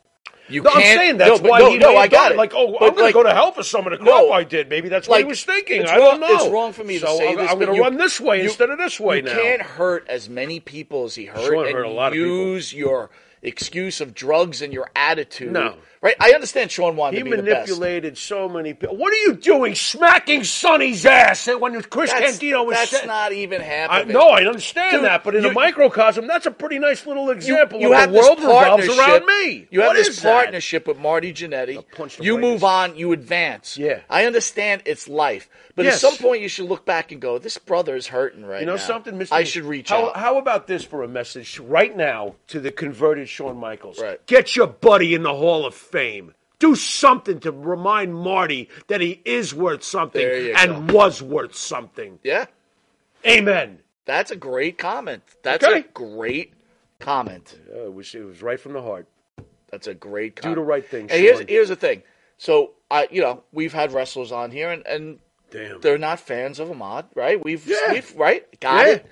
You 0.49 0.65
no, 0.65 0.71
I'm 0.71 0.83
can't. 0.83 0.99
saying 0.99 1.17
that's 1.19 1.41
no, 1.43 1.49
why 1.49 1.61
no, 1.61 1.71
he 1.71 1.79
no, 1.79 1.97
I 1.97 2.09
got 2.09 2.33
it. 2.33 2.37
Like, 2.37 2.55
oh, 2.57 2.77
But, 2.81 2.87
I'm 2.87 2.91
going 2.95 3.05
like, 3.05 3.13
to 3.15 3.19
go 3.21 3.23
to 3.23 3.33
hell 3.33 3.53
for 3.53 3.63
some 3.63 3.87
of 3.87 3.93
the 3.93 3.99
crap 3.99 4.09
No. 4.09 4.33
I 4.33 4.43
did. 4.43 4.69
Maybe 4.69 4.89
that's 4.89 5.07
what 5.07 5.21
he 5.21 5.25
was 5.25 5.45
thinking. 5.45 5.83
I 5.87 5.97
don't 5.97 6.21
wrong- 6.21 6.29
know. 6.29 6.35
it's 6.45 6.49
wrong 6.49 6.73
for 6.73 6.83
me 6.83 6.99
to 6.99 7.07
So 7.07 7.19
say 7.19 7.29
I'm, 7.29 7.37
this, 7.37 7.51
I'm 7.53 7.59
going 7.61 7.73
to 7.73 7.81
run 7.81 7.97
this 7.97 8.21
way 8.21 8.39
you- 8.39 8.49
instead 8.49 8.69
of 8.71 8.79
this 8.79 8.99
way 8.99 9.19
you 9.19 9.23
now. 9.23 9.35
can't 9.41 9.63
hurt 9.63 10.09
as 10.09 10.29
many 10.29 10.59
people 10.59 11.05
as 11.05 11.15
he 11.15 11.27
hurt 11.27 11.69
and 11.69 11.77
hurt 11.77 11.85
a 11.87 11.89
lot 11.89 12.09
of 12.09 12.15
people. 12.15 12.27
use 12.29 12.75
your 12.75 13.11
excuse 13.43 14.01
of 14.01 14.13
drugs 14.13 14.61
and 14.61 14.73
your 14.73 14.91
attitude. 14.97 15.53
No. 15.53 15.77
Right? 16.03 16.17
I 16.19 16.31
understand 16.33 16.71
Shawn 16.71 16.97
wanted 16.97 17.19
He 17.19 17.25
to 17.25 17.31
be 17.31 17.37
the 17.37 17.43
best. 17.43 17.69
manipulated 17.69 18.17
so 18.17 18.49
many 18.49 18.73
people. 18.73 18.97
What 18.97 19.13
are 19.13 19.19
you 19.19 19.35
doing, 19.35 19.75
smacking 19.75 20.45
Sunny's 20.45 21.05
ass 21.05 21.47
when 21.47 21.79
Chris 21.83 22.11
That's, 22.11 22.39
Candido 22.39 22.63
was? 22.63 22.77
that's 22.77 23.01
sa- 23.01 23.05
not 23.07 23.33
even 23.33 23.61
half 23.61 23.91
I, 23.91 24.05
no, 24.05 24.31
I 24.31 24.47
understand 24.47 24.93
Dude, 24.93 25.05
that, 25.05 25.23
but 25.25 25.35
in 25.37 25.45
you- 25.45 25.51
a 25.51 25.53
microcosm, 25.53 26.27
that's 26.27 26.47
a 26.47 26.51
pretty 26.51 26.79
nice 26.79 27.07
little 27.07 27.29
example 27.29 27.81
you 27.81 27.93
of 27.93 27.99
have 27.99 28.13
the 28.13 28.19
world 28.19 28.39
revolves 28.39 28.87
partnership- 28.87 28.99
around 28.99 29.27
me. 29.27 29.69
You 29.71 29.81
have 29.81 29.89
What 29.89 29.97
this 29.97 30.09
is 30.09 30.23
that? 30.23 30.33
partnership 30.33 30.87
with 30.89 30.97
Marty 30.99 31.35
Jannetty. 31.35 31.85
You 32.25 32.39
move 32.39 32.65
on, 32.65 32.97
you 32.97 33.13
advance. 33.13 33.77
Yeah. 33.77 34.01
I 34.09 34.25
understand 34.25 34.81
it's 34.87 35.07
life, 35.07 35.51
but 35.77 35.85
Yes. 35.85 35.97
at 35.97 36.01
some 36.01 36.17
point 36.17 36.41
you 36.41 36.49
should 36.49 36.65
look 36.71 36.87
back 36.87 37.13
and 37.13 37.21
go, 37.21 37.37
"This 37.37 37.59
brother 37.59 37.95
is 37.95 38.07
hurting 38.07 38.47
right 38.47 38.55
now." 38.55 38.61
You 38.61 38.67
know 38.67 38.73
now. 38.77 38.79
something, 38.79 39.19
Mr. 39.19 39.33
I 39.33 39.45
should 39.45 39.65
reach 39.65 39.91
how, 39.91 40.07
out." 40.07 40.17
How 40.17 40.39
about 40.39 40.67
this 40.67 40.83
for 40.83 41.03
a 41.03 41.09
message 41.09 41.59
right 41.59 41.95
now 41.95 42.37
to 42.49 42.59
the 42.59 42.73
converted 42.73 43.29
Shawn 43.29 43.59
Michaels? 43.59 44.01
Right. 44.01 44.25
Get 44.27 44.57
your 44.57 44.67
buddy 44.67 45.13
in 45.15 45.25
the 45.25 45.35
Hall 45.35 45.67
of 45.67 45.75
Fame. 45.91 46.35
Do 46.59 46.75
something 46.75 47.41
to 47.41 47.53
remind 47.53 48.15
Marty 48.15 48.69
that 48.89 49.01
he 49.01 49.23
is 49.25 49.55
worth 49.55 49.83
something 49.83 50.23
and 50.57 50.91
was 50.91 51.23
worth 51.23 51.55
something. 51.57 52.19
Yeah, 52.23 52.47
Amen. 53.27 53.79
that's 54.05 54.31
a 54.31 54.37
great 54.37 54.77
comment. 54.79 55.23
That's 55.43 55.65
Okay. 55.65 55.81
a 55.81 55.83
great 55.93 56.53
comment. 56.99 57.59
It, 57.75 57.93
was, 57.95 58.15
it 58.15 58.23
was 58.25 58.43
right 58.43 58.61
from 58.61 58.75
the 58.75 58.83
heart. 58.83 59.07
That's 59.71 59.87
a 59.87 59.95
great 59.95 60.37
comment. 60.37 60.57
Do 60.57 60.61
the 60.61 60.67
right 60.67 60.87
thing, 60.87 61.03
And 61.11 61.13
here's 61.21 61.41
here's 61.49 61.69
the 61.69 61.77
thing. 61.77 62.03
So 62.39 62.73
I, 62.91 63.09
you 63.11 63.21
know, 63.23 63.43
we've 63.53 63.73
had 63.73 63.93
wrestlers 63.93 64.33
on 64.33 64.51
here, 64.51 64.71
and, 64.71 64.87
and 64.87 65.19
Damn. 65.51 65.81
they're 65.81 65.99
not 65.99 66.21
fans 66.21 66.59
of 66.59 66.71
Ahmed, 66.71 67.07
right? 67.15 67.43
We've, 67.43 67.67
Yeah. 67.67 67.93
we've 67.93 68.15
right, 68.17 68.61
got 68.61 68.87
Yeah. 68.87 68.93
it. 68.95 69.07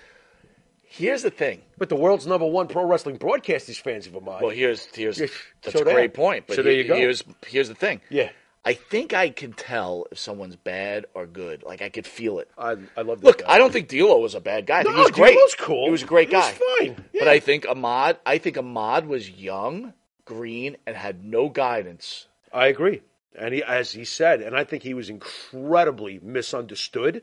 Here's 0.90 1.22
the 1.22 1.30
thing. 1.30 1.60
But 1.76 1.88
the 1.90 1.96
world's 1.96 2.26
number 2.26 2.46
one 2.46 2.66
pro 2.66 2.84
wrestling 2.84 3.16
broadcast 3.16 3.68
is 3.68 3.78
fans 3.78 4.06
of 4.06 4.16
Ahmed. 4.16 4.40
Well, 4.42 4.50
here's 4.50 4.86
here's 4.94 5.18
that's 5.18 5.32
so 5.72 5.80
a 5.80 5.84
great 5.84 6.14
point. 6.14 6.46
But 6.46 6.56
So 6.56 6.62
there 6.62 6.72
he- 6.72 6.78
you 6.78 6.84
go. 6.84 6.96
here's 6.96 7.22
here's 7.46 7.68
the 7.68 7.74
thing. 7.74 8.00
yeah, 8.08 8.30
I 8.64 8.72
think 8.74 9.12
I 9.12 9.28
can 9.30 9.52
tell 9.52 10.06
if 10.10 10.18
someone's 10.18 10.56
bad 10.56 11.04
or 11.14 11.26
good. 11.26 11.62
Like 11.62 11.82
I 11.82 11.90
could 11.90 12.06
feel 12.06 12.38
it. 12.38 12.50
I, 12.56 12.76
I 12.96 13.02
love 13.02 13.20
that 13.20 13.24
Look, 13.26 13.38
guy. 13.44 13.52
I 13.52 13.58
don't 13.58 13.72
think 13.72 13.88
D'Lo 13.88 14.18
was 14.18 14.34
a 14.34 14.40
bad 14.40 14.66
guy. 14.66 14.80
I 14.80 14.82
think 14.82 14.94
No, 14.94 15.02
he 15.02 15.02
was 15.02 15.10
great. 15.12 15.34
D'Lo's 15.34 15.54
cool. 15.56 15.84
He 15.84 15.90
was 15.90 16.02
a 16.02 16.06
great 16.06 16.28
He 16.28 16.32
guy. 16.34 16.52
fine. 16.78 17.04
But 17.12 17.28
I 17.28 17.38
think 17.40 17.66
Ahmed. 17.68 18.16
I 18.24 18.38
think 18.38 18.56
Ahmed 18.56 19.06
was 19.06 19.28
young, 19.30 19.92
green, 20.24 20.76
and 20.86 20.96
had 20.96 21.22
no 21.24 21.48
guidance. 21.50 22.26
I 22.52 22.68
agree. 22.68 23.02
And 23.38 23.52
he, 23.54 23.62
as 23.62 23.92
he 23.92 24.04
said, 24.04 24.40
and 24.40 24.56
I 24.56 24.64
think 24.64 24.82
he 24.82 24.94
was 24.94 25.10
incredibly 25.10 26.18
misunderstood, 26.22 27.22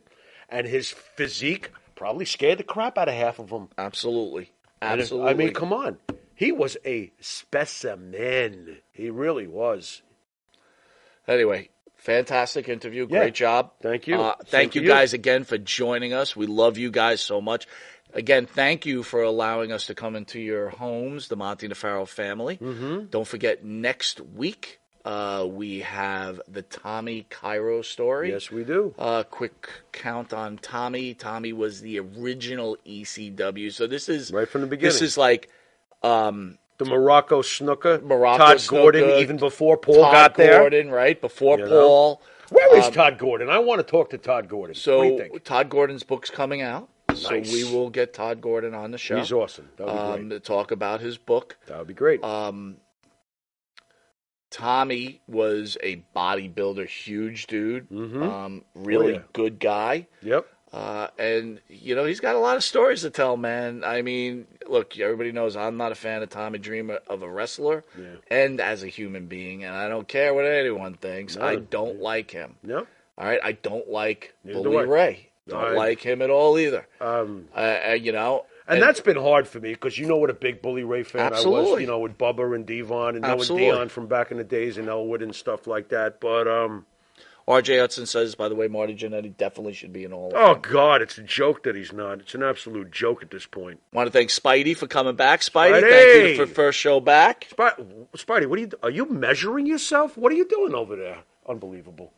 and 0.50 0.66
his 0.68 0.90
physique 0.92 1.72
probably 1.96 2.26
scared 2.26 2.60
the 2.60 2.64
crap 2.64 2.98
out 2.98 3.08
of 3.08 3.14
half 3.16 3.40
of 3.40 3.50
them. 3.50 3.70
Absolutely, 3.78 4.44
if- 4.44 4.50
absolutely. 4.82 5.30
I 5.30 5.34
mean, 5.34 5.54
come 5.54 5.74
on. 5.74 5.98
He 6.36 6.52
was 6.52 6.76
a 6.86 7.12
specimen. 7.22 8.78
He 8.92 9.10
really 9.10 9.48
was. 9.48 10.02
Anyway, 11.28 11.70
fantastic 11.96 12.68
interview. 12.68 13.08
Yeah. 13.10 13.20
Great 13.20 13.34
job. 13.36 13.72
Thank 13.82 14.08
you. 14.08 14.22
Uh, 14.22 14.36
thank 14.46 14.76
you. 14.76 14.86
guys 14.86 15.14
again 15.14 15.44
for 15.46 15.58
joining 15.58 16.14
us. 16.14 16.36
We 16.36 16.46
love 16.46 16.78
you 16.78 16.92
guys 16.92 17.22
so 17.22 17.40
much. 17.42 17.68
Again, 18.14 18.46
thank 18.46 18.86
you 18.86 19.04
for 19.04 19.24
allowing 19.24 19.72
us 19.72 19.88
to 19.88 19.96
come 19.96 20.16
into 20.16 20.40
your 20.40 20.70
homes, 20.70 21.28
the 21.28 21.36
Monty 21.36 21.68
Nefaro 21.68 22.08
family. 22.08 22.58
Mm-hmm. 22.58 23.06
Don't 23.10 23.28
forget, 23.28 23.66
next 23.66 24.22
week 24.22 24.80
uh, 25.06 25.46
we 25.48 25.82
have 25.82 26.42
the 26.48 26.64
Tommy 26.64 27.28
Cairo 27.30 27.84
story. 27.84 28.32
Yes, 28.32 28.50
we 28.50 28.64
do. 28.64 28.94
Uh, 28.98 29.22
quick 29.24 29.70
count 29.92 30.34
on 30.34 30.58
Tommy. 30.58 31.14
Tommy 31.14 31.54
was 31.54 31.82
the 31.82 32.00
original 32.00 32.76
ECW. 32.88 33.72
So 33.72 33.86
this 33.86 34.10
is 34.10 34.32
Right 34.32 34.50
from 34.50 34.62
the 34.62 34.68
beginning. 34.68 34.94
This 34.94 35.02
is 35.04 35.18
like 35.18 35.50
um, 36.02 36.58
The 36.80 36.86
Morocco 36.86 37.44
Snooker. 37.44 38.02
Morocco 38.02 38.38
Todd 38.46 38.60
Snooker, 38.62 38.82
Gordon, 38.82 39.10
even 39.20 39.38
before 39.38 39.78
Paul 39.78 40.02
Todd 40.02 40.12
got 40.14 40.36
there. 40.36 40.54
Tod 40.54 40.60
Gordon, 40.62 40.90
right 40.90 41.22
before 41.22 41.60
You 41.60 41.66
know? 41.66 41.70
Paul. 41.88 42.22
Where 42.50 42.78
is 42.78 42.86
Um, 42.86 42.94
Tod 42.94 43.18
Gordon? 43.20 43.50
I 43.50 43.60
want 43.60 43.80
to 43.80 43.84
talk 43.84 44.10
to 44.10 44.18
Tod 44.18 44.50
Gordon. 44.50 44.76
So 44.76 44.98
what 44.98 45.04
do 45.04 45.10
you 45.12 45.18
think? 45.20 45.44
Tod 45.44 45.70
Gordon's 45.70 46.04
book's 46.04 46.32
coming 46.32 46.62
out. 46.62 46.90
So 47.14 47.40
we 47.40 47.64
will 47.64 47.90
get 47.90 48.14
Tod 48.14 48.42
Gordon 48.42 48.74
on 48.74 48.92
the 48.92 48.98
show. 48.98 49.18
He's 49.18 49.32
awesome. 49.32 49.70
That 49.78 49.86
would 49.86 49.94
be 49.94 50.00
um, 50.00 50.20
great. 50.28 50.30
to 50.32 50.40
talk 50.40 50.72
about 50.72 51.00
his 51.00 51.18
book. 51.18 51.58
That 51.68 51.78
would 51.78 51.88
be 51.88 51.94
great. 51.94 52.24
Um, 52.24 52.78
Tommy 54.56 55.20
was 55.28 55.78
a 55.84 56.02
bodybuilder, 56.16 56.88
huge 56.88 57.48
dude, 57.48 57.92
um, 57.92 58.64
really 58.74 59.16
Oh, 59.16 59.18
yeah. 59.18 59.22
good 59.34 59.60
guy. 59.60 60.08
yep. 60.22 60.48
Uh, 60.72 61.08
and 61.20 61.60
you 61.70 61.94
know 61.96 62.04
he's 62.06 62.20
got 62.22 62.36
a 62.36 62.40
lot 62.40 62.56
of 62.58 62.64
stories 62.64 63.02
to 63.02 63.10
tell, 63.10 63.36
man. 63.38 63.84
I 63.86 64.02
mean, 64.02 64.48
look, 64.68 64.98
everybody 64.98 65.32
knows 65.34 65.56
I'm 65.58 65.76
not 65.78 65.92
a 65.92 65.96
fan 65.96 66.22
of 66.24 66.30
Tommy 66.30 66.58
Dreamer 66.58 67.00
of 67.08 67.22
a 67.22 67.30
wrestler, 67.30 67.84
and 68.30 68.60
as 68.62 68.82
a 68.84 68.88
human 68.88 69.28
being, 69.28 69.64
and 69.66 69.74
I 69.76 69.88
don't 69.90 70.08
care 70.08 70.34
what 70.34 70.46
anyone 70.46 70.94
thinks. 70.96 71.36
I 71.38 71.58
don't 71.58 72.00
like 72.02 72.32
him. 72.32 72.56
No. 72.64 72.88
All 73.18 73.26
right, 73.26 73.40
I 73.44 73.54
don't 73.54 73.90
like 73.90 74.34
Neither 74.46 74.64
Bully 74.64 74.78
I. 74.78 74.82
Ray. 74.82 75.30
Don't 75.50 75.64
I- 75.64 75.72
like 75.72 76.00
him 76.00 76.22
at 76.22 76.30
all 76.30 76.58
either. 76.58 76.88
Um, 77.02 77.48
Uh, 77.56 77.80
uh, 77.90 77.92
you 77.94 78.12
know, 78.14 78.46
and 78.68 78.82
that's 78.82 79.00
been 79.00 79.18
hard 79.18 79.48
for 79.48 79.60
me 79.60 79.74
because 79.74 79.98
you 79.98 80.06
know 80.08 80.18
what 80.18 80.30
a 80.30 80.34
big 80.34 80.62
Bully 80.62 80.84
Ray 80.84 81.04
fan 81.04 81.34
I 81.34 81.46
was. 81.46 81.80
You 81.80 81.88
know, 81.88 82.00
with 82.00 82.18
Bubba 82.18 82.56
and 82.56 82.66
D-Von 82.66 83.16
and 83.16 83.22
knowing 83.22 83.40
Absolutely. 83.40 83.70
Dion 83.70 83.90
from 83.90 84.08
back 84.08 84.32
in 84.32 84.38
the 84.38 84.44
days 84.44 84.78
in 84.78 84.90
Elwood 84.90 85.22
and 85.22 85.36
stuff 85.36 85.68
like 85.68 85.90
that. 85.90 86.20
But 86.20 86.48
um, 86.48 86.86
R.J. 87.48 87.78
Hudson 87.78 88.08
says, 88.08 88.34
by 88.34 88.50
the 88.50 88.56
way, 88.56 88.68
Marty 88.68 88.96
Jannetty 88.96 89.38
definitely 89.38 89.74
should 89.74 89.94
be 89.94 90.04
in 90.04 90.12
all. 90.14 90.32
oh. 90.36 90.56
God, 90.56 91.02
it's 91.04 91.18
a 91.20 91.24
joke 91.24 91.64
that 91.64 91.76
he's 91.76 91.94
not. 91.94 92.20
It's 92.22 92.34
an 92.34 92.42
absolute 92.42 92.90
joke 92.92 93.22
at 93.22 93.30
this 93.30 93.46
point. 93.46 93.80
Want 93.94 94.08
to 94.08 94.12
thank 94.12 94.32
Spidey 94.32 94.76
for 94.76 94.88
coming 94.88 95.16
back. 95.16 95.42
Spidey, 95.42 95.82
Spidey! 95.82 95.90
thank 95.90 96.30
you 96.40 96.46
for 96.46 96.52
first 96.52 96.80
show 96.80 97.00
back. 97.00 97.46
Spy- 97.52 97.76
Spidey, 98.18 98.48
what 98.48 98.58
are 98.58 98.62
you? 98.64 98.72
Are 98.82 98.90
you 98.90 99.06
measuring 99.10 99.68
yourself? 99.68 100.18
What 100.18 100.32
are 100.32 100.36
you 100.36 100.48
doing 100.48 100.74
over 100.74 100.96
there? 100.96 101.20
Unbelievable. 101.48 102.12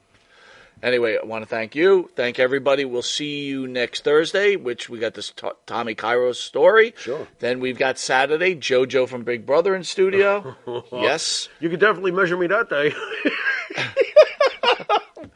Anyway, 0.83 1.17
I 1.21 1.25
want 1.25 1.41
to 1.43 1.47
thank 1.49 1.75
you. 1.75 2.09
Thank 2.15 2.37
everybody. 2.39 2.85
We'll 2.85 3.01
see 3.01 3.45
you 3.45 3.67
next 3.67 4.03
Thursday, 4.03 4.55
which 4.55 4.89
we 4.89 4.99
got 4.99 5.15
this 5.15 5.31
to- 5.37 5.55
Tommy 5.65 5.95
Cairo 5.95 6.31
story. 6.33 6.93
Sure. 6.97 7.27
Then 7.39 7.59
we've 7.59 7.77
got 7.79 7.97
Saturday, 7.97 8.55
JoJo 8.55 9.09
from 9.09 9.23
Big 9.23 9.45
Brother 9.45 9.75
in 9.75 9.83
studio. 9.83 10.55
yes. 10.91 11.49
You 11.59 11.69
could 11.69 11.79
definitely 11.79 12.11
measure 12.11 12.37
me 12.37 12.47
that 12.47 12.69
day. 12.69 12.93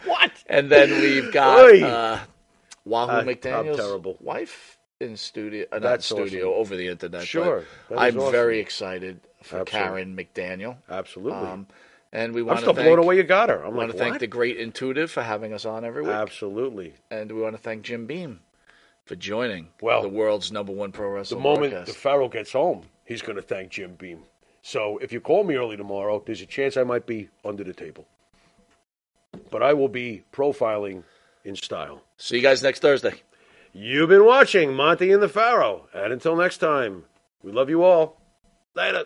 What? 0.05 0.31
And 0.47 0.69
then 0.71 0.89
we've 1.01 1.31
got 1.31 1.59
Oy. 1.59 1.83
uh, 1.83 2.19
Wahoo 2.85 3.11
I- 3.11 3.19
I'm 3.19 3.27
McDaniel's 3.27 3.77
terrible. 3.77 4.17
wife 4.19 4.77
in 4.99 5.15
studio, 5.17 5.65
uh, 5.71 5.75
not 5.75 5.81
That's 5.83 6.05
studio, 6.05 6.49
awesome. 6.51 6.59
over 6.61 6.75
the 6.75 6.87
internet. 6.87 7.21
but 7.21 7.27
Sure. 7.27 7.63
That 7.89 7.95
is 7.95 7.99
I'm 8.01 8.19
awesome. 8.19 8.31
very 8.31 8.59
excited 8.59 9.19
for 9.43 9.59
Absolutely. 9.61 9.71
Karen 9.71 10.15
McDaniel. 10.17 10.77
Absolutely. 10.89 11.33
Um, 11.47 11.67
and 12.13 12.33
we 12.33 12.41
I'm 12.41 12.47
want 12.47 12.59
to 12.59 12.63
still 12.63 12.73
thank, 12.73 12.87
blown 12.87 12.99
away 12.99 13.17
you 13.17 13.23
got 13.23 13.49
her. 13.49 13.63
I'm 13.63 13.75
want 13.75 13.89
like, 13.89 13.97
to 13.97 14.03
thank 14.03 14.19
the 14.19 14.27
great 14.27 14.57
Intuitive 14.57 15.11
for 15.11 15.23
having 15.23 15.53
us 15.53 15.65
on 15.65 15.85
every 15.85 16.01
week. 16.03 16.11
Absolutely. 16.11 16.93
and 17.09 17.31
we 17.31 17.41
want 17.41 17.55
to 17.55 17.61
thank 17.61 17.83
Jim 17.83 18.05
Beam 18.05 18.39
for 19.05 19.15
joining 19.15 19.69
Well, 19.81 20.01
the 20.01 20.09
world's 20.09 20.51
number 20.51 20.71
one 20.71 20.91
pro 20.91 21.09
wrestler. 21.09 21.37
The 21.37 21.43
moment 21.43 21.71
broadcast. 21.71 21.93
the 21.97 21.99
Pharaoh 21.99 22.29
gets 22.29 22.51
home, 22.51 22.83
he's 23.05 23.21
going 23.21 23.35
to 23.37 23.41
thank 23.41 23.71
Jim 23.71 23.95
Beam. 23.95 24.23
So 24.61 24.97
if 24.99 25.11
you 25.11 25.19
call 25.19 25.43
me 25.43 25.55
early 25.55 25.75
tomorrow, 25.77 26.21
there's 26.25 26.41
a 26.41 26.45
chance 26.45 26.77
I 26.77 26.83
might 26.83 27.05
be 27.05 27.29
under 27.43 27.63
the 27.63 27.73
table. 27.73 28.05
But 29.49 29.63
I 29.63 29.73
will 29.73 29.87
be 29.87 30.23
profiling 30.31 31.03
in 31.43 31.55
style. 31.55 32.03
See 32.17 32.35
you 32.37 32.41
guys 32.41 32.61
next 32.61 32.79
Thursday. 32.81 33.13
You've 33.73 34.09
been 34.09 34.25
watching 34.25 34.73
Monte 34.73 35.11
and 35.11 35.23
the 35.23 35.29
Pharaoh. 35.29 35.87
And 35.93 36.11
until 36.13 36.35
next 36.35 36.57
time, 36.57 37.05
we 37.41 37.51
love 37.51 37.69
you 37.69 37.83
all. 37.83 38.21
Later. 38.75 39.05